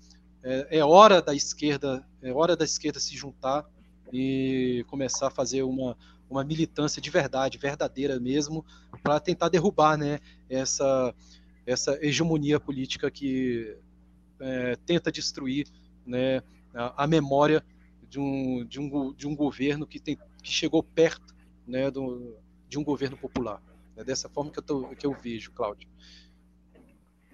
é, 0.42 0.78
é, 0.78 0.84
hora 0.84 1.20
da 1.20 1.34
esquerda, 1.34 2.06
é 2.22 2.32
hora 2.32 2.56
da 2.56 2.64
esquerda 2.64 2.98
se 2.98 3.16
juntar 3.16 3.66
e 4.12 4.84
começar 4.88 5.28
a 5.28 5.30
fazer 5.30 5.62
uma, 5.62 5.96
uma 6.28 6.44
militância 6.44 7.00
de 7.00 7.10
verdade, 7.10 7.58
verdadeira 7.58 8.18
mesmo, 8.18 8.64
para 9.02 9.20
tentar 9.20 9.48
derrubar, 9.48 9.96
né, 9.96 10.18
essa 10.48 11.14
essa 11.66 11.98
hegemonia 12.04 12.58
política 12.58 13.10
que 13.10 13.76
é, 14.40 14.76
tenta 14.86 15.12
destruir, 15.12 15.66
né, 16.04 16.42
a, 16.74 17.04
a 17.04 17.06
memória 17.06 17.64
de 18.10 18.18
um, 18.18 18.64
de 18.66 18.80
um, 18.80 19.12
de 19.14 19.28
um 19.28 19.36
governo 19.36 19.86
que, 19.86 20.00
tem, 20.00 20.18
que 20.42 20.50
chegou 20.50 20.82
perto 20.82 21.32
né, 21.66 21.90
do, 21.90 22.36
de 22.68 22.78
um 22.78 22.84
governo 22.84 23.16
popular. 23.16 23.62
É 23.96 24.02
dessa 24.02 24.28
forma 24.28 24.50
que 24.50 24.58
eu, 24.58 24.62
tô, 24.62 24.88
que 24.88 25.06
eu 25.06 25.12
vejo, 25.12 25.52
Cláudio. 25.52 25.88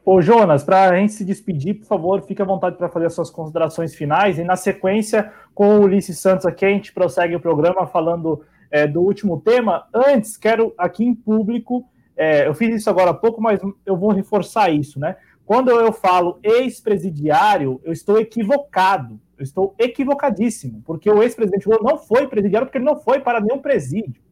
Ô, 0.05 0.21
Jonas, 0.21 0.63
para 0.63 0.91
a 0.91 0.97
gente 0.97 1.15
se 1.15 1.25
despedir, 1.25 1.81
por 1.81 1.87
favor, 1.87 2.23
fique 2.23 2.41
à 2.41 2.45
vontade 2.45 2.77
para 2.77 2.89
fazer 2.89 3.07
as 3.07 3.15
suas 3.15 3.31
considerações 3.31 3.95
finais. 3.95 4.39
E 4.39 4.45
na 4.45 4.55
sequência, 4.55 5.33
com 5.55 5.79
o 5.79 5.83
Ulisses 5.83 6.21
Santos 6.21 6.47
aqui, 6.47 6.65
a 6.65 6.69
gente 6.69 6.93
prossegue 6.93 7.35
o 7.35 7.41
programa 7.41 7.87
falando 7.87 8.45
é, 8.71 8.87
do 8.87 9.01
último 9.01 9.41
tema. 9.41 9.89
Antes, 9.93 10.37
quero 10.37 10.75
aqui 10.79 11.05
em 11.05 11.15
público, 11.15 11.89
é, 12.17 12.47
eu 12.47 12.55
fiz 12.55 12.75
isso 12.75 12.91
agora 12.91 13.11
há 13.11 13.15
pouco, 13.15 13.41
mas 13.43 13.61
eu 13.85 13.97
vou 13.97 14.13
reforçar 14.13 14.71
isso, 14.71 15.01
né? 15.01 15.17
Quando 15.45 15.71
eu 15.71 15.93
falo 15.93 16.39
ex-presidiário, 16.43 17.81
eu 17.83 17.93
estou 17.93 18.19
equivocado. 18.19 19.21
Eu 19.39 19.43
estou 19.43 19.75
equivocadíssimo, 19.79 20.83
porque 20.85 21.11
o 21.11 21.23
ex-presidente 21.23 21.69
Lula 21.69 21.81
não 21.83 21.99
foi 21.99 22.27
presidiário 22.27 22.67
porque 22.67 22.79
ele 22.79 22.85
não 22.85 22.97
foi 22.97 23.21
para 23.21 23.41
nenhum 23.41 23.59
presídio. 23.59 24.23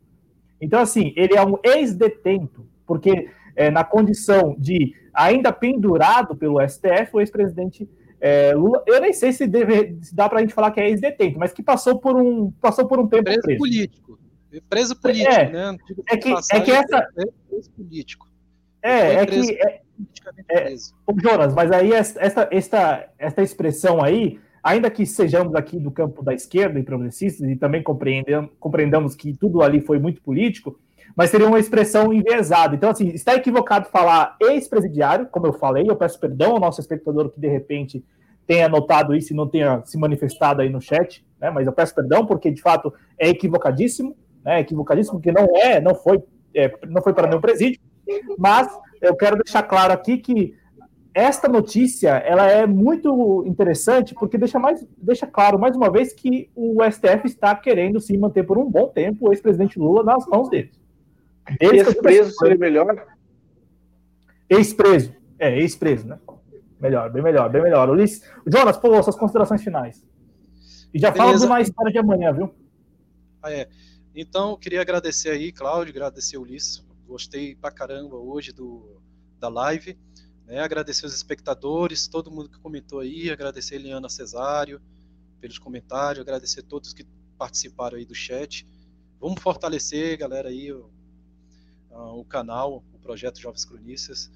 Então, 0.60 0.81
assim, 0.81 1.12
ele 1.16 1.36
é 1.36 1.44
um 1.44 1.59
ex-detento, 1.62 2.66
porque 2.86 3.28
é, 3.55 3.70
na 3.70 3.85
condição 3.85 4.56
de 4.59 4.94
ainda 5.12 5.52
pendurado 5.52 6.35
pelo 6.35 6.60
STF, 6.66 7.10
o 7.12 7.20
ex-presidente 7.20 7.89
é, 8.20 8.55
Lula, 8.55 8.82
eu 8.86 9.01
nem 9.01 9.12
sei 9.12 9.32
se, 9.32 9.47
deve, 9.47 9.98
se 10.01 10.14
dá 10.14 10.28
para 10.28 10.39
a 10.39 10.40
gente 10.40 10.55
falar 10.55 10.70
que 10.70 10.81
é 10.81 10.89
ex-detento, 10.89 11.39
mas 11.39 11.52
que 11.52 11.62
passou 11.62 11.98
por 11.98 12.16
um, 12.16 12.51
passou 12.52 12.86
por 12.86 12.98
um 12.98 13.06
tempo 13.06 13.24
preso. 13.24 13.43
Preso 13.43 13.59
político. 13.59 14.18
Preso 14.68 14.97
político, 14.97 15.31
é, 15.31 15.51
né? 15.51 15.76
É 16.09 16.16
que, 16.16 16.32
é 16.32 16.60
que 16.60 16.70
essa... 16.70 17.06
preso 17.48 17.70
político. 17.72 18.26
É, 18.82 19.14
é 19.14 19.26
que. 19.26 19.52
É, 19.52 19.81
é, 20.48 20.74
Jonas, 21.22 21.55
mas 21.55 21.70
aí 21.70 21.93
esta, 21.93 22.48
esta, 22.51 23.09
esta 23.18 23.43
expressão 23.43 24.02
aí, 24.02 24.40
ainda 24.65 24.91
que 24.91 25.05
sejamos 25.05 25.55
aqui 25.55 25.78
do 25.78 25.91
campo 25.91 26.24
da 26.24 26.32
esquerda 26.32 26.81
e 26.81 26.82
progressistas 26.82 27.47
e 27.47 27.55
também 27.55 27.82
compreendamos, 27.82 29.15
que 29.15 29.36
tudo 29.36 29.62
ali 29.62 29.82
foi 29.82 29.99
muito 29.99 30.23
político, 30.23 30.81
mas 31.15 31.28
seria 31.28 31.47
uma 31.47 31.61
expressão 31.61 32.11
enviesada. 32.15 32.74
Então, 32.74 32.89
assim, 32.89 33.09
está 33.09 33.35
equivocado 33.35 33.91
falar 33.91 34.36
ex-presidiário, 34.41 35.27
como 35.27 35.47
eu 35.47 35.53
falei, 35.53 35.85
eu 35.86 35.95
peço 35.95 36.19
perdão 36.19 36.53
ao 36.53 36.61
nosso 36.61 36.81
espectador 36.81 37.28
que 37.28 37.39
de 37.39 37.47
repente 37.47 38.03
tenha 38.47 38.66
notado 38.66 39.15
isso 39.15 39.35
e 39.35 39.36
não 39.36 39.47
tenha 39.47 39.82
se 39.85 39.99
manifestado 39.99 40.62
aí 40.62 40.70
no 40.70 40.81
chat, 40.81 41.24
né? 41.39 41.51
Mas 41.51 41.66
eu 41.66 41.73
peço 41.73 41.95
perdão 41.95 42.27
porque 42.27 42.51
de 42.51 42.62
fato 42.62 42.93
é 43.19 43.28
equivocadíssimo, 43.28 44.16
né? 44.43 44.61
Equivocadíssimo 44.61 45.19
porque 45.19 45.31
não 45.31 45.47
é, 45.57 45.78
não 45.78 45.95
foi, 45.95 46.23
é, 46.55 46.73
não 46.89 47.03
foi 47.03 47.12
para 47.12 47.28
nenhum 47.28 47.41
presídio. 47.41 47.81
Mas 48.39 48.66
eu 49.01 49.15
quero 49.15 49.36
deixar 49.36 49.62
claro 49.62 49.93
aqui 49.93 50.19
que 50.19 50.55
esta 51.15 51.49
notícia 51.49 52.11
ela 52.11 52.51
é 52.51 52.66
muito 52.66 53.45
interessante 53.47 54.15
porque 54.15 54.36
deixa, 54.36 54.59
mais, 54.59 54.85
deixa 54.99 55.27
claro 55.27 55.59
mais 55.59 55.77
uma 55.77 55.89
vez 55.89 56.12
que 56.12 56.51
o 56.57 56.82
STF 56.82 57.27
está 57.27 57.55
querendo 57.55 58.01
se 58.01 58.19
manter 58.19 58.43
por 58.43 58.59
um 58.59 58.69
bom 58.69 58.89
tempo 58.89 59.28
o 59.28 59.32
ex-presidente 59.32 59.78
Lula 59.78 60.03
nas 60.03 60.27
mãos 60.27 60.51
dele. 60.51 60.73
Ex-preso 61.61 62.32
seria 62.32 62.59
melhor? 62.59 63.07
Ex-preso. 64.51 65.15
É, 65.39 65.57
ex-preso, 65.57 66.09
né? 66.09 66.19
Melhor, 66.81 67.11
bem 67.11 67.23
melhor, 67.23 67.49
bem 67.49 67.62
melhor. 67.62 67.89
Ulisses, 67.89 68.28
Jonas, 68.47 68.77
pô, 68.77 69.01
suas 69.03 69.16
considerações 69.16 69.62
finais. 69.62 70.05
E 70.93 70.99
já 70.99 71.11
Beleza. 71.11 71.27
fala 71.27 71.39
de 71.39 71.47
uma 71.47 71.61
história 71.61 71.93
de 71.93 71.99
amanhã, 71.99 72.32
viu? 72.32 72.55
Ah, 73.43 73.53
é. 73.53 73.69
Então, 74.15 74.57
queria 74.57 74.81
agradecer 74.81 75.31
aí, 75.31 75.53
Cláudio, 75.53 75.93
agradecer 75.93 76.36
o 76.36 76.43
Ulisses. 76.43 76.85
Gostei 77.07 77.55
pra 77.55 77.70
caramba 77.70 78.16
hoje 78.16 78.53
do, 78.53 79.01
da 79.39 79.49
live. 79.49 79.99
Né? 80.47 80.61
Agradecer 80.61 81.07
os 81.07 81.15
espectadores, 81.15 82.07
todo 82.07 82.31
mundo 82.31 82.49
que 82.49 82.59
comentou 82.59 83.01
aí, 83.01 83.31
agradecer 83.31 83.75
a 83.75 83.79
Eliana 83.79 84.09
Cesário 84.09 84.81
pelos 85.41 85.59
comentários, 85.59 86.23
agradecer 86.23 86.61
a 86.61 86.65
todos 86.65 86.93
que 86.93 87.07
participaram 87.37 87.97
aí 87.97 88.05
do 88.05 88.15
chat. 88.15 88.66
Vamos 89.21 89.43
fortalecer, 89.43 90.16
galera, 90.19 90.49
aí, 90.49 90.73
o, 90.73 90.91
o 91.91 92.25
canal, 92.25 92.85
o 92.93 92.99
projeto 92.99 93.41
Jovens 93.41 93.65
Cronistas. 93.65 94.31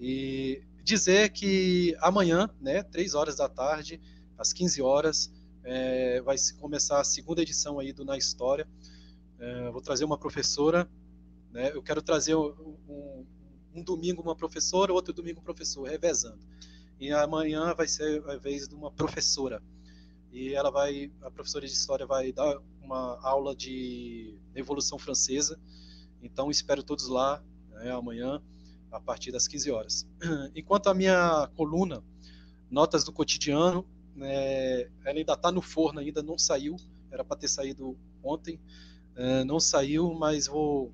E 0.00 0.62
dizer 0.82 1.30
que 1.30 1.96
amanhã, 2.00 2.48
né, 2.60 2.82
3 2.82 3.14
horas 3.14 3.36
da 3.36 3.48
tarde, 3.48 4.00
às 4.36 4.52
15 4.52 4.80
horas, 4.80 5.32
é, 5.64 6.20
vai 6.22 6.36
começar 6.58 7.00
a 7.00 7.04
segunda 7.04 7.42
edição 7.42 7.78
aí 7.78 7.92
do 7.92 8.04
Na 8.04 8.16
História. 8.16 8.66
É, 9.38 9.70
vou 9.70 9.80
trazer 9.80 10.04
uma 10.04 10.18
professora, 10.18 10.88
né, 11.52 11.70
eu 11.72 11.82
quero 11.82 12.00
trazer 12.00 12.34
um, 12.34 12.76
um, 12.88 13.26
domingo 13.82 14.22
uma 14.22 14.34
professora, 14.34 14.92
outro 14.92 15.12
domingo 15.12 15.40
um 15.40 15.44
professor, 15.44 15.88
revezando. 15.88 16.38
E 16.98 17.12
amanhã 17.12 17.74
vai 17.74 17.86
ser 17.86 18.22
a 18.28 18.36
vez 18.36 18.68
de 18.68 18.74
uma 18.74 18.90
professora. 18.90 19.62
E 20.32 20.54
ela 20.54 20.70
vai, 20.70 21.10
a 21.22 21.30
professora 21.30 21.66
de 21.66 21.72
História 21.72 22.06
vai 22.06 22.32
dar 22.32 22.58
uma 22.82 23.18
aula 23.22 23.54
de 23.54 24.38
Revolução 24.54 24.98
Francesa. 24.98 25.58
Então 26.22 26.50
espero 26.50 26.82
todos 26.82 27.08
lá 27.08 27.42
né, 27.70 27.92
amanhã 27.92 28.42
a 28.90 29.00
partir 29.00 29.30
das 29.30 29.46
15 29.46 29.70
horas. 29.70 30.06
Enquanto 30.54 30.88
a 30.88 30.94
minha 30.94 31.48
coluna, 31.54 32.02
Notas 32.70 33.04
do 33.04 33.12
Cotidiano, 33.12 33.86
é, 34.20 34.90
ela 35.04 35.18
ainda 35.18 35.32
está 35.32 35.50
no 35.50 35.62
forno, 35.62 36.00
ainda 36.00 36.22
não 36.22 36.36
saiu, 36.36 36.76
era 37.10 37.24
para 37.24 37.36
ter 37.36 37.48
saído 37.48 37.96
ontem, 38.22 38.60
é, 39.16 39.44
não 39.44 39.58
saiu, 39.58 40.12
mas 40.12 40.46
vou 40.46 40.92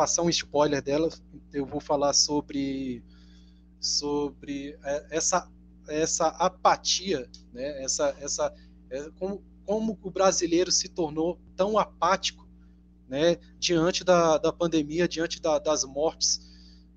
passar 0.00 0.22
um 0.22 0.30
spoiler 0.30 0.82
dela. 0.82 1.10
Eu 1.52 1.66
vou 1.66 1.78
falar 1.78 2.14
sobre 2.14 3.04
sobre 3.78 4.78
é, 4.82 5.06
essa 5.10 5.46
essa 5.86 6.28
apatia, 6.28 7.28
né? 7.52 7.84
Essa 7.84 8.16
essa 8.18 8.54
é, 8.88 9.10
como 9.18 9.44
como 9.66 9.98
o 10.02 10.10
brasileiro 10.10 10.72
se 10.72 10.88
tornou 10.88 11.38
tão 11.54 11.76
apático, 11.76 12.48
né? 13.06 13.36
Diante 13.58 14.02
da, 14.02 14.38
da 14.38 14.50
pandemia, 14.50 15.06
diante 15.06 15.38
da, 15.38 15.58
das 15.58 15.84
mortes 15.84 16.40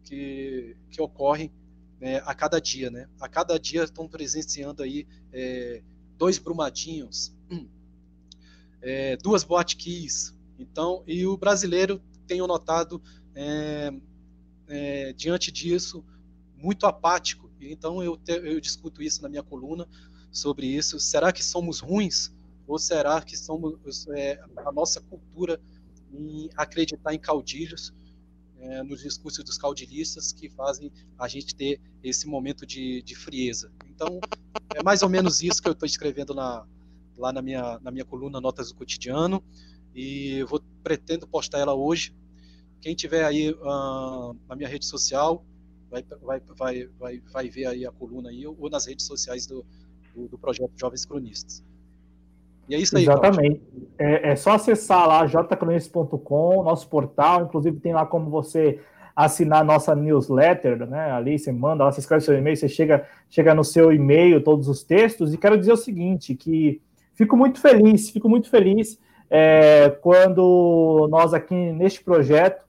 que, 0.06 0.78
que 0.90 1.02
ocorrem 1.02 1.52
né, 2.00 2.22
a 2.26 2.34
cada 2.34 2.62
dia, 2.62 2.90
né? 2.90 3.10
A 3.20 3.28
cada 3.28 3.60
dia 3.60 3.84
estão 3.84 4.08
presenciando 4.08 4.82
aí 4.82 5.06
é, 5.34 5.84
dois 6.18 6.40
brumadinhos, 6.40 7.36
é, 8.82 9.18
duas 9.18 9.44
botkeys. 9.44 10.34
Então, 10.58 11.04
e 11.06 11.28
o 11.28 11.36
brasileiro 11.36 12.02
tenho 12.24 12.48
notado 12.48 13.02
é, 13.36 13.92
é, 14.68 15.14
diante 15.14 15.52
disso 15.52 16.04
muito 16.56 16.86
apático. 16.86 17.50
Então 17.60 18.04
eu, 18.04 18.18
te, 18.18 18.34
eu 18.34 18.60
discuto 18.60 19.02
isso 19.02 19.22
na 19.22 19.30
minha 19.30 19.44
coluna 19.44 19.88
sobre 20.32 20.68
isso. 20.68 21.00
Será 21.00 21.32
que 21.32 21.44
somos 21.44 21.80
ruins 21.80 22.34
ou 22.68 22.80
será 22.80 23.22
que 23.22 23.38
somos 23.38 24.08
é, 24.10 24.42
a 24.58 24.72
nossa 24.72 25.02
cultura 25.02 25.60
em 26.12 26.50
acreditar 26.56 27.14
em 27.14 27.20
caudilhos? 27.20 27.94
é, 28.64 28.82
nos 28.82 29.02
discursos 29.02 29.44
dos 29.44 29.58
caudilistas 29.58 30.32
que 30.32 30.50
fazem 30.50 30.92
a 31.20 31.28
gente 31.28 31.54
ter 31.54 31.82
esse 32.02 32.28
momento 32.28 32.66
de, 32.66 33.02
de 33.02 33.16
frieza. 33.16 33.72
Então, 33.90 34.20
é 34.74 34.82
mais 34.82 35.02
ou 35.04 35.10
menos 35.10 35.42
isso 35.42 35.62
que 35.62 35.68
eu 35.68 35.74
estou 35.74 35.86
escrevendo 35.86 36.34
na, 36.34 36.66
lá 37.18 37.34
na 37.34 37.42
minha, 37.42 37.80
na 37.80 37.92
minha 37.92 38.06
coluna 38.06 38.40
Notas 38.40 38.70
do 38.70 38.76
Cotidiano, 38.76 39.44
e 39.96 40.40
eu 40.40 40.48
vou, 40.48 40.62
pretendo 40.84 41.28
postar 41.28 41.60
ela 41.60 41.74
hoje. 41.74 42.14
Quem 42.82 42.96
tiver 42.96 43.24
aí 43.24 43.52
uh, 43.52 44.36
na 44.48 44.56
minha 44.56 44.68
rede 44.68 44.86
social, 44.86 45.46
vai, 45.90 46.04
vai, 46.22 46.42
vai, 46.58 46.90
vai, 47.00 47.22
vai 47.32 47.50
ver 47.50 47.68
aí 47.68 47.86
a 47.86 47.92
coluna 47.92 48.30
aí, 48.30 48.46
ou 48.46 48.70
nas 48.70 48.86
redes 48.86 49.06
sociais 49.06 49.46
do, 49.48 49.66
do, 50.14 50.28
do 50.28 50.38
projeto 50.38 50.72
Jovens 50.76 51.06
Cronistas. 51.06 51.64
E 52.68 52.76
é 52.76 52.80
isso 52.80 52.98
aí. 52.98 53.04
Exatamente. 53.04 53.62
É, 53.98 54.32
é, 54.32 54.36
só 54.36 54.52
acessar 54.52 55.08
lá 55.08 55.26
jcronistas.com, 55.26 56.64
nosso 56.64 56.88
portal, 56.88 57.44
inclusive 57.44 57.80
tem 57.80 57.94
lá 57.94 58.06
como 58.06 58.30
você 58.30 58.80
assinar 59.16 59.64
nossa 59.64 59.94
newsletter, 59.96 60.88
né? 60.88 61.12
Ali 61.12 61.38
você 61.38 61.52
manda, 61.52 61.84
lá 61.84 61.92
você 61.92 62.00
escreve 62.00 62.24
seu 62.24 62.38
e-mail, 62.38 62.58
você 62.58 62.68
chega, 62.68 63.08
chega 63.30 63.54
no 63.54 63.64
seu 63.64 63.92
e-mail 63.92 64.44
todos 64.44 64.68
os 64.68 64.84
textos. 64.84 65.34
E 65.34 65.38
quero 65.38 65.58
dizer 65.58 65.74
o 65.74 65.78
seguinte: 65.78 66.36
que 66.36 66.82
fico 67.14 67.38
muito 67.38 67.60
feliz, 67.60 68.10
fico 68.10 68.28
muito 68.28 68.50
feliz 68.50 68.98
é, 69.36 69.90
quando 69.90 71.08
nós 71.10 71.34
aqui 71.34 71.56
neste 71.56 72.04
projeto, 72.04 72.64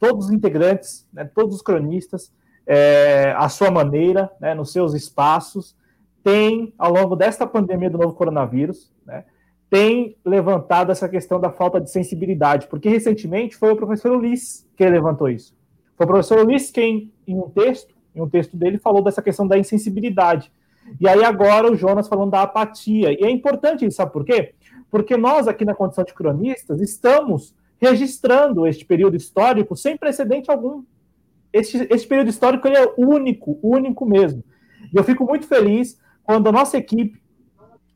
todos 0.00 0.26
os 0.26 0.32
integrantes, 0.32 1.06
né, 1.12 1.30
todos 1.32 1.54
os 1.54 1.62
cronistas, 1.62 2.32
é, 2.66 3.32
à 3.36 3.48
sua 3.48 3.70
maneira, 3.70 4.28
né, 4.40 4.52
nos 4.52 4.72
seus 4.72 4.94
espaços, 4.94 5.76
têm, 6.24 6.74
ao 6.76 6.92
longo 6.92 7.14
desta 7.14 7.46
pandemia 7.46 7.88
do 7.88 7.98
novo 7.98 8.14
coronavírus, 8.14 8.92
né, 9.06 9.26
tem 9.70 10.16
levantado 10.24 10.90
essa 10.90 11.08
questão 11.08 11.38
da 11.38 11.52
falta 11.52 11.80
de 11.80 11.88
sensibilidade, 11.88 12.66
porque 12.66 12.88
recentemente 12.88 13.54
foi 13.54 13.70
o 13.70 13.76
professor 13.76 14.10
Ulisses 14.10 14.68
que 14.76 14.84
levantou 14.88 15.28
isso. 15.28 15.56
Foi 15.96 16.04
o 16.04 16.08
professor 16.08 16.44
Ulisses 16.44 16.72
quem, 16.72 17.12
em 17.28 17.38
um 17.38 17.48
texto, 17.48 17.94
em 18.12 18.20
um 18.20 18.28
texto 18.28 18.56
dele, 18.56 18.78
falou 18.78 19.04
dessa 19.04 19.22
questão 19.22 19.46
da 19.46 19.56
insensibilidade. 19.56 20.50
E 21.00 21.08
aí 21.08 21.22
agora 21.22 21.70
o 21.70 21.76
Jonas 21.76 22.08
falando 22.08 22.32
da 22.32 22.42
apatia. 22.42 23.12
E 23.12 23.24
é 23.24 23.30
importante 23.30 23.86
isso, 23.86 23.98
sabe 23.98 24.12
por 24.12 24.24
quê? 24.24 24.54
Porque 24.90 25.16
nós 25.16 25.46
aqui 25.46 25.64
na 25.64 25.74
condição 25.74 26.04
de 26.04 26.14
cronistas 26.14 26.80
estamos 26.80 27.54
registrando 27.80 28.66
este 28.66 28.84
período 28.84 29.16
histórico 29.16 29.76
sem 29.76 29.96
precedente 29.96 30.50
algum. 30.50 30.82
Este, 31.52 31.86
este 31.90 32.06
período 32.06 32.28
histórico 32.28 32.66
ele 32.66 32.76
é 32.76 32.94
único, 32.96 33.58
único 33.62 34.04
mesmo. 34.04 34.42
E 34.92 34.96
eu 34.96 35.04
fico 35.04 35.24
muito 35.24 35.46
feliz 35.46 35.98
quando 36.24 36.48
a 36.48 36.52
nossa 36.52 36.76
equipe 36.76 37.20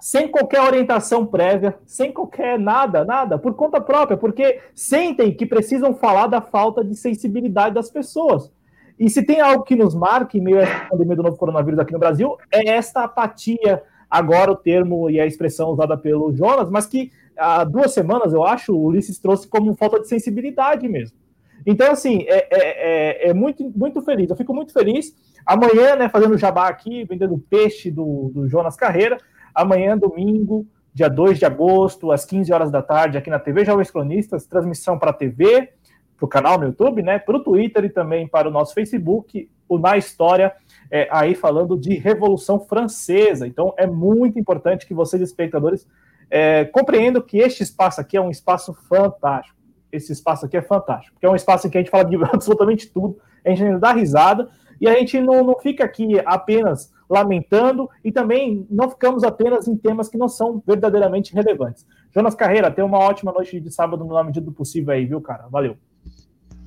sem 0.03 0.27
qualquer 0.27 0.61
orientação 0.61 1.25
prévia, 1.25 1.79
sem 1.87 2.13
qualquer 2.13 2.59
nada, 2.59 3.05
nada, 3.05 3.39
por 3.39 3.55
conta 3.55 3.81
própria, 3.81 4.17
porque 4.17 4.61
sentem 4.75 5.33
que 5.33 5.47
precisam 5.47 5.95
falar 5.95 6.27
da 6.27 6.41
falta 6.41 6.83
de 6.83 6.97
sensibilidade 6.97 7.77
das 7.77 7.89
pessoas. 7.89 8.51
E 8.99 9.09
se 9.09 9.25
tem 9.25 9.41
algo 9.41 9.63
que 9.63 9.77
nos 9.77 9.95
marca 9.95 10.37
em 10.37 10.41
meio 10.41 10.61
à 10.61 10.89
pandemia 10.91 11.15
do 11.15 11.23
novo 11.23 11.37
coronavírus 11.37 11.79
aqui 11.79 11.93
no 11.93 12.01
Brasil, 12.01 12.37
é 12.51 12.71
esta 12.71 13.05
apatia, 13.05 13.81
agora 14.13 14.53
o 14.53 14.57
termo 14.57 15.09
e 15.09 15.19
a 15.19 15.27
expressão 15.27 15.71
usada 15.71 15.97
pelo 15.97 16.37
Jonas, 16.37 16.69
mas 16.69 16.85
que 16.85 17.11
há 17.35 17.65
duas 17.65 17.95
semanas, 17.95 18.35
eu 18.35 18.45
acho, 18.45 18.75
o 18.75 18.85
Ulisses 18.85 19.19
trouxe 19.19 19.49
como 19.49 19.75
falta 19.75 19.99
de 20.01 20.07
sensibilidade 20.07 20.87
mesmo. 20.87 21.17
Então, 21.65 21.91
assim, 21.91 22.27
é, 22.29 22.47
é, 22.51 23.29
é, 23.29 23.29
é 23.31 23.35
muito, 23.35 23.73
muito 23.75 24.03
feliz, 24.03 24.29
eu 24.29 24.37
fico 24.37 24.53
muito 24.53 24.71
feliz. 24.71 25.15
Amanhã, 25.47 25.97
né, 25.97 26.11
fazendo 26.11 26.37
jabá 26.37 26.69
aqui, 26.69 27.05
vendendo 27.05 27.43
peixe 27.49 27.91
do, 27.91 28.31
do 28.35 28.49
Jonas 28.49 28.77
Carreira, 28.77 29.17
Amanhã, 29.55 29.97
domingo, 29.97 30.67
dia 30.93 31.09
2 31.09 31.39
de 31.39 31.47
agosto, 31.47 32.13
às 32.13 32.25
15 32.27 32.53
horas 32.53 32.71
da 32.71 32.83
tarde, 32.83 33.17
aqui 33.17 33.31
na 33.31 33.39
TV 33.39 33.65
Jovens 33.65 33.91
Cronistas, 33.91 34.47
transmissão 34.47 34.99
para 34.99 35.11
a 35.11 35.15
TV, 35.15 35.71
para 36.17 36.27
o 36.27 36.29
canal 36.29 36.59
no 36.59 36.67
YouTube, 36.67 37.03
né, 37.03 37.19
para 37.19 37.37
o 37.37 37.43
Twitter 37.43 37.85
e 37.85 37.91
também 37.91 38.29
para 38.29 38.49
o 38.49 38.51
nosso 38.51 38.75
Facebook, 38.75 39.49
o 39.69 39.79
Na 39.79 39.97
História, 39.97 40.53
é, 40.91 41.09
aí 41.11 41.35
falando 41.35 41.79
de 41.79 41.95
Revolução 41.95 42.61
Francesa. 42.61 43.47
Então, 43.47 43.75
é 43.77 43.87
muito 43.87 44.39
importante 44.39 44.87
que 44.87 44.95
vocês, 44.95 45.23
espectadores, 45.23 45.87
é, 46.31 46.65
compreendam 46.65 47.23
que 47.23 47.39
este 47.39 47.63
espaço 47.63 48.01
aqui 48.01 48.17
é 48.17 48.21
um 48.21 48.31
espaço 48.31 48.73
fantástico. 48.89 49.57
esse 49.91 50.11
espaço 50.13 50.47
aqui 50.47 50.57
é 50.57 50.63
fantástico, 50.63 51.13
porque 51.15 51.27
é 51.27 51.31
um 51.31 51.37
espaço 51.37 51.67
em 51.67 51.71
que 51.71 51.77
a 51.77 51.81
gente 51.81 51.91
fala 51.91 52.05
de 52.05 52.17
absolutamente 52.33 52.91
tudo, 52.91 53.19
a 53.45 53.51
gente 53.51 53.79
dá 53.79 53.93
risada, 53.93 54.49
e 54.81 54.89
a 54.89 54.95
gente 54.95 55.21
não, 55.21 55.45
não 55.45 55.59
fica 55.61 55.85
aqui 55.85 56.21
apenas 56.25 56.93
lamentando 57.09 57.89
e 58.03 58.11
também 58.11 58.67
não 58.71 58.91
ficamos 58.91 59.23
apenas 59.23 59.69
em 59.69 59.77
temas 59.77 60.09
que 60.09 60.17
não 60.17 60.29
são 60.29 60.63
verdadeiramente 60.67 61.35
relevantes. 61.35 61.87
Jonas 62.13 62.35
Carreira, 62.35 62.71
tenha 62.71 62.87
uma 62.87 62.99
ótima 62.99 63.31
noite 63.31 63.61
de 63.61 63.71
sábado 63.71 64.05
no 64.05 64.25
medida 64.25 64.45
do 64.45 64.51
possível 64.51 64.93
aí, 64.93 65.07
viu, 65.07 65.21
cara? 65.21 65.47
Valeu. 65.49 65.77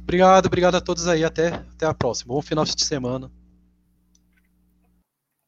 Obrigado, 0.03 0.45
obrigado 0.45 0.75
a 0.75 0.81
todos 0.81 1.07
aí. 1.07 1.25
Até, 1.25 1.47
até 1.47 1.85
a 1.85 1.93
próxima. 1.93 2.33
Bom 2.33 2.41
final 2.41 2.63
de 2.63 2.85
semana. 2.85 3.29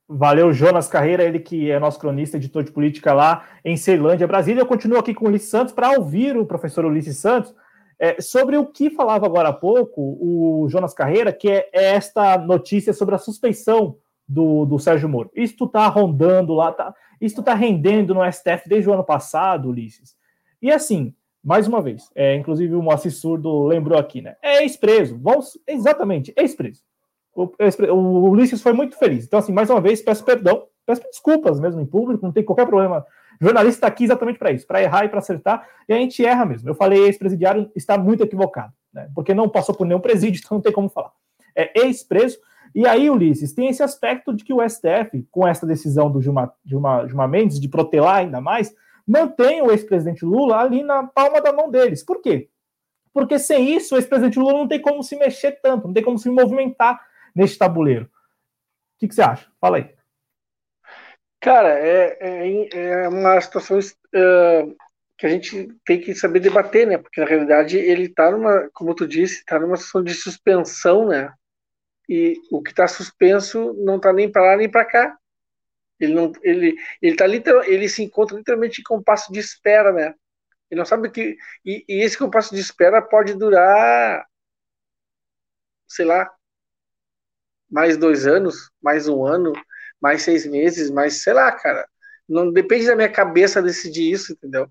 Valeu, 0.09 0.53
Jonas 0.53 0.87
Carreira, 0.87 1.23
ele 1.23 1.39
que 1.39 1.69
é 1.69 1.77
nosso 1.79 1.99
cronista, 1.99 2.37
editor 2.37 2.63
de 2.63 2.71
política 2.71 3.13
lá 3.13 3.45
em 3.63 3.75
Ceilândia, 3.75 4.25
Brasília. 4.25 4.61
Eu 4.61 4.65
continuo 4.65 4.97
aqui 4.97 5.13
com 5.13 5.25
o 5.25 5.27
Ulisses 5.27 5.49
Santos 5.49 5.73
para 5.73 5.91
ouvir 5.91 6.37
o 6.37 6.45
professor 6.45 6.85
Ulisses 6.85 7.17
Santos 7.17 7.53
é, 7.99 8.21
sobre 8.21 8.55
o 8.55 8.65
que 8.65 8.89
falava 8.89 9.25
agora 9.25 9.49
há 9.49 9.53
pouco 9.53 10.01
o 10.01 10.69
Jonas 10.69 10.93
Carreira, 10.93 11.33
que 11.33 11.49
é, 11.49 11.69
é 11.73 11.95
esta 11.95 12.37
notícia 12.37 12.93
sobre 12.93 13.15
a 13.15 13.17
suspeição 13.17 13.97
do, 14.25 14.65
do 14.65 14.79
Sérgio 14.79 15.09
Moro. 15.09 15.29
Isto 15.35 15.65
está 15.65 15.87
rondando 15.87 16.53
lá, 16.53 16.71
tá, 16.71 16.93
isto 17.19 17.41
está 17.41 17.53
rendendo 17.53 18.13
no 18.13 18.31
STF 18.31 18.67
desde 18.67 18.89
o 18.89 18.93
ano 18.93 19.03
passado, 19.03 19.67
Ulisses. 19.67 20.15
E 20.61 20.71
assim, 20.71 21.13
mais 21.43 21.67
uma 21.67 21.81
vvez, 21.81 22.09
é, 22.15 22.33
inclusive 22.35 22.75
o 22.75 22.81
Moacir 22.81 23.11
Surdo 23.11 23.65
lembrou 23.65 23.99
aqui, 23.99 24.21
né? 24.21 24.37
É 24.41 24.63
ex-preso, 24.63 25.19
exatamente, 25.67 26.33
ex-preso. 26.37 26.81
O, 27.37 27.53
o, 27.93 28.29
Ulisses 28.31 28.63
foi 28.63 28.73
muito 28.73 28.97
feliz. 28.97 29.25
Então, 29.25 29.37
assim, 29.37 29.53
mais 29.53 29.69
uma 29.69 29.79
vez, 29.79 30.01
peço 30.01 30.25
perdão, 30.25 30.63
peço 30.83 31.03
desculpas 31.03 31.59
mesmo 31.59 31.79
em 31.79 31.85
público, 31.85 32.25
não 32.25 32.33
tem 32.33 32.43
qualquer 32.43 32.65
problema. 32.65 33.05
O 33.39 33.45
jornalista 33.45 33.77
está 33.77 33.87
aqui 33.87 34.05
exatamente 34.05 34.39
para 34.39 34.51
isso, 34.51 34.65
para 34.65 34.81
errar 34.81 35.05
e 35.05 35.09
para 35.09 35.19
acertar, 35.19 35.67
e 35.87 35.93
a 35.93 35.97
gente 35.97 36.25
erra 36.25 36.45
mesmo. 36.45 36.67
Eu 36.67 36.73
falei 36.73 37.05
ex-presidiário, 37.05 37.69
está 37.75 37.95
muito 37.95 38.23
equivocado, 38.23 38.73
né? 38.91 39.07
porque 39.13 39.35
não 39.35 39.47
passou 39.47 39.75
por 39.75 39.85
nenhum 39.85 39.99
presídio, 39.99 40.41
então 40.43 40.57
não 40.57 40.63
tem 40.63 40.71
como 40.71 40.89
falar. 40.89 41.11
É 41.55 41.79
ex-preso, 41.79 42.39
e 42.73 42.87
aí, 42.87 43.07
Ulisses, 43.07 43.53
tem 43.53 43.69
esse 43.69 43.83
aspecto 43.83 44.33
de 44.33 44.43
que 44.43 44.53
o 44.53 44.67
STF, 44.67 45.27
com 45.31 45.47
essa 45.47 45.65
decisão 45.65 46.11
do 46.11 46.21
Gilmar, 46.21 46.51
Gilmar, 46.65 47.07
Gilmar 47.07 47.29
Mendes 47.29 47.59
de 47.59 47.67
protelar 47.67 48.17
ainda 48.17 48.41
mais, 48.41 48.73
mantém 49.07 49.61
o 49.61 49.71
ex-presidente 49.71 50.25
Lula 50.25 50.57
ali 50.57 50.83
na 50.83 51.03
palma 51.03 51.39
da 51.39 51.53
mão 51.53 51.69
deles. 51.69 52.03
Por 52.03 52.19
quê? 52.19 52.49
Porque 53.13 53.39
sem 53.39 53.75
isso, 53.75 53.95
o 53.95 53.97
ex-presidente 53.97 54.37
Lula 54.37 54.53
não 54.53 54.67
tem 54.67 54.81
como 54.81 55.01
se 55.01 55.15
mexer 55.15 55.59
tanto, 55.61 55.87
não 55.87 55.93
tem 55.93 56.03
como 56.03 56.17
se 56.17 56.29
movimentar 56.29 56.99
neste 57.37 57.57
tabuleiro. 57.57 58.05
O 58.05 58.99
que, 58.99 59.07
que 59.07 59.15
você 59.15 59.21
acha? 59.21 59.49
Fala 59.61 59.77
aí. 59.77 59.95
Cara, 61.39 61.69
é, 61.79 62.17
é, 62.19 62.77
é 63.03 63.07
uma 63.07 63.39
situação 63.39 63.77
uh, 63.77 64.75
que 65.17 65.25
a 65.25 65.29
gente 65.29 65.67
tem 65.85 66.01
que 66.01 66.15
saber 66.15 66.39
debater, 66.39 66.87
né? 66.87 66.97
Porque 66.97 67.21
na 67.21 67.27
realidade 67.27 67.77
ele 67.77 68.07
está 68.07 68.31
numa, 68.31 68.69
como 68.73 68.95
tu 68.95 69.07
disse, 69.07 69.39
está 69.39 69.59
numa 69.59 69.77
situação 69.77 70.03
de 70.03 70.13
suspensão, 70.13 71.07
né? 71.07 71.31
e 72.07 72.39
o 72.51 72.61
que 72.61 72.71
está 72.71 72.87
suspenso 72.87 73.73
não 73.73 73.97
está 73.97 74.13
nem 74.13 74.31
para 74.31 74.43
lá 74.43 74.57
nem 74.57 74.69
para 74.69 74.85
cá. 74.85 75.17
Ele 75.99 76.13
não, 76.13 76.31
ele, 76.43 76.75
ele 77.01 77.15
tá 77.15 77.25
literal, 77.27 77.63
ele 77.63 77.89
se 77.89 78.03
encontra 78.03 78.37
literalmente 78.37 78.81
em 78.81 78.83
compasso 78.83 79.31
de 79.31 79.39
espera, 79.39 79.91
né? 79.91 80.13
Ele 80.69 80.79
não 80.79 80.85
sabe 80.85 81.09
que 81.09 81.37
e, 81.65 81.83
e 81.87 82.03
esse 82.03 82.17
compasso 82.17 82.53
de 82.53 82.61
espera 82.61 83.01
pode 83.01 83.33
durar, 83.33 84.25
sei 85.87 86.05
lá, 86.05 86.29
mais 87.69 87.97
dois 87.97 88.25
anos, 88.25 88.71
mais 88.81 89.07
um 89.07 89.25
ano, 89.25 89.53
mais 90.01 90.21
seis 90.23 90.45
meses, 90.45 90.89
mais 90.89 91.21
sei 91.21 91.33
lá, 91.33 91.51
cara. 91.51 91.87
Não 92.27 92.51
depende 92.51 92.85
da 92.85 92.95
minha 92.95 93.11
cabeça 93.11 93.61
decidir 93.61 94.11
isso, 94.11 94.33
entendeu? 94.33 94.69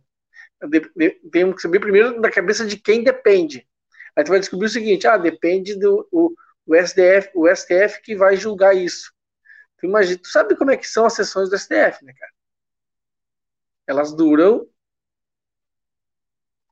Temos 1.30 1.56
que 1.56 1.62
saber 1.62 1.80
primeiro 1.80 2.20
da 2.20 2.30
cabeça 2.30 2.66
de 2.66 2.78
quem 2.78 3.02
depende. 3.02 3.66
Aí 4.14 4.24
tu 4.24 4.30
vai 4.30 4.40
descobrir 4.40 4.66
o 4.66 4.70
seguinte: 4.70 5.06
ah, 5.06 5.16
depende 5.16 5.78
do 5.78 6.06
o, 6.10 6.34
o 6.66 6.74
STF, 6.74 7.30
o 7.34 7.48
STF 7.48 8.00
que 8.02 8.16
vai 8.16 8.36
julgar 8.36 8.74
isso. 8.74 9.12
Tu, 9.78 9.86
imagina, 9.86 10.18
tu 10.22 10.28
sabe 10.28 10.56
como 10.56 10.70
é 10.70 10.76
que 10.76 10.88
são 10.88 11.04
as 11.06 11.14
sessões 11.14 11.50
do 11.50 11.56
STF, 11.56 12.04
né, 12.04 12.12
cara? 12.18 12.32
Elas 13.86 14.14
duram 14.14 14.66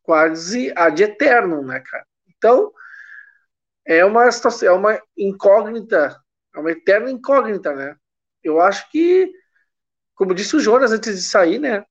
quase 0.02 0.72
ad 0.76 1.02
eterno, 1.02 1.62
né, 1.62 1.80
cara? 1.80 2.06
Então, 2.28 2.72
é 3.86 4.05
uma 4.05 4.31
situação, 4.31 4.69
é 4.69 4.73
uma 4.73 5.02
incógnita, 5.16 6.19
é 6.55 6.59
uma 6.59 6.70
eterna 6.70 7.11
incógnita, 7.11 7.74
né? 7.74 7.97
Eu 8.43 8.61
acho 8.61 8.90
que, 8.90 9.31
como 10.15 10.35
disse 10.35 10.56
o 10.56 10.61
Jonas 10.61 10.93
antes 10.93 11.16
de 11.16 11.23
sair, 11.23 11.59
né? 11.59 11.85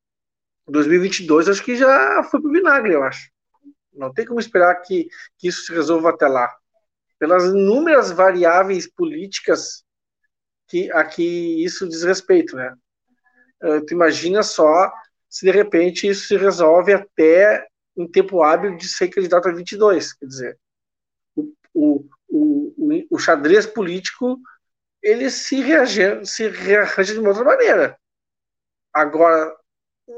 2022 0.68 1.49
acho 1.49 1.64
que 1.64 1.76
já 1.76 2.24
foi 2.24 2.41
pro 2.41 2.52
vinagre, 2.52 2.94
eu 2.94 3.03
acho. 3.03 3.30
Não 3.91 4.14
tem 4.14 4.26
como 4.26 4.40
esperar 4.40 4.76
que, 4.82 5.07
que 5.38 5.48
isso 5.48 5.65
se 5.65 5.74
resolva 5.74 6.10
até 6.10 6.28
lá 6.28 6.49
pelas 7.24 7.45
inúmeras 7.45 8.11
variáveis 8.11 8.86
políticas 8.86 9.86
que 10.68 10.91
a 10.91 11.06
que 11.06 11.64
isso 11.64 11.88
diz 11.88 12.03
respeito, 12.03 12.53
né? 12.56 12.76
Uh, 13.64 13.86
tu 13.86 13.94
imagina 13.94 14.44
só 14.44 14.91
se 15.30 15.45
de 15.45 15.52
repente 15.52 16.06
isso 16.06 16.28
se 16.28 16.36
resolve 16.36 16.94
até 16.94 17.65
em 17.95 18.06
tempo 18.11 18.44
hábil 18.44 18.76
de 18.76 18.90
ser 18.90 19.07
candidato 19.07 19.48
a 19.48 19.53
22, 19.53 20.11
quer 20.14 20.26
dizer, 20.26 20.60
o, 21.74 22.06
o, 22.30 23.06
o, 23.10 23.20
xadrez 23.20 23.66
político 23.66 24.40
ele 25.02 25.30
se 25.30 25.62
reage, 25.62 26.26
se 26.26 26.48
rearranja 26.48 27.14
de 27.14 27.20
uma 27.20 27.30
outra 27.30 27.44
maneira. 27.44 27.98
Agora, 28.94 29.56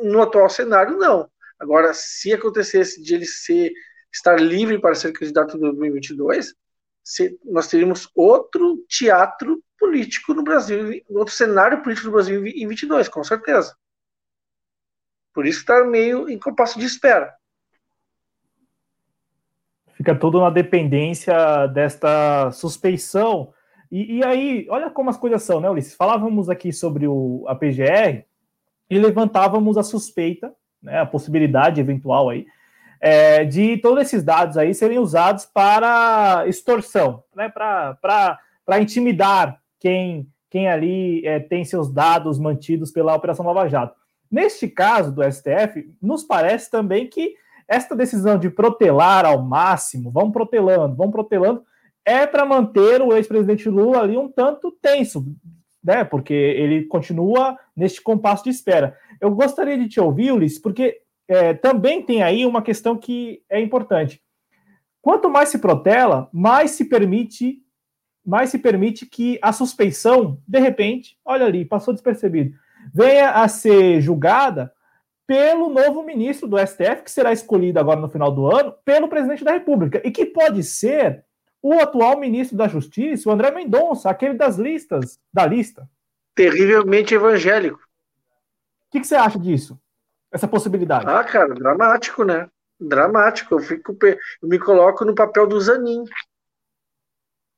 no 0.03 0.21
atual 0.21 0.49
cenário, 0.49 0.97
não. 0.97 1.29
Agora, 1.59 1.93
se 1.93 2.33
acontecesse 2.33 3.01
de 3.01 3.15
ele 3.15 3.25
ser, 3.25 3.71
estar 4.13 4.39
livre 4.39 4.79
para 4.79 4.95
ser 4.95 5.13
candidato 5.13 5.57
em 5.57 5.59
2022, 5.59 6.53
nós 7.45 7.67
teríamos 7.67 8.09
outro 8.15 8.83
teatro 8.87 9.63
político 9.79 10.33
no 10.33 10.43
Brasil, 10.43 11.01
outro 11.09 11.33
cenário 11.33 11.81
político 11.81 12.07
no 12.07 12.13
Brasil 12.13 12.45
em 12.45 12.67
22, 12.67 13.07
com 13.07 13.23
certeza. 13.23 13.75
Por 15.33 15.45
isso 15.45 15.59
está 15.59 15.83
meio 15.83 16.29
em 16.29 16.39
compasso 16.39 16.79
de 16.79 16.85
espera. 16.85 17.35
Fica 20.05 20.19
tudo 20.19 20.39
na 20.39 20.51
dependência 20.51 21.65
desta 21.65 22.51
suspeição. 22.51 23.51
E, 23.91 24.17
e, 24.17 24.23
aí, 24.23 24.67
olha 24.69 24.87
como 24.91 25.09
as 25.09 25.17
coisas 25.17 25.41
são, 25.41 25.59
né, 25.59 25.67
Ulisses? 25.67 25.95
Falávamos 25.95 26.47
aqui 26.47 26.71
sobre 26.71 27.07
o, 27.07 27.43
a 27.47 27.55
PGR 27.55 28.23
e 28.87 28.99
levantávamos 28.99 29.79
a 29.79 29.83
suspeita, 29.83 30.53
né, 30.79 30.99
a 30.99 31.07
possibilidade 31.07 31.81
eventual 31.81 32.29
aí, 32.29 32.45
é, 33.01 33.45
de 33.45 33.77
todos 33.77 34.03
esses 34.03 34.23
dados 34.23 34.59
aí 34.59 34.75
serem 34.75 34.99
usados 34.99 35.47
para 35.47 36.45
extorsão, 36.47 37.23
né, 37.35 37.49
para 37.49 38.79
intimidar 38.79 39.59
quem, 39.79 40.27
quem 40.51 40.69
ali 40.69 41.25
é, 41.25 41.39
tem 41.39 41.65
seus 41.65 41.91
dados 41.91 42.37
mantidos 42.37 42.91
pela 42.91 43.15
Operação 43.15 43.43
Lava 43.43 43.67
Jato. 43.67 43.95
Neste 44.29 44.67
caso 44.67 45.11
do 45.11 45.23
STF, 45.23 45.91
nos 45.99 46.23
parece 46.23 46.69
também 46.69 47.07
que 47.07 47.33
esta 47.67 47.95
decisão 47.95 48.37
de 48.37 48.49
protelar 48.49 49.25
ao 49.25 49.41
máximo, 49.41 50.11
vamos 50.11 50.31
protelando, 50.31 50.95
vamos 50.95 51.11
protelando, 51.11 51.63
é 52.05 52.27
para 52.27 52.45
manter 52.45 53.01
o 53.01 53.15
ex-presidente 53.15 53.67
Lula 53.67 54.01
ali 54.01 54.15
um 54.15 54.29
tanto 54.29 54.71
tenso, 54.81 55.25
né? 55.83 56.03
Porque 56.03 56.33
ele 56.33 56.85
continua 56.85 57.57
neste 57.75 58.01
compasso 58.01 58.43
de 58.43 58.51
espera. 58.51 58.95
Eu 59.19 59.31
gostaria 59.31 59.77
de 59.77 59.89
te 59.89 59.99
ouvir, 59.99 60.31
Ulisses, 60.31 60.59
porque 60.59 61.01
é, 61.27 61.53
também 61.53 62.03
tem 62.03 62.21
aí 62.21 62.45
uma 62.45 62.61
questão 62.61 62.95
que 62.95 63.41
é 63.49 63.59
importante. 63.59 64.21
Quanto 65.01 65.29
mais 65.29 65.49
se 65.49 65.57
protela, 65.57 66.29
mais 66.31 66.71
se 66.71 66.85
permite, 66.85 67.59
mais 68.25 68.49
se 68.49 68.59
permite 68.59 69.05
que 69.05 69.39
a 69.41 69.51
suspeição, 69.51 70.39
de 70.47 70.59
repente, 70.59 71.17
olha 71.25 71.45
ali, 71.45 71.65
passou 71.65 71.93
despercebido, 71.93 72.55
venha 72.93 73.31
a 73.31 73.47
ser 73.47 74.01
julgada 74.01 74.71
pelo 75.27 75.69
novo 75.69 76.03
ministro 76.03 76.47
do 76.47 76.57
STF, 76.57 77.03
que 77.03 77.11
será 77.11 77.33
escolhido 77.33 77.79
agora 77.79 77.99
no 77.99 78.09
final 78.09 78.31
do 78.31 78.49
ano, 78.49 78.73
pelo 78.83 79.07
presidente 79.07 79.43
da 79.43 79.51
República, 79.51 80.01
e 80.05 80.11
que 80.11 80.25
pode 80.25 80.63
ser 80.63 81.25
o 81.61 81.73
atual 81.73 82.19
ministro 82.19 82.55
da 82.55 82.67
Justiça, 82.67 83.27
o 83.27 83.31
André 83.31 83.51
Mendonça, 83.51 84.09
aquele 84.09 84.35
das 84.35 84.57
listas, 84.57 85.19
da 85.33 85.45
lista. 85.45 85.89
Terrivelmente 86.35 87.15
evangélico. 87.15 87.79
O 87.79 88.91
que, 88.91 88.99
que 88.99 89.07
você 89.07 89.15
acha 89.15 89.39
disso? 89.39 89.79
essa 90.35 90.47
possibilidade? 90.49 91.07
Ah, 91.07 91.23
cara, 91.23 91.53
dramático, 91.53 92.25
né? 92.25 92.49
Dramático. 92.77 93.55
Eu 93.55 93.59
fico, 93.59 93.97
eu 94.03 94.49
me 94.49 94.59
coloco 94.59 95.05
no 95.05 95.15
papel 95.15 95.47
do 95.47 95.59
Zanin, 95.61 96.03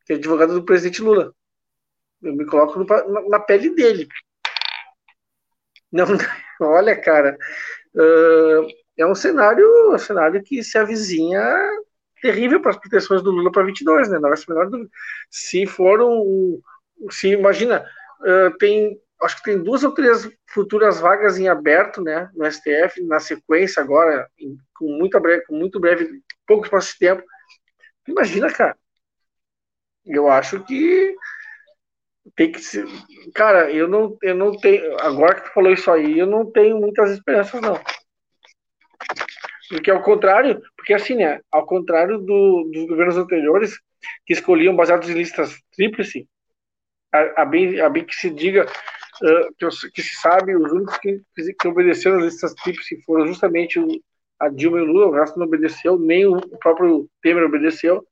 que 0.05 0.13
é 0.13 0.15
advogado 0.15 0.53
do 0.53 0.63
presidente 0.63 1.01
Lula. 1.01 1.33
Eu 2.21 2.35
me 2.35 2.45
coloco 2.45 2.77
no, 2.77 2.85
na, 2.85 3.29
na, 3.29 3.39
pele 3.39 3.71
dele. 3.71 4.07
Não, 5.91 6.05
olha, 6.61 6.95
cara, 6.99 7.37
uh, 7.95 8.67
é 8.97 9.05
um 9.05 9.15
cenário, 9.15 9.93
um 9.93 9.97
cenário 9.97 10.41
que 10.43 10.63
se 10.63 10.77
avizinha 10.77 11.41
terrível 12.21 12.61
para 12.61 12.71
as 12.71 12.77
pretensões 12.77 13.21
do 13.21 13.31
Lula 13.31 13.51
para 13.51 13.63
22, 13.63 14.09
né? 14.09 14.19
Ser 14.35 14.49
menor 14.49 14.69
dúvida. 14.69 14.89
Se 15.29 15.65
for 15.65 16.01
um, 16.01 16.59
se 17.11 17.29
imagina, 17.29 17.85
uh, 18.21 18.57
tem 18.57 18.99
acho 19.21 19.37
que 19.37 19.43
tem 19.43 19.61
duas 19.61 19.83
ou 19.83 19.91
três 19.91 20.29
futuras 20.47 20.99
vagas 20.99 21.37
em 21.37 21.47
aberto, 21.47 22.01
né, 22.01 22.29
no 22.35 22.45
STF, 22.45 23.01
na 23.03 23.19
sequência 23.19 23.81
agora, 23.81 24.29
em, 24.37 24.57
com, 24.75 24.85
muita 24.97 25.19
breve, 25.19 25.43
com 25.45 25.55
muito 25.55 25.79
breve, 25.79 26.21
pouco 26.45 26.65
espaço 26.65 26.93
de 26.93 26.99
tempo. 26.99 27.23
Imagina, 28.07 28.51
cara. 28.51 28.77
Eu 30.05 30.29
acho 30.29 30.63
que 30.63 31.15
tem 32.35 32.51
que 32.51 32.59
ser. 32.59 32.85
Cara, 33.33 33.71
eu 33.71 33.87
não, 33.87 34.17
eu 34.21 34.35
não 34.35 34.55
tenho. 34.57 34.99
Agora 34.99 35.35
que 35.35 35.49
tu 35.49 35.53
falou 35.53 35.71
isso 35.71 35.91
aí, 35.91 36.17
eu 36.17 36.27
não 36.27 36.49
tenho 36.51 36.79
muitas 36.79 37.11
esperanças, 37.11 37.61
não. 37.61 37.79
Porque 39.69 39.91
ao 39.91 40.01
contrário, 40.01 40.61
porque 40.75 40.93
assim, 40.93 41.15
né? 41.15 41.41
Ao 41.51 41.65
contrário 41.65 42.19
do, 42.19 42.69
dos 42.73 42.87
governos 42.87 43.17
anteriores, 43.17 43.79
que 44.25 44.33
escolhiam 44.33 44.75
baseados 44.75 45.09
em 45.09 45.13
listas 45.13 45.59
tríplice, 45.75 46.27
a, 47.11 47.41
a, 47.41 47.45
bem, 47.45 47.79
a 47.79 47.89
bem 47.89 48.05
que 48.05 48.15
se 48.15 48.29
diga, 48.29 48.65
uh, 48.65 49.55
que, 49.57 49.91
que, 49.91 50.01
se 50.01 50.15
sabe, 50.17 50.55
os 50.55 50.71
únicos 50.71 50.97
que, 50.99 51.21
que 51.59 51.67
obedeceram 51.67 52.17
as 52.17 52.25
listas 52.25 52.53
tríplice 52.55 53.01
foram 53.03 53.27
justamente 53.27 53.79
o, 53.79 53.87
a 54.39 54.49
Dilma 54.49 54.77
e 54.79 54.81
o 54.81 54.85
Lula, 54.85 55.07
o 55.07 55.11
resto 55.11 55.39
não 55.39 55.47
obedeceu, 55.47 55.97
nem 55.97 56.25
o, 56.25 56.39
próprio 56.59 57.09
Temer 57.21 57.43
obedeceu, 57.43 58.05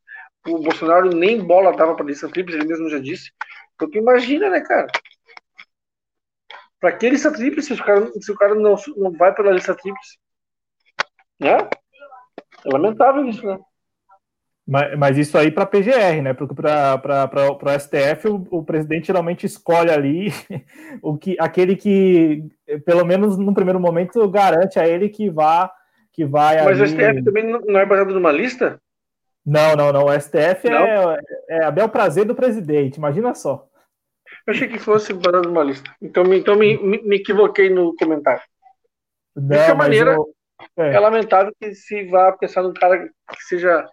o 0.48 0.60
Bolsonaro 0.60 1.10
nem 1.10 1.44
bola 1.44 1.76
dava 1.76 1.96
para 1.96 2.06
lista 2.06 2.30
tríplice, 2.30 2.60
ele 2.60 2.68
mesmo 2.68 2.90
já 2.90 3.00
disse. 3.00 3.32
Então 3.76 3.90
tu 3.90 3.98
imagina, 3.98 4.50
né, 4.50 4.62
cara? 4.62 4.88
Para 6.80 6.94
que 6.94 7.10
lista 7.10 7.32
tríplice 7.32 7.76
se 7.76 7.82
o 7.82 7.86
cara, 7.86 8.12
se 8.22 8.32
o 8.32 8.36
cara 8.36 8.56
não, 8.56 8.76
não 8.98 9.12
vai 9.12 9.34
pela 9.34 9.52
lista 9.52 9.76
tríplice? 9.76 10.18
Né? 11.40 11.58
É 12.66 12.70
lamentável 12.72 13.26
isso, 13.28 13.46
né? 13.46 13.60
Mas, 14.68 14.98
mas 14.98 15.18
isso 15.18 15.38
aí 15.38 15.52
para 15.52 15.66
PGR, 15.66 16.22
né? 16.24 16.34
Porque 16.34 16.56
para 16.56 17.00
o 17.62 17.80
STF 17.80 18.28
o, 18.28 18.48
o, 18.50 18.64
presidente 18.64 19.08
geralmente 19.08 19.46
escolhe 19.46 19.92
ali 19.92 20.30
o 21.04 21.18
que, 21.18 21.36
aquele 21.40 21.76
que, 21.76 22.44
pelo 22.84 23.06
menos 23.06 23.38
no 23.38 23.54
primeiro 23.54 23.80
momento, 23.80 24.28
garante 24.30 24.80
a 24.80 24.88
ele 24.88 25.10
que 25.10 25.30
vá 25.30 25.72
que 26.12 26.26
vai. 26.26 26.64
Mas 26.64 26.82
ali... 26.82 26.82
o 26.82 26.88
STF 26.88 27.24
também 27.24 27.44
não 27.44 27.80
é 27.80 27.86
baseado 27.86 28.14
numa 28.14 28.32
lista? 28.32 28.82
Não, 29.46 29.76
não, 29.76 29.94
não. 29.94 30.06
O 30.06 30.20
STF 30.20 30.70
não? 30.70 31.12
É, 31.12 31.20
é 31.50 31.64
a 31.66 31.72
bel 31.72 31.88
prazer 31.88 32.26
do 32.26 32.34
presidente, 32.34 32.98
imagina 32.98 33.36
só. 33.36 33.68
Eu 34.48 34.54
achei 34.54 34.68
que 34.68 34.80
fosse 34.80 35.14
baseado 35.14 35.48
numa 35.48 35.64
lista. 35.64 35.94
Então, 36.02 36.24
então 36.34 36.56
me, 36.56 36.78
me, 36.78 37.02
me 37.04 37.16
equivocei 37.18 37.70
no 37.70 37.96
comentário. 37.96 38.42
Não, 39.36 39.48
de 39.48 39.56
qualquer 39.56 39.76
maneira, 39.76 40.14
eu... 40.14 40.34
é. 40.78 40.94
é. 40.94 41.00
lamentável 41.00 41.54
que 41.60 41.76
se 41.76 42.06
vá 42.06 42.32
pensar 42.32 42.64
num 42.64 42.74
cara 42.74 43.08
que 43.08 43.44
seja, 43.44 43.88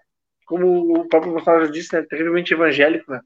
como 0.46 1.00
o 1.00 1.08
próprio 1.08 1.32
Bolsonaro 1.32 1.70
disse, 1.70 1.94
né, 1.94 2.06
terrivelmente 2.08 2.54
evangélico, 2.54 3.10
né? 3.10 3.20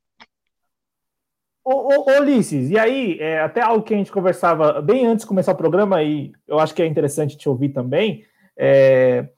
Ô, 1.65 1.93
ô, 1.93 2.05
ô 2.09 2.21
Ulisses, 2.21 2.71
e 2.71 2.79
aí, 2.79 3.19
é, 3.21 3.41
até 3.41 3.61
algo 3.61 3.85
que 3.85 3.93
a 3.93 3.97
gente 3.97 4.13
conversava 4.13 4.81
bem 4.81 5.05
antes 5.05 5.25
de 5.25 5.29
começar 5.29 5.51
o 5.51 5.57
programa, 5.57 6.01
e 6.03 6.33
eu 6.47 6.61
acho 6.61 6.73
que 6.73 6.81
é 6.81 6.87
interessante 6.87 7.37
te 7.37 7.49
ouvir 7.49 7.71
também, 7.71 8.25
é, 8.57 9.29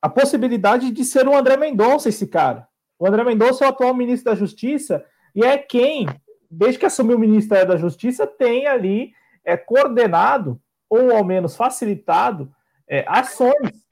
a 0.00 0.08
possibilidade 0.08 0.90
de 0.90 1.04
ser 1.04 1.26
o 1.26 1.36
André 1.36 1.56
Mendonça 1.56 2.08
esse 2.08 2.26
cara. 2.26 2.68
O 2.98 3.06
André 3.06 3.24
Mendonça 3.24 3.64
é 3.64 3.68
o 3.68 3.70
atual 3.70 3.94
ministro 3.94 4.30
da 4.30 4.36
Justiça 4.36 5.04
e 5.34 5.44
é 5.44 5.56
quem, 5.56 6.06
desde 6.50 6.78
que 6.78 6.86
assumiu 6.86 7.16
o 7.16 7.20
Ministério 7.20 7.68
da 7.68 7.76
Justiça, 7.76 8.26
tem 8.26 8.66
ali 8.66 9.12
é, 9.44 9.56
coordenado 9.56 10.60
ou 10.88 11.14
ao 11.16 11.24
menos 11.24 11.56
facilitado 11.56 12.52
é, 12.88 13.04
ações 13.06 13.84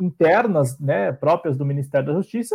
internas, 0.00 0.78
né, 0.78 1.12
próprias 1.12 1.56
do 1.56 1.64
Ministério 1.64 2.06
da 2.06 2.14
Justiça 2.14 2.54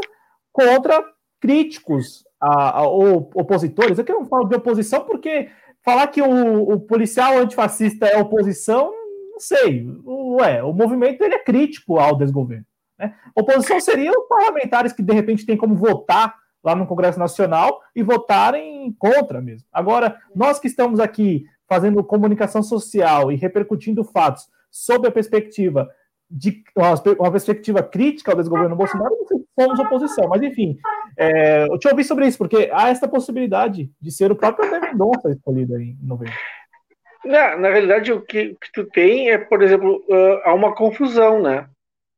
contra 0.51 1.03
críticos 1.39 2.23
a, 2.39 2.79
a, 2.79 2.87
ou 2.87 3.29
opositores. 3.33 3.99
Aqui 3.99 4.11
eu 4.11 4.19
não 4.19 4.25
falo 4.25 4.47
de 4.47 4.55
oposição 4.55 5.05
porque 5.05 5.49
falar 5.83 6.07
que 6.07 6.21
o, 6.21 6.73
o 6.73 6.79
policial 6.79 7.37
antifascista 7.37 8.05
é 8.05 8.17
oposição, 8.17 8.91
não 9.31 9.39
sei. 9.39 9.87
Ué, 10.05 10.63
o 10.63 10.71
movimento 10.71 11.23
ele 11.23 11.35
é 11.35 11.43
crítico 11.43 11.97
ao 11.97 12.15
desgoverno. 12.15 12.65
Né? 13.01 13.15
Oposição 13.35 13.79
seria 13.79 14.11
os 14.11 14.27
parlamentares 14.27 14.93
que 14.93 15.01
de 15.01 15.13
repente 15.13 15.45
têm 15.45 15.57
como 15.57 15.75
votar 15.75 16.35
lá 16.63 16.75
no 16.75 16.85
Congresso 16.85 17.17
Nacional 17.17 17.81
e 17.95 18.03
votarem 18.03 18.95
contra 18.99 19.41
mesmo. 19.41 19.67
Agora, 19.73 20.17
nós 20.35 20.59
que 20.59 20.67
estamos 20.67 20.99
aqui 20.99 21.45
fazendo 21.67 22.03
comunicação 22.03 22.61
social 22.61 23.31
e 23.31 23.35
repercutindo 23.35 24.03
fatos 24.03 24.47
sob 24.69 25.07
a 25.07 25.11
perspectiva 25.11 25.89
de 26.29 26.63
uma 27.19 27.31
perspectiva 27.31 27.83
crítica 27.83 28.31
ao 28.31 28.37
desgoverno 28.37 28.75
Bolsonaro, 28.75 29.13
somos 29.59 29.79
oposição. 29.79 30.29
Mas, 30.29 30.41
enfim, 30.41 30.77
é, 31.17 31.65
eu 31.69 31.77
te 31.77 31.89
ouvi 31.89 32.05
sobre 32.05 32.25
isso, 32.25 32.37
porque 32.37 32.69
há 32.71 32.89
essa 32.89 33.07
possibilidade 33.07 33.91
de 33.99 34.11
ser 34.11 34.31
o 34.31 34.35
próprio 34.35 34.65
André 34.65 34.79
Mendonça 34.79 35.29
escolhido 35.29 35.75
aí 35.75 35.97
em 36.01 36.07
novembro. 36.07 36.33
Na, 37.25 37.57
na 37.57 37.69
realidade, 37.69 38.13
o 38.13 38.21
que, 38.21 38.55
que 38.61 38.71
tu 38.73 38.85
tem 38.85 39.29
é, 39.29 39.37
por 39.37 39.61
exemplo, 39.61 40.03
uh, 40.09 40.41
há 40.45 40.53
uma 40.53 40.73
confusão, 40.73 41.41
né? 41.41 41.67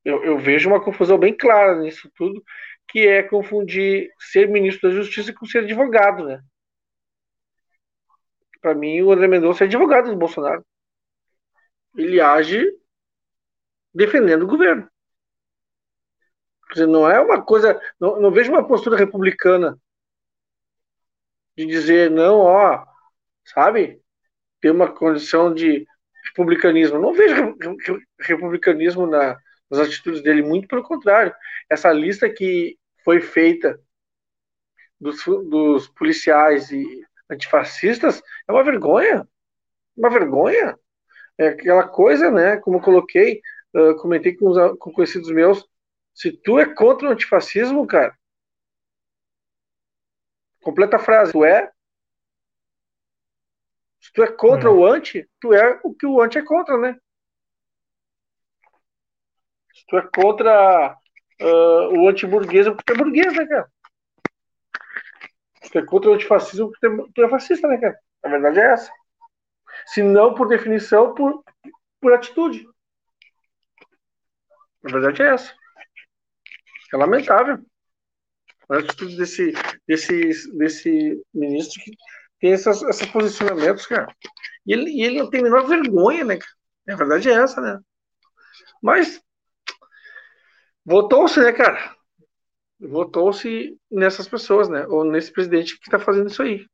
Eu, 0.04 0.24
eu, 0.24 0.38
vejo 0.38 0.70
uma 0.70 0.84
confusão 0.84 1.18
bem 1.18 1.36
clara 1.36 1.80
nisso 1.80 2.12
tudo, 2.16 2.44
que 2.88 3.08
é 3.08 3.24
confundir 3.24 4.12
ser 4.20 4.50
ministro 4.50 4.90
da 4.90 4.96
Justiça 4.96 5.34
com 5.34 5.46
ser 5.46 5.60
advogado, 5.60 6.26
né? 6.26 6.44
Para 8.62 8.76
mim, 8.76 9.02
o 9.02 9.12
André 9.12 9.28
Mendonça 9.28 9.64
é 9.64 9.68
advogado 9.68 10.10
do 10.10 10.18
Bolsonaro. 10.18 10.66
Ele 11.96 12.20
age 12.20 12.66
defendendo 13.94 14.44
o 14.44 14.48
governo. 14.48 14.90
Quer 16.68 16.74
dizer, 16.74 16.88
não 16.88 17.10
é 17.10 17.20
uma 17.20 17.42
coisa. 17.42 17.80
Não, 18.00 18.20
não 18.20 18.32
vejo 18.32 18.52
uma 18.52 18.66
postura 18.66 18.98
republicana 18.98 19.78
de 21.56 21.66
dizer, 21.66 22.10
não, 22.10 22.40
ó, 22.40 22.86
sabe? 23.46 24.02
Tem 24.60 24.72
uma 24.72 24.92
condição 24.92 25.54
de 25.54 25.86
republicanismo. 26.26 27.00
Não 27.00 27.14
vejo 27.14 27.56
republicanismo 28.20 29.06
na, 29.06 29.38
nas 29.74 29.88
atitudes 29.88 30.22
dele, 30.22 30.42
muito 30.42 30.68
pelo 30.68 30.84
contrário. 30.84 31.34
Essa 31.70 31.92
lista 31.92 32.30
que 32.30 32.78
foi 33.04 33.20
feita 33.20 33.80
dos, 35.00 35.24
dos 35.26 35.88
policiais 35.90 36.72
e 36.72 36.86
antifascistas 37.30 38.22
é 38.48 38.52
uma 38.52 38.64
vergonha. 38.64 39.28
Uma 39.98 40.10
vergonha. 40.10 40.78
É 41.38 41.50
aquela 41.50 41.88
coisa, 41.88 42.30
né? 42.30 42.58
Como 42.58 42.78
eu 42.78 42.82
coloquei, 42.82 43.42
uh, 43.76 43.96
comentei 43.98 44.36
com, 44.36 44.50
os, 44.50 44.78
com 44.78 44.92
conhecidos 44.92 45.32
meus, 45.32 45.68
se 46.14 46.32
tu 46.32 46.60
é 46.60 46.74
contra 46.74 47.10
o 47.10 47.12
antifascismo, 47.12 47.88
cara, 47.88 48.16
completa 50.62 50.98
a 50.98 51.00
frase, 51.00 51.32
tu 51.32 51.44
é. 51.44 51.72
Se 54.00 54.12
tu 54.14 54.22
é 54.22 54.32
contra 54.32 54.72
hum. 54.72 54.80
o 54.80 54.86
anti, 54.86 55.28
tu 55.40 55.54
é 55.54 55.80
o 55.84 55.94
que 55.94 56.06
o 56.06 56.22
anti 56.22 56.38
é 56.38 56.44
contra, 56.44 56.78
né? 56.78 57.00
Se 59.74 59.86
tu 59.88 59.98
é 59.98 60.08
contra 60.16 60.98
uh, 61.42 62.00
o 62.00 62.08
antiburguês, 62.08 62.68
porque 62.68 62.84
tu 62.86 62.94
é 62.94 62.98
burguês, 62.98 63.36
né, 63.36 63.46
cara? 63.48 63.68
Se 65.64 65.72
tu 65.72 65.80
é 65.80 65.86
contra 65.86 66.12
o 66.12 66.14
antifascismo, 66.14 66.72
porque 66.72 67.12
tu 67.14 67.24
é 67.24 67.30
fascista, 67.30 67.68
né, 67.68 67.78
cara? 67.78 67.98
A 68.24 68.30
verdade 68.30 68.60
é 68.60 68.74
essa. 68.74 68.92
Se 69.88 70.04
não 70.04 70.34
por 70.36 70.48
definição, 70.48 71.14
por, 71.14 71.44
por 72.00 72.14
atitude. 72.14 72.68
A 74.86 74.92
verdade 74.92 75.22
é 75.22 75.34
essa. 75.34 75.54
É 76.94 76.98
lamentável. 76.98 77.60
A 78.70 78.78
atitude 78.78 79.18
desse, 79.18 79.54
desse, 79.88 80.58
desse 80.58 81.22
ministro 81.34 81.82
que 81.84 81.92
tem 82.40 82.54
essas, 82.54 82.82
esses 82.84 83.08
posicionamentos, 83.08 83.86
cara. 83.86 84.14
E 84.66 84.74
ele, 84.74 84.92
e 84.92 85.04
ele 85.04 85.20
não 85.20 85.30
tem 85.30 85.40
a 85.40 85.44
menor 85.44 85.68
vergonha, 85.68 86.24
né? 86.24 86.40
A 86.90 86.96
verdade 86.96 87.30
é 87.30 87.34
essa, 87.34 87.60
né? 87.60 87.80
Mas 88.82 89.22
votou-se, 90.86 91.40
né, 91.40 91.52
cara? 91.52 91.96
Votou-se 92.80 93.78
nessas 93.90 94.28
pessoas, 94.28 94.70
né? 94.70 94.86
Ou 94.88 95.04
nesse 95.04 95.32
presidente 95.32 95.78
que 95.80 95.86
está 95.86 96.00
fazendo 96.00 96.30
isso 96.30 96.42
aí. 96.42 96.66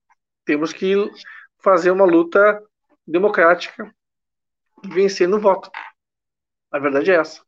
Temos 0.46 0.74
que 0.74 0.96
fazer 1.60 1.92
uma 1.92 2.06
luta 2.06 2.62
democrática 3.06 3.94
e 4.84 4.88
vencer 4.88 5.28
no 5.28 5.40
voto. 5.40 5.70
A 6.72 6.80
verdade 6.80 7.12
é 7.12 7.16
essa. 7.16 7.42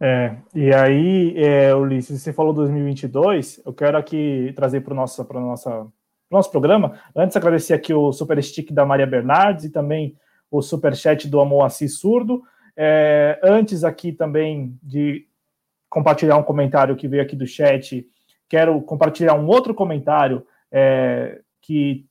É, 0.00 0.36
e 0.54 0.74
aí, 0.74 1.34
é, 1.36 1.74
Ulisses, 1.74 2.20
você 2.20 2.32
falou 2.32 2.52
2022, 2.52 3.62
eu 3.64 3.72
quero 3.72 3.96
aqui 3.96 4.52
trazer 4.54 4.80
para 4.80 4.92
o 4.92 4.96
nosso, 4.96 5.24
nossa, 5.32 5.86
nosso 6.30 6.50
programa, 6.50 7.00
antes 7.14 7.36
agradecer 7.36 7.74
aqui 7.74 7.94
o 7.94 8.12
super 8.12 8.42
stick 8.42 8.72
da 8.72 8.84
Maria 8.84 9.06
Bernardes 9.06 9.64
e 9.64 9.70
também 9.70 10.18
o 10.50 10.60
super 10.60 10.94
chat 10.94 11.28
do 11.28 11.40
Amoaci 11.40 11.88
Surdo, 11.88 12.42
é, 12.76 13.38
antes 13.42 13.84
aqui 13.84 14.12
também 14.12 14.78
de 14.82 15.26
compartilhar 15.88 16.36
um 16.36 16.42
comentário 16.42 16.96
que 16.96 17.06
veio 17.06 17.22
aqui 17.22 17.36
do 17.36 17.46
chat, 17.46 18.06
quero 18.48 18.80
compartilhar 18.82 19.34
um 19.34 19.46
outro 19.46 19.74
comentário 19.74 20.46
é, 20.70 21.40
que 21.60 22.06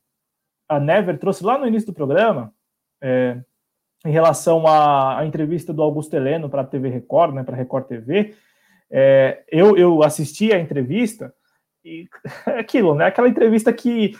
a 0.67 0.79
Never 0.79 1.17
trouxe 1.19 1.43
lá 1.43 1.57
no 1.57 1.67
início 1.67 1.87
do 1.87 1.93
programa, 1.93 2.53
é, 3.01 3.39
em 4.05 4.11
relação 4.11 4.65
à, 4.65 5.19
à 5.19 5.25
entrevista 5.25 5.73
do 5.73 5.81
Augusto 5.81 6.15
Heleno 6.15 6.49
para 6.49 6.61
a 6.61 6.65
TV 6.65 6.89
Record, 6.89 7.33
né, 7.33 7.43
para 7.43 7.55
a 7.55 7.57
Record 7.57 7.87
TV. 7.87 8.35
É, 8.89 9.43
eu, 9.49 9.77
eu 9.77 10.03
assisti 10.03 10.53
a 10.53 10.59
entrevista 10.59 11.33
e 11.83 12.07
é 12.47 12.59
aquilo, 12.59 12.95
né? 12.95 13.05
Aquela 13.05 13.27
entrevista 13.27 13.73
que 13.73 14.15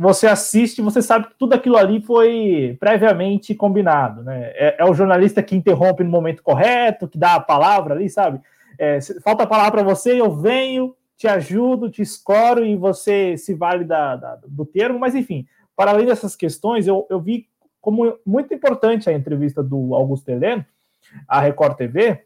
você 0.00 0.26
assiste, 0.26 0.80
você 0.80 1.02
sabe 1.02 1.26
que 1.26 1.34
tudo 1.38 1.52
aquilo 1.52 1.76
ali 1.76 2.00
foi 2.00 2.74
previamente 2.80 3.54
combinado, 3.54 4.22
né? 4.22 4.50
É, 4.54 4.76
é 4.78 4.84
o 4.86 4.94
jornalista 4.94 5.42
que 5.42 5.54
interrompe 5.54 6.02
no 6.02 6.08
momento 6.08 6.42
correto, 6.42 7.06
que 7.06 7.18
dá 7.18 7.34
a 7.34 7.40
palavra 7.40 7.94
ali, 7.94 8.08
sabe? 8.08 8.40
É, 8.78 8.98
falta 9.22 9.42
a 9.42 9.46
palavra 9.46 9.72
para 9.72 9.82
você, 9.82 10.18
eu 10.18 10.34
venho, 10.34 10.96
te 11.18 11.28
ajudo, 11.28 11.90
te 11.90 12.00
escoro 12.00 12.64
e 12.64 12.76
você 12.76 13.36
se 13.36 13.52
vale 13.52 13.84
da, 13.84 14.16
da, 14.16 14.38
do 14.48 14.64
termo, 14.64 14.98
mas 14.98 15.14
enfim, 15.14 15.46
para 15.76 15.90
além 15.90 16.06
dessas 16.06 16.34
questões, 16.34 16.86
eu, 16.86 17.06
eu 17.10 17.20
vi 17.20 17.46
como 17.78 18.18
muito 18.24 18.54
importante 18.54 19.10
a 19.10 19.12
entrevista 19.12 19.62
do 19.62 19.94
Augusto 19.94 20.30
Heleno, 20.30 20.64
à 21.28 21.40
Record 21.42 21.76
TV, 21.76 22.24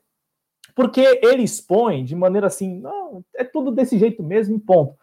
porque 0.76 1.00
ele 1.24 1.42
expõe 1.42 2.04
de 2.04 2.14
maneira 2.14 2.46
assim, 2.46 2.78
não, 2.78 3.24
é 3.34 3.42
tudo 3.42 3.72
desse 3.72 3.98
jeito 3.98 4.22
mesmo, 4.22 4.60
ponto. 4.60 4.94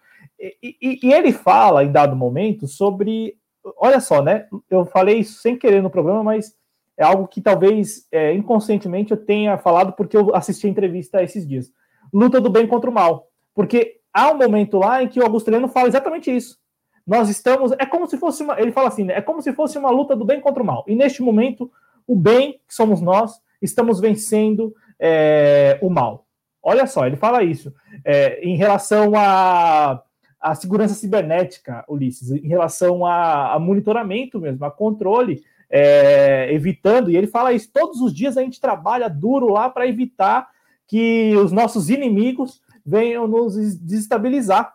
E, 0.42 0.76
e, 0.82 1.00
e, 1.04 1.14
ele 1.14 1.32
fala, 1.32 1.84
em 1.84 1.92
dado 1.92 2.16
momento, 2.16 2.68
sobre. 2.68 3.36
Olha 3.78 4.00
só, 4.00 4.24
né? 4.24 4.48
Eu 4.70 4.86
falei 4.86 5.20
isso 5.20 5.40
sem 5.40 5.56
querer 5.56 5.84
no 5.84 5.90
programa, 5.90 6.24
mas 6.24 6.56
é 6.98 7.04
algo 7.04 7.28
que 7.28 7.40
talvez 7.40 8.08
é, 8.12 8.34
inconscientemente 8.34 9.12
eu 9.12 9.18
tenha 9.18 9.58
falado 9.58 9.94
porque 9.94 10.18
eu 10.18 10.36
assisti 10.36 10.66
a 10.66 10.70
entrevista 10.70 11.22
esses 11.22 11.48
dias. 11.48 11.72
Luta 12.12 12.42
do 12.42 12.50
bem 12.50 12.66
contra 12.66 12.90
o 12.90 12.94
mal. 12.94 13.28
Porque 13.54 14.00
há 14.12 14.32
um 14.32 14.38
momento 14.38 14.80
lá 14.80 15.04
em 15.04 15.08
que 15.08 15.20
o 15.20 15.24
Augusto 15.24 15.48
Heleno 15.48 15.68
fala 15.68 15.88
exatamente 15.88 16.36
isso. 16.36 16.58
Nós 17.06 17.30
estamos. 17.30 17.72
É 17.74 17.86
como 17.86 18.08
se 18.08 18.18
fosse 18.18 18.42
uma. 18.42 18.60
Ele 18.60 18.72
fala 18.72 18.88
assim, 18.88 19.04
né? 19.04 19.16
É 19.16 19.22
como 19.22 19.42
se 19.42 19.54
fosse 19.54 19.78
uma 19.78 19.92
luta 19.92 20.16
do 20.16 20.26
bem 20.26 20.42
contra 20.42 20.62
o 20.62 20.66
mal. 20.66 20.84
E 20.88 20.96
neste 20.96 21.22
momento, 21.22 21.72
o 22.08 22.16
bem, 22.16 22.54
que 22.68 22.74
somos 22.74 23.00
nós, 23.00 23.40
estamos 23.62 24.00
vencendo 24.00 24.74
é, 25.00 25.78
o 25.82 25.90
mal. 25.90 26.26
Olha 26.64 26.86
só, 26.86 27.06
ele 27.06 27.16
fala 27.16 27.44
isso. 27.44 27.74
É, 28.06 28.40
em 28.44 28.56
relação 28.56 29.14
a 29.16 30.02
a 30.42 30.56
segurança 30.56 30.96
cibernética, 30.96 31.86
Ulisses, 31.88 32.32
em 32.32 32.48
relação 32.48 33.06
a, 33.06 33.54
a 33.54 33.60
monitoramento 33.60 34.40
mesmo, 34.40 34.66
a 34.66 34.72
controle, 34.72 35.44
é, 35.70 36.52
evitando, 36.52 37.10
e 37.10 37.16
ele 37.16 37.28
fala 37.28 37.54
isso, 37.54 37.70
todos 37.72 38.02
os 38.02 38.14
dias 38.14 38.36
a 38.36 38.42
gente 38.42 38.60
trabalha 38.60 39.08
duro 39.08 39.48
lá 39.48 39.70
para 39.70 39.88
evitar 39.88 40.50
que 40.88 41.34
os 41.38 41.52
nossos 41.52 41.90
inimigos 41.90 42.62
venham 42.86 43.28
nos 43.28 43.56
desestabilizar. 43.78 44.74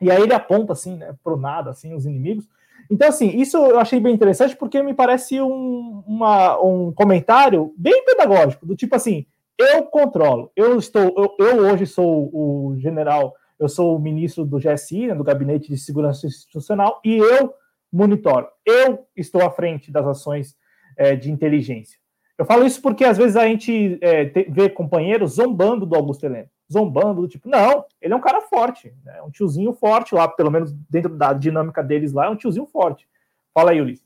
E 0.00 0.10
aí 0.10 0.22
ele 0.22 0.32
aponta 0.32 0.72
assim, 0.72 0.96
né, 0.96 1.14
pro 1.22 1.36
nada, 1.36 1.70
assim, 1.70 1.92
os 1.92 2.06
inimigos. 2.06 2.48
Então, 2.90 3.08
assim, 3.08 3.28
isso 3.36 3.56
eu 3.56 3.78
achei 3.78 4.00
bem 4.00 4.14
interessante 4.14 4.56
porque 4.56 4.82
me 4.82 4.94
parece 4.94 5.40
um, 5.40 6.02
uma, 6.06 6.60
um 6.62 6.92
comentário 6.92 7.74
bem 7.76 8.04
pedagógico, 8.04 8.64
do 8.64 8.76
tipo 8.76 8.94
assim, 8.94 9.26
eu 9.58 9.84
controlo, 9.84 10.50
eu 10.56 10.78
estou, 10.78 11.14
eu, 11.16 11.46
eu 11.46 11.58
hoje 11.66 11.86
sou 11.86 12.30
o 12.32 12.76
general 12.78 13.34
eu 13.58 13.68
sou 13.68 13.96
o 13.96 14.00
ministro 14.00 14.44
do 14.44 14.58
GSI, 14.58 15.08
né, 15.08 15.14
do 15.14 15.24
Gabinete 15.24 15.68
de 15.68 15.78
Segurança 15.78 16.26
Institucional, 16.26 17.00
e 17.04 17.16
eu 17.16 17.54
monitoro. 17.92 18.48
Eu 18.64 19.06
estou 19.16 19.42
à 19.42 19.50
frente 19.50 19.90
das 19.90 20.06
ações 20.06 20.56
é, 20.96 21.14
de 21.14 21.30
inteligência. 21.30 21.98
Eu 22.36 22.44
falo 22.44 22.66
isso 22.66 22.82
porque 22.82 23.04
às 23.04 23.16
vezes 23.16 23.36
a 23.36 23.46
gente 23.46 23.98
é, 24.00 24.24
te, 24.24 24.44
vê 24.50 24.68
companheiros 24.68 25.34
zombando 25.34 25.86
do 25.86 25.94
Augusto 25.94 26.26
Heleno, 26.26 26.48
zombando 26.70 27.20
do 27.20 27.28
tipo, 27.28 27.48
não, 27.48 27.84
ele 28.00 28.12
é 28.12 28.16
um 28.16 28.20
cara 28.20 28.40
forte, 28.40 28.92
né, 29.04 29.22
um 29.22 29.30
tiozinho 29.30 29.72
forte 29.72 30.14
lá, 30.14 30.26
pelo 30.26 30.50
menos 30.50 30.72
dentro 30.90 31.16
da 31.16 31.32
dinâmica 31.32 31.82
deles 31.82 32.12
lá, 32.12 32.26
é 32.26 32.30
um 32.30 32.36
tiozinho 32.36 32.66
forte. 32.66 33.08
Fala 33.52 33.70
aí, 33.70 33.80
Ulisses. 33.80 34.04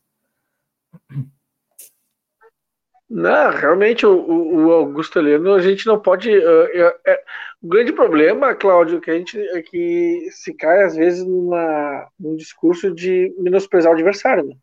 Não, 3.11 3.51
realmente 3.51 4.05
o, 4.05 4.67
o 4.67 4.73
Augusto 4.73 5.19
Heleno 5.19 5.55
a 5.55 5.61
gente 5.61 5.87
não 5.87 6.01
pode. 6.01 6.31
Uh, 6.31 6.95
é, 7.07 7.25
o 7.63 7.69
grande 7.69 7.93
problema, 7.93 8.55
Cláudio, 8.55 9.01
que 9.01 9.11
a 9.11 9.15
gente 9.17 9.39
é 9.39 9.63
que 9.63 10.29
se 10.31 10.53
cai 10.55 10.83
às 10.83 10.95
vezes 10.95 11.25
numa, 11.25 12.07
num 12.21 12.37
discurso 12.37 12.95
de 12.95 13.35
menosprezar 13.39 13.91
o 13.91 13.95
adversário. 13.95 14.45
Né? 14.45 14.55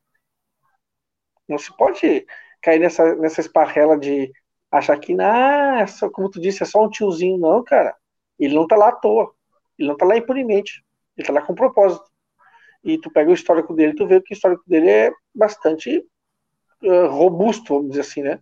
Não 1.49 1.57
se 1.57 1.75
pode 1.75 2.25
cair 2.61 2.79
nessa, 2.79 3.15
nessa 3.15 3.41
esparrela 3.41 3.97
de 3.97 4.31
achar 4.71 4.97
que, 4.99 5.15
ah, 5.19 5.79
é 5.81 5.87
só, 5.87 6.09
como 6.09 6.29
tu 6.29 6.39
disse, 6.39 6.61
é 6.63 6.65
só 6.65 6.85
um 6.85 6.89
tiozinho. 6.89 7.37
Não, 7.39 7.63
cara. 7.63 7.95
Ele 8.39 8.53
não 8.53 8.67
tá 8.67 8.75
lá 8.75 8.89
à 8.89 8.91
toa. 8.91 9.33
Ele 9.77 9.89
não 9.89 9.97
tá 9.97 10.05
lá 10.05 10.17
impunemente. 10.17 10.83
Ele 11.17 11.25
tá 11.27 11.33
lá 11.33 11.41
com 11.41 11.55
propósito. 11.55 12.05
E 12.83 12.99
tu 12.99 13.11
pega 13.11 13.31
o 13.31 13.33
histórico 13.33 13.73
dele, 13.73 13.95
tu 13.95 14.05
vê 14.07 14.21
que 14.21 14.33
o 14.33 14.35
histórico 14.35 14.63
dele 14.67 14.89
é 14.89 15.11
bastante 15.33 16.05
uh, 16.83 17.07
robusto, 17.07 17.75
vamos 17.75 17.89
dizer 17.89 18.01
assim, 18.01 18.21
né? 18.21 18.39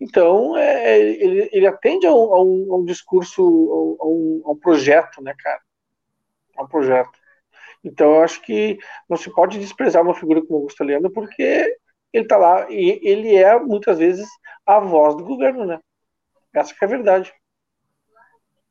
Então, 0.00 0.56
é, 0.56 0.98
ele, 0.98 1.48
ele 1.52 1.66
atende 1.66 2.06
a 2.06 2.12
um, 2.12 2.34
a 2.34 2.42
um, 2.42 2.72
a 2.72 2.76
um 2.78 2.84
discurso, 2.84 3.40
a 4.00 4.06
um, 4.06 4.42
a 4.46 4.50
um, 4.50 4.58
projeto, 4.58 5.22
né, 5.22 5.32
cara? 5.38 5.60
A 6.56 6.64
um 6.64 6.66
projeto. 6.66 7.12
Então, 7.84 8.16
eu 8.16 8.22
acho 8.22 8.42
que 8.42 8.78
não 9.08 9.16
se 9.16 9.30
pode 9.32 9.58
desprezar 9.58 10.02
uma 10.02 10.14
figura 10.14 10.44
como 10.44 10.56
Augusto 10.56 10.82
Leandro, 10.82 11.10
porque 11.12 11.76
ele 12.12 12.24
está 12.24 12.36
lá 12.36 12.68
e 12.68 13.00
ele 13.02 13.34
é, 13.36 13.58
muitas 13.60 13.98
vezes, 13.98 14.28
a 14.66 14.80
voz 14.80 15.16
do 15.16 15.24
governo, 15.24 15.64
né? 15.64 15.78
Essa 16.52 16.74
é 16.80 16.84
a 16.84 16.88
verdade. 16.88 17.32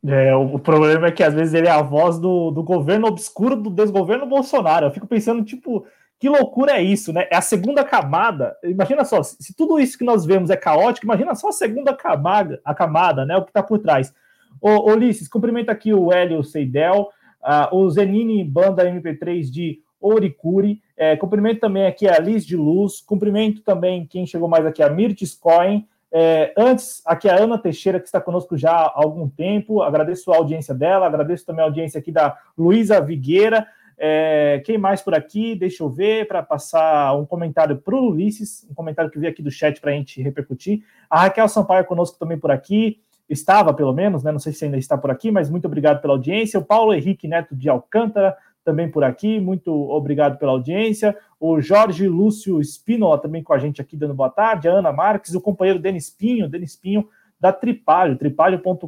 É, 0.05 0.35
o, 0.35 0.57
problema 0.57 1.07
é 1.07 1.11
que 1.11 1.23
às 1.23 1.34
vezes 1.34 1.53
ele 1.53 1.68
é 1.68 1.72
a 1.72 1.81
voz 1.81 2.19
do, 2.19 2.49
do 2.49 2.63
governo 2.63 3.07
obscuro 3.07 3.55
do 3.55 3.69
desgoverno 3.69 4.26
Bolsonaro. 4.26 4.88
Eu 4.88 4.91
fico 4.91 5.07
pensando, 5.07 5.45
tipo, 5.45 5.85
que 6.22 6.30
loucura 6.30 6.73
é 6.73 6.84
isso, 6.84 7.11
né? 7.11 7.27
É 7.31 7.35
a 7.35 7.41
segunda 7.41 7.84
camada. 7.84 8.56
Imagina 8.64 9.03
só, 9.03 9.23
se 9.23 9.56
tudo 9.56 9.80
isso 9.80 9.98
que 9.98 10.06
nós 10.06 10.23
vemos 10.23 10.52
é 10.52 10.56
caótico, 10.56 11.07
imagina 11.07 11.34
só 11.34 11.49
a 11.49 11.52
segunda 11.52 11.95
camada, 11.95 12.61
a 12.64 12.76
camada, 12.76 13.26
né? 13.26 13.35
O 13.35 13.41
que 13.41 13.49
está 13.49 13.64
por 13.64 13.80
trás. 13.80 14.14
Ô, 14.61 14.91
Ulisses, 14.91 15.27
cumprimento 15.27 15.72
aqui 15.72 15.91
o 15.91 16.14
Hélio 16.14 16.43
Seidel, 16.43 17.10
uh, 17.41 17.76
o 17.76 17.89
Zenini 17.89 18.43
Banda 18.43 18.85
MP3 18.85 19.49
de 19.49 19.80
Oricuri. 19.99 20.80
É, 20.95 21.18
cumprimento 21.18 21.60
também 21.60 21.88
aqui 21.88 22.07
a 22.07 22.19
Liz 22.19 22.45
de 22.45 22.56
Luz. 22.56 23.02
Cumprimento 23.02 23.64
também 23.64 24.06
quem 24.06 24.27
chegou 24.27 24.48
mais 24.48 24.64
aqui, 24.64 24.84
a 24.84 24.91
Mirtes 24.91 25.34
Cohen. 25.34 25.88
É, 26.11 26.53
antes, 26.56 27.02
aqui 27.03 27.27
a 27.27 27.35
Ana 27.35 27.57
Teixeira, 27.57 27.99
que 27.99 28.06
está 28.06 28.22
conosco 28.22 28.56
já 28.56 28.69
há 28.72 28.91
algum 28.93 29.27
tempo. 29.27 29.81
Agradeço 29.81 30.31
a 30.31 30.38
audiência 30.38 30.76
dela, 30.76 31.07
agradeço 31.07 31.48
também 31.48 31.64
a 31.64 31.68
audiência 31.68 31.99
aqui 31.99 32.11
da 32.11 32.38
Luísa 32.56 33.02
Vigueira. 33.02 33.65
É, 33.97 34.61
quem 34.65 34.77
mais 34.77 35.01
por 35.01 35.13
aqui? 35.13 35.55
Deixa 35.55 35.84
eu 35.84 35.89
ver 35.89 36.27
para 36.27 36.41
passar 36.41 37.15
um 37.15 37.26
comentário 37.26 37.77
para 37.77 37.95
o 37.95 38.09
Ulisses, 38.09 38.68
um 38.69 38.73
comentário 38.73 39.11
que 39.11 39.19
veio 39.19 39.31
aqui 39.31 39.41
do 39.41 39.51
chat 39.51 39.80
para 39.80 39.91
a 39.91 39.93
gente 39.93 40.22
repercutir. 40.22 40.84
A 41.09 41.22
Raquel 41.22 41.47
Sampaio 41.47 41.85
conosco 41.85 42.18
também 42.18 42.38
por 42.38 42.51
aqui, 42.51 42.99
estava 43.30 43.73
pelo 43.73 43.93
menos, 43.93 44.23
né? 44.23 44.31
Não 44.31 44.39
sei 44.39 44.53
se 44.53 44.65
ainda 44.65 44.77
está 44.77 44.97
por 44.97 45.11
aqui, 45.11 45.31
mas 45.31 45.49
muito 45.49 45.65
obrigado 45.65 46.01
pela 46.01 46.13
audiência. 46.13 46.59
O 46.59 46.65
Paulo 46.65 46.93
Henrique 46.93 47.27
Neto 47.27 47.55
de 47.55 47.69
Alcântara 47.69 48.35
também 48.63 48.89
por 48.89 49.03
aqui, 49.03 49.39
muito 49.39 49.72
obrigado 49.89 50.38
pela 50.38 50.51
audiência. 50.51 51.18
O 51.39 51.59
Jorge 51.59 52.07
Lúcio 52.07 52.61
Espínola 52.61 53.18
também 53.18 53.41
com 53.41 53.53
a 53.53 53.57
gente 53.57 53.81
aqui 53.81 53.97
dando 53.97 54.13
boa 54.13 54.30
tarde. 54.30 54.68
A 54.68 54.73
Ana 54.73 54.91
Marques, 54.91 55.34
o 55.34 55.41
companheiro 55.41 55.80
Denis 55.80 56.09
Pinho, 56.09 56.47
Denis 56.47 56.76
Pinho 56.76 57.07
da 57.39 57.51
Tripalho, 57.51 58.15
tripalho.com.br, 58.18 58.88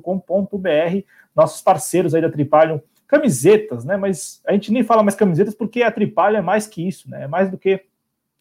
nossos 1.35 1.61
parceiros 1.61 2.13
aí 2.13 2.21
da 2.21 2.30
Tripalho 2.30 2.84
camisetas, 3.07 3.85
né? 3.85 3.97
Mas 3.97 4.41
a 4.45 4.53
gente 4.53 4.71
nem 4.71 4.84
fala 4.84 5.03
mais 5.03 5.15
camisetas 5.15 5.55
porque 5.55 5.84
a 5.84 5.91
Tripalha 5.91 6.38
é 6.38 6.41
mais 6.41 6.67
que 6.67 6.88
isso, 6.88 7.09
né? 7.09 7.23
É 7.23 7.27
mais 7.27 7.49
do 7.49 7.57
que 7.57 7.84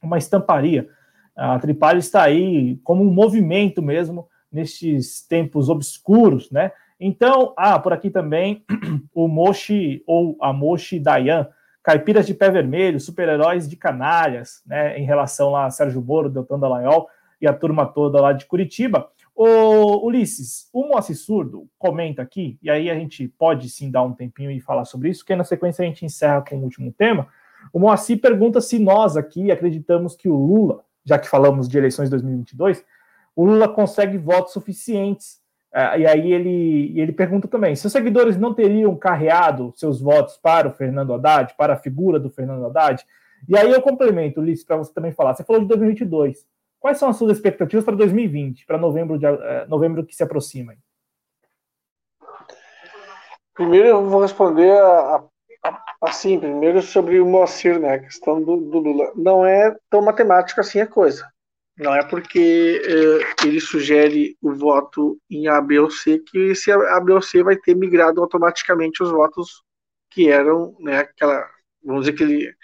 uma 0.00 0.18
estamparia. 0.18 0.88
A 1.34 1.58
Tripalha 1.58 1.98
está 1.98 2.22
aí 2.22 2.78
como 2.84 3.02
um 3.02 3.12
movimento 3.12 3.80
mesmo 3.82 4.28
nestes 4.50 5.26
tempos 5.26 5.68
obscuros, 5.68 6.50
né? 6.50 6.72
Então, 7.00 7.52
ah, 7.56 7.78
por 7.78 7.92
aqui 7.92 8.10
também 8.10 8.64
o 9.14 9.26
Moshi 9.26 10.02
ou 10.06 10.36
a 10.40 10.52
Moshi 10.52 11.00
Dayan, 11.00 11.48
caipiras 11.82 12.26
de 12.26 12.34
pé 12.34 12.50
vermelho, 12.50 13.00
super-heróis 13.00 13.68
de 13.68 13.76
canalhas, 13.76 14.62
né? 14.66 14.98
Em 14.98 15.04
relação 15.04 15.50
lá 15.50 15.66
a 15.66 15.70
Sérgio 15.70 16.02
Moro, 16.02 16.28
Deltan 16.28 16.58
Dallagnol 16.58 17.08
e 17.40 17.46
a 17.46 17.52
turma 17.52 17.86
toda 17.86 18.20
lá 18.20 18.32
de 18.32 18.46
Curitiba. 18.46 19.10
O 19.34 20.06
Ulisses, 20.06 20.68
o 20.72 20.86
Moacir 20.86 21.16
Surdo 21.16 21.66
comenta 21.78 22.20
aqui, 22.20 22.58
e 22.62 22.70
aí 22.70 22.90
a 22.90 22.94
gente 22.94 23.26
pode 23.26 23.68
sim 23.70 23.90
dar 23.90 24.02
um 24.02 24.12
tempinho 24.12 24.50
e 24.50 24.60
falar 24.60 24.84
sobre 24.84 25.08
isso, 25.08 25.24
que 25.24 25.34
na 25.34 25.44
sequência 25.44 25.82
a 25.82 25.86
gente 25.86 26.04
encerra 26.04 26.42
com 26.42 26.56
o 26.56 26.62
último 26.62 26.92
tema. 26.92 27.26
O 27.72 27.78
Moacir 27.78 28.20
pergunta 28.20 28.60
se 28.60 28.78
nós 28.78 29.16
aqui 29.16 29.50
acreditamos 29.50 30.14
que 30.14 30.28
o 30.28 30.36
Lula, 30.36 30.84
já 31.04 31.18
que 31.18 31.28
falamos 31.28 31.68
de 31.68 31.78
eleições 31.78 32.10
2022, 32.10 32.84
o 33.34 33.44
Lula 33.44 33.68
consegue 33.68 34.18
votos 34.18 34.52
suficientes. 34.52 35.40
Uh, 35.72 35.98
e 36.00 36.06
aí 36.06 36.32
ele, 36.32 36.92
ele 37.00 37.12
pergunta 37.12 37.48
também: 37.48 37.74
se 37.74 37.86
os 37.86 37.92
seguidores 37.92 38.36
não 38.36 38.52
teriam 38.52 38.94
carreado 38.94 39.72
seus 39.74 40.00
votos 40.00 40.36
para 40.36 40.68
o 40.68 40.72
Fernando 40.72 41.14
Haddad, 41.14 41.54
para 41.56 41.72
a 41.72 41.78
figura 41.78 42.20
do 42.20 42.28
Fernando 42.28 42.66
Haddad? 42.66 43.02
E 43.48 43.56
aí 43.56 43.70
eu 43.70 43.80
complemento, 43.80 44.40
Ulisses, 44.40 44.64
para 44.64 44.76
você 44.76 44.92
também 44.92 45.12
falar. 45.12 45.34
Você 45.34 45.42
falou 45.42 45.62
de 45.62 45.68
2022. 45.68 46.46
Quais 46.82 46.98
são 46.98 47.08
as 47.08 47.16
suas 47.16 47.36
expectativas 47.36 47.84
para 47.84 47.94
2020, 47.94 48.66
para 48.66 48.76
novembro, 48.76 49.16
de, 49.16 49.24
uh, 49.24 49.68
novembro 49.68 50.04
que 50.04 50.16
se 50.16 50.24
aproxima? 50.24 50.74
Primeiro 53.54 53.86
eu 53.86 54.10
vou 54.10 54.20
responder 54.20 54.72
a, 54.72 55.22
a, 55.62 55.84
assim, 56.02 56.40
primeiro 56.40 56.82
sobre 56.82 57.20
o 57.20 57.24
Moacir, 57.24 57.78
né, 57.78 57.94
a 57.94 57.98
questão 58.00 58.42
do, 58.42 58.56
do, 58.56 58.80
Lula. 58.80 59.12
Não 59.14 59.46
é 59.46 59.72
tão 59.88 60.02
matemática 60.02 60.60
assim 60.60 60.80
a 60.80 60.86
coisa. 60.86 61.24
Não 61.78 61.94
é 61.94 62.04
porque 62.04 62.82
uh, 62.84 63.46
ele 63.46 63.60
sugere 63.60 64.36
o 64.42 64.52
voto 64.52 65.16
em 65.30 65.46
A, 65.46 65.60
B 65.60 65.78
ou 65.78 65.88
C 65.88 66.18
que 66.18 66.50
esse 66.50 66.72
A, 66.72 66.98
B 66.98 67.12
ou 67.12 67.22
C 67.22 67.44
vai 67.44 67.56
ter 67.56 67.76
migrado 67.76 68.20
automaticamente 68.20 69.04
os 69.04 69.10
votos 69.12 69.62
que 70.10 70.28
eram, 70.28 70.74
né, 70.80 70.98
aquela, 70.98 71.48
vamos 71.80 72.06
dizer 72.06 72.16
que 72.16 72.24
ele 72.24 72.54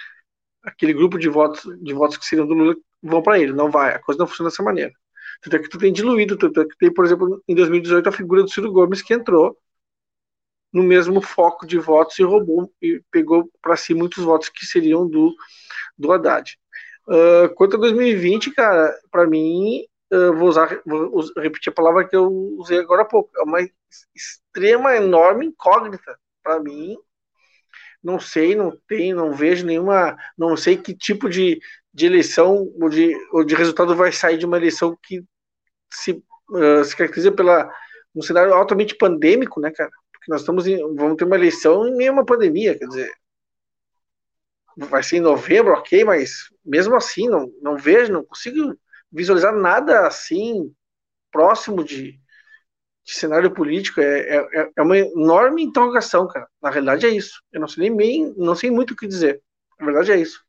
aquele 0.64 0.92
grupo 0.92 1.18
de 1.18 1.28
votos, 1.28 1.62
de 1.80 1.94
votos 1.94 2.16
que 2.16 2.26
seriam 2.26 2.46
do 2.46 2.52
Lula 2.52 2.74
vão 3.02 3.22
para 3.22 3.38
ele. 3.38 3.52
Não 3.52 3.70
vai, 3.70 3.94
a 3.94 3.98
coisa 4.00 4.18
não 4.18 4.26
funciona 4.26 4.50
dessa 4.50 4.62
maneira. 4.62 4.92
Tanto 5.42 5.56
é 5.56 5.58
que 5.60 5.68
tu 5.68 5.78
tem 5.78 5.92
diluído, 5.92 6.36
tanto 6.36 6.60
é 6.60 6.64
que 6.64 6.76
tem, 6.78 6.92
por 6.92 7.04
exemplo, 7.04 7.42
em 7.48 7.54
2018 7.54 8.08
a 8.08 8.12
figura 8.12 8.42
do 8.42 8.50
Ciro 8.50 8.72
Gomes 8.72 9.02
que 9.02 9.14
entrou 9.14 9.56
no 10.72 10.82
mesmo 10.82 11.20
foco 11.20 11.66
de 11.66 11.78
votos 11.78 12.18
e 12.18 12.22
roubou 12.22 12.72
e 12.82 13.02
pegou 13.10 13.50
para 13.62 13.76
si 13.76 13.94
muitos 13.94 14.22
votos 14.24 14.48
que 14.48 14.66
seriam 14.66 15.08
do, 15.08 15.34
do 15.96 16.12
Haddad. 16.12 16.58
Uh, 17.06 17.54
quanto 17.54 17.76
a 17.76 17.80
2020, 17.80 18.50
cara, 18.52 18.94
para 19.10 19.26
mim, 19.26 19.84
uh, 20.12 20.32
vou 20.34 20.48
usar, 20.48 20.80
vou 20.84 21.24
repetir 21.38 21.70
a 21.70 21.74
palavra 21.74 22.06
que 22.06 22.14
eu 22.14 22.28
usei 22.58 22.78
agora 22.78 23.02
há 23.02 23.04
pouco, 23.06 23.30
é 23.38 23.42
uma 23.42 23.60
extrema, 24.14 24.94
enorme 24.96 25.46
incógnita. 25.46 26.18
Para 26.42 26.60
mim, 26.60 26.96
não 28.02 28.18
sei, 28.20 28.54
não 28.54 28.76
tem, 28.86 29.12
não 29.12 29.32
vejo 29.32 29.66
nenhuma, 29.66 30.16
não 30.36 30.56
sei 30.56 30.76
que 30.76 30.94
tipo 30.94 31.28
de, 31.28 31.60
de 31.92 32.06
eleição 32.06 32.72
ou 32.80 32.88
de, 32.88 33.14
ou 33.32 33.44
de 33.44 33.54
resultado 33.54 33.94
vai 33.96 34.12
sair 34.12 34.38
de 34.38 34.46
uma 34.46 34.56
eleição 34.56 34.96
que 35.02 35.22
se, 35.92 36.12
uh, 36.50 36.84
se 36.84 36.96
caracteriza 36.96 37.32
pela 37.32 37.70
um 38.14 38.22
cenário 38.22 38.52
altamente 38.54 38.96
pandêmico, 38.96 39.60
né, 39.60 39.70
cara? 39.70 39.90
Porque 40.12 40.30
nós 40.30 40.40
estamos 40.40 40.66
em, 40.66 40.76
vamos 40.94 41.16
ter 41.16 41.24
uma 41.24 41.36
eleição 41.36 41.86
em 41.86 41.96
meio 41.96 42.10
a 42.10 42.14
uma 42.14 42.24
pandemia, 42.24 42.76
quer 42.78 42.86
dizer, 42.86 43.12
vai 44.76 45.02
ser 45.02 45.16
em 45.16 45.20
novembro, 45.20 45.72
ok, 45.72 46.04
mas 46.04 46.48
mesmo 46.64 46.94
assim, 46.94 47.28
não, 47.28 47.52
não 47.60 47.76
vejo, 47.76 48.12
não 48.12 48.24
consigo 48.24 48.76
visualizar 49.10 49.54
nada 49.54 50.06
assim 50.06 50.72
próximo 51.30 51.82
de, 51.82 52.12
de 52.12 52.20
cenário 53.14 53.50
político. 53.50 54.00
É, 54.00 54.36
é, 54.36 54.70
é, 54.76 54.82
uma 54.82 54.98
enorme 54.98 55.62
interrogação, 55.62 56.26
cara. 56.28 56.46
Na 56.62 56.70
realidade 56.70 57.06
é 57.06 57.10
isso. 57.10 57.42
Eu 57.52 57.60
não 57.60 57.68
sei 57.68 57.88
nem 57.88 57.96
bem, 57.96 58.34
não 58.36 58.54
sei 58.54 58.70
muito 58.70 58.92
o 58.92 58.96
que 58.96 59.06
dizer. 59.06 59.40
Na 59.78 59.86
verdade 59.86 60.12
é 60.12 60.16
isso. 60.16 60.40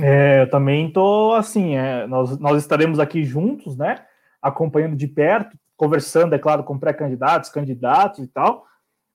É, 0.00 0.42
eu 0.42 0.50
também 0.50 0.92
tô 0.92 1.34
assim, 1.34 1.76
é, 1.76 2.06
nós, 2.06 2.38
nós 2.38 2.60
estaremos 2.60 2.98
aqui 2.98 3.22
juntos, 3.24 3.76
né? 3.76 4.04
Acompanhando 4.42 4.96
de 4.96 5.06
perto, 5.06 5.56
conversando, 5.76 6.34
é 6.34 6.38
claro, 6.38 6.64
com 6.64 6.78
pré-candidatos, 6.78 7.50
candidatos 7.50 8.24
e 8.24 8.26
tal. 8.26 8.66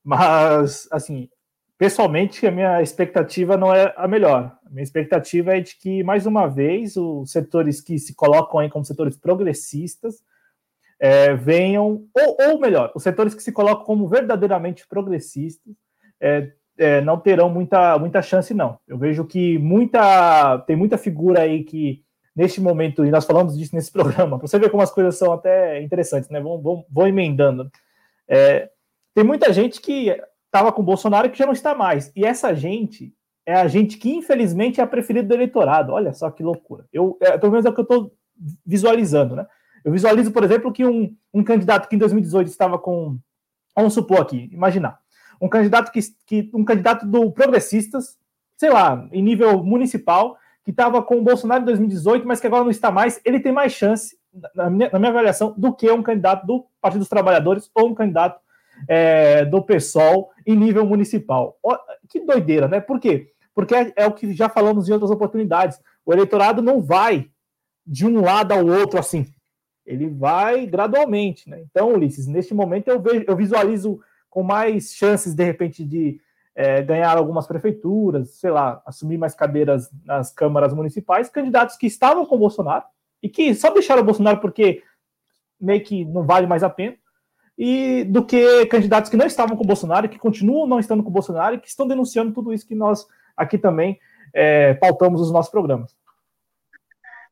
Mas, 0.04 0.88
assim, 0.92 1.30
pessoalmente, 1.78 2.46
a 2.48 2.52
minha 2.52 2.82
expectativa 2.82 3.58
não 3.58 3.74
é 3.74 3.94
a 3.98 4.08
melhor. 4.08 4.58
A 4.66 4.70
minha 4.70 4.84
expectativa 4.84 5.58
é 5.58 5.60
de 5.60 5.78
que, 5.78 6.04
mais 6.04 6.26
uma 6.26 6.48
vez, 6.48 6.96
os 6.96 7.32
setores 7.32 7.82
que 7.82 8.00
se 8.00 8.16
colocam 8.16 8.60
aí 8.60 8.70
como 8.70 8.86
setores 8.86 9.18
progressistas 9.18 10.24
é, 11.00 11.34
venham, 11.34 12.06
ou, 12.14 12.38
ou, 12.40 12.60
melhor, 12.60 12.92
os 12.94 13.04
setores 13.04 13.34
que 13.34 13.42
se 13.42 13.52
colocam 13.52 13.86
como 13.86 14.08
verdadeiramente 14.08 14.86
progressistas 14.88 15.74
é, 16.20 16.52
é, 16.78 17.02
não 17.02 17.18
terão 17.18 17.50
muita, 17.50 17.98
muita 17.98 18.22
chance, 18.22 18.54
não. 18.54 18.78
Eu 18.88 18.98
vejo 18.98 19.26
que 19.26 19.58
muita 19.58 20.60
tem 20.60 20.76
muita 20.76 20.98
figura 20.98 21.42
aí 21.42 21.64
que, 21.64 22.04
neste 22.36 22.60
momento, 22.60 23.06
e 23.06 23.12
nós 23.12 23.26
falamos 23.26 23.58
disso 23.58 23.76
nesse 23.76 23.92
programa, 23.94 24.38
para 24.38 24.48
você 24.48 24.60
ver 24.60 24.70
como 24.70 24.84
as 24.84 24.92
coisas 24.92 25.18
são 25.18 25.32
até 25.32 25.82
interessantes, 25.82 26.30
né? 26.30 26.42
Vão, 26.42 26.86
vão, 26.90 27.08
emendando. 27.08 27.70
É, 28.28 28.70
tem 29.14 29.24
muita 29.24 29.54
gente 29.54 29.80
que 29.80 30.16
estava 30.46 30.72
com 30.72 30.82
o 30.82 30.86
Bolsonaro 30.86 31.30
que 31.30 31.38
já 31.38 31.46
não 31.46 31.54
está 31.54 31.74
mais. 31.74 32.12
E 32.16 32.26
essa 32.26 32.54
gente 32.54 33.14
é 33.46 33.54
a 33.56 33.68
gente 33.68 33.98
que, 33.98 34.14
infelizmente, 34.14 34.80
é 34.80 34.84
a 34.84 34.88
preferida 34.88 35.28
do 35.28 35.34
eleitorado. 35.34 35.94
Olha 35.94 36.14
só 36.14 36.30
que 36.30 36.44
loucura. 36.44 36.86
Eu, 36.92 37.18
é, 37.22 37.38
pelo 37.38 37.52
menos 37.52 37.66
é 37.66 37.70
o 37.70 37.74
que 37.74 37.80
eu 37.80 37.84
estou 37.84 38.14
visualizando, 38.66 39.36
né? 39.36 39.48
Eu 39.84 39.92
visualizo, 39.92 40.32
por 40.32 40.44
exemplo, 40.44 40.72
que 40.72 40.86
um, 40.86 41.16
um 41.34 41.44
candidato 41.44 41.88
que 41.88 41.96
em 41.96 42.00
2018 42.00 42.48
estava 42.48 42.78
com. 42.78 43.18
Vamos 43.76 43.94
supor 43.94 44.22
aqui, 44.22 44.50
imaginar. 44.52 45.00
Um 45.42 45.48
candidato 45.48 45.92
que, 45.92 46.00
que 46.26 46.50
um 46.54 46.66
candidato 46.66 47.06
do 47.06 47.32
Progressistas, 47.32 48.18
sei 48.58 48.70
lá, 48.70 49.08
em 49.12 49.22
nível 49.24 49.64
municipal, 49.64 50.38
que 50.64 50.72
estava 50.72 51.02
com 51.02 51.18
o 51.18 51.24
Bolsonaro 51.24 51.62
em 51.62 51.66
2018, 51.66 52.28
mas 52.28 52.40
que 52.40 52.48
agora 52.48 52.64
não 52.64 52.72
está 52.72 52.92
mais, 52.92 53.22
ele 53.24 53.40
tem 53.40 53.52
mais 53.52 53.72
chance, 53.72 54.18
na 54.54 54.70
minha, 54.70 54.90
na 54.92 55.00
minha 55.00 55.12
avaliação, 55.12 55.54
do 55.58 55.74
que 55.74 55.90
um 55.90 56.04
candidato 56.04 56.46
do 56.46 56.66
Partido 56.82 57.00
dos 57.00 57.10
Trabalhadores 57.10 57.72
ou 57.74 57.88
um 57.88 57.96
candidato 57.96 58.40
é, 58.88 59.46
do 59.46 59.62
PSOL 59.62 60.30
em 60.46 60.56
nível 60.56 60.86
municipal. 60.86 61.58
Que 62.08 62.20
doideira, 62.20 62.68
né? 62.68 62.80
Por 62.80 63.00
quê? 63.00 63.32
Porque 63.54 63.76
é, 63.76 63.94
é, 63.96 64.06
o 64.06 64.14
que 64.14 64.34
já 64.34 64.50
falamos 64.50 64.88
em 64.88 64.94
outras 64.94 65.12
oportunidades. 65.12 65.80
O 66.06 66.14
eleitorado 66.14 66.62
não 66.62 66.82
vai 66.82 67.30
de 67.86 68.06
um 68.06 68.22
lado 68.22 68.52
ao 68.52 68.66
outro 68.66 69.00
assim. 69.00 69.26
Ele 69.90 70.08
vai 70.08 70.68
gradualmente, 70.68 71.50
né? 71.50 71.62
Então, 71.62 71.94
Ulisses, 71.94 72.28
neste 72.28 72.54
momento 72.54 72.88
eu, 72.88 73.02
vejo, 73.02 73.26
eu 73.28 73.36
visualizo 73.36 74.00
com 74.30 74.44
mais 74.44 74.94
chances, 74.94 75.34
de 75.34 75.44
repente, 75.44 75.84
de 75.84 76.22
é, 76.54 76.84
ganhar 76.84 77.18
algumas 77.18 77.48
prefeituras, 77.48 78.36
sei 78.36 78.52
lá, 78.52 78.82
assumir 78.86 79.18
mais 79.18 79.34
cadeiras 79.34 79.90
nas 80.06 80.32
câmaras 80.32 80.74
municipais, 80.74 81.30
candidatos 81.30 81.76
que 81.76 81.88
estavam 81.88 82.26
com 82.26 82.36
o 82.36 82.40
Bolsonaro 82.40 82.84
e 83.24 83.28
que 83.28 83.56
só 83.56 83.72
deixaram 83.72 84.04
o 84.04 84.06
Bolsonaro 84.06 84.40
porque 84.40 84.84
meio 85.60 85.84
que 85.84 86.06
não 86.06 86.24
vale 86.24 86.46
mais 86.46 86.64
a 86.64 86.70
pena, 86.70 86.96
e 87.58 88.06
do 88.06 88.24
que 88.24 88.66
candidatos 88.68 89.10
que 89.10 89.18
não 89.18 89.26
estavam 89.26 89.58
com 89.58 89.64
o 89.64 89.68
Bolsonaro, 89.68 90.08
que 90.08 90.18
continuam 90.18 90.66
não 90.66 90.80
estando 90.80 91.04
com 91.04 91.10
o 91.10 91.14
Bolsonaro 91.14 91.56
e 91.56 91.60
que 91.60 91.68
estão 91.68 91.86
denunciando 91.86 92.32
tudo 92.32 92.54
isso 92.54 92.66
que 92.66 92.76
nós 92.76 93.06
aqui 93.36 93.58
também 93.58 94.00
é, 94.34 94.76
pautamos 94.76 95.20
nos 95.20 95.32
nossos 95.32 95.52
programas. 95.52 95.94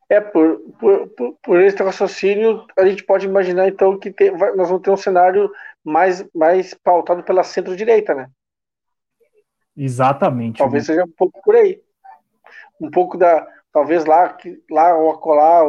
É, 0.10 0.22
por, 0.22 0.60
por, 0.80 1.08
por, 1.10 1.38
por, 1.44 1.62
esse 1.62 1.84
raciocínio, 1.84 2.66
a 2.78 2.86
gente 2.86 3.04
pode 3.04 3.26
imaginar 3.26 3.68
então 3.68 4.00
que 4.00 4.10
tem, 4.12 4.32
vai, 4.38 4.56
nós 4.56 4.70
vamos 4.70 4.82
ter 4.82 4.90
um 4.90 4.98
cenário 4.98 5.52
mais, 5.84 6.26
mais 6.34 6.74
pautado 6.74 7.24
pela 7.24 7.44
centro-direita, 7.44 8.16
né? 8.16 8.30
Exatamente. 9.76 10.60
Talvez 10.60 10.86
seja 10.86 11.04
um 11.04 11.12
pouco 11.12 11.42
por 11.44 11.56
aí. 11.56 11.82
Um 12.80 12.90
pouco 12.90 13.18
da, 13.18 13.46
talvez 13.72 14.06
lá, 14.06 14.36
lá 14.72 14.96
ou 14.96 15.12
acolá 15.12 15.64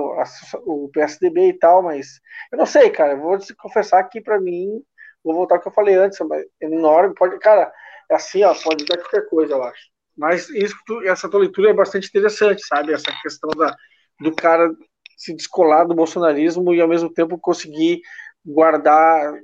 o 0.65 0.89
PSDB 0.93 1.49
e 1.49 1.53
tal, 1.53 1.83
mas 1.83 2.21
eu 2.53 2.59
não 2.59 2.67
sei, 2.67 2.91
cara. 2.91 3.17
Vou 3.17 3.39
te 3.39 3.55
confessar 3.55 4.05
que 4.05 4.21
para 4.21 4.41
mim, 4.41 4.83
vou 5.23 5.35
voltar 5.35 5.57
ao 5.57 5.61
que 5.61 5.69
eu 5.69 5.73
falei 5.73 5.97
antes, 5.97 6.19
mas 6.21 6.45
enorme, 6.61 7.15
pode, 7.15 7.39
cara, 7.39 7.73
é 8.11 8.15
assim, 8.15 8.43
ó, 8.45 8.55
pode 8.55 8.85
dar 8.85 8.99
qualquer 8.99 9.29
coisa, 9.29 9.53
eu 9.53 9.63
acho. 9.63 9.91
Mas 10.17 10.49
isso, 10.51 10.75
essa 11.05 11.29
tua 11.29 11.41
leitura 11.41 11.71
é 11.71 11.75
bastante 11.75 12.09
interessante, 12.09 12.67
sabe? 12.67 12.93
Essa 12.93 13.13
questão 13.23 13.51
da, 13.51 13.77
do 14.21 14.35
cara 14.35 14.71
se 15.17 15.35
descolar 15.35 15.85
do 15.85 15.95
bolsonarismo 15.95 16.73
e 16.73 16.81
ao 16.81 16.89
mesmo 16.89 17.13
tempo 17.13 17.39
conseguir 17.39 18.01
guardar, 18.45 19.35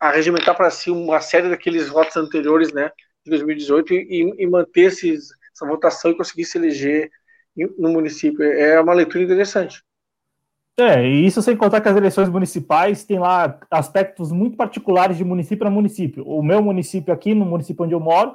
arregimentar 0.00 0.56
para 0.56 0.70
si 0.70 0.90
uma 0.90 1.20
série 1.20 1.50
daqueles 1.50 1.88
votos 1.88 2.16
anteriores, 2.16 2.72
né, 2.72 2.90
de 3.24 3.30
2018 3.30 3.94
e, 3.94 4.34
e 4.38 4.46
manter 4.46 4.86
esses 4.86 5.28
essa 5.54 5.66
votação 5.66 6.10
e 6.10 6.16
conseguir 6.16 6.44
se 6.44 6.58
eleger 6.58 7.10
no 7.78 7.90
município. 7.90 8.42
É 8.42 8.80
uma 8.80 8.92
leitura 8.92 9.22
interessante. 9.22 9.82
É, 10.76 11.06
e 11.06 11.24
isso 11.24 11.40
sem 11.40 11.56
contar 11.56 11.80
que 11.80 11.88
as 11.88 11.96
eleições 11.96 12.28
municipais 12.28 13.04
têm 13.04 13.20
lá 13.20 13.60
aspectos 13.70 14.32
muito 14.32 14.56
particulares 14.56 15.16
de 15.16 15.24
município 15.24 15.58
para 15.58 15.70
município. 15.70 16.26
O 16.26 16.42
meu 16.42 16.60
município 16.60 17.14
aqui, 17.14 17.32
no 17.32 17.44
município 17.44 17.84
onde 17.84 17.94
eu 17.94 18.00
moro, 18.00 18.34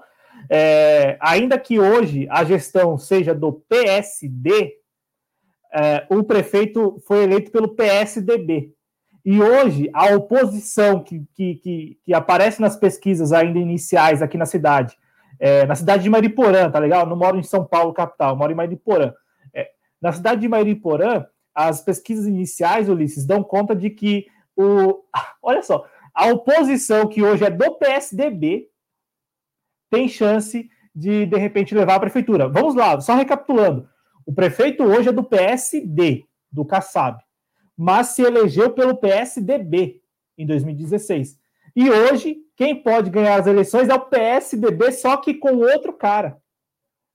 é, 0.49 1.17
ainda 1.19 1.57
que 1.57 1.79
hoje 1.79 2.27
a 2.29 2.43
gestão 2.43 2.97
seja 2.97 3.33
do 3.33 3.53
PSD, 3.53 4.73
é, 5.73 6.05
o 6.09 6.23
prefeito 6.23 7.01
foi 7.07 7.23
eleito 7.23 7.51
pelo 7.51 7.75
PSDB. 7.75 8.73
E 9.25 9.41
hoje 9.41 9.89
a 9.93 10.15
oposição 10.15 11.03
que, 11.03 11.23
que, 11.35 11.55
que, 11.55 11.99
que 12.05 12.13
aparece 12.13 12.61
nas 12.61 12.75
pesquisas 12.75 13.31
ainda 13.31 13.59
iniciais 13.59 14.21
aqui 14.21 14.37
na 14.37 14.45
cidade 14.45 14.97
é, 15.39 15.65
na 15.65 15.73
cidade 15.73 16.03
de 16.03 16.09
Mariporã, 16.09 16.69
tá 16.69 16.77
legal? 16.77 17.05
não 17.05 17.15
moro 17.15 17.37
em 17.37 17.43
São 17.43 17.63
Paulo, 17.63 17.93
capital, 17.93 18.35
moro 18.35 18.51
em 18.51 18.55
Mariporã. 18.55 19.13
É, 19.53 19.69
na 20.01 20.11
cidade 20.11 20.41
de 20.41 20.49
Mariporã, 20.49 21.25
as 21.55 21.81
pesquisas 21.81 22.27
iniciais, 22.27 22.89
Ulisses, 22.89 23.25
dão 23.25 23.41
conta 23.41 23.73
de 23.73 23.89
que 23.89 24.27
o. 24.55 25.01
Olha 25.41 25.63
só, 25.63 25.85
a 26.13 26.27
oposição 26.27 27.07
que 27.07 27.23
hoje 27.23 27.45
é 27.45 27.49
do 27.49 27.75
PSDB 27.75 28.67
tem 29.89 30.07
chance 30.07 30.69
de, 30.93 31.25
de 31.25 31.37
repente, 31.37 31.75
levar 31.75 31.95
a 31.95 31.99
prefeitura. 31.99 32.47
Vamos 32.47 32.75
lá, 32.75 32.99
só 32.99 33.15
recapitulando. 33.15 33.87
O 34.25 34.33
prefeito 34.33 34.83
hoje 34.83 35.09
é 35.09 35.11
do 35.11 35.23
PSD, 35.23 36.25
do 36.51 36.65
Kassab, 36.65 37.23
mas 37.75 38.07
se 38.07 38.21
elegeu 38.21 38.71
pelo 38.71 38.95
PSDB 38.97 40.01
em 40.37 40.45
2016. 40.45 41.39
E 41.75 41.89
hoje 41.89 42.37
quem 42.55 42.75
pode 42.75 43.09
ganhar 43.09 43.39
as 43.39 43.47
eleições 43.47 43.87
é 43.89 43.93
o 43.93 44.01
PSDB, 44.01 44.91
só 44.91 45.15
que 45.17 45.33
com 45.33 45.55
outro 45.55 45.93
cara. 45.93 46.37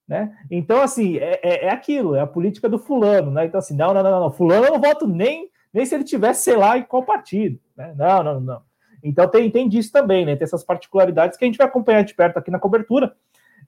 Né? 0.06 0.36
Então, 0.50 0.82
assim, 0.82 1.16
é, 1.18 1.40
é, 1.42 1.64
é, 1.66 1.70
aquilo, 1.70 2.14
é 2.14 2.20
a 2.20 2.26
política 2.26 2.68
do 2.68 2.78
fulano, 2.78 3.30
né? 3.30 3.46
Então, 3.46 3.58
assim, 3.58 3.74
não, 3.74 3.94
não, 3.94 4.02
não, 4.02 4.20
não, 4.20 4.32
fulano 4.32 4.66
eu 4.66 4.72
não 4.72 4.80
voto 4.80 5.06
nem, 5.06 5.50
nem 5.72 5.84
se 5.84 5.94
ele 5.94 6.04
tivesse, 6.04 6.44
sei 6.44 6.56
lá, 6.56 6.76
em 6.76 6.82
qual 6.82 7.04
partido. 7.04 7.58
Né? 7.76 7.94
Não, 7.96 8.22
não, 8.22 8.40
não. 8.40 8.62
Então 9.04 9.28
tem, 9.28 9.50
tem 9.50 9.68
disso 9.68 9.92
também, 9.92 10.24
né? 10.24 10.34
Tem 10.34 10.44
essas 10.44 10.64
particularidades 10.64 11.36
que 11.36 11.44
a 11.44 11.46
gente 11.46 11.58
vai 11.58 11.66
acompanhar 11.66 12.02
de 12.02 12.14
perto 12.14 12.38
aqui 12.38 12.50
na 12.50 12.58
cobertura. 12.58 13.14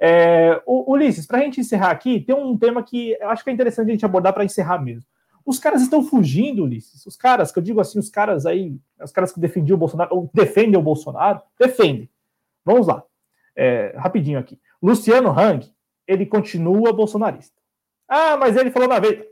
É, 0.01 0.61
o, 0.67 0.93
Ulisses, 0.93 1.27
para 1.27 1.39
a 1.39 1.43
gente 1.43 1.61
encerrar 1.61 1.91
aqui, 1.91 2.21
tem 2.21 2.35
um 2.35 2.57
tema 2.57 2.83
que 2.83 3.15
acho 3.23 3.45
que 3.45 3.51
é 3.51 3.53
interessante 3.53 3.89
a 3.89 3.93
gente 3.93 4.05
abordar 4.05 4.33
para 4.33 4.45
encerrar 4.45 4.79
mesmo. 4.79 5.05
Os 5.45 5.59
caras 5.59 5.83
estão 5.83 6.03
fugindo, 6.03 6.65
Ulisses. 6.65 7.07
Os 7.07 7.17
caras, 7.17 7.53
que 7.53 7.59
eu 7.59 7.63
digo 7.63 7.81
assim, 7.81 7.99
os 7.99 8.09
caras 8.09 8.47
aí, 8.47 8.77
os 9.01 9.13
caras 9.13 9.33
que 9.33 9.39
defendiam 9.39 9.77
o 9.77 9.79
Bolsonaro, 9.79 10.15
ou 10.15 10.31
defendem 10.35 10.79
o 10.79 10.83
Bolsonaro, 10.83 11.41
defendem. 11.59 12.09
Vamos 12.65 12.87
lá. 12.87 13.03
é, 13.55 13.95
rapidinho 13.97 14.39
aqui. 14.39 14.59
Luciano 14.83 15.31
Hang, 15.31 15.67
ele 16.07 16.27
continua 16.27 16.93
bolsonarista. 16.93 17.61
Ah, 18.09 18.37
mas 18.37 18.57
ele 18.57 18.71
falou 18.71 18.89
na 18.89 18.99
Veja. 18.99 19.27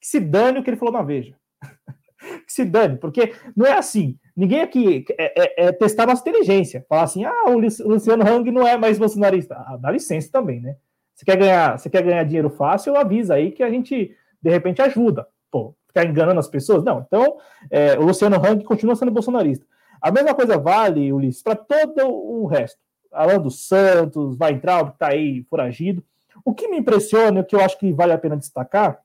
Que 0.00 0.06
se 0.06 0.20
dane 0.20 0.58
o 0.58 0.62
que 0.62 0.70
ele 0.70 0.76
falou 0.76 0.92
na 0.92 1.02
Veja. 1.02 1.36
que 2.46 2.52
se 2.52 2.64
dane, 2.64 2.96
porque 2.96 3.34
não 3.56 3.66
é 3.66 3.72
assim. 3.72 4.18
Ninguém 4.36 4.60
aqui 4.60 5.04
é, 5.18 5.64
é, 5.64 5.66
é 5.66 5.72
testar 5.72 6.06
nossa 6.06 6.20
inteligência. 6.22 6.84
Falar 6.88 7.02
assim, 7.02 7.24
ah, 7.24 7.44
o 7.48 7.58
Luciano 7.58 8.26
Hang 8.26 8.50
não 8.50 8.66
é 8.66 8.76
mais 8.76 8.98
bolsonarista. 8.98 9.54
Ah, 9.54 9.76
dá 9.76 9.90
licença 9.90 10.30
também, 10.30 10.60
né? 10.60 10.76
Você 11.14 11.24
quer 11.24 11.36
ganhar, 11.36 11.78
você 11.78 11.90
quer 11.90 12.02
ganhar 12.02 12.24
dinheiro 12.24 12.48
fácil, 12.48 12.96
avisa 12.96 13.34
aí 13.34 13.50
que 13.50 13.62
a 13.62 13.70
gente, 13.70 14.16
de 14.40 14.50
repente, 14.50 14.80
ajuda. 14.80 15.26
Pô, 15.50 15.74
ficar 15.86 16.06
enganando 16.06 16.40
as 16.40 16.48
pessoas? 16.48 16.82
Não. 16.82 17.04
Então, 17.06 17.36
é, 17.70 17.98
o 17.98 18.02
Luciano 18.02 18.36
Hang 18.36 18.64
continua 18.64 18.96
sendo 18.96 19.10
bolsonarista. 19.10 19.66
A 20.00 20.10
mesma 20.10 20.34
coisa 20.34 20.56
vale, 20.56 21.12
Ulisses, 21.12 21.42
para 21.42 21.56
todo 21.56 22.08
o 22.08 22.46
resto. 22.46 22.78
Alan 23.12 23.38
dos 23.38 23.66
Santos, 23.66 24.36
Weintraub, 24.40 24.90
que 24.90 24.94
está 24.94 25.08
aí 25.08 25.44
foragido. 25.50 26.02
O 26.44 26.54
que 26.54 26.68
me 26.68 26.78
impressiona, 26.78 27.40
e 27.40 27.42
o 27.42 27.44
que 27.44 27.54
eu 27.54 27.60
acho 27.60 27.78
que 27.78 27.92
vale 27.92 28.12
a 28.12 28.18
pena 28.18 28.36
destacar, 28.36 29.00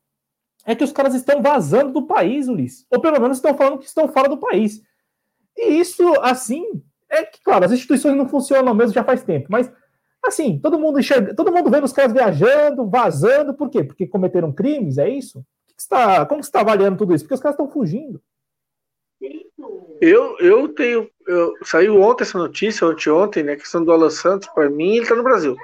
é 0.66 0.74
que 0.74 0.84
os 0.84 0.92
caras 0.92 1.14
estão 1.14 1.42
vazando 1.42 1.92
do 1.92 2.04
país, 2.04 2.48
Ulisses. 2.48 2.86
Ou 2.90 3.02
pelo 3.02 3.20
menos 3.20 3.38
estão 3.38 3.56
falando 3.56 3.80
que 3.80 3.86
estão 3.86 4.08
fora 4.08 4.30
do 4.30 4.38
país. 4.38 4.82
E 5.58 5.80
isso, 5.80 6.04
assim, 6.22 6.82
é 7.10 7.24
que, 7.24 7.42
claro, 7.44 7.66
as 7.66 7.72
instituições 7.72 8.16
não 8.16 8.28
funcionam 8.28 8.74
mesmo 8.74 8.94
já 8.94 9.04
faz 9.04 9.24
tempo, 9.24 9.48
mas 9.50 9.72
assim, 10.24 10.60
todo 10.60 10.80
mundo 10.80 11.00
enxerga, 11.00 11.36
todo 11.36 11.52
mundo 11.52 11.70
vendo 11.70 11.84
os 11.84 11.94
caras 11.94 12.12
viajando, 12.12 12.90
vazando, 12.90 13.54
por 13.54 13.70
quê? 13.70 13.84
Porque 13.84 14.08
cometeram 14.08 14.52
crimes, 14.52 14.98
é 14.98 15.08
isso? 15.08 15.46
Que 15.68 15.76
que 15.76 15.82
está, 15.82 16.26
como 16.26 16.42
você 16.42 16.50
está 16.50 16.62
avaliando 16.62 16.98
tudo 16.98 17.14
isso? 17.14 17.24
Porque 17.24 17.36
os 17.36 17.40
caras 17.40 17.54
estão 17.54 17.70
fugindo. 17.70 18.22
Eu, 20.02 20.38
eu 20.40 20.68
tenho. 20.70 21.10
Eu, 21.26 21.54
saiu 21.64 22.02
ontem 22.02 22.24
essa 22.24 22.38
notícia, 22.38 22.86
ontem, 23.14 23.44
né? 23.44 23.54
A 23.54 23.58
questão 23.58 23.84
do 23.84 23.92
Alan 23.92 24.10
Santos, 24.10 24.48
para 24.50 24.70
mim, 24.70 24.94
ele 24.94 25.04
está 25.04 25.16
no 25.16 25.24
Brasil. 25.24 25.56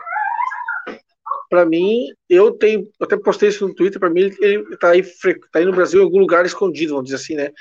Para 1.50 1.66
mim, 1.66 2.08
eu 2.30 2.52
tenho. 2.52 2.90
Eu 3.00 3.06
até 3.06 3.18
postei 3.18 3.50
isso 3.50 3.68
no 3.68 3.76
Twitter, 3.76 4.00
para 4.00 4.10
mim, 4.10 4.22
ele 4.22 4.74
está 4.74 4.90
aí, 4.92 5.04
tá 5.04 5.60
aí 5.60 5.66
no 5.66 5.74
Brasil 5.74 6.02
em 6.02 6.04
algum 6.04 6.20
lugar 6.20 6.46
escondido, 6.46 6.94
vamos 6.94 7.10
dizer 7.10 7.18
assim, 7.18 7.36
né? 7.36 7.52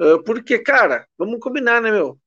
Uh, 0.00 0.22
porque, 0.22 0.58
cara, 0.58 1.06
vamos 1.16 1.40
combinar, 1.40 1.80
né, 1.80 1.90
meu? 1.90 2.18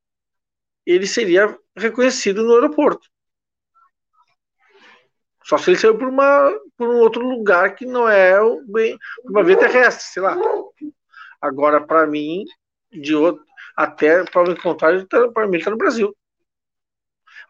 Ele 0.86 1.08
seria 1.08 1.58
reconhecido 1.76 2.44
no 2.44 2.56
aeroporto. 2.56 3.08
Só 5.44 5.58
se 5.58 5.70
ele 5.70 5.78
saiu 5.78 5.98
por, 5.98 6.08
uma, 6.08 6.52
por 6.78 6.90
um 6.90 7.00
outro 7.00 7.28
lugar 7.28 7.76
que 7.76 7.86
não 7.86 8.08
é 8.08 8.38
bem, 8.68 8.98
uma 9.24 9.44
via 9.44 9.58
terrestre, 9.58 10.06
sei 10.06 10.22
lá. 10.22 10.38
Agora, 11.42 11.82
para 11.82 12.06
mim, 12.06 12.46
de 12.92 13.16
outro, 13.16 13.44
até 13.76 14.24
para 14.26 14.44
me 14.44 14.52
encontrar, 14.52 15.06
tá, 15.08 15.28
para 15.30 15.48
mim 15.48 15.56
ele 15.56 15.64
tá 15.64 15.72
no 15.72 15.78
Brasil. 15.78 16.16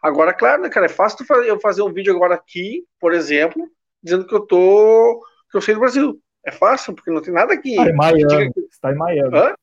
Agora, 0.00 0.32
claro, 0.32 0.62
né, 0.62 0.68
cara, 0.68 0.86
é 0.86 0.88
fácil 0.88 1.24
eu 1.44 1.60
fazer 1.60 1.82
um 1.82 1.92
vídeo 1.92 2.14
agora 2.14 2.34
aqui, 2.34 2.84
por 2.98 3.12
exemplo, 3.12 3.70
dizendo 4.02 4.26
que 4.26 4.34
eu 4.34 4.40
tô 4.40 5.24
que 5.50 5.56
eu 5.56 5.60
sei 5.60 5.74
do 5.74 5.80
Brasil. 5.80 6.20
É 6.44 6.50
fácil, 6.50 6.94
porque 6.94 7.10
não 7.10 7.22
tem 7.22 7.32
nada 7.32 7.52
aqui. 7.52 7.78
Está 7.78 7.88
em 7.88 7.94
Miami. 7.94 8.52
Está 8.68 8.92
em 8.92 8.96
Miami. 8.96 9.36
Hã? 9.36 9.54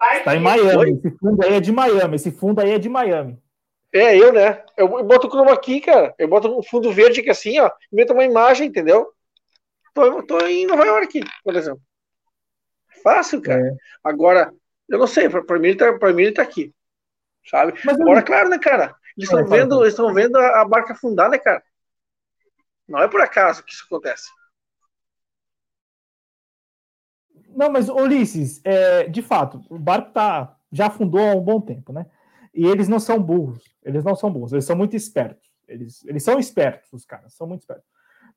Está 0.00 0.36
em 0.36 0.40
Miami. 0.40 0.76
Oi? 0.76 0.90
Esse 0.90 1.18
fundo 1.18 1.44
aí 1.44 1.54
é 1.54 1.60
de 1.60 1.72
Miami. 1.72 2.16
Esse 2.16 2.30
fundo 2.30 2.60
aí 2.60 2.70
é 2.72 2.78
de 2.78 2.88
Miami. 2.88 3.42
É, 3.92 4.16
eu, 4.16 4.32
né? 4.32 4.64
Eu 4.76 4.88
boto 5.04 5.26
o 5.26 5.30
chroma 5.30 5.52
aqui, 5.52 5.80
cara. 5.80 6.14
Eu 6.18 6.28
boto 6.28 6.58
um 6.58 6.62
fundo 6.62 6.92
verde 6.92 7.20
aqui 7.20 7.30
assim, 7.30 7.58
ó. 7.58 7.70
E 7.90 7.96
meto 7.96 8.12
uma 8.12 8.24
imagem, 8.24 8.68
entendeu? 8.68 9.12
Tô, 9.94 10.22
tô 10.22 10.46
em 10.46 10.66
Nova 10.66 10.84
York, 10.84 11.20
por 11.42 11.56
exemplo. 11.56 11.82
Fácil, 13.02 13.40
cara. 13.40 13.60
É. 13.60 13.70
Agora, 14.04 14.52
eu 14.88 14.98
não 14.98 15.06
sei, 15.06 15.28
pra, 15.28 15.42
pra, 15.42 15.58
mim, 15.58 15.68
ele 15.68 15.78
tá, 15.78 15.92
pra 15.98 16.12
mim 16.12 16.22
ele 16.22 16.32
tá 16.32 16.42
aqui. 16.42 16.72
Sabe? 17.46 17.74
Mas 17.84 17.98
Agora, 18.00 18.20
eu... 18.20 18.24
claro, 18.24 18.48
né, 18.48 18.58
cara? 18.58 18.94
Eles 19.16 19.30
estão 19.30 19.46
vendo, 19.46 19.84
eles 19.84 19.96
vendo 20.14 20.36
a, 20.36 20.60
a, 20.60 20.64
barca 20.64 20.92
afundar, 20.92 21.30
né, 21.30 21.38
cara? 21.38 21.62
Não 22.86 23.00
é 23.02 23.08
por 23.08 23.20
acaso 23.20 23.64
que 23.64 23.72
isso 23.72 23.84
acontece. 23.84 24.28
Não, 27.58 27.70
mas 27.70 27.88
Ulisses, 27.88 28.60
é, 28.64 29.08
de 29.08 29.20
fato, 29.20 29.60
o 29.68 29.78
barco 29.78 30.12
tá, 30.12 30.56
já 30.70 30.86
afundou 30.86 31.20
há 31.20 31.34
um 31.34 31.40
bom 31.40 31.60
tempo, 31.60 31.92
né? 31.92 32.06
E 32.54 32.64
eles 32.64 32.88
não 32.88 33.00
são 33.00 33.20
burros. 33.20 33.64
Eles 33.84 34.04
não 34.04 34.14
são 34.14 34.30
burros, 34.30 34.52
eles 34.52 34.64
são 34.64 34.76
muito 34.76 34.94
espertos. 34.94 35.50
Eles, 35.66 36.04
eles 36.06 36.22
são 36.22 36.38
espertos, 36.38 36.92
os 36.92 37.04
caras, 37.04 37.34
são 37.34 37.46
muito 37.46 37.62
espertos. 37.62 37.84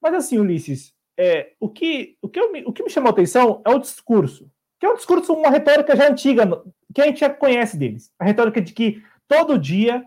Mas 0.01 0.13
assim, 0.15 0.39
Ulisses, 0.39 0.93
é, 1.17 1.53
o, 1.59 1.69
que, 1.69 2.17
o, 2.21 2.27
que 2.27 2.39
eu, 2.39 2.51
o 2.65 2.73
que 2.73 2.83
me 2.83 2.89
chamou 2.89 3.09
a 3.09 3.11
atenção 3.11 3.61
é 3.65 3.69
o 3.69 3.79
discurso 3.79 4.49
que 4.81 4.85
é 4.87 4.89
um 4.89 4.95
discurso, 4.95 5.31
uma 5.33 5.51
retórica 5.51 5.95
já 5.95 6.09
antiga, 6.09 6.63
que 6.91 6.99
a 6.99 7.05
gente 7.05 7.19
já 7.19 7.29
conhece 7.29 7.77
deles. 7.77 8.11
A 8.17 8.25
retórica 8.25 8.59
de 8.59 8.73
que 8.73 9.03
todo 9.27 9.59
dia 9.59 10.03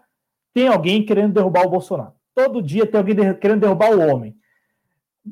tem 0.52 0.66
alguém 0.66 1.06
querendo 1.06 1.32
derrubar 1.32 1.64
o 1.64 1.70
Bolsonaro. 1.70 2.12
Todo 2.34 2.60
dia 2.60 2.84
tem 2.84 2.98
alguém 2.98 3.14
de, 3.14 3.34
querendo 3.34 3.60
derrubar 3.60 3.92
o 3.92 4.00
homem. 4.00 4.36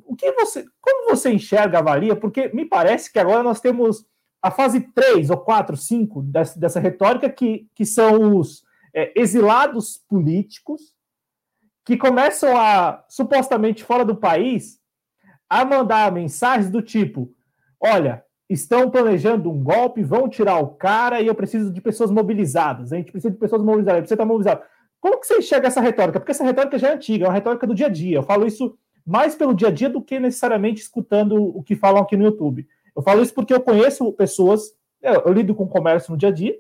O 0.07 0.17
que 0.17 0.33
você, 0.33 0.65
como 0.81 1.11
você 1.11 1.33
enxerga, 1.33 1.79
avalia? 1.79 2.17
Porque 2.17 2.49
me 2.55 2.65
parece 2.65 3.13
que 3.13 3.19
agora 3.19 3.43
nós 3.43 3.61
temos 3.61 4.07
a 4.41 4.51
fase 4.51 4.81
3 4.81 5.31
ou 5.31 5.39
4, 5.39 5.77
5 5.77 6.23
dessa, 6.23 6.59
dessa 6.59 6.81
retórica, 6.81 7.29
que, 7.31 7.69
que 7.75 7.85
são 7.85 8.37
os 8.37 8.65
é, 8.95 9.13
exilados 9.19 10.03
políticos 10.09 10.95
que 11.85 11.97
começam 11.97 12.57
a, 12.57 13.05
supostamente 13.09 13.85
fora 13.85 14.05
do 14.05 14.17
país, 14.17 14.81
a 15.49 15.65
mandar 15.65 16.11
mensagens 16.13 16.71
do 16.71 16.81
tipo: 16.81 17.33
olha, 17.81 18.25
estão 18.49 18.91
planejando 18.91 19.51
um 19.51 19.63
golpe, 19.63 20.03
vão 20.03 20.29
tirar 20.29 20.59
o 20.59 20.69
cara 20.69 21.21
e 21.21 21.27
eu 21.27 21.35
preciso 21.35 21.73
de 21.73 21.81
pessoas 21.81 22.11
mobilizadas. 22.11 22.93
A 22.93 22.97
gente 22.97 23.13
precisa 23.13 23.33
de 23.33 23.39
pessoas 23.39 23.63
mobilizadas, 23.63 24.09
você 24.09 24.15
está 24.15 24.25
mobilizado. 24.25 24.63
Como 25.01 25.19
que 25.19 25.27
você 25.27 25.39
enxerga 25.39 25.67
essa 25.67 25.81
retórica? 25.81 26.21
Porque 26.21 26.31
essa 26.31 26.45
retórica 26.45 26.79
já 26.79 26.91
é 26.91 26.95
antiga, 26.95 27.25
é 27.25 27.29
uma 27.29 27.35
retórica 27.35 27.67
do 27.67 27.75
dia 27.75 27.87
a 27.87 27.91
dia. 27.91 28.19
Eu 28.19 28.23
falo 28.23 28.47
isso 28.47 28.79
mais 29.07 29.35
pelo 29.35 29.55
dia 29.55 29.69
a 29.69 29.71
dia 29.71 29.89
do 29.89 30.03
que 30.03 30.19
necessariamente 30.21 30.81
escutando 30.81 31.37
o 31.37 31.63
que 31.63 31.77
falam 31.77 32.03
aqui 32.03 32.17
no 32.17 32.25
YouTube. 32.25 32.67
Eu 32.95 33.03
falo 33.03 33.23
isso 33.23 33.35
porque 33.35 33.55
eu 33.55 33.61
conheço 33.61 34.13
pessoas, 34.13 34.75
eu, 35.01 35.23
eu 35.27 35.33
lido 35.33 35.55
com 35.55 35.67
comércio 35.69 36.13
no 36.13 36.17
dia 36.17 36.29
a 36.29 36.33
dia, 36.33 36.57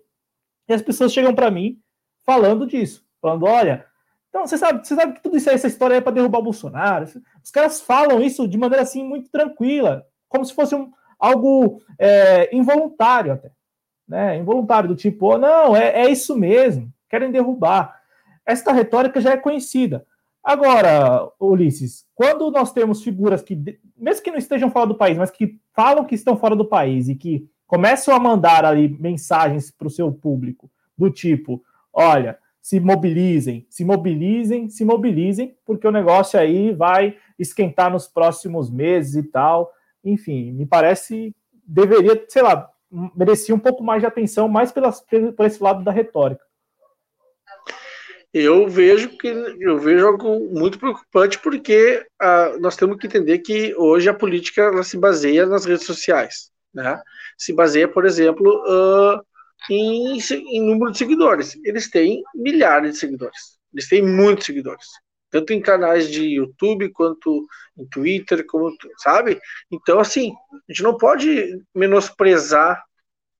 e 0.69 0.73
as 0.73 0.82
pessoas 0.82 1.12
chegam 1.12 1.35
para 1.35 1.51
mim 1.51 1.78
falando 2.24 2.66
disso, 2.66 3.05
falando, 3.20 3.44
olha, 3.44 3.85
então 4.28 4.47
você 4.47 4.56
sabe, 4.56 4.86
você 4.86 4.94
sabe 4.94 5.14
que 5.14 5.23
tudo 5.23 5.36
isso 5.36 5.51
essa 5.51 5.66
história 5.66 5.97
é 5.97 6.01
para 6.01 6.12
derrubar 6.12 6.39
o 6.39 6.44
Bolsonaro. 6.44 7.05
Os 7.44 7.51
caras 7.51 7.82
falam 7.82 8.20
isso 8.23 8.48
de 8.48 8.56
maneira 8.56 8.82
assim 8.82 9.05
muito 9.05 9.31
tranquila, 9.31 10.06
como 10.28 10.44
se 10.44 10.55
fosse 10.55 10.74
um, 10.74 10.90
algo 11.19 11.82
é, 11.98 12.55
involuntário 12.56 13.32
até. 13.32 13.51
Né? 14.09 14.39
Involuntário, 14.39 14.89
do 14.89 14.97
tipo, 14.97 15.35
oh, 15.35 15.39
não, 15.39 15.77
é, 15.77 16.05
é 16.05 16.10
isso 16.10 16.36
mesmo, 16.36 16.93
querem 17.09 17.31
derrubar. 17.31 18.01
Esta 18.44 18.73
retórica 18.73 19.20
já 19.20 19.32
é 19.32 19.36
conhecida. 19.36 20.06
Agora, 20.43 21.31
Ulisses, 21.40 22.05
quando 22.14 22.51
nós 22.51 22.73
temos 22.73 23.02
figuras 23.02 23.43
que, 23.43 23.56
mesmo 23.97 24.24
que 24.24 24.31
não 24.31 24.39
estejam 24.39 24.70
fora 24.70 24.86
do 24.86 24.94
país, 24.94 25.16
mas 25.16 25.31
que 25.31 25.59
falam 25.74 26.05
que 26.05 26.14
estão 26.14 26.36
fora 26.36 26.56
do 26.56 26.64
país 26.64 27.09
e 27.09 27.14
que 27.14 27.48
começam 27.66 28.14
a 28.14 28.19
mandar 28.19 28.64
ali 28.64 28.89
mensagens 29.01 29.70
para 29.70 29.86
o 29.86 29.90
seu 29.90 30.12
público, 30.12 30.70
do 30.98 31.10
tipo: 31.10 31.62
olha, 31.93 32.39
se 32.60 32.81
mobilizem, 32.81 33.66
se 33.70 33.85
mobilizem, 33.85 34.69
se 34.69 34.85
mobilizem, 34.85 35.56
porque 35.64 35.86
o 35.86 35.93
negócio 35.93 36.39
aí 36.39 36.73
vai 36.73 37.16
esquentar 37.39 37.90
nos 37.90 38.09
próximos 38.09 38.69
meses 38.70 39.14
e 39.14 39.23
tal 39.23 39.73
enfim, 40.05 40.52
me 40.52 40.66
parece 40.66 41.35
deveria, 41.64 42.24
sei 42.28 42.43
lá, 42.43 42.69
merecia 43.14 43.55
um 43.55 43.59
pouco 43.59 43.82
mais 43.82 44.02
de 44.02 44.06
atenção, 44.06 44.48
mais 44.48 44.73
pela, 44.73 44.93
por 45.36 45.47
esse 45.47 45.62
lado 45.62 45.85
da 45.85 45.93
retórica. 45.93 46.44
Eu 48.32 48.66
vejo 48.66 49.16
que 49.18 49.28
eu 49.28 49.78
vejo 49.78 50.06
algo 50.06 50.48
muito 50.50 50.78
preocupante 50.78 51.38
porque 51.38 52.06
ah, 52.18 52.56
nós 52.60 52.76
temos 52.76 52.96
que 52.96 53.06
entender 53.06 53.38
que 53.40 53.74
hoje 53.76 54.09
a 54.09 54.14
política 54.14 54.62
ela 54.62 54.82
se 54.82 54.96
baseia 54.96 55.44
nas 55.44 55.66
redes 55.66 55.84
sociais, 55.84 56.50
né? 56.72 57.00
Se 57.36 57.52
baseia, 57.52 57.86
por 57.86 58.06
exemplo, 58.06 58.48
uh, 58.66 59.20
em, 59.70 60.18
em 60.18 60.60
número 60.62 60.92
de 60.92 60.98
seguidores. 60.98 61.59
Eles 61.64 61.90
têm 61.90 62.22
milhares 62.34 62.92
de 62.92 62.98
seguidores. 62.98 63.59
Eles 63.72 63.88
têm 63.88 64.02
muitos 64.02 64.46
seguidores 64.46 64.86
tanto 65.32 65.54
em 65.54 65.62
canais 65.62 66.10
de 66.10 66.22
YouTube 66.34 66.90
quanto 66.90 67.48
em 67.76 67.86
Twitter, 67.86 68.44
como, 68.46 68.70
sabe? 68.98 69.40
Então, 69.70 69.98
assim, 69.98 70.30
a 70.52 70.72
gente 70.72 70.82
não 70.82 70.98
pode 70.98 71.59
menosprezar 71.74 72.84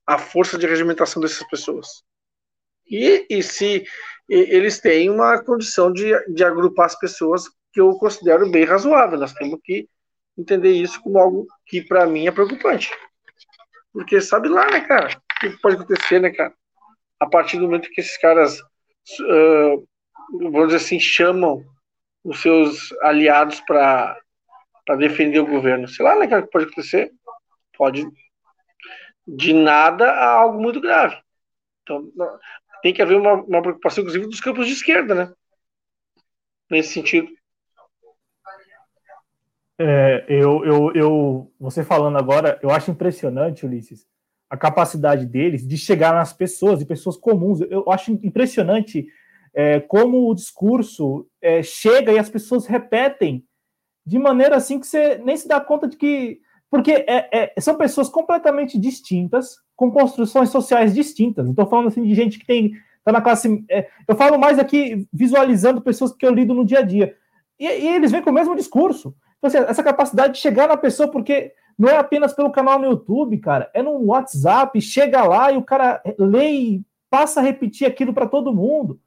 a 0.07 0.19
força 0.19 0.57
de 0.57 0.67
regimentação 0.67 1.21
dessas 1.21 1.47
pessoas. 1.49 2.03
E, 2.87 3.27
e 3.29 3.43
se 3.43 3.85
eles 4.33 4.81
têm 4.81 5.11
uma 5.11 5.43
condição 5.43 5.93
de, 5.93 6.13
de 6.33 6.45
agrupar 6.45 6.87
as 6.87 6.99
pessoas 6.99 7.45
que 7.73 7.81
eu 7.81 7.93
considero 7.97 8.51
bem 8.51 8.65
razoável, 8.65 9.19
nós 9.19 9.33
temos 9.33 9.59
que 9.63 9.89
entender 10.37 10.73
isso 10.73 11.03
como 11.03 11.19
algo 11.19 11.47
que 11.67 11.83
para 11.83 12.07
mim 12.07 12.27
é 12.27 12.31
preocupante. 12.31 12.91
Porque 13.93 14.21
sabe 14.21 14.49
lá, 14.49 14.71
né, 14.71 14.81
cara? 14.81 15.09
O 15.09 15.41
que 15.41 15.61
pode 15.61 15.77
acontecer, 15.77 16.19
né, 16.19 16.31
cara? 16.31 16.55
A 17.21 17.27
partir 17.27 17.59
do 17.59 17.65
momento 17.65 17.91
que 17.91 18.01
esses 18.01 18.17
caras, 18.19 18.59
uh, 18.61 19.87
vamos 20.33 20.69
dizer 20.69 20.77
assim, 20.77 20.99
chamam 20.99 21.65
os 22.25 22.41
seus 22.41 22.93
aliados 23.03 23.61
para 23.61 24.19
defender 24.99 25.41
o 25.41 25.47
governo. 25.47 25.89
Sei 25.89 26.05
lá, 26.05 26.17
né, 26.17 26.27
que 26.27 26.51
pode 26.51 26.67
acontecer. 26.67 27.13
Pode 27.77 28.07
de 29.27 29.53
nada 29.53 30.11
a 30.11 30.31
algo 30.31 30.61
muito 30.61 30.81
grave. 30.81 31.17
Então, 31.83 32.11
tem 32.83 32.93
que 32.93 33.01
haver 33.01 33.17
uma, 33.17 33.35
uma 33.35 33.63
preocupação, 33.63 34.03
inclusive, 34.03 34.27
dos 34.27 34.41
campos 34.41 34.67
de 34.67 34.73
esquerda, 34.73 35.15
né? 35.15 35.33
nesse 36.73 36.95
sentido. 36.95 37.29
É, 39.79 40.25
eu, 40.29 40.65
eu, 40.65 40.93
eu, 40.95 41.53
você 41.61 41.85
falando 41.85 42.17
agora, 42.17 42.59
eu 42.63 42.71
acho 42.71 42.91
impressionante, 42.91 43.67
Ulisses, 43.67 44.07
a 44.49 44.57
capacidade 44.57 45.27
deles 45.27 45.67
de 45.67 45.77
chegar 45.77 46.15
nas 46.15 46.33
pessoas, 46.33 46.81
e 46.81 46.87
pessoas 46.87 47.17
comuns. 47.17 47.61
Eu 47.61 47.91
acho 47.91 48.13
impressionante 48.23 49.07
é, 49.55 49.81
como 49.81 50.31
o 50.31 50.35
discurso 50.35 51.27
é, 51.41 51.63
chega 51.63 52.13
e 52.13 52.19
as 52.19 52.31
pessoas 52.31 52.67
repetem 52.67 53.45
de 54.05 54.19
maneira 54.19 54.57
assim 54.57 54.81
que 54.81 54.87
você 54.87 55.19
nem 55.19 55.37
se 55.37 55.47
dá 55.47 55.61
conta 55.61 55.87
de 55.87 55.97
que. 55.97 56.41
Porque 56.73 57.05
é, 57.07 57.53
é 57.55 57.61
são 57.61 57.77
pessoas 57.77 58.09
completamente 58.09 58.79
distintas, 58.79 59.59
com 59.77 59.91
construções 59.91 60.49
sociais 60.49 60.95
distintas. 60.95 61.47
Estou 61.47 61.67
falando 61.67 61.89
assim 61.89 62.03
de 62.03 62.15
gente 62.15 62.39
que 62.39 62.47
tem. 62.47 62.73
Tá 63.05 63.13
na 63.13 63.21
classe. 63.21 63.63
É, 63.69 63.89
eu 64.09 64.17
falo 64.17 64.39
mais 64.39 64.59
aqui 64.59 65.07
visualizando 65.13 65.83
pessoas 65.83 66.15
que 66.15 66.25
eu 66.25 66.33
lido 66.33 66.55
no 66.55 66.65
dia 66.65 66.79
a 66.79 66.83
dia. 66.83 67.15
E, 67.61 67.67
e 67.67 67.89
eles 67.89 68.11
vêm 68.11 68.23
com 68.23 68.31
o 68.31 68.33
mesmo 68.33 68.57
discurso. 68.57 69.15
Então, 69.37 69.49
assim, 69.49 69.59
essa 69.59 69.83
capacidade 69.83 70.33
de 70.33 70.39
chegar 70.39 70.67
na 70.67 70.77
pessoa, 70.79 71.11
porque 71.11 71.53
não 71.79 71.91
é 71.91 71.99
apenas 71.99 72.33
pelo 72.33 72.51
canal 72.51 72.79
no 72.79 72.87
YouTube, 72.87 73.37
cara, 73.37 73.71
é 73.75 73.83
no 73.83 74.07
WhatsApp, 74.07 74.81
chega 74.81 75.23
lá 75.25 75.53
e 75.53 75.59
o 75.59 75.63
cara 75.63 76.03
lê 76.19 76.53
e 76.53 76.83
passa 77.11 77.41
a 77.41 77.43
repetir 77.43 77.87
aquilo 77.87 78.15
para 78.15 78.27
todo 78.27 78.55
mundo. 78.55 78.99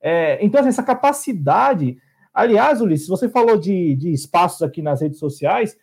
É, 0.00 0.42
então, 0.42 0.58
assim, 0.58 0.70
essa 0.70 0.82
capacidade. 0.82 1.98
Aliás, 2.32 2.80
Ulisses, 2.80 3.08
você 3.08 3.28
falou 3.28 3.58
de, 3.58 3.94
de 3.94 4.10
espaços 4.10 4.62
aqui 4.62 4.80
nas 4.80 5.02
redes 5.02 5.18
sociais. 5.18 5.76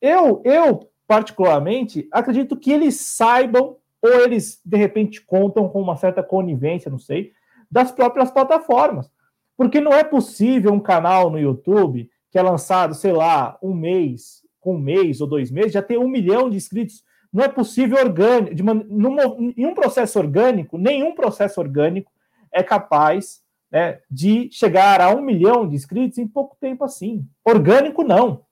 Eu, 0.00 0.42
eu, 0.44 0.88
particularmente, 1.06 2.08
acredito 2.12 2.56
que 2.56 2.70
eles 2.70 2.96
saibam, 2.96 3.76
ou 4.00 4.10
eles, 4.10 4.60
de 4.64 4.76
repente, 4.76 5.20
contam 5.20 5.68
com 5.68 5.80
uma 5.80 5.96
certa 5.96 6.22
conivência, 6.22 6.90
não 6.90 6.98
sei, 6.98 7.32
das 7.70 7.90
próprias 7.90 8.30
plataformas. 8.30 9.10
Porque 9.56 9.80
não 9.80 9.92
é 9.92 10.04
possível 10.04 10.72
um 10.72 10.80
canal 10.80 11.30
no 11.30 11.38
YouTube 11.38 12.08
que 12.30 12.38
é 12.38 12.42
lançado, 12.42 12.94
sei 12.94 13.12
lá, 13.12 13.58
um 13.62 13.74
mês, 13.74 14.42
com 14.60 14.76
um 14.76 14.78
mês 14.78 15.20
ou 15.20 15.26
dois 15.26 15.50
meses, 15.50 15.72
já 15.72 15.82
ter 15.82 15.98
um 15.98 16.08
milhão 16.08 16.50
de 16.50 16.56
inscritos. 16.56 17.02
Não 17.32 17.42
é 17.42 17.48
possível 17.48 17.98
orgânico, 17.98 18.54
de 18.54 18.62
uma, 18.62 18.74
numa, 18.74 19.22
em 19.56 19.66
um 19.66 19.74
processo 19.74 20.18
orgânico, 20.18 20.78
nenhum 20.78 21.14
processo 21.14 21.60
orgânico 21.60 22.12
é 22.52 22.62
capaz 22.62 23.42
né, 23.70 24.00
de 24.10 24.48
chegar 24.50 25.00
a 25.00 25.10
um 25.10 25.20
milhão 25.20 25.68
de 25.68 25.74
inscritos 25.74 26.18
em 26.18 26.26
pouco 26.26 26.56
tempo 26.60 26.84
assim. 26.84 27.26
Orgânico, 27.44 28.02
não. 28.02 28.44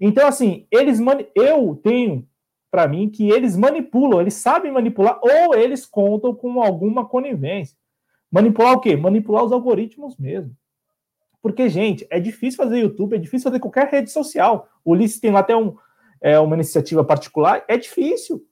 Então, 0.00 0.26
assim, 0.26 0.66
eles 0.70 0.98
eu 1.34 1.80
tenho 1.82 2.26
para 2.70 2.86
mim 2.86 3.08
que 3.08 3.30
eles 3.30 3.56
manipulam, 3.56 4.20
eles 4.20 4.34
sabem 4.34 4.70
manipular, 4.70 5.18
ou 5.22 5.54
eles 5.54 5.86
contam 5.86 6.34
com 6.34 6.62
alguma 6.62 7.06
conivência. 7.06 7.76
Manipular 8.30 8.74
o 8.74 8.80
quê? 8.80 8.96
Manipular 8.96 9.44
os 9.44 9.52
algoritmos 9.52 10.16
mesmo. 10.16 10.54
Porque, 11.40 11.68
gente, 11.68 12.06
é 12.10 12.20
difícil 12.20 12.62
fazer 12.62 12.80
YouTube, 12.80 13.16
é 13.16 13.18
difícil 13.18 13.48
fazer 13.48 13.60
qualquer 13.60 13.88
rede 13.88 14.10
social. 14.10 14.68
O 14.84 14.92
Ulisses 14.92 15.20
tem 15.20 15.30
lá 15.30 15.40
até 15.40 15.56
um, 15.56 15.76
é, 16.20 16.38
uma 16.38 16.54
iniciativa 16.54 17.02
particular, 17.04 17.64
é 17.68 17.76
difícil. 17.76 18.44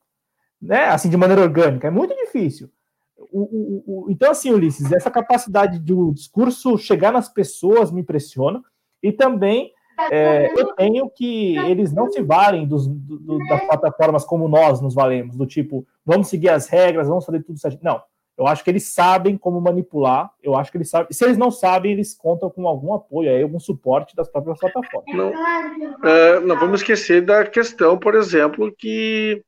Né? 0.61 0.85
Assim, 0.87 1.11
de 1.11 1.17
maneira 1.17 1.43
orgânica, 1.43 1.89
é 1.89 1.91
muito 1.91 2.15
difícil. 2.15 2.71
O, 3.19 3.41
o, 3.41 3.85
o, 3.87 4.11
então, 4.11 4.31
assim, 4.31 4.51
Ulisses, 4.51 4.91
essa 4.93 5.11
capacidade 5.11 5.79
do 5.79 6.13
discurso 6.15 6.79
chegar 6.79 7.13
nas 7.13 7.29
pessoas 7.29 7.91
me 7.91 8.01
impressiona. 8.01 8.63
E 9.03 9.13
também 9.13 9.73
é, 10.11 10.53
eu 10.57 10.75
tenho 10.75 11.11
que 11.11 11.57
eles 11.59 11.93
não 11.93 12.11
se 12.11 12.23
valem 12.23 12.67
dos, 12.67 12.87
do, 12.87 13.39
das 13.47 13.65
plataformas 13.67 14.25
como 14.25 14.49
nós 14.49 14.81
nos 14.81 14.95
valemos, 14.95 15.37
do 15.37 15.47
tipo, 15.47 15.87
vamos 16.05 16.29
seguir 16.29 16.51
as 16.51 16.69
regras, 16.69 17.09
vamos 17.09 17.25
fazer 17.25 17.43
tudo 17.43 17.59
certo. 17.59 17.79
Não, 17.83 18.03
eu 18.39 18.47
acho 18.47 18.63
que 18.63 18.71
eles 18.71 18.93
sabem 18.93 19.37
como 19.39 19.61
manipular. 19.61 20.31
Eu 20.43 20.55
acho 20.55 20.71
que 20.71 20.77
eles 20.77 20.91
sabem. 20.91 21.09
Se 21.11 21.25
eles 21.25 21.39
não 21.39 21.51
sabem, 21.51 21.93
eles 21.93 22.15
contam 22.15 22.51
com 22.51 22.69
algum 22.69 22.93
apoio, 22.93 23.31
aí, 23.31 23.43
algum 23.43 23.59
suporte 23.59 24.15
das 24.15 24.29
próprias 24.29 24.59
plataformas. 24.59 25.17
Não, 25.17 25.31
uh, 25.31 26.41
não 26.43 26.59
vamos 26.59 26.81
esquecer 26.81 27.23
da 27.25 27.47
questão, 27.47 27.99
por 27.99 28.15
exemplo, 28.15 28.75
que 28.77 29.43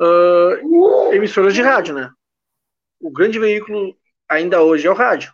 uh, 0.00 1.12
emissoras 1.12 1.52
de 1.52 1.62
rádio, 1.62 1.94
né? 1.94 2.10
O 3.00 3.10
grande 3.10 3.40
veículo 3.40 3.96
ainda 4.28 4.62
hoje 4.62 4.86
é 4.86 4.90
o 4.90 4.94
rádio. 4.94 5.32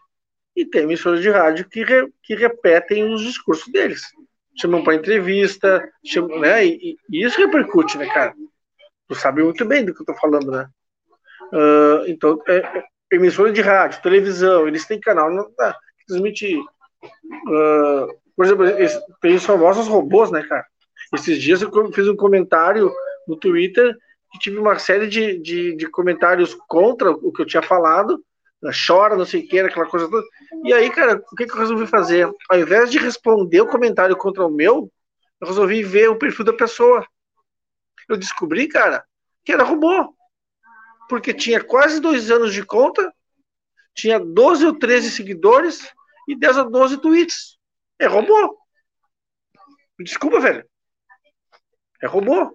E 0.57 0.65
tem 0.65 0.83
emissoras 0.83 1.20
de 1.20 1.31
rádio 1.31 1.69
que, 1.69 1.85
re, 1.85 2.11
que 2.23 2.35
repetem 2.35 3.12
os 3.12 3.20
discursos 3.20 3.70
deles. 3.70 4.03
Chamam 4.61 4.83
para 4.83 4.95
entrevista, 4.95 5.89
chamam, 6.05 6.41
né? 6.41 6.67
E, 6.67 6.97
e, 7.11 7.25
isso 7.25 7.39
repercute, 7.39 7.97
né, 7.97 8.07
cara? 8.07 8.35
Tu 9.09 9.15
sabe 9.15 9.43
muito 9.43 9.65
bem 9.65 9.85
do 9.85 9.95
que 9.95 10.03
eu 10.03 10.07
tô 10.07 10.15
falando, 10.15 10.51
né? 10.51 10.69
Uh, 11.53 12.07
então, 12.09 12.41
é, 12.47 12.57
é, 12.57 12.85
emissora 13.13 13.53
de 13.53 13.61
rádio, 13.61 14.03
televisão, 14.03 14.69
eles 14.69 14.85
têm 14.87 15.01
canal 15.01 15.31
não, 15.31 15.51
ah, 15.61 15.75
que 15.99 16.07
transmite. 16.07 16.57
Uh, 16.57 18.09
por 18.37 18.45
exemplo, 18.45 18.67
tem 19.21 19.35
os 19.35 19.45
famosos 19.45 19.89
robôs, 19.89 20.31
né, 20.31 20.43
cara? 20.43 20.67
Esses 21.15 21.41
dias 21.41 21.63
eu 21.63 21.93
fiz 21.93 22.07
um 22.09 22.17
comentário 22.17 22.93
no 23.27 23.37
Twitter 23.37 23.97
que 24.33 24.39
tive 24.39 24.59
uma 24.59 24.79
série 24.79 25.07
de, 25.07 25.39
de, 25.39 25.77
de 25.77 25.87
comentários 25.89 26.55
contra 26.69 27.11
o 27.11 27.33
que 27.33 27.43
eu 27.43 27.47
tinha 27.47 27.63
falado. 27.63 28.23
Chora, 28.87 29.17
não 29.17 29.25
sei 29.25 29.45
o 29.45 29.49
que, 29.49 29.61
aquela 29.61 29.87
coisa 29.87 30.09
toda. 30.09 30.27
E 30.65 30.73
aí, 30.73 30.91
cara, 30.91 31.23
o 31.33 31.37
que, 31.37 31.47
que 31.47 31.53
eu 31.53 31.59
resolvi 31.59 31.87
fazer? 31.87 32.29
Ao 32.51 32.59
invés 32.59 32.91
de 32.91 32.99
responder 32.99 33.61
o 33.61 33.69
comentário 33.69 34.17
contra 34.17 34.45
o 34.45 34.51
meu, 34.51 34.91
eu 35.41 35.47
resolvi 35.47 35.83
ver 35.83 36.09
o 36.09 36.19
perfil 36.19 36.45
da 36.45 36.53
pessoa. 36.53 37.07
Eu 38.09 38.17
descobri, 38.17 38.67
cara, 38.67 39.05
que 39.45 39.53
era 39.53 39.63
robô 39.63 40.15
porque 41.09 41.33
tinha 41.33 41.65
quase 41.65 42.01
dois 42.01 42.31
anos 42.31 42.53
de 42.53 42.65
conta, 42.65 43.13
tinha 43.95 44.21
12 44.21 44.67
ou 44.67 44.79
13 44.79 45.11
seguidores 45.11 45.91
e 46.29 46.37
10 46.37 46.59
ou 46.59 46.71
12 46.71 47.01
tweets. 47.01 47.59
É 47.99 48.07
robô. 48.07 48.57
Desculpa, 49.99 50.39
velho. 50.39 50.69
É 52.03 52.07
robô. 52.07 52.55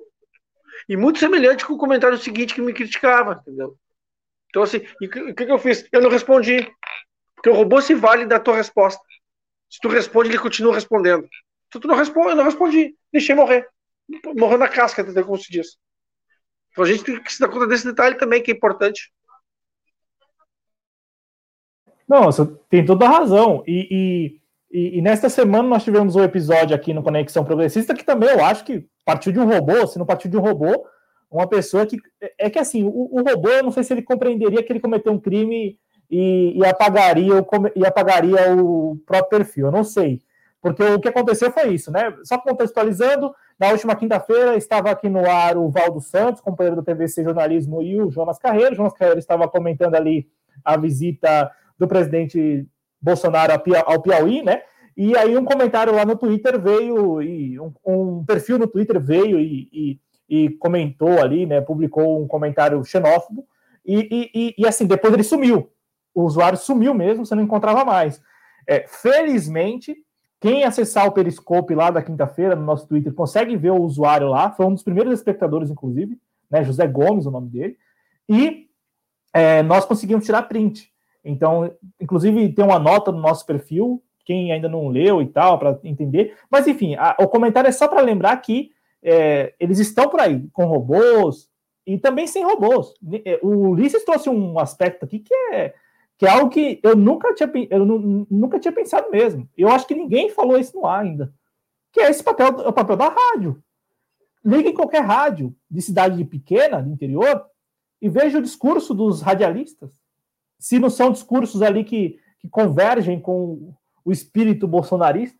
E 0.87 0.95
muito 0.95 1.19
semelhante 1.19 1.65
com 1.65 1.73
o 1.73 1.77
comentário 1.77 2.17
seguinte 2.17 2.53
que 2.53 2.61
me 2.61 2.73
criticava, 2.73 3.41
entendeu? 3.41 3.77
Então, 4.53 4.61
assim, 4.61 4.77
o 4.77 5.33
que, 5.33 5.47
que 5.47 5.51
eu 5.51 5.57
fiz? 5.57 5.89
Eu 5.91 5.99
não 5.99 6.11
respondi. 6.11 6.71
Porque 7.33 7.49
o 7.49 7.55
robô 7.55 7.81
se 7.81 7.95
vale 7.95 8.27
da 8.27 8.39
tua 8.39 8.55
resposta. 8.55 9.01
Se 9.67 9.79
tu 9.81 9.87
responde, 9.87 10.29
ele 10.29 10.37
continua 10.37 10.75
respondendo. 10.75 11.27
Se 11.73 11.79
tu 11.79 11.87
não 11.87 11.95
responde, 11.95 12.29
eu 12.29 12.35
não 12.35 12.43
respondi. 12.43 12.95
Deixei 13.11 13.33
morrer. 13.33 13.67
Morreu 14.37 14.59
na 14.59 14.67
casca, 14.67 15.01
entendeu? 15.01 15.25
Como 15.25 15.39
se 15.39 15.51
diz. 15.51 15.75
Então 16.71 16.83
a 16.83 16.87
gente 16.87 17.03
tem 17.03 17.19
que 17.19 17.33
se 17.33 17.39
dar 17.39 17.49
conta 17.49 17.65
desse 17.65 17.83
detalhe 17.83 18.15
também, 18.15 18.43
que 18.43 18.51
é 18.51 18.53
importante. 18.53 19.11
Não, 22.07 22.25
você 22.25 22.45
tem 22.69 22.85
toda 22.85 23.05
a 23.07 23.09
razão. 23.09 23.63
E, 23.65 24.37
e, 24.71 24.99
e, 24.99 25.01
nesta 25.01 25.29
semana 25.29 25.67
nós 25.67 25.83
tivemos 25.83 26.15
um 26.15 26.23
episódio 26.23 26.75
aqui 26.75 26.93
no 26.93 27.01
Conexão 27.01 27.43
Progressista 27.43 27.95
que 27.95 28.03
também 28.03 28.29
eu 28.29 28.45
acho 28.45 28.63
que 28.63 28.87
partiu 29.03 29.31
de 29.31 29.39
um 29.39 29.49
robô, 29.49 29.87
se 29.87 29.97
não 29.97 30.05
partiu 30.05 30.29
de 30.29 30.37
um 30.37 30.41
robô, 30.41 30.85
uma 31.37 31.47
pessoa 31.47 31.85
que. 31.85 31.97
É 32.37 32.49
que 32.49 32.59
assim, 32.59 32.83
o, 32.83 33.09
o 33.11 33.23
robô, 33.23 33.49
eu 33.49 33.63
não 33.63 33.71
sei 33.71 33.83
se 33.83 33.93
ele 33.93 34.01
compreenderia 34.01 34.63
que 34.63 34.71
ele 34.71 34.79
cometeu 34.79 35.11
um 35.11 35.19
crime 35.19 35.77
e, 36.09 36.57
e, 36.57 36.65
apagaria, 36.65 37.35
o, 37.35 37.47
e 37.75 37.85
apagaria 37.85 38.55
o 38.55 38.97
próprio 39.05 39.39
perfil. 39.39 39.65
Eu 39.67 39.71
não 39.71 39.83
sei. 39.83 40.21
Porque 40.61 40.81
o 40.81 40.99
que 40.99 41.09
aconteceu 41.09 41.51
foi 41.51 41.73
isso, 41.73 41.91
né? 41.91 42.13
Só 42.23 42.37
contextualizando, 42.37 43.33
na 43.59 43.69
última 43.69 43.95
quinta-feira 43.95 44.55
estava 44.55 44.91
aqui 44.91 45.09
no 45.09 45.29
ar 45.29 45.57
o 45.57 45.69
Valdo 45.69 45.99
Santos, 45.99 46.41
companheiro 46.41 46.77
do 46.77 46.83
TVC 46.83 47.23
Jornalismo, 47.23 47.81
e 47.81 47.99
o 47.99 48.09
Jonas 48.09 48.39
Carreiro. 48.39 48.71
O 48.71 48.75
Jonas 48.75 48.93
Carreiro 48.93 49.19
estava 49.19 49.47
comentando 49.47 49.95
ali 49.95 50.29
a 50.63 50.77
visita 50.77 51.51
do 51.77 51.87
presidente 51.87 52.65
Bolsonaro 53.01 53.51
ao 53.85 54.01
Piauí, 54.01 54.41
né? 54.41 54.61
E 54.95 55.17
aí 55.17 55.35
um 55.35 55.43
comentário 55.43 55.93
lá 55.93 56.05
no 56.05 56.15
Twitter 56.15 56.59
veio, 56.61 57.21
e 57.21 57.59
um, 57.59 57.73
um 57.85 58.23
perfil 58.23 58.57
no 58.59 58.67
Twitter 58.67 58.99
veio 59.01 59.39
e, 59.39 59.67
e, 59.73 59.99
e, 60.33 60.49
comentou 60.49 61.21
ali, 61.21 61.45
né? 61.45 61.61
Publicou 61.61 62.21
um 62.21 62.27
comentário 62.27 62.83
xenófobo, 62.83 63.45
e, 63.85 64.31
e, 64.33 64.55
e 64.57 64.67
assim, 64.67 64.87
depois 64.87 65.13
ele 65.13 65.23
sumiu. 65.23 65.69
O 66.15 66.23
usuário 66.23 66.57
sumiu 66.57 66.93
mesmo, 66.93 67.25
você 67.25 67.35
não 67.35 67.43
encontrava 67.43 67.85
mais. 67.85 68.21
É, 68.67 68.85
felizmente, 68.87 69.95
quem 70.39 70.63
acessar 70.63 71.05
o 71.05 71.11
Periscope 71.11 71.75
lá 71.75 71.91
da 71.91 72.01
quinta-feira 72.01 72.55
no 72.55 72.65
nosso 72.65 72.87
Twitter 72.87 73.13
consegue 73.13 73.55
ver 73.57 73.71
o 73.71 73.81
usuário 73.81 74.29
lá. 74.29 74.51
Foi 74.51 74.65
um 74.65 74.73
dos 74.73 74.83
primeiros 74.83 75.13
espectadores, 75.13 75.69
inclusive, 75.69 76.17
né? 76.49 76.63
José 76.63 76.87
Gomes, 76.87 77.25
o 77.25 77.31
nome 77.31 77.49
dele. 77.49 77.77
E 78.27 78.67
é, 79.33 79.61
nós 79.61 79.85
conseguimos 79.85 80.25
tirar 80.25 80.43
print. 80.43 80.91
Então, 81.23 81.71
inclusive, 81.99 82.51
tem 82.53 82.65
uma 82.65 82.79
nota 82.79 83.11
no 83.11 83.19
nosso 83.19 83.45
perfil, 83.45 84.01
quem 84.25 84.51
ainda 84.51 84.69
não 84.69 84.87
leu 84.87 85.21
e 85.21 85.27
tal, 85.27 85.59
para 85.59 85.79
entender. 85.83 86.35
Mas, 86.49 86.67
enfim, 86.67 86.95
a, 86.95 87.15
o 87.19 87.27
comentário 87.27 87.67
é 87.67 87.71
só 87.71 87.87
para 87.87 88.01
lembrar 88.01 88.35
que 88.37 88.71
é, 89.03 89.53
eles 89.59 89.79
estão 89.79 90.09
por 90.09 90.19
aí 90.19 90.47
com 90.53 90.65
robôs 90.65 91.49
e 91.85 91.97
também 91.97 92.25
sem 92.25 92.43
robôs. 92.43 92.93
O 93.41 93.69
Ulisses 93.69 94.03
trouxe 94.03 94.29
um 94.29 94.57
aspecto 94.57 95.05
aqui 95.05 95.19
que 95.19 95.33
é 95.33 95.73
que 96.17 96.27
é 96.27 96.29
algo 96.29 96.49
que 96.49 96.79
eu 96.83 96.95
nunca 96.95 97.33
tinha, 97.33 97.49
eu 97.69 97.85
nunca 97.85 98.59
tinha 98.59 98.71
pensado 98.71 99.09
mesmo. 99.11 99.49
Eu 99.57 99.69
acho 99.69 99.87
que 99.87 99.95
ninguém 99.95 100.29
falou 100.29 100.57
isso 100.57 100.75
no 100.75 100.85
ar 100.85 101.01
ainda. 101.03 101.33
Que 101.91 102.01
é 102.01 102.09
esse 102.09 102.23
papel, 102.23 102.47
o 102.47 102.71
papel 102.71 102.95
da 102.95 103.09
rádio. 103.09 103.61
Ligue 104.45 104.69
em 104.69 104.73
qualquer 104.73 105.03
rádio 105.03 105.55
de 105.69 105.81
cidade 105.81 106.23
pequena, 106.23 106.81
de 106.81 106.89
interior, 106.89 107.45
e 108.01 108.09
veja 108.09 108.39
o 108.39 108.41
discurso 108.41 108.93
dos 108.93 109.21
radialistas. 109.21 109.91
Se 110.59 110.79
não 110.79 110.89
são 110.89 111.11
discursos 111.11 111.61
ali 111.61 111.83
que, 111.83 112.19
que 112.39 112.47
convergem 112.47 113.19
com 113.19 113.73
o 114.05 114.11
espírito 114.11 114.67
bolsonarista. 114.67 115.37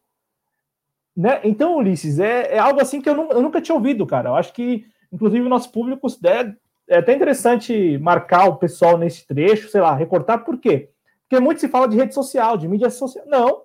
Né? 1.15 1.41
Então, 1.43 1.77
Ulisses, 1.77 2.19
é, 2.19 2.55
é 2.55 2.59
algo 2.59 2.81
assim 2.81 3.01
que 3.01 3.09
eu, 3.09 3.29
eu, 3.29 3.41
nunca 3.41 3.61
tinha 3.61 3.75
ouvido, 3.75 4.05
cara. 4.05 4.29
Eu 4.29 4.35
acho 4.35 4.51
que, 4.53 4.85
inclusive, 5.11 5.45
o 5.45 5.49
nosso 5.49 5.71
público 5.71 6.01
considera. 6.01 6.57
É 6.87 6.97
até 6.97 7.13
interessante 7.13 7.97
marcar 7.99 8.49
o 8.49 8.57
pessoal 8.57 8.97
nesse 8.97 9.25
trecho, 9.25 9.69
sei 9.69 9.79
lá, 9.79 9.95
recortar, 9.95 10.43
por 10.43 10.57
quê? 10.57 10.89
Porque 11.21 11.41
muito 11.41 11.61
se 11.61 11.69
fala 11.69 11.87
de 11.87 11.95
rede 11.95 12.13
social, 12.13 12.57
de 12.57 12.67
mídia 12.67 12.89
social. 12.89 13.25
Não, 13.25 13.63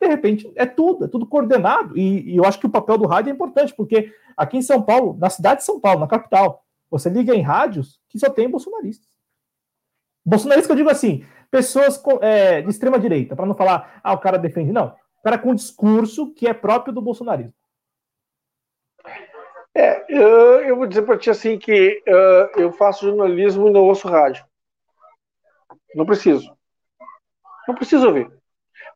de 0.00 0.08
repente 0.08 0.50
é 0.56 0.64
tudo, 0.64 1.04
é 1.04 1.08
tudo 1.08 1.26
coordenado. 1.26 1.96
E, 1.96 2.32
e, 2.32 2.36
eu 2.36 2.44
acho 2.44 2.58
que 2.58 2.66
o 2.66 2.70
papel 2.70 2.96
do 2.96 3.06
rádio 3.06 3.30
é 3.30 3.34
importante, 3.34 3.74
porque 3.74 4.12
aqui 4.36 4.56
em 4.56 4.62
São 4.62 4.82
Paulo, 4.82 5.16
na 5.18 5.28
cidade 5.28 5.60
de 5.60 5.66
São 5.66 5.80
Paulo, 5.80 6.00
na 6.00 6.06
capital, 6.06 6.64
você 6.90 7.10
liga 7.10 7.34
em 7.34 7.42
rádios 7.42 8.00
que 8.08 8.18
só 8.18 8.30
tem 8.30 8.48
bolsonaristas. 8.48 9.08
Bolsonaristas 10.24 10.66
que 10.66 10.72
eu 10.72 10.76
digo 10.76 10.90
assim, 10.90 11.24
pessoas 11.50 11.98
com, 11.98 12.18
é, 12.22 12.62
de 12.62 12.70
extrema 12.70 12.98
direita, 12.98 13.36
para 13.36 13.46
não 13.46 13.54
falar, 13.54 14.00
ah, 14.02 14.12
o 14.14 14.18
cara 14.18 14.38
defende. 14.38 14.72
Não, 14.72 14.94
cara 15.24 15.38
com 15.38 15.54
discurso 15.54 16.32
que 16.34 16.46
é 16.46 16.52
próprio 16.52 16.92
do 16.92 17.00
bolsonarismo. 17.00 17.54
É, 19.74 20.04
eu, 20.08 20.60
eu 20.60 20.76
vou 20.76 20.86
dizer 20.86 21.02
para 21.02 21.18
ti 21.18 21.30
assim 21.30 21.58
que 21.58 22.02
uh, 22.06 22.60
eu 22.60 22.70
faço 22.70 23.06
jornalismo 23.06 23.68
e 23.68 23.72
não 23.72 23.80
ouço 23.80 24.06
rádio. 24.06 24.44
Não 25.94 26.04
preciso. 26.04 26.54
Não 27.66 27.74
preciso 27.74 28.06
ouvir. 28.06 28.30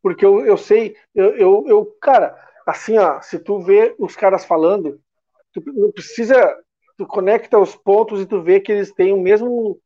Porque 0.02 0.24
eu, 0.24 0.44
eu 0.44 0.56
sei, 0.56 0.94
eu, 1.14 1.34
eu, 1.36 1.64
eu, 1.66 1.96
cara, 2.00 2.38
assim, 2.66 2.98
ó, 2.98 3.20
se 3.20 3.38
tu 3.38 3.58
vê 3.58 3.96
os 3.98 4.14
caras 4.14 4.44
falando, 4.44 5.00
tu 5.52 5.62
não 5.72 5.90
precisa, 5.90 6.56
tu 6.96 7.06
conecta 7.06 7.58
os 7.58 7.74
pontos 7.74 8.20
e 8.20 8.26
tu 8.26 8.42
vê 8.42 8.60
que 8.60 8.70
eles 8.70 8.92
têm 8.92 9.12
o 9.12 9.20
mesmo 9.20 9.80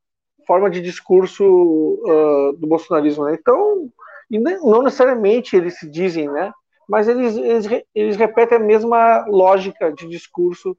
forma 0.47 0.69
de 0.69 0.83
discurso 0.83 1.45
uh, 1.45 2.53
do 2.55 2.67
bolsonarismo, 2.67 3.25
né? 3.25 3.37
Então, 3.41 3.91
não 4.39 4.83
necessariamente 4.83 5.57
eles 5.57 5.79
se 5.79 5.89
dizem, 5.89 6.31
né? 6.31 6.53
Mas 6.89 7.09
eles, 7.09 7.37
eles, 7.37 7.85
eles 7.95 8.17
repetem 8.17 8.59
a 8.59 8.61
mesma 8.61 9.25
lógica 9.27 9.93
de 9.93 10.09
discurso 10.09 10.77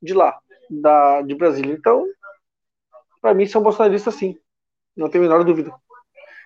de 0.00 0.14
lá, 0.14 0.38
da, 0.70 1.22
de 1.22 1.34
Brasília. 1.34 1.74
Então, 1.74 2.04
para 3.20 3.34
mim, 3.34 3.46
são 3.46 3.62
bolsonaristas 3.62 4.14
sim, 4.14 4.36
não 4.96 5.08
tenho 5.08 5.24
a 5.24 5.28
menor 5.28 5.44
dúvida. 5.44 5.72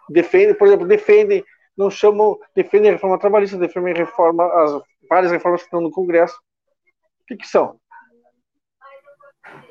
Defendem, 0.08 0.54
por 0.54 0.66
exemplo, 0.66 0.86
defendem, 0.86 1.44
não 1.76 1.90
chamam, 1.90 2.38
defendem 2.54 2.90
a 2.90 2.92
reforma 2.94 3.18
trabalhista, 3.18 3.58
defendem 3.58 3.94
reforma, 3.94 4.44
as 4.44 4.82
várias 5.08 5.32
reformas 5.32 5.60
que 5.60 5.66
estão 5.66 5.80
no 5.80 5.90
Congresso. 5.90 6.34
O 7.22 7.26
que, 7.26 7.36
que 7.36 7.46
são? 7.46 7.78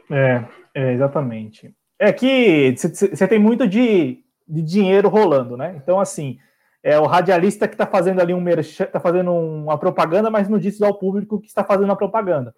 É, 0.10 0.44
é 0.74 0.94
exatamente 0.94 1.74
é 2.02 2.12
que 2.12 2.74
você 2.76 3.28
tem 3.28 3.38
muito 3.38 3.68
de, 3.68 4.24
de, 4.48 4.62
dinheiro 4.64 5.08
rolando, 5.08 5.56
né? 5.56 5.76
Então, 5.78 6.00
assim, 6.00 6.40
é 6.84 7.00
o 7.00 7.06
radialista 7.06 7.68
que 7.68 7.76
está 7.76 7.86
fazendo 7.86 8.20
ali 8.20 8.34
um 8.34 8.48
está 8.50 9.00
fazendo 9.00 9.32
uma 9.32 9.78
propaganda, 9.78 10.30
mas 10.30 10.50
não 10.50 10.58
disse 10.58 10.84
ao 10.84 10.98
público 10.98 11.40
que 11.40 11.48
está 11.48 11.64
fazendo 11.64 11.92
a 11.92 11.96
propaganda. 11.96 12.56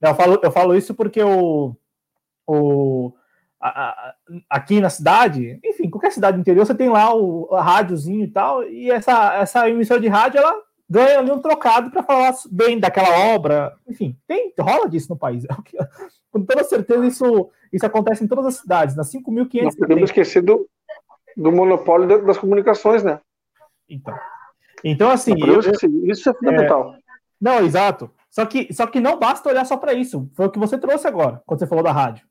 Eu 0.00 0.14
falo, 0.14 0.40
eu 0.42 0.50
falo 0.50 0.76
isso 0.76 0.94
porque 0.94 1.22
o, 1.22 1.74
o 2.46 3.12
a, 3.60 3.68
a, 3.68 4.14
aqui 4.50 4.80
na 4.80 4.90
cidade, 4.90 5.60
enfim, 5.64 5.88
qualquer 5.88 6.12
cidade 6.12 6.38
interior, 6.38 6.66
você 6.66 6.74
tem 6.74 6.90
lá 6.90 7.14
o 7.14 7.54
rádiozinho 7.54 8.24
e 8.24 8.28
tal, 8.28 8.64
e 8.64 8.90
essa, 8.90 9.34
essa 9.34 9.70
emissora 9.70 10.00
de 10.00 10.08
rádio 10.08 10.38
ela 10.38 10.54
ganha 10.90 11.20
ali 11.20 11.30
um 11.30 11.38
trocado 11.38 11.90
para 11.90 12.02
falar 12.02 12.34
bem 12.50 12.78
daquela 12.78 13.34
obra. 13.34 13.74
Enfim, 13.88 14.14
tem, 14.26 14.52
rola 14.60 14.88
disso 14.88 15.08
no 15.10 15.16
país. 15.16 15.44
É 15.74 16.38
com 16.38 16.42
toda 16.46 16.64
certeza 16.64 17.06
isso, 17.06 17.50
isso 17.70 17.84
acontece 17.84 18.24
em 18.24 18.26
todas 18.26 18.46
as 18.46 18.54
cidades. 18.54 18.96
Nas 18.96 19.12
5.500. 19.12 19.62
Não 19.62 19.70
podemos 19.70 20.04
esquecer 20.04 20.40
do, 20.40 20.66
do 21.36 21.52
monopólio 21.52 22.24
das 22.24 22.38
comunicações, 22.38 23.04
né? 23.04 23.20
Então, 23.94 24.14
então 24.84 25.10
assim. 25.10 25.32
Eu, 25.38 25.60
isso 26.10 26.28
é 26.30 26.34
fundamental. 26.34 26.94
É, 26.94 26.98
não, 27.40 27.64
exato. 27.64 28.10
Só 28.30 28.46
que, 28.46 28.72
só 28.72 28.86
que 28.86 29.00
não 29.00 29.18
basta 29.18 29.48
olhar 29.48 29.64
só 29.66 29.76
para 29.76 29.92
isso. 29.92 30.30
Foi 30.34 30.46
o 30.46 30.50
que 30.50 30.58
você 30.58 30.78
trouxe 30.78 31.06
agora, 31.06 31.42
quando 31.44 31.58
você 31.58 31.66
falou 31.66 31.84
da 31.84 31.92
rádio. 31.92 32.26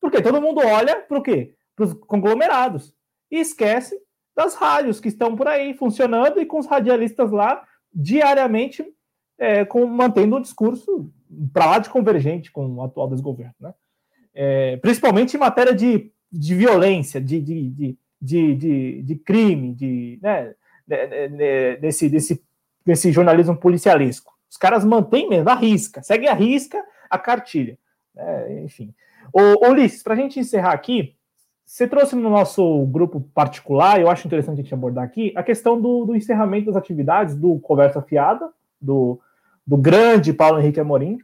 Porque 0.00 0.20
todo 0.20 0.40
mundo 0.40 0.60
olha 0.64 1.00
para 1.00 1.18
o 1.18 1.22
quê? 1.22 1.54
Para 1.76 1.86
os 1.86 1.94
conglomerados. 1.94 2.94
E 3.30 3.38
esquece 3.38 3.98
das 4.34 4.54
rádios 4.54 5.00
que 5.00 5.08
estão 5.08 5.36
por 5.36 5.46
aí 5.46 5.74
funcionando 5.74 6.40
e 6.40 6.46
com 6.46 6.58
os 6.58 6.66
radialistas 6.66 7.30
lá 7.30 7.64
diariamente 7.92 8.84
é, 9.38 9.64
com, 9.64 9.86
mantendo 9.86 10.36
um 10.36 10.40
discurso 10.40 11.12
para 11.52 11.66
lá 11.66 11.78
de 11.78 11.88
convergente 11.88 12.50
com 12.50 12.66
o 12.74 12.82
atual 12.82 13.08
desgoverno. 13.08 13.54
Né? 13.60 13.74
É, 14.34 14.76
principalmente 14.78 15.36
em 15.36 15.40
matéria 15.40 15.74
de, 15.74 16.10
de 16.30 16.54
violência, 16.54 17.20
de, 17.20 17.40
de, 17.40 17.70
de, 17.70 17.98
de, 18.20 18.54
de, 18.56 19.02
de 19.02 19.16
crime, 19.16 19.72
de, 19.72 20.18
né, 20.20 20.54
desse, 21.80 22.08
desse, 22.08 22.44
desse 22.84 23.12
jornalismo 23.12 23.56
policialesco. 23.56 24.32
Os 24.50 24.56
caras 24.56 24.84
mantêm 24.84 25.28
mesmo 25.28 25.48
a 25.48 25.54
risca, 25.54 26.02
seguem 26.02 26.28
a 26.28 26.34
risca 26.34 26.82
a 27.10 27.18
cartilha. 27.18 27.78
É, 28.16 28.62
enfim. 28.62 28.94
Ô, 29.32 29.68
Ulisses, 29.68 30.02
para 30.02 30.14
a 30.14 30.16
gente 30.16 30.38
encerrar 30.38 30.72
aqui, 30.72 31.16
você 31.64 31.88
trouxe 31.88 32.14
no 32.14 32.28
nosso 32.28 32.84
grupo 32.86 33.20
particular, 33.34 34.00
eu 34.00 34.10
acho 34.10 34.26
interessante 34.26 34.60
a 34.60 34.62
gente 34.62 34.74
abordar 34.74 35.04
aqui, 35.04 35.32
a 35.34 35.42
questão 35.42 35.80
do, 35.80 36.04
do 36.04 36.14
encerramento 36.14 36.66
das 36.66 36.76
atividades 36.76 37.36
do 37.36 37.58
Conversa 37.58 38.02
Fiada, 38.02 38.50
do, 38.80 39.18
do 39.66 39.76
grande 39.76 40.32
Paulo 40.32 40.60
Henrique 40.60 40.78
Amorim, 40.78 41.18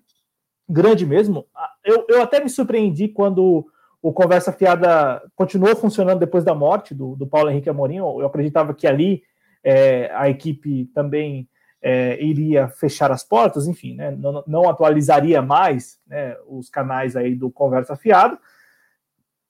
grande 0.68 1.04
mesmo. 1.04 1.46
Eu, 1.84 2.06
eu 2.08 2.22
até 2.22 2.42
me 2.42 2.48
surpreendi 2.48 3.08
quando 3.08 3.66
o 4.00 4.12
Conversa 4.12 4.50
Fiada 4.50 5.22
continuou 5.36 5.76
funcionando 5.76 6.20
depois 6.20 6.42
da 6.42 6.54
morte 6.54 6.94
do, 6.94 7.14
do 7.16 7.26
Paulo 7.26 7.50
Henrique 7.50 7.68
Amorim. 7.68 7.96
Eu 7.96 8.24
acreditava 8.24 8.72
que 8.72 8.86
ali 8.86 9.22
é, 9.62 10.10
a 10.14 10.28
equipe 10.28 10.86
também 10.94 11.48
é, 11.82 12.22
iria 12.22 12.68
fechar 12.68 13.10
as 13.10 13.24
portas, 13.24 13.66
enfim, 13.66 13.94
né, 13.94 14.10
não, 14.10 14.44
não 14.46 14.68
atualizaria 14.68 15.40
mais 15.40 15.98
né, 16.06 16.36
os 16.46 16.68
canais 16.68 17.16
aí 17.16 17.34
do 17.34 17.50
Conversa 17.50 17.96
Fiada. 17.96 18.38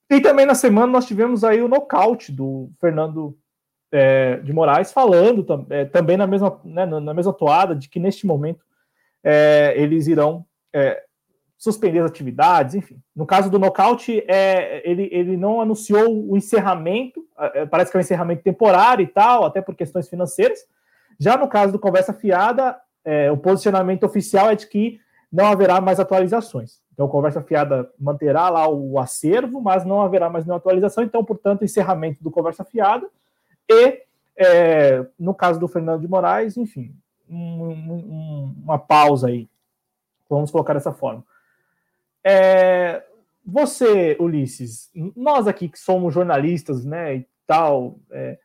E 0.09 0.20
também 0.20 0.47
na 0.47 0.55
semana 0.55 0.87
nós 0.87 1.07
tivemos 1.07 1.45
aí 1.45 1.61
o 1.61 1.69
nocaute 1.69 2.32
do 2.32 2.70
Fernando 2.81 3.37
é, 3.93 4.37
de 4.39 4.53
Moraes 4.53 4.93
falando 4.93 5.66
é, 5.70 5.85
também 5.85 6.16
na 6.16 6.27
mesma, 6.27 6.61
né, 6.65 6.87
na 6.87 7.15
mesma 7.15 7.32
toada 7.32 7.74
de 7.74 7.89
que 7.89 7.99
neste 7.99 8.27
momento 8.27 8.65
é, 9.23 9.74
eles 9.77 10.07
irão 10.07 10.45
é, 10.73 11.03
suspender 11.61 11.99
as 11.99 12.11
atividades, 12.11 12.74
enfim. 12.74 12.99
No 13.15 13.27
caso 13.27 13.51
do 13.51 13.59
nocaute, 13.59 14.24
é, 14.27 14.81
ele, 14.91 15.11
ele 15.12 15.37
não 15.37 15.61
anunciou 15.61 16.31
o 16.31 16.35
encerramento, 16.35 17.23
é, 17.39 17.66
parece 17.66 17.91
que 17.91 17.99
é 17.99 17.99
um 17.99 18.01
encerramento 18.01 18.43
temporário 18.43 19.03
e 19.03 19.07
tal, 19.07 19.45
até 19.45 19.61
por 19.61 19.74
questões 19.74 20.09
financeiras. 20.09 20.61
Já 21.19 21.37
no 21.37 21.47
caso 21.47 21.70
do 21.70 21.78
Conversa 21.78 22.15
Fiada, 22.15 22.81
o 23.31 23.37
posicionamento 23.37 24.05
oficial 24.05 24.51
é 24.51 24.55
de 24.55 24.66
que 24.66 25.01
não 25.31 25.47
haverá 25.47 25.81
mais 25.82 26.01
atualizações. 26.01 26.81
Então, 26.95 27.07
Conversa 27.09 27.43
Fiada 27.43 27.91
manterá 27.99 28.49
lá 28.49 28.66
o 28.66 28.99
acervo, 28.99 29.61
mas 29.61 29.85
não 29.85 30.01
haverá 30.01 30.31
mais 30.31 30.47
nenhuma 30.47 30.59
atualização. 30.59 31.05
Então, 31.05 31.23
portanto, 31.23 31.62
encerramento 31.62 32.23
do 32.24 32.31
Conversa 32.31 32.65
Fiada. 32.65 33.07
E, 33.69 34.03
é, 34.37 35.07
no 35.19 35.35
caso 35.35 35.61
do 35.61 35.69
Fernando 35.69 36.01
de 36.01 36.09
Moraes, 36.09 36.57
enfim, 36.57 36.95
um, 37.28 37.37
um, 37.37 38.55
uma 38.65 38.78
pausa 38.78 39.28
aí. 39.28 39.47
Vamos 40.28 40.51
colocar 40.51 40.73
dessa 40.73 40.93
forma. 40.93 41.23
É, 42.25 43.03
você, 43.45 44.17
Ulisses, 44.21 44.91
nós 45.17 45.47
aqui 45.47 45.69
que 45.69 45.79
somos 45.79 46.15
jornalistas, 46.15 46.85
né, 46.85 47.17
e 47.17 47.27
tal, 47.47 47.99
é, 48.13 48.39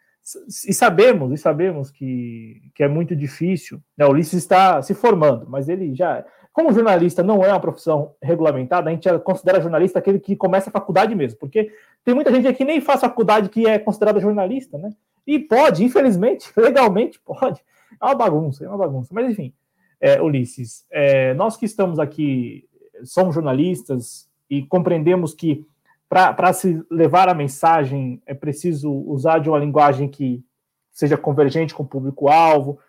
e 0.67 0.73
sabemos, 0.73 1.31
e 1.31 1.37
sabemos 1.37 1.91
que, 1.91 2.61
que 2.73 2.83
é 2.83 2.87
muito 2.87 3.15
difícil. 3.15 3.79
Né, 3.97 4.05
Ulisses 4.05 4.33
está 4.33 4.81
se 4.81 4.93
formando, 4.93 5.45
mas 5.49 5.69
ele 5.69 5.93
já 5.93 6.25
como 6.55 6.71
jornalista 6.71 7.21
não 7.21 7.43
é 7.43 7.49
uma 7.49 7.59
profissão 7.59 8.15
regulamentada, 8.23 8.89
a 8.89 8.93
gente 8.93 9.09
considera 9.19 9.59
jornalista 9.59 9.99
aquele 9.99 10.21
que 10.21 10.37
começa 10.37 10.69
a 10.69 10.71
faculdade 10.71 11.13
mesmo, 11.13 11.37
porque 11.37 11.69
tem 12.01 12.15
muita 12.15 12.31
gente 12.31 12.47
aqui 12.47 12.59
que 12.59 12.63
nem 12.63 12.79
faz 12.79 13.01
faculdade 13.01 13.49
que 13.49 13.67
é 13.67 13.77
considerada 13.77 14.21
jornalista, 14.21 14.77
né? 14.77 14.91
E 15.27 15.37
pode, 15.37 15.83
infelizmente, 15.83 16.49
legalmente 16.55 17.19
pode. 17.19 17.61
É 18.01 18.05
uma 18.05 18.15
bagunça, 18.15 18.63
é 18.63 18.69
uma 18.69 18.77
bagunça. 18.77 19.13
Mas 19.13 19.29
enfim, 19.29 19.53
é, 19.99 20.21
Ulisses, 20.21 20.85
é, 20.89 21.33
nós 21.33 21.57
que 21.57 21.65
estamos 21.65 21.99
aqui, 21.99 22.65
somos 23.03 23.35
jornalistas 23.35 24.29
e 24.49 24.63
compreendemos 24.63 25.33
que 25.33 25.65
para 26.07 26.53
se 26.53 26.83
levar 26.89 27.27
a 27.27 27.33
mensagem 27.33 28.21
é 28.25 28.33
preciso 28.33 28.91
usar 28.91 29.39
de 29.39 29.49
uma 29.49 29.57
linguagem 29.57 30.07
que 30.07 30.43
seja 30.91 31.17
convergente 31.17 31.73
com 31.73 31.83
o 31.83 31.87
público-alvo 31.87 32.79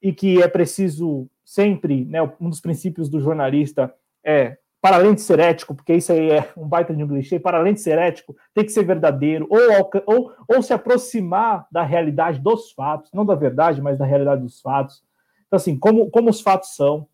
e 0.00 0.12
que 0.12 0.42
é 0.42 0.48
preciso 0.48 1.28
sempre, 1.44 2.04
né, 2.04 2.22
um 2.40 2.48
dos 2.48 2.60
princípios 2.60 3.08
do 3.08 3.20
jornalista 3.20 3.94
é, 4.24 4.56
para 4.82 4.96
além 4.96 5.14
de 5.14 5.20
ser 5.20 5.38
ético, 5.38 5.76
porque 5.76 5.94
isso 5.94 6.10
aí 6.12 6.30
é 6.30 6.50
um 6.56 6.66
baita 6.66 6.92
de 6.92 7.04
um 7.04 7.08
clichê, 7.08 7.38
para 7.38 7.58
além 7.58 7.72
de 7.72 7.80
ser 7.80 7.98
ético, 7.98 8.34
tem 8.52 8.64
que 8.64 8.72
ser 8.72 8.84
verdadeiro, 8.84 9.46
ou, 9.48 9.90
ou, 10.06 10.32
ou 10.48 10.60
se 10.60 10.72
aproximar 10.72 11.68
da 11.70 11.84
realidade 11.84 12.40
dos 12.40 12.72
fatos, 12.72 13.12
não 13.12 13.24
da 13.24 13.36
verdade, 13.36 13.80
mas 13.80 13.96
da 13.96 14.04
realidade 14.04 14.42
dos 14.42 14.60
fatos. 14.60 15.04
Então, 15.46 15.56
assim, 15.56 15.78
como, 15.78 16.10
como 16.10 16.30
os 16.30 16.40
fatos 16.40 16.74
são? 16.74 17.06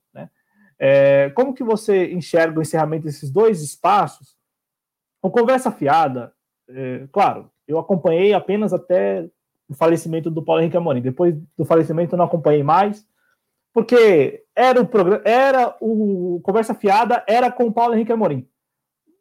É, 0.79 1.31
como 1.31 1.55
que 1.55 1.65
você 1.65 2.13
enxerga 2.13 2.59
o 2.59 2.63
encerramento 2.63 3.05
desses 3.05 3.31
dois 3.31 3.63
espaços? 3.63 4.37
O 5.21 5.31
Conversa 5.31 5.73
Fiada, 5.73 6.33
é, 6.69 7.09
claro, 7.13 7.51
eu 7.67 7.79
acompanhei 7.79 8.33
apenas 8.33 8.73
até 8.73 9.29
o 9.69 9.75
falecimento 9.75 10.31
do 10.31 10.43
Paulo 10.43 10.63
Henrique 10.63 10.77
Amorim. 10.77 11.03
Depois 11.03 11.35
do 11.57 11.65
falecimento 11.65 12.15
eu 12.15 12.19
não 12.19 12.25
acompanhei 12.25 12.63
mais, 12.63 13.07
porque 13.73 14.45
era 14.55 14.81
o 14.81 14.87
programa, 14.87 15.23
era 15.25 15.77
o 15.81 16.41
Conversa 16.43 16.75
Fiada, 16.75 17.23
era 17.27 17.51
com 17.51 17.65
o 17.65 17.73
Paulo 17.73 17.95
Henrique 17.95 18.13
Amorim. 18.13 18.49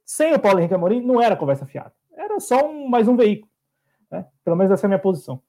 Sem 0.06 0.34
o 0.34 0.40
Paulo 0.40 0.60
Henrique 0.60 0.74
Amorim, 0.74 1.02
não 1.02 1.22
era 1.22 1.36
Conversa 1.36 1.66
Fiada. 1.66 1.94
Era 2.16 2.40
só 2.40 2.70
um, 2.70 2.88
mais 2.88 3.08
um 3.08 3.16
veículo. 3.16 3.52
Né? 4.10 4.26
Pelo 4.44 4.56
menos 4.56 4.72
essa 4.72 4.86
é 4.86 4.88
a 4.88 4.90
minha 4.90 5.00
posição. 5.00 5.42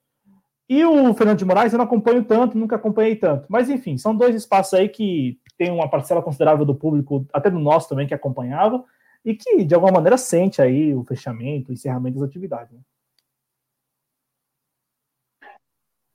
E 0.69 0.85
o 0.85 1.15
Fernando 1.15 1.39
de 1.39 1.45
Moraes 1.45 1.73
eu 1.73 1.79
não 1.79 1.87
acompanho 1.87 2.23
tanto, 2.25 2.59
nunca 2.59 2.77
acompanhei 2.77 3.17
tanto. 3.17 3.47
Mas, 3.49 3.71
enfim, 3.71 3.97
são 3.97 4.15
dois 4.15 4.35
espaços 4.35 4.75
aí 4.75 4.89
que 4.89 5.39
tem 5.59 5.71
uma 5.73 5.91
parcela 5.91 6.23
considerável 6.23 6.65
do 6.65 6.75
público, 6.75 7.27
até 7.33 7.51
do 7.51 7.59
nosso 7.59 7.89
também, 7.89 8.07
que 8.07 8.15
acompanhava, 8.15 8.85
e 9.25 9.35
que, 9.35 9.65
de 9.65 9.75
alguma 9.75 9.93
maneira, 9.93 10.17
sente 10.17 10.63
aí 10.63 10.95
o 10.95 11.05
fechamento, 11.05 11.71
o 11.71 11.75
encerramento 11.75 12.21
das 12.21 12.29
atividades. 12.29 12.73
Né? 12.73 12.81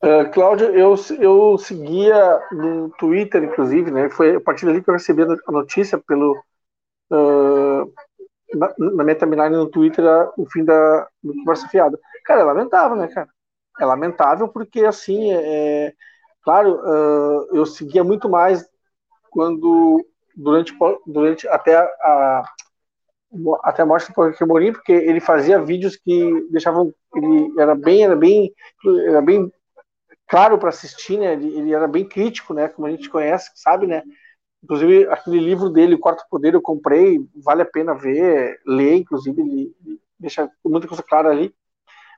Uh, 0.03 0.29
Cláudio, 0.31 0.67
eu, 0.67 0.95
eu 1.19 1.57
seguia 1.57 2.41
no 2.51 2.89
Twitter, 2.97 3.43
inclusive, 3.43 3.91
né? 3.91 4.09
Foi 4.09 4.35
a 4.35 4.41
partir 4.41 4.65
dali 4.65 4.81
que 4.81 4.89
eu 4.89 4.93
recebi 4.93 5.21
a 5.23 5.51
notícia 5.51 5.97
pelo. 5.97 6.33
Uh, 7.09 7.93
na, 8.53 8.73
na 8.77 9.03
minha 9.03 9.15
timeline 9.15 9.55
no 9.55 9.69
Twitter, 9.69 10.03
o 10.37 10.45
fim 10.45 10.65
da 10.65 11.07
Conversa 11.21 11.67
Fiada. 11.69 11.97
Cara, 12.25 12.41
é 12.41 12.43
lamentável, 12.43 12.97
né, 12.97 13.07
cara? 13.07 13.29
É 13.79 13.85
lamentável 13.85 14.47
porque, 14.47 14.83
assim, 14.83 15.31
é, 15.31 15.87
é 15.87 15.93
claro, 16.43 16.81
uh, 16.81 17.55
eu 17.55 17.65
seguia 17.65 18.03
muito 18.03 18.29
mais 18.29 18.69
quando, 19.33 20.05
durante, 20.35 20.73
durante 21.07 21.47
até 21.47 21.75
a, 21.75 22.43
até 23.63 23.81
a 23.81 23.85
morte 23.85 24.07
do 24.07 24.13
Paulo 24.13 24.33
Morim, 24.47 24.71
porque 24.71 24.91
ele 24.91 25.19
fazia 25.19 25.61
vídeos 25.61 25.95
que 25.95 26.47
deixavam 26.51 26.93
ele 27.15 27.51
era 27.59 27.75
bem 27.75 28.03
era 28.03 28.15
bem 28.15 28.53
era 29.07 29.21
bem 29.21 29.51
claro 30.27 30.57
para 30.57 30.69
assistir, 30.69 31.17
né? 31.17 31.33
Ele, 31.33 31.57
ele, 31.57 31.73
era 31.73 31.87
bem 31.87 32.07
crítico, 32.07 32.53
né? 32.53 32.67
Como 32.67 32.87
a 32.87 32.91
gente 32.91 33.09
conhece, 33.09 33.51
sabe, 33.55 33.87
né? 33.87 34.03
Inclusive 34.63 35.07
aquele 35.09 35.39
livro 35.39 35.69
dele, 35.69 35.95
O 35.95 35.99
Quarto 35.99 36.25
Poder, 36.29 36.53
eu 36.53 36.61
comprei, 36.61 37.19
vale 37.35 37.61
a 37.63 37.65
pena 37.65 37.93
ver, 37.93 38.59
ler, 38.65 38.95
inclusive 38.95 39.41
ele, 39.41 39.75
ele 39.85 39.99
deixa 40.17 40.49
muita 40.63 40.87
coisa 40.87 41.03
clara 41.03 41.29
ali. 41.29 41.53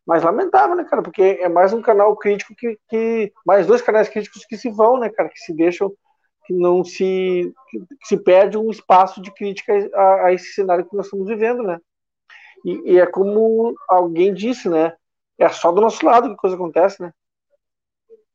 Mas 0.05 0.23
lamentável, 0.23 0.75
né, 0.75 0.83
cara? 0.83 1.01
Porque 1.01 1.39
é 1.41 1.49
mais 1.49 1.73
um 1.73 1.81
canal 1.81 2.15
crítico 2.15 2.53
que, 2.55 2.77
que. 2.87 3.33
Mais 3.45 3.65
dois 3.65 3.81
canais 3.81 4.07
críticos 4.07 4.45
que 4.45 4.57
se 4.57 4.69
vão, 4.69 4.99
né, 4.99 5.09
cara? 5.09 5.29
Que 5.29 5.39
se 5.39 5.53
deixam. 5.53 5.91
Que 6.45 6.53
não 6.53 6.83
se. 6.83 7.53
Que, 7.69 7.79
se 8.03 8.17
perde 8.17 8.57
um 8.57 8.69
espaço 8.69 9.21
de 9.21 9.31
crítica 9.31 9.73
a, 9.93 10.25
a, 10.25 10.33
esse 10.33 10.53
cenário 10.53 10.85
que 10.85 10.95
nós 10.95 11.07
estamos 11.07 11.27
vivendo, 11.27 11.63
né? 11.63 11.79
E, 12.63 12.93
e, 12.93 12.99
é 12.99 13.05
como 13.05 13.75
alguém 13.87 14.33
disse, 14.33 14.69
né? 14.69 14.93
É 15.37 15.49
só 15.49 15.71
do 15.71 15.81
nosso 15.81 16.05
lado 16.05 16.29
que 16.29 16.35
coisa 16.35 16.55
acontece, 16.55 17.01
né? 17.01 17.11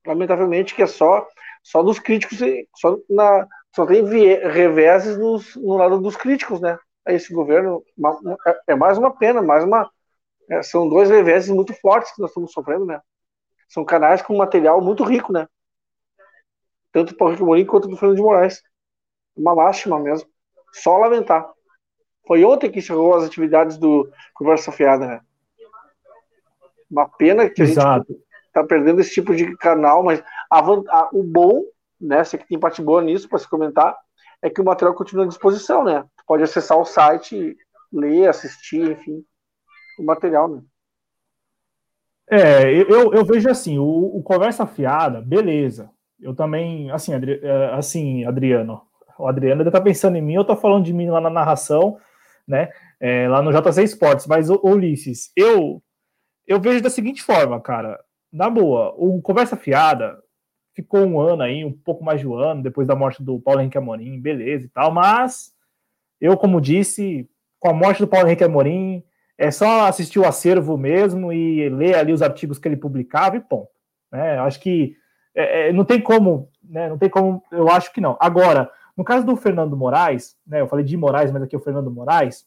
Lamentavelmente 0.07 0.75
que 0.75 0.83
é 0.83 0.87
só, 0.87 1.27
só 1.63 1.83
dos 1.83 1.99
críticos, 1.99 2.39
só, 2.77 2.99
na, 3.09 3.47
só 3.75 3.87
tem 3.87 4.05
reveses 4.05 5.17
nos, 5.19 5.57
no 5.57 5.77
lado 5.77 6.01
dos 6.01 6.17
críticos, 6.17 6.61
né? 6.61 6.79
A 7.07 7.13
esse 7.13 7.33
governo. 7.33 7.83
É, 8.47 8.73
é 8.73 8.75
mais 8.75 8.99
uma 8.99 9.17
pena, 9.17 9.43
mais 9.43 9.65
uma 9.65 9.91
é, 10.51 10.63
são 10.63 10.89
dois 10.89 11.09
reveses 11.09 11.49
muito 11.49 11.73
fortes 11.75 12.13
que 12.13 12.21
nós 12.21 12.31
estamos 12.31 12.53
sofrendo, 12.53 12.85
né? 12.85 13.01
São 13.69 13.85
canais 13.85 14.21
com 14.21 14.37
material 14.37 14.81
muito 14.81 15.05
rico, 15.05 15.33
né? 15.33 15.47
Tanto 16.93 17.17
para 17.17 17.27
o 17.27 17.31
Rico 17.31 17.47
Morim 17.47 17.65
quanto 17.65 17.89
do 17.89 17.97
Fernando 17.97 18.17
de 18.17 18.23
Moraes. 18.23 18.63
Uma 19.37 19.53
lástima 19.53 19.99
mesmo. 19.99 20.29
Só 20.73 20.99
lamentar. 20.99 21.49
Foi 22.27 22.45
ontem 22.45 22.71
que 22.71 22.79
encerrou 22.79 23.15
as 23.15 23.25
atividades 23.25 23.77
do 23.77 24.11
Conversa 24.35 24.71
Fiada, 24.71 25.07
né? 25.07 25.21
Uma 26.91 27.09
pena 27.09 27.49
que 27.49 27.63
Exato. 27.63 28.07
a 28.09 28.13
gente 28.13 28.25
tá 28.53 28.65
perdendo 28.65 29.01
esse 29.01 29.13
tipo 29.13 29.35
de 29.35 29.57
canal, 29.57 30.03
mas 30.03 30.23
a, 30.51 30.59
a, 30.59 31.09
o 31.13 31.23
bom, 31.23 31.65
né? 32.01 32.25
Sei 32.25 32.39
que 32.39 32.47
tem 32.47 32.59
parte 32.59 32.83
boa 32.83 33.03
nisso 33.03 33.29
para 33.29 33.39
se 33.39 33.49
comentar, 33.49 33.97
é 34.43 34.51
que 34.51 34.61
o 34.61 34.65
material 34.65 34.95
continua 34.95 35.25
à 35.25 35.29
disposição, 35.29 35.85
né? 35.85 36.05
Tu 36.17 36.25
pode 36.27 36.43
acessar 36.43 36.79
o 36.79 36.85
site, 36.85 37.57
ler, 37.93 38.29
assistir, 38.29 38.91
enfim 38.91 39.25
o 40.01 40.05
material, 40.05 40.49
né? 40.49 40.63
É, 42.29 42.73
eu, 42.73 43.13
eu 43.13 43.25
vejo 43.25 43.51
assim, 43.51 43.79
o, 43.79 43.85
o 43.85 44.23
conversa 44.23 44.67
fiada, 44.67 45.21
beleza. 45.21 45.91
Eu 46.23 46.35
também, 46.35 46.91
assim, 46.91 47.15
Adri, 47.15 47.41
é, 47.43 47.75
assim, 47.75 48.25
Adriano, 48.25 48.83
o 49.19 49.27
Adriano 49.27 49.61
ainda 49.61 49.71
tá 49.71 49.81
pensando 49.81 50.17
em 50.17 50.23
mim, 50.23 50.35
eu 50.35 50.45
tô 50.45 50.57
falando 50.57 50.85
de 50.85 50.93
mim 50.93 51.09
lá 51.09 51.21
na 51.21 51.31
narração, 51.31 51.99
né? 52.47 52.71
É, 52.99 53.29
lá 53.29 53.43
no 53.43 53.53
JC 53.53 53.83
Esportes, 53.83 54.27
mas 54.27 54.49
Ulisses, 54.51 55.33
eu 55.37 55.83
eu 56.47 56.61
vejo 56.61 56.83
da 56.83 56.91
seguinte 56.91 57.23
forma, 57.23 57.61
cara, 57.61 58.03
na 58.33 58.51
boa, 58.51 58.93
o 58.97 59.21
conversa 59.23 59.57
fiada 59.57 60.19
ficou 60.75 61.01
um 61.01 61.21
ano 61.21 61.43
aí, 61.43 61.65
um 61.65 61.73
pouco 61.73 62.03
mais 62.03 62.21
de 62.21 62.27
um 62.27 62.35
ano, 62.35 62.63
depois 62.63 62.87
da 62.87 62.97
morte 62.97 63.23
do 63.23 63.39
Paulo 63.41 63.61
Henrique 63.61 63.79
Amorim, 63.79 64.21
beleza 64.21 64.67
e 64.67 64.69
tal, 64.69 64.91
mas 64.91 65.53
eu, 66.21 66.37
como 66.37 66.61
disse, 66.61 67.29
com 67.59 67.69
a 67.69 67.73
morte 67.73 68.01
do 68.01 68.09
Paulo 68.09 68.27
Henrique 68.27 68.45
Amorim, 68.45 69.03
é 69.39 69.51
só 69.51 69.87
assistir 69.87 70.19
o 70.19 70.27
acervo 70.27 70.77
mesmo 70.77 71.33
e 71.33 71.69
ler 71.69 71.95
ali 71.95 72.13
os 72.13 72.21
artigos 72.21 72.59
que 72.59 72.69
ele 72.69 72.77
publicava 72.77 73.37
e 73.37 73.41
ponto. 73.41 73.71
Né? 74.13 74.39
Acho 74.39 74.61
que 74.61 74.97
é, 75.35 75.69
é, 75.69 75.73
não 75.73 75.85
tem 75.85 76.01
como, 76.01 76.49
né? 76.63 76.89
Não 76.89 76.99
tem 76.99 77.09
como, 77.09 77.43
eu 77.51 77.69
acho 77.69 77.93
que 77.93 78.01
não. 78.01 78.17
Agora, 78.21 78.71
no 78.97 79.05
caso 79.05 79.25
do 79.25 79.37
Fernando 79.37 79.77
Moraes, 79.77 80.37
né? 80.47 80.61
Eu 80.61 80.69
falei 80.69 80.85
de 80.85 80.97
Moraes, 80.97 81.31
mas 81.31 81.43
aqui 81.43 81.55
é 81.55 81.59
o 81.59 81.63
Fernando 81.63 81.91
Moraes, 81.91 82.47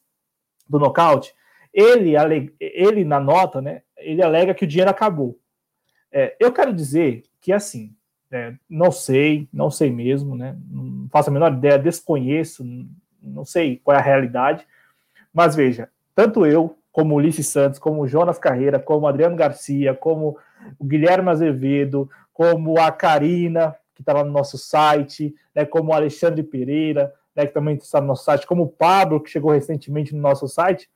do 0.67 0.79
nocaute, 0.79 1.33
ele, 1.73 2.13
ele 2.59 3.03
na 3.03 3.19
nota, 3.19 3.61
né? 3.61 3.81
Ele 3.97 4.21
alega 4.21 4.53
que 4.53 4.63
o 4.63 4.67
dinheiro 4.67 4.91
acabou. 4.91 5.37
É, 6.11 6.35
eu 6.39 6.51
quero 6.51 6.71
dizer 6.71 7.23
que 7.41 7.51
assim, 7.51 7.95
é, 8.31 8.53
não 8.69 8.91
sei, 8.91 9.47
não 9.51 9.71
sei 9.71 9.91
mesmo, 9.91 10.35
né? 10.35 10.55
Não 10.69 11.07
faço 11.09 11.29
a 11.29 11.33
menor 11.33 11.51
ideia, 11.53 11.79
desconheço, 11.79 12.63
não 13.21 13.45
sei 13.45 13.77
qual 13.83 13.97
é 13.97 13.99
a 13.99 14.03
realidade, 14.03 14.67
mas 15.33 15.55
veja, 15.55 15.89
tanto 16.15 16.45
eu 16.45 16.77
como 16.93 17.15
Ulisses 17.15 17.47
Santos, 17.47 17.79
como 17.79 18.07
Jonas 18.07 18.37
Carreira, 18.37 18.79
como 18.79 19.07
Adriano 19.07 19.35
Garcia, 19.35 19.95
como 19.95 20.37
o 20.77 20.85
Guilherme 20.85 21.29
Azevedo, 21.31 22.07
como 22.31 22.79
a 22.79 22.91
Karina, 22.91 23.75
que 23.95 24.03
está 24.03 24.13
lá 24.13 24.23
no 24.23 24.31
nosso 24.31 24.59
site, 24.59 25.35
né, 25.55 25.65
como 25.65 25.91
o 25.91 25.93
Alexandre 25.93 26.43
Pereira, 26.43 27.11
né, 27.35 27.47
que 27.47 27.53
também 27.53 27.75
está 27.75 27.99
no 27.99 28.07
nosso 28.07 28.23
site, 28.23 28.45
como 28.45 28.63
o 28.63 28.69
Pablo, 28.69 29.19
que 29.19 29.31
chegou 29.31 29.51
recentemente 29.51 30.13
no 30.13 30.21
nosso 30.21 30.47
site, 30.47 30.87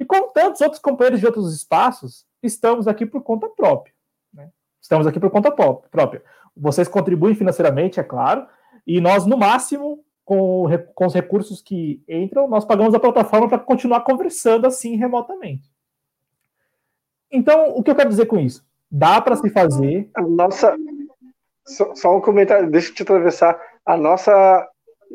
e 0.00 0.06
como 0.06 0.28
tantos 0.28 0.62
outros 0.62 0.80
companheiros 0.80 1.20
de 1.20 1.26
outros 1.26 1.54
espaços, 1.54 2.24
estamos 2.42 2.88
aqui 2.88 3.04
por 3.04 3.22
conta 3.22 3.46
própria. 3.46 3.94
Né? 4.32 4.48
Estamos 4.80 5.06
aqui 5.06 5.20
por 5.20 5.30
conta 5.30 5.50
própria. 5.52 6.22
Vocês 6.56 6.88
contribuem 6.88 7.34
financeiramente, 7.34 8.00
é 8.00 8.02
claro, 8.02 8.46
e 8.86 9.02
nós, 9.02 9.26
no 9.26 9.36
máximo, 9.36 10.02
com, 10.24 10.66
com 10.94 11.06
os 11.06 11.14
recursos 11.14 11.60
que 11.60 12.02
entram, 12.08 12.48
nós 12.48 12.64
pagamos 12.64 12.94
a 12.94 13.00
plataforma 13.00 13.48
para 13.48 13.58
continuar 13.58 14.00
conversando 14.02 14.66
assim 14.66 14.96
remotamente. 14.96 15.70
Então, 17.30 17.76
o 17.76 17.82
que 17.82 17.90
eu 17.90 17.94
quero 17.94 18.10
dizer 18.10 18.26
com 18.26 18.38
isso? 18.38 18.64
Dá 18.90 19.20
para 19.20 19.36
se 19.36 19.48
fazer. 19.48 20.10
A 20.14 20.20
nossa. 20.20 20.76
Só, 21.66 21.94
só, 21.94 22.16
um 22.16 22.20
comentário, 22.20 22.70
deixa 22.70 22.90
eu 22.90 22.94
te 22.94 23.02
atravessar. 23.02 23.58
A 23.86 23.96
nossa. 23.96 24.68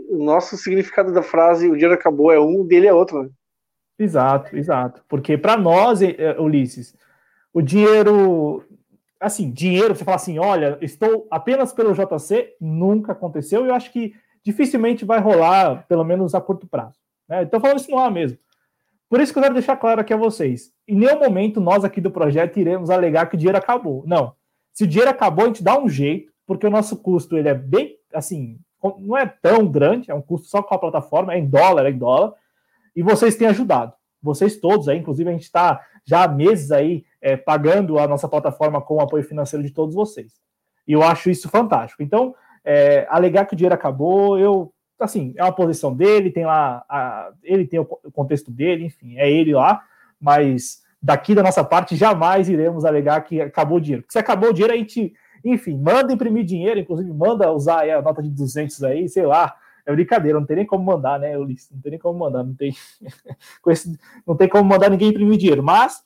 O 0.09 0.23
nosso 0.23 0.57
significado 0.57 1.11
da 1.11 1.23
frase 1.23 1.67
o 1.67 1.73
dinheiro 1.73 1.93
acabou 1.93 2.31
é 2.31 2.39
um, 2.39 2.65
dele 2.65 2.87
é 2.87 2.93
outro. 2.93 3.23
Né? 3.23 3.29
Exato, 3.97 4.55
exato. 4.55 5.03
Porque 5.07 5.37
para 5.37 5.57
nós, 5.57 6.01
eh, 6.01 6.15
eh, 6.17 6.39
Ulisses, 6.39 6.95
o 7.53 7.61
dinheiro. 7.61 8.63
Assim, 9.19 9.49
dinheiro, 9.49 9.95
você 9.95 10.05
fala 10.05 10.17
assim, 10.17 10.37
olha, 10.37 10.77
estou 10.79 11.27
apenas 11.31 11.73
pelo 11.73 11.91
JC, 11.91 12.55
nunca 12.61 13.13
aconteceu, 13.13 13.65
e 13.65 13.69
eu 13.69 13.73
acho 13.73 13.91
que 13.91 14.13
dificilmente 14.47 15.03
vai 15.03 15.19
rolar, 15.19 15.85
pelo 15.89 16.05
menos 16.05 16.33
a 16.33 16.39
curto 16.39 16.65
prazo. 16.65 16.97
Né? 17.27 17.43
Então, 17.43 17.59
falando 17.59 17.79
isso 17.79 17.91
no 17.91 17.99
ar 17.99 18.09
mesmo. 18.09 18.37
Por 19.09 19.19
isso 19.19 19.33
que 19.33 19.39
eu 19.39 19.43
quero 19.43 19.53
deixar 19.53 19.75
claro 19.75 19.99
aqui 19.99 20.13
a 20.13 20.17
vocês: 20.17 20.71
em 20.87 20.95
nenhum 20.95 21.19
momento 21.19 21.59
nós 21.59 21.83
aqui 21.83 21.99
do 21.99 22.09
projeto 22.09 22.57
iremos 22.57 22.89
alegar 22.89 23.25
que 23.29 23.35
o 23.35 23.37
dinheiro 23.37 23.57
acabou. 23.57 24.05
Não. 24.07 24.33
Se 24.71 24.85
o 24.85 24.87
dinheiro 24.87 25.11
acabou, 25.11 25.43
a 25.43 25.47
gente 25.47 25.61
dá 25.61 25.77
um 25.77 25.89
jeito, 25.89 26.31
porque 26.45 26.65
o 26.65 26.69
nosso 26.69 26.95
custo 26.95 27.37
ele 27.37 27.49
é 27.49 27.53
bem, 27.53 27.97
assim, 28.13 28.57
não 28.99 29.17
é 29.17 29.25
tão 29.25 29.67
grande, 29.67 30.09
é 30.09 30.13
um 30.13 30.21
custo 30.21 30.47
só 30.47 30.63
com 30.63 30.73
a 30.73 30.79
plataforma, 30.79 31.33
é 31.33 31.39
em 31.39 31.45
dólar, 31.45 31.85
é 31.85 31.89
em 31.89 31.97
dólar, 31.97 32.33
e 32.95 33.03
vocês 33.03 33.35
têm 33.35 33.47
ajudado. 33.47 33.93
Vocês 34.21 34.55
todos 34.55 34.87
aí, 34.87 34.97
inclusive 34.97 35.29
a 35.29 35.33
gente 35.33 35.43
está 35.43 35.81
já 36.05 36.23
há 36.23 36.27
meses 36.27 36.71
aí 36.71 37.03
é, 37.21 37.35
pagando 37.35 37.99
a 37.99 38.07
nossa 38.07 38.29
plataforma 38.29 38.79
com 38.79 38.95
o 38.95 39.01
apoio 39.01 39.23
financeiro 39.23 39.65
de 39.65 39.73
todos 39.73 39.93
vocês. 39.93 40.33
E 40.87 40.93
eu 40.93 41.03
acho 41.03 41.29
isso 41.29 41.49
fantástico. 41.49 42.01
Então, 42.01 42.33
é, 42.69 43.07
alegar 43.09 43.45
que 43.45 43.53
o 43.53 43.55
dinheiro 43.55 43.73
acabou, 43.73 44.37
eu 44.37 44.73
assim, 44.99 45.33
é 45.37 45.43
uma 45.43 45.53
posição 45.53 45.95
dele, 45.95 46.31
tem 46.31 46.45
lá, 46.45 46.83
a, 46.89 47.31
ele 47.43 47.65
tem 47.65 47.79
o 47.79 47.85
contexto 47.85 48.51
dele, 48.51 48.85
enfim, 48.85 49.15
é 49.17 49.31
ele 49.31 49.53
lá, 49.53 49.83
mas 50.19 50.81
daqui 51.01 51.35
da 51.35 51.43
nossa 51.43 51.63
parte 51.63 51.95
jamais 51.95 52.49
iremos 52.49 52.83
alegar 52.83 53.21
que 53.21 53.39
acabou 53.39 53.77
o 53.77 53.81
dinheiro. 53.81 54.01
Porque 54.03 54.13
se 54.13 54.19
acabou 54.19 54.49
o 54.49 54.53
dinheiro, 54.53 54.73
a 54.73 54.77
gente, 54.77 55.13
enfim, 55.45 55.77
manda 55.77 56.11
imprimir 56.11 56.43
dinheiro, 56.43 56.79
inclusive 56.79 57.13
manda 57.13 57.51
usar 57.51 57.87
a 57.87 58.01
nota 58.01 58.21
de 58.21 58.29
200 58.29 58.83
aí, 58.83 59.07
sei 59.07 59.25
lá, 59.25 59.55
é 59.85 59.93
brincadeira, 59.93 60.39
não 60.39 60.45
tem 60.45 60.57
nem 60.57 60.65
como 60.65 60.83
mandar, 60.83 61.19
né, 61.19 61.37
Ulisses? 61.37 61.71
Não 61.71 61.79
tem 61.79 61.91
nem 61.91 61.99
como 61.99 62.19
mandar, 62.19 62.43
não 62.43 62.53
tem, 62.53 62.75
não 64.27 64.35
tem 64.35 64.49
como 64.49 64.67
mandar 64.67 64.89
ninguém 64.89 65.09
imprimir 65.09 65.37
dinheiro, 65.37 65.63
mas 65.63 66.03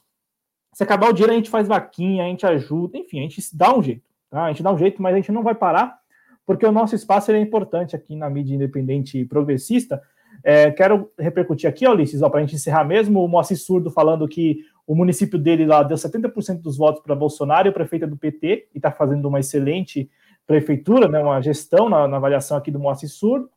Se 0.73 0.83
acabar 0.83 1.09
o 1.09 1.13
dinheiro, 1.13 1.33
a 1.33 1.35
gente 1.35 1.49
faz 1.49 1.67
vaquinha, 1.67 2.23
a 2.23 2.27
gente 2.27 2.45
ajuda, 2.45 2.97
enfim, 2.97 3.19
a 3.19 3.23
gente 3.23 3.41
dá 3.55 3.75
um 3.75 3.81
jeito, 3.81 4.03
tá? 4.29 4.43
A 4.45 4.49
gente 4.49 4.63
dá 4.63 4.71
um 4.71 4.77
jeito, 4.77 5.01
mas 5.01 5.13
a 5.13 5.17
gente 5.17 5.31
não 5.31 5.43
vai 5.43 5.55
parar, 5.55 6.00
porque 6.45 6.65
o 6.65 6.71
nosso 6.71 6.95
espaço 6.95 7.31
é 7.31 7.39
importante 7.39 7.95
aqui 7.95 8.15
na 8.15 8.29
mídia 8.29 8.55
independente 8.55 9.19
e 9.19 9.25
progressista. 9.25 10.01
É, 10.43 10.71
quero 10.71 11.11
repercutir 11.17 11.69
aqui, 11.69 11.87
Ulisses, 11.87 12.21
para 12.21 12.39
a 12.39 12.41
gente 12.41 12.55
encerrar 12.55 12.83
mesmo, 12.83 13.23
o 13.23 13.27
Moacir 13.27 13.57
Surdo 13.57 13.91
falando 13.91 14.27
que 14.27 14.59
o 14.87 14.95
município 14.95 15.37
dele 15.37 15.65
lá 15.65 15.83
deu 15.83 15.95
70% 15.95 16.61
dos 16.61 16.77
votos 16.77 17.01
para 17.03 17.15
Bolsonaro 17.15 17.67
e 17.67 17.69
o 17.69 17.73
prefeito 17.73 18.05
é 18.05 18.07
do 18.07 18.17
PT, 18.17 18.67
e 18.73 18.77
está 18.77 18.91
fazendo 18.91 19.27
uma 19.27 19.39
excelente 19.39 20.09
prefeitura, 20.47 21.07
né, 21.07 21.19
uma 21.19 21.41
gestão 21.41 21.87
na, 21.87 22.07
na 22.07 22.17
avaliação 22.17 22.57
aqui 22.57 22.71
do 22.71 22.79
Moacir 22.79 23.09
Surdo. 23.09 23.49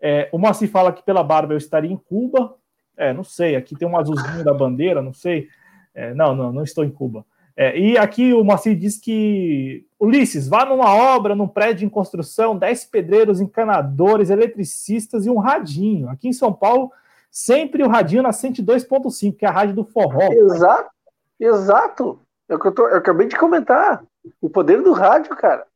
É, 0.00 0.28
o 0.32 0.38
Moacir 0.38 0.68
fala 0.68 0.92
que 0.92 1.04
pela 1.04 1.22
barba 1.22 1.54
eu 1.54 1.58
estaria 1.58 1.90
em 1.90 1.96
Cuba. 1.96 2.56
É, 2.96 3.12
não 3.12 3.22
sei, 3.22 3.54
aqui 3.54 3.76
tem 3.76 3.86
um 3.86 3.96
azulzinho 3.96 4.44
da 4.44 4.52
bandeira, 4.52 5.00
não 5.00 5.12
sei. 5.12 5.48
É, 5.94 6.12
não, 6.12 6.34
não, 6.34 6.52
não 6.52 6.62
estou 6.64 6.84
em 6.84 6.90
Cuba. 6.90 7.24
É, 7.56 7.78
e 7.78 7.98
aqui 7.98 8.32
o 8.32 8.42
Moacir 8.42 8.76
diz 8.76 8.98
que 8.98 9.86
Ulisses, 10.00 10.48
vá 10.48 10.64
numa 10.64 10.94
obra, 10.94 11.34
num 11.34 11.46
prédio 11.46 11.86
em 11.86 11.90
construção, 11.90 12.56
10 12.56 12.86
pedreiros, 12.86 13.40
encanadores, 13.40 14.30
eletricistas 14.30 15.26
e 15.26 15.30
um 15.30 15.38
radinho. 15.38 16.08
Aqui 16.08 16.28
em 16.28 16.32
São 16.32 16.52
Paulo, 16.52 16.90
sempre 17.30 17.82
o 17.82 17.88
radinho 17.88 18.22
na 18.22 18.30
102.5, 18.30 19.36
que 19.36 19.44
é 19.44 19.48
a 19.48 19.52
rádio 19.52 19.74
do 19.74 19.84
forró. 19.84 20.32
Exato, 20.32 20.90
exato. 21.38 22.20
É 22.48 22.54
o 22.54 22.58
que 22.58 22.68
eu, 22.68 22.72
tô, 22.72 22.88
eu 22.88 22.96
acabei 22.96 23.26
de 23.26 23.36
comentar. 23.36 24.02
O 24.40 24.48
poder 24.48 24.82
do 24.82 24.92
rádio, 24.92 25.34
cara. 25.36 25.66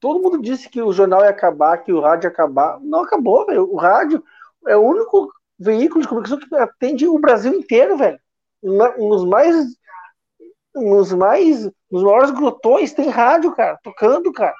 Todo 0.00 0.20
mundo 0.20 0.40
disse 0.40 0.68
que 0.68 0.82
o 0.82 0.92
jornal 0.92 1.22
ia 1.22 1.30
acabar, 1.30 1.78
que 1.78 1.92
o 1.92 2.00
rádio 2.00 2.26
ia 2.26 2.30
acabar. 2.30 2.78
Não 2.80 3.00
acabou, 3.00 3.46
velho. 3.46 3.72
O 3.72 3.76
rádio 3.76 4.22
é 4.66 4.76
o 4.76 4.80
único 4.80 5.32
veículo 5.58 6.02
de 6.02 6.08
comunicação 6.08 6.38
que 6.38 6.54
atende 6.56 7.06
o 7.06 7.18
Brasil 7.18 7.54
inteiro, 7.54 7.96
velho. 7.96 8.18
Nos 8.62 9.24
mais. 9.24 9.76
Nos 10.74 11.12
mais. 11.12 11.64
Nos 11.90 12.02
maiores 12.02 12.30
grotões 12.30 12.92
tem 12.92 13.08
rádio, 13.08 13.54
cara, 13.54 13.78
tocando, 13.82 14.32
cara. 14.32 14.54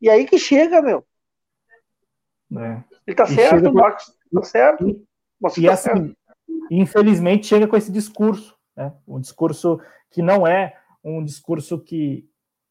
E 0.00 0.10
aí 0.10 0.26
que 0.26 0.38
chega, 0.38 0.82
meu. 0.82 1.04
É. 2.58 2.82
Ele 3.06 3.16
tá 3.16 3.24
e 3.24 3.34
certo, 3.34 3.70
o 3.70 3.74
Marcos 3.74 4.12
tá 4.32 4.42
certo. 4.42 4.88
E, 4.88 5.60
e 5.60 5.66
tá 5.66 5.72
assim, 5.72 5.90
certo. 5.90 6.16
infelizmente, 6.70 7.46
chega 7.46 7.66
com 7.66 7.76
esse 7.76 7.90
discurso, 7.90 8.56
né? 8.76 8.92
Um 9.06 9.20
discurso 9.20 9.80
que 10.10 10.20
não 10.20 10.46
é 10.46 10.76
um 11.04 11.24
discurso 11.24 11.78
que 11.78 12.28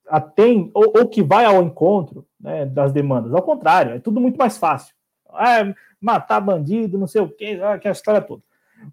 atende 0.07 0.71
ou, 0.73 0.93
ou, 0.97 1.07
que 1.07 1.23
vai 1.23 1.45
ao 1.45 1.61
encontro 1.61 2.27
né, 2.39 2.65
das 2.65 2.91
demandas. 2.91 3.33
Ao 3.33 3.41
contrário, 3.41 3.93
é 3.93 3.99
tudo 3.99 4.19
muito 4.19 4.37
mais 4.37 4.57
fácil. 4.57 4.93
É, 5.39 5.73
matar 5.99 6.41
bandido, 6.41 6.97
não 6.97 7.07
sei 7.07 7.21
o 7.21 7.29
quê, 7.29 7.59
é 7.61 7.63
aquela 7.63 7.93
história 7.93 8.21
toda. 8.21 8.43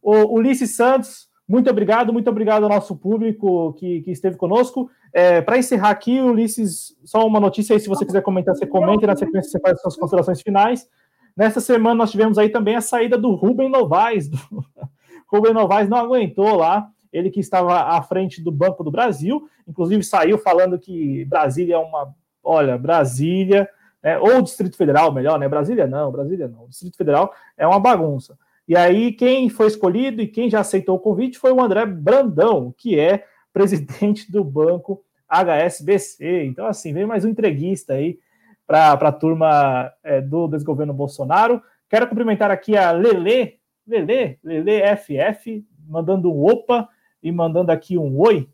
O 0.02 0.34
Ulisses 0.34 0.76
Santos, 0.76 1.27
muito 1.48 1.70
obrigado, 1.70 2.12
muito 2.12 2.28
obrigado 2.28 2.64
ao 2.64 2.68
nosso 2.68 2.94
público 2.94 3.72
que, 3.72 4.02
que 4.02 4.10
esteve 4.10 4.36
conosco. 4.36 4.90
É, 5.14 5.40
Para 5.40 5.56
encerrar 5.56 5.88
aqui, 5.88 6.20
Ulisses, 6.20 6.94
só 7.02 7.26
uma 7.26 7.40
notícia 7.40 7.74
aí, 7.74 7.80
se 7.80 7.88
você 7.88 8.04
quiser 8.04 8.20
comentar, 8.20 8.54
você 8.54 8.66
comenta, 8.66 9.04
e 9.04 9.06
na 9.06 9.16
sequência 9.16 9.50
você 9.50 9.58
faz 9.58 9.76
as 9.76 9.80
suas 9.80 9.96
considerações 9.96 10.42
finais. 10.42 10.86
Nessa 11.34 11.58
semana 11.58 11.94
nós 11.94 12.10
tivemos 12.10 12.36
aí 12.36 12.50
também 12.50 12.76
a 12.76 12.82
saída 12.82 13.16
do 13.16 13.34
Rubem 13.34 13.70
Novaes. 13.70 14.28
Do... 14.28 14.38
Rubem 15.26 15.54
Novaes 15.54 15.88
não 15.88 15.96
aguentou 15.96 16.54
lá, 16.54 16.90
ele 17.10 17.30
que 17.30 17.40
estava 17.40 17.96
à 17.96 18.02
frente 18.02 18.42
do 18.42 18.52
Banco 18.52 18.84
do 18.84 18.90
Brasil, 18.90 19.48
inclusive 19.66 20.02
saiu 20.02 20.36
falando 20.36 20.78
que 20.78 21.24
Brasília 21.24 21.76
é 21.76 21.78
uma. 21.78 22.14
Olha, 22.44 22.76
Brasília, 22.76 23.66
né, 24.02 24.18
ou 24.18 24.42
Distrito 24.42 24.76
Federal, 24.76 25.12
melhor, 25.12 25.38
né? 25.38 25.48
Brasília 25.48 25.86
não, 25.86 26.12
Brasília 26.12 26.46
não. 26.46 26.66
Distrito 26.68 26.96
Federal 26.96 27.32
é 27.56 27.66
uma 27.66 27.80
bagunça. 27.80 28.36
E 28.68 28.76
aí, 28.76 29.12
quem 29.12 29.48
foi 29.48 29.66
escolhido 29.66 30.20
e 30.20 30.26
quem 30.26 30.50
já 30.50 30.60
aceitou 30.60 30.96
o 30.96 31.00
convite 31.00 31.38
foi 31.38 31.50
o 31.50 31.60
André 31.62 31.86
Brandão, 31.86 32.74
que 32.76 33.00
é 33.00 33.24
presidente 33.50 34.30
do 34.30 34.44
banco 34.44 35.02
HSBC. 35.26 36.44
Então, 36.44 36.66
assim, 36.66 36.92
vem 36.92 37.06
mais 37.06 37.24
um 37.24 37.30
entreguista 37.30 37.94
aí 37.94 38.18
para 38.66 38.92
a 38.92 39.12
turma 39.12 39.90
é, 40.04 40.20
do 40.20 40.46
desgoverno 40.48 40.92
Bolsonaro. 40.92 41.62
Quero 41.88 42.06
cumprimentar 42.08 42.50
aqui 42.50 42.76
a 42.76 42.90
Lele, 42.92 43.54
Lele, 43.86 44.38
Lele 44.44 44.96
FF, 44.98 45.64
mandando 45.88 46.30
um 46.30 46.44
opa 46.44 46.86
e 47.22 47.32
mandando 47.32 47.72
aqui 47.72 47.96
um 47.96 48.20
oi. 48.20 48.50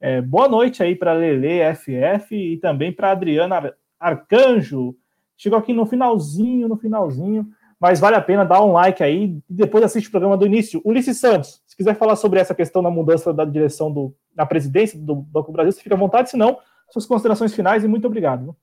É, 0.00 0.22
boa 0.22 0.48
noite 0.48 0.82
aí 0.82 0.96
para 0.96 1.12
Lele 1.12 1.74
FF 1.74 2.34
e 2.34 2.56
também 2.56 2.90
para 2.90 3.10
Adriana 3.10 3.74
Arcanjo. 4.00 4.96
Chegou 5.36 5.58
aqui 5.58 5.74
no 5.74 5.84
finalzinho, 5.84 6.68
no 6.68 6.78
finalzinho, 6.78 7.46
mas 7.80 8.00
vale 8.00 8.16
a 8.16 8.20
pena 8.20 8.44
dar 8.44 8.62
um 8.62 8.72
like 8.72 9.02
aí 9.02 9.24
e 9.48 9.54
depois 9.54 9.84
assiste 9.84 10.08
o 10.08 10.10
programa 10.10 10.36
do 10.36 10.46
início. 10.46 10.80
Ulisses 10.84 11.20
Santos, 11.20 11.62
se 11.66 11.76
quiser 11.76 11.94
falar 11.94 12.16
sobre 12.16 12.40
essa 12.40 12.54
questão 12.54 12.82
da 12.82 12.90
mudança 12.90 13.32
da 13.32 13.44
direção 13.44 13.92
do, 13.92 14.14
da 14.34 14.44
presidência 14.44 14.98
do 14.98 15.14
Banco 15.14 15.52
do 15.52 15.54
Brasil, 15.54 15.72
você 15.72 15.82
fica 15.82 15.94
à 15.94 15.98
vontade, 15.98 16.30
senão, 16.30 16.58
suas 16.90 17.06
considerações 17.06 17.54
finais 17.54 17.84
e 17.84 17.88
muito 17.88 18.06
obrito. 18.06 18.56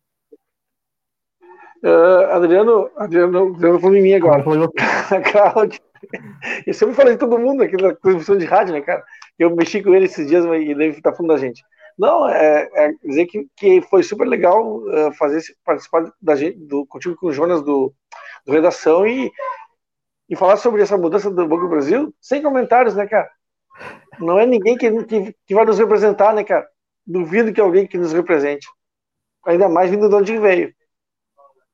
Uh, 1.83 2.31
Adriano, 2.31 2.89
Adriano, 2.97 3.53
Adriano 3.55 3.79
falou 3.79 3.95
em 3.95 4.01
mim 4.01 4.13
agora. 4.13 4.43
Cláudio. 5.31 5.79
Eu 6.65 6.73
sempre 6.73 6.95
falei 6.95 7.13
de 7.13 7.19
todo 7.19 7.37
mundo 7.37 7.63
aqui 7.63 7.77
na 7.77 7.93
transmissão 7.93 8.37
de 8.37 8.45
rádio, 8.45 8.73
né, 8.73 8.81
cara? 8.81 9.03
Eu 9.37 9.55
mexi 9.55 9.81
com 9.81 9.93
ele 9.93 10.05
esses 10.05 10.27
dias 10.27 10.43
e 10.45 10.75
deve 10.75 10.97
estar 10.97 11.13
falando 11.13 11.33
da 11.33 11.37
gente. 11.37 11.63
Não, 11.97 12.27
é, 12.27 12.69
é 12.73 12.91
dizer 13.03 13.25
que, 13.27 13.47
que 13.55 13.81
foi 13.83 14.03
super 14.03 14.27
legal 14.27 14.79
uh, 14.79 15.13
fazer 15.13 15.41
participar 15.63 16.11
da 16.21 16.35
gente, 16.35 16.57
do, 16.57 16.85
contigo 16.85 17.15
com 17.15 17.27
o 17.27 17.33
Jonas 17.33 17.63
do 17.63 17.93
Redação 18.47 19.07
e, 19.07 19.31
e 20.29 20.35
falar 20.35 20.57
sobre 20.57 20.81
essa 20.81 20.97
mudança 20.97 21.29
do 21.29 21.47
Banco 21.47 21.63
do 21.63 21.69
Brasil 21.69 22.13
sem 22.21 22.41
comentários, 22.41 22.95
né, 22.95 23.07
cara? 23.07 23.29
Não 24.19 24.39
é 24.39 24.45
ninguém 24.45 24.77
que, 24.77 25.03
que, 25.03 25.35
que 25.45 25.55
vai 25.55 25.65
nos 25.65 25.77
representar, 25.77 26.33
né, 26.33 26.43
cara? 26.43 26.67
Duvido 27.05 27.53
que 27.53 27.61
alguém 27.61 27.85
que 27.85 27.97
nos 27.97 28.13
represente. 28.13 28.67
Ainda 29.45 29.69
mais 29.69 29.91
vindo 29.91 30.07
de 30.09 30.15
onde 30.15 30.37
veio. 30.37 30.73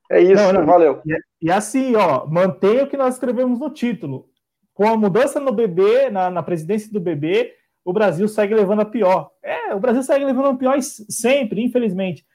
É 0.09 0.19
isso, 0.19 0.43
não, 0.43 0.53
não. 0.53 0.65
valeu. 0.65 1.01
E, 1.05 1.47
e, 1.47 1.51
assim, 1.51 1.95
ó, 1.95 2.25
mantenha 2.25 2.83
o 2.83 2.87
que 2.87 2.97
nós 2.97 3.13
escrevemos 3.13 3.59
no 3.59 3.69
título 3.69 4.29
com 4.73 4.87
a 4.87 4.97
mudança 4.97 5.39
no 5.39 5.51
BB, 5.51 6.09
na, 6.09 6.29
na, 6.29 6.43
presidência 6.43 6.91
do 6.91 6.99
BB, 6.99 7.53
o 7.83 7.93
Brasil 7.93 8.27
segue 8.27 8.55
levando 8.55 8.81
a 8.81 8.85
pior. 8.85 9.29
É, 9.43 9.75
o 9.75 9.79
Brasil 9.79 10.01
segue 10.03 10.25
levando 10.25 10.47
a 10.47 10.55
pior 10.55 10.81
sempre, 10.81 11.63
infelizmente. 11.63 12.25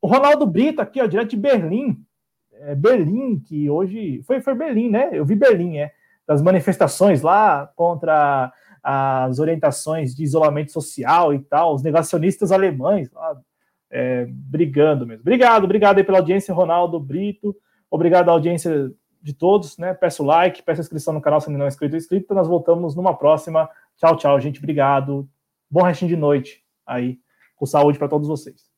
O 0.00 0.06
Ronaldo 0.06 0.46
Brito 0.46 0.80
aqui, 0.80 1.00
ó, 1.00 1.06
direto 1.06 1.30
de 1.30 1.36
Berlim. 1.36 1.96
É, 2.62 2.74
Berlim, 2.74 3.40
que 3.40 3.68
hoje. 3.68 4.22
Foi, 4.22 4.40
foi 4.40 4.54
Berlim, 4.54 4.90
né? 4.90 5.10
Eu 5.12 5.24
vi 5.24 5.34
Berlim, 5.34 5.78
é. 5.78 5.92
Das 6.26 6.40
manifestações 6.40 7.22
lá 7.22 7.70
contra 7.74 8.52
as 8.82 9.38
orientações 9.38 10.14
de 10.14 10.24
isolamento 10.24 10.72
social 10.72 11.32
e 11.32 11.38
tal, 11.38 11.74
os 11.74 11.82
negacionistas 11.82 12.50
alemães 12.50 13.10
lá, 13.12 13.40
é, 13.88 14.26
brigando 14.28 15.06
mesmo. 15.06 15.20
Obrigado, 15.20 15.64
obrigado 15.64 15.98
aí 15.98 16.04
pela 16.04 16.18
audiência, 16.18 16.52
Ronaldo 16.52 16.98
Brito. 16.98 17.54
Obrigado 17.90 18.28
à 18.28 18.32
audiência 18.32 18.90
de 19.22 19.32
todos, 19.32 19.78
né? 19.78 19.94
Peço 19.94 20.24
like, 20.24 20.62
peço 20.62 20.80
inscrição 20.80 21.12
no 21.12 21.20
canal 21.20 21.40
se 21.40 21.48
ainda 21.48 21.58
não 21.58 21.66
é 21.66 21.68
inscrito 21.68 21.94
inscrito. 21.94 22.34
Nós 22.34 22.48
voltamos 22.48 22.96
numa 22.96 23.16
próxima. 23.16 23.68
Tchau, 23.96 24.16
tchau, 24.16 24.40
gente. 24.40 24.58
Obrigado. 24.58 25.28
Bom 25.70 25.82
restinho 25.82 26.08
de 26.08 26.16
noite 26.16 26.64
aí. 26.84 27.18
Com 27.54 27.66
saúde 27.66 27.98
para 27.98 28.08
todos 28.08 28.26
vocês. 28.26 28.71